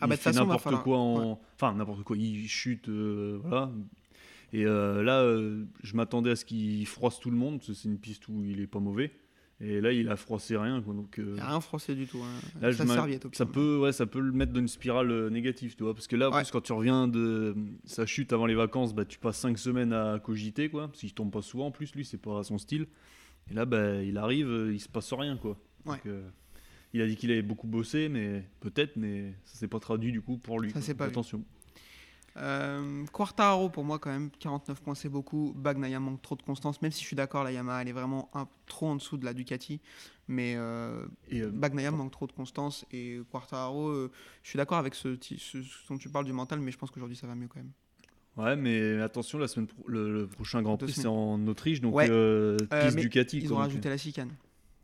Ah, 0.00 0.06
il 0.06 0.08
bah, 0.08 0.16
de 0.16 0.22
toute 0.22 0.22
fait 0.22 0.32
n'importe 0.32 0.82
quoi 0.82 0.98
en. 0.98 1.40
Enfin, 1.54 1.74
n'importe 1.74 2.02
quoi. 2.02 2.16
Il 2.16 2.48
chute, 2.48 2.88
euh, 2.88 3.38
voilà. 3.42 3.70
Et 4.52 4.66
euh, 4.66 5.02
là, 5.02 5.22
euh, 5.22 5.64
je 5.82 5.96
m'attendais 5.96 6.30
à 6.30 6.36
ce 6.36 6.44
qu'il 6.44 6.86
froisse 6.86 7.18
tout 7.20 7.30
le 7.30 7.36
monde, 7.36 7.58
parce 7.58 7.68
que 7.68 7.74
c'est 7.74 7.88
une 7.88 7.98
piste 7.98 8.28
où 8.28 8.44
il 8.44 8.60
est 8.60 8.66
pas 8.66 8.80
mauvais. 8.80 9.12
Et 9.60 9.80
là, 9.80 9.92
il 9.92 10.08
a 10.08 10.16
froissé 10.16 10.56
rien, 10.56 10.82
quoi. 10.82 10.92
Donc, 10.92 11.18
euh, 11.18 11.34
Il 11.36 11.40
a 11.40 11.48
rien 11.48 11.60
français 11.60 11.94
du 11.94 12.06
tout. 12.06 12.18
Hein. 12.18 12.40
Là, 12.60 12.72
Ça 12.72 12.84
serviette, 12.84 13.34
ça 13.34 13.46
peut, 13.46 13.78
ouais, 13.78 13.92
ça 13.92 14.06
peut 14.06 14.18
le 14.20 14.32
mettre 14.32 14.52
dans 14.52 14.60
une 14.60 14.66
spirale 14.68 15.28
négative, 15.28 15.76
tu 15.76 15.84
vois. 15.84 15.94
Parce 15.94 16.08
que 16.08 16.16
là, 16.16 16.30
en 16.30 16.34
Ouais. 16.34 16.42
plus, 16.42 16.50
quand 16.50 16.60
tu 16.60 16.72
reviens 16.72 17.06
de 17.06 17.54
sa 17.84 18.04
chute 18.04 18.32
avant 18.32 18.46
les 18.46 18.56
vacances, 18.56 18.92
bah, 18.94 19.04
tu 19.04 19.18
passes 19.18 19.38
5 19.38 19.56
semaines 19.58 19.92
à 19.92 20.18
cogiter, 20.18 20.68
quoi. 20.68 20.88
Parce 20.88 21.00
qu'il 21.00 21.14
tombe 21.14 21.30
pas 21.30 21.42
souvent, 21.42 21.66
en 21.66 21.70
plus, 21.70 21.94
lui, 21.94 22.04
c'est 22.04 22.20
pas 22.20 22.42
son 22.42 22.58
style. 22.58 22.86
Et 23.50 23.54
là, 23.54 23.64
bah, 23.64 24.02
il 24.02 24.18
arrive, 24.18 24.70
il 24.72 24.80
se 24.80 24.88
passe 24.88 25.12
rien, 25.12 25.36
quoi. 25.36 25.56
Ouais. 25.86 25.96
Donc, 26.04 26.12
il 26.92 27.00
a 27.00 27.06
dit 27.06 27.16
qu'il 27.16 27.30
avait 27.30 27.42
beaucoup 27.42 27.66
bossé, 27.68 28.08
mais 28.08 28.44
peut-être, 28.60 28.96
mais 28.96 29.32
ça 29.44 29.56
s'est 29.56 29.68
pas 29.68 29.80
traduit 29.80 30.12
du 30.12 30.20
coup 30.20 30.36
pour 30.36 30.60
lui. 30.60 30.70
Ça 30.72 30.94
pas 30.94 31.06
vu. 31.08 31.12
Euh, 32.38 33.04
Quartaro, 33.12 33.68
pour 33.68 33.84
moi, 33.84 33.98
quand 33.98 34.10
même, 34.10 34.30
49 34.38 34.80
points, 34.80 34.94
c'est 34.94 35.08
beaucoup. 35.08 35.52
Bagnaia 35.56 36.00
manque 36.00 36.22
trop 36.22 36.34
de 36.36 36.42
constance, 36.42 36.80
même 36.80 36.90
si 36.90 37.02
je 37.02 37.06
suis 37.06 37.16
d'accord, 37.16 37.44
la 37.44 37.52
Yamaha, 37.52 37.82
elle 37.82 37.88
est 37.88 37.92
vraiment 37.92 38.30
un, 38.34 38.48
trop 38.66 38.86
en 38.88 38.96
dessous 38.96 39.16
de 39.18 39.24
la 39.24 39.34
Ducati. 39.34 39.80
Mais 40.28 40.54
euh, 40.56 41.04
Et 41.28 41.42
euh, 41.42 41.50
Bagnaia 41.50 41.90
manque 41.90 42.10
trop 42.12 42.26
de 42.26 42.32
constance. 42.32 42.86
Et 42.90 43.20
Quartaro, 43.30 43.88
euh, 43.88 44.10
je 44.42 44.48
suis 44.50 44.56
d'accord 44.56 44.78
avec 44.78 44.94
ce, 44.94 45.08
ti- 45.08 45.38
ce, 45.38 45.62
ce 45.62 45.88
dont 45.88 45.98
tu 45.98 46.08
parles 46.08 46.24
du 46.24 46.32
mental, 46.32 46.60
mais 46.60 46.70
je 46.70 46.78
pense 46.78 46.90
qu'aujourd'hui, 46.90 47.16
ça 47.16 47.26
va 47.26 47.34
mieux 47.34 47.48
quand 47.48 47.60
même. 47.60 47.72
ouais, 48.38 48.56
mais 48.56 49.00
attention, 49.02 49.38
la 49.38 49.48
semaine 49.48 49.66
pro- 49.66 49.84
le, 49.88 50.12
le 50.12 50.26
prochain 50.26 50.62
Grand 50.62 50.78
Prix, 50.78 50.92
c'est 50.92 51.06
en 51.06 51.46
Autriche, 51.46 51.80
donc 51.82 51.94
Ouais. 51.94 52.08
euh, 52.08 52.56
piste 52.80 52.96
Ducati. 52.98 53.38
Ils 53.38 53.48
quoi, 53.48 53.56
ont 53.56 53.60
donc, 53.60 53.68
rajouté 53.68 53.88
la 53.90 53.98
chicane. 53.98 54.30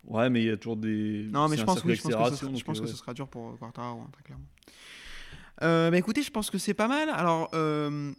Ouais, 0.04 0.28
mais 0.30 0.42
il 0.42 0.46
y 0.46 0.50
a 0.50 0.56
toujours 0.56 0.76
des. 0.76 1.28
Non, 1.30 1.48
mais 1.48 1.56
je 1.56 1.64
pense, 1.64 1.74
circuit 1.76 1.90
oui, 1.92 1.96
je 1.96 2.02
pense, 2.02 2.12
que, 2.12 2.16
ce 2.16 2.18
d'accélération, 2.18 2.36
sera, 2.36 2.48
je 2.48 2.54
donc, 2.56 2.64
pense 2.64 2.80
que 2.80 2.84
ouais. 2.86 2.90
ce 2.90 2.96
sera 2.96 3.14
dur 3.14 3.28
pour 3.28 3.58
Quartaro, 3.58 4.00
hein, 4.00 4.08
très 4.12 4.22
clairement. 4.22 4.44
Euh, 5.62 5.90
bah 5.90 5.98
écoutez, 5.98 6.22
je 6.22 6.30
pense 6.30 6.50
que 6.50 6.58
c'est 6.58 6.74
pas 6.74 6.88
mal. 6.88 7.08
Alors, 7.08 7.50
euh, 7.54 8.12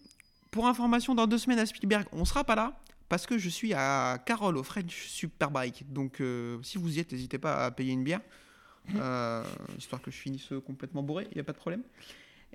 pour 0.52 0.68
information, 0.68 1.16
dans 1.16 1.28
deux 1.28 1.38
semaines 1.38 1.60
à 1.60 1.66
Spielberg, 1.66 2.06
on 2.12 2.26
sera 2.26 2.44
pas 2.44 2.56
là 2.56 2.74
parce 3.08 3.26
que 3.26 3.38
je 3.38 3.50
suis 3.50 3.74
à 3.74 4.20
Carole 4.26 4.58
au 4.58 4.64
French 4.64 5.08
Superbike. 5.08 5.92
Donc, 5.92 6.22
euh, 6.22 6.60
si 6.64 6.78
vous 6.78 6.98
y 6.98 7.00
êtes, 7.00 7.12
n'hésitez 7.12 7.40
pas 7.40 7.66
à 7.66 7.72
payer 7.72 7.94
une 7.94 8.04
bière, 8.04 8.22
euh, 8.96 9.44
histoire 9.78 10.02
que 10.02 10.12
je 10.12 10.18
finisse 10.18 10.50
complètement 10.66 11.02
bourré. 11.02 11.28
Il 11.32 11.36
n'y 11.36 11.42
a 11.42 11.44
pas 11.44 11.54
de 11.54 11.58
problème. 11.58 11.84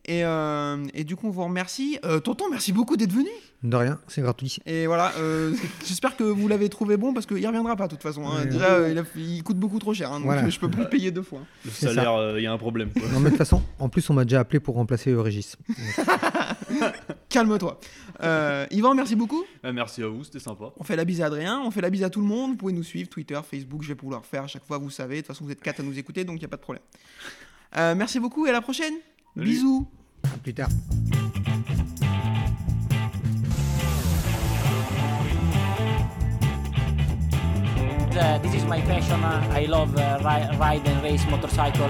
Et, 0.06 0.22
euh, 0.24 0.84
et 0.92 1.02
du 1.04 1.16
coup, 1.16 1.28
on 1.28 1.30
vous 1.30 1.44
remercie. 1.44 1.98
Euh, 2.04 2.20
tonton, 2.20 2.44
merci 2.50 2.72
beaucoup 2.72 2.96
d'être 2.96 3.12
venu. 3.12 3.28
De 3.62 3.74
rien, 3.76 3.98
c'est 4.06 4.20
gratuit. 4.20 4.58
Et 4.66 4.86
voilà, 4.86 5.12
euh, 5.18 5.54
j'espère 5.86 6.14
que 6.16 6.24
vous 6.24 6.46
l'avez 6.46 6.68
trouvé 6.68 6.98
bon 6.98 7.14
parce 7.14 7.24
qu'il 7.24 7.40
ne 7.40 7.46
reviendra 7.46 7.74
pas 7.76 7.86
de 7.86 7.92
toute 7.92 8.02
façon. 8.02 8.26
hein. 8.26 8.40
Ouais. 8.40 8.46
Déjà, 8.46 8.86
il, 8.90 8.98
a- 8.98 9.04
il 9.16 9.42
coûte 9.42 9.56
beaucoup 9.56 9.78
trop 9.78 9.94
cher, 9.94 10.10
hein, 10.12 10.16
donc 10.16 10.26
Voilà. 10.26 10.46
je 10.46 10.58
peux 10.60 10.70
pas 10.70 10.80
le 10.82 10.88
payer 10.90 11.10
deux 11.10 11.22
fois. 11.22 11.38
hein. 11.42 11.46
Le 11.64 11.70
salaire, 11.70 12.12
euh, 12.14 12.38
il 12.38 12.42
y 12.42 12.46
a 12.46 12.52
un 12.52 12.58
problème. 12.58 12.90
quoi. 12.92 13.00
Non, 13.12 13.20
mais 13.20 13.24
de 13.26 13.28
toute 13.30 13.38
façon, 13.38 13.62
en 13.78 13.88
plus, 13.88 14.08
on 14.10 14.14
m'a 14.14 14.24
déjà 14.24 14.40
appelé 14.40 14.60
pour 14.60 14.74
remplacer 14.74 15.10
euh, 15.12 15.22
Régis. 15.22 15.56
Calme-toi. 17.30 17.80
Euh, 18.22 18.66
Yvan, 18.70 18.94
merci 18.94 19.16
beaucoup. 19.16 19.42
Ah, 19.62 19.72
merci 19.72 20.02
à 20.02 20.08
vous, 20.08 20.24
c'était 20.24 20.38
sympa. 20.38 20.66
On 20.76 20.84
fait 20.84 20.96
la 20.96 21.04
bise 21.04 21.20
à 21.22 21.26
Adrien, 21.26 21.60
on 21.64 21.70
fait 21.70 21.80
la 21.80 21.90
bise 21.90 22.02
à 22.04 22.10
tout 22.10 22.20
le 22.20 22.26
monde. 22.26 22.50
Vous 22.52 22.56
pouvez 22.56 22.72
nous 22.72 22.82
suivre, 22.82 23.08
Twitter, 23.08 23.40
Facebook, 23.48 23.82
je 23.82 23.88
vais 23.88 23.94
pouvoir 23.94 24.20
le 24.20 24.26
faire 24.26 24.44
à 24.44 24.46
chaque 24.46 24.64
fois, 24.64 24.78
vous 24.78 24.90
savez. 24.90 25.16
De 25.16 25.20
toute 25.22 25.28
façon, 25.28 25.44
vous 25.44 25.50
êtes 25.50 25.60
quatre 25.62 25.80
à 25.80 25.82
nous 25.82 25.98
écouter, 25.98 26.24
donc 26.24 26.36
il 26.36 26.40
n'y 26.40 26.44
a 26.44 26.48
pas 26.48 26.56
de 26.56 26.62
problème. 26.62 26.82
Euh, 27.76 27.94
merci 27.96 28.20
beaucoup 28.20 28.46
et 28.46 28.50
à 28.50 28.52
la 28.52 28.60
prochaine. 28.60 28.94
Salut. 29.34 29.46
Bisous. 29.46 29.86
À 30.22 30.38
plus 30.42 30.54
tard. 30.54 30.70
Uh, 38.16 38.38
this 38.38 38.54
is 38.54 38.64
my 38.64 38.80
passion. 38.82 39.22
Uh, 39.24 39.46
I 39.50 39.66
love 39.66 39.96
uh, 39.96 40.18
ri- 40.20 40.56
ride 40.58 40.86
and 40.86 41.02
race 41.02 41.24
motorcycle. 41.28 41.88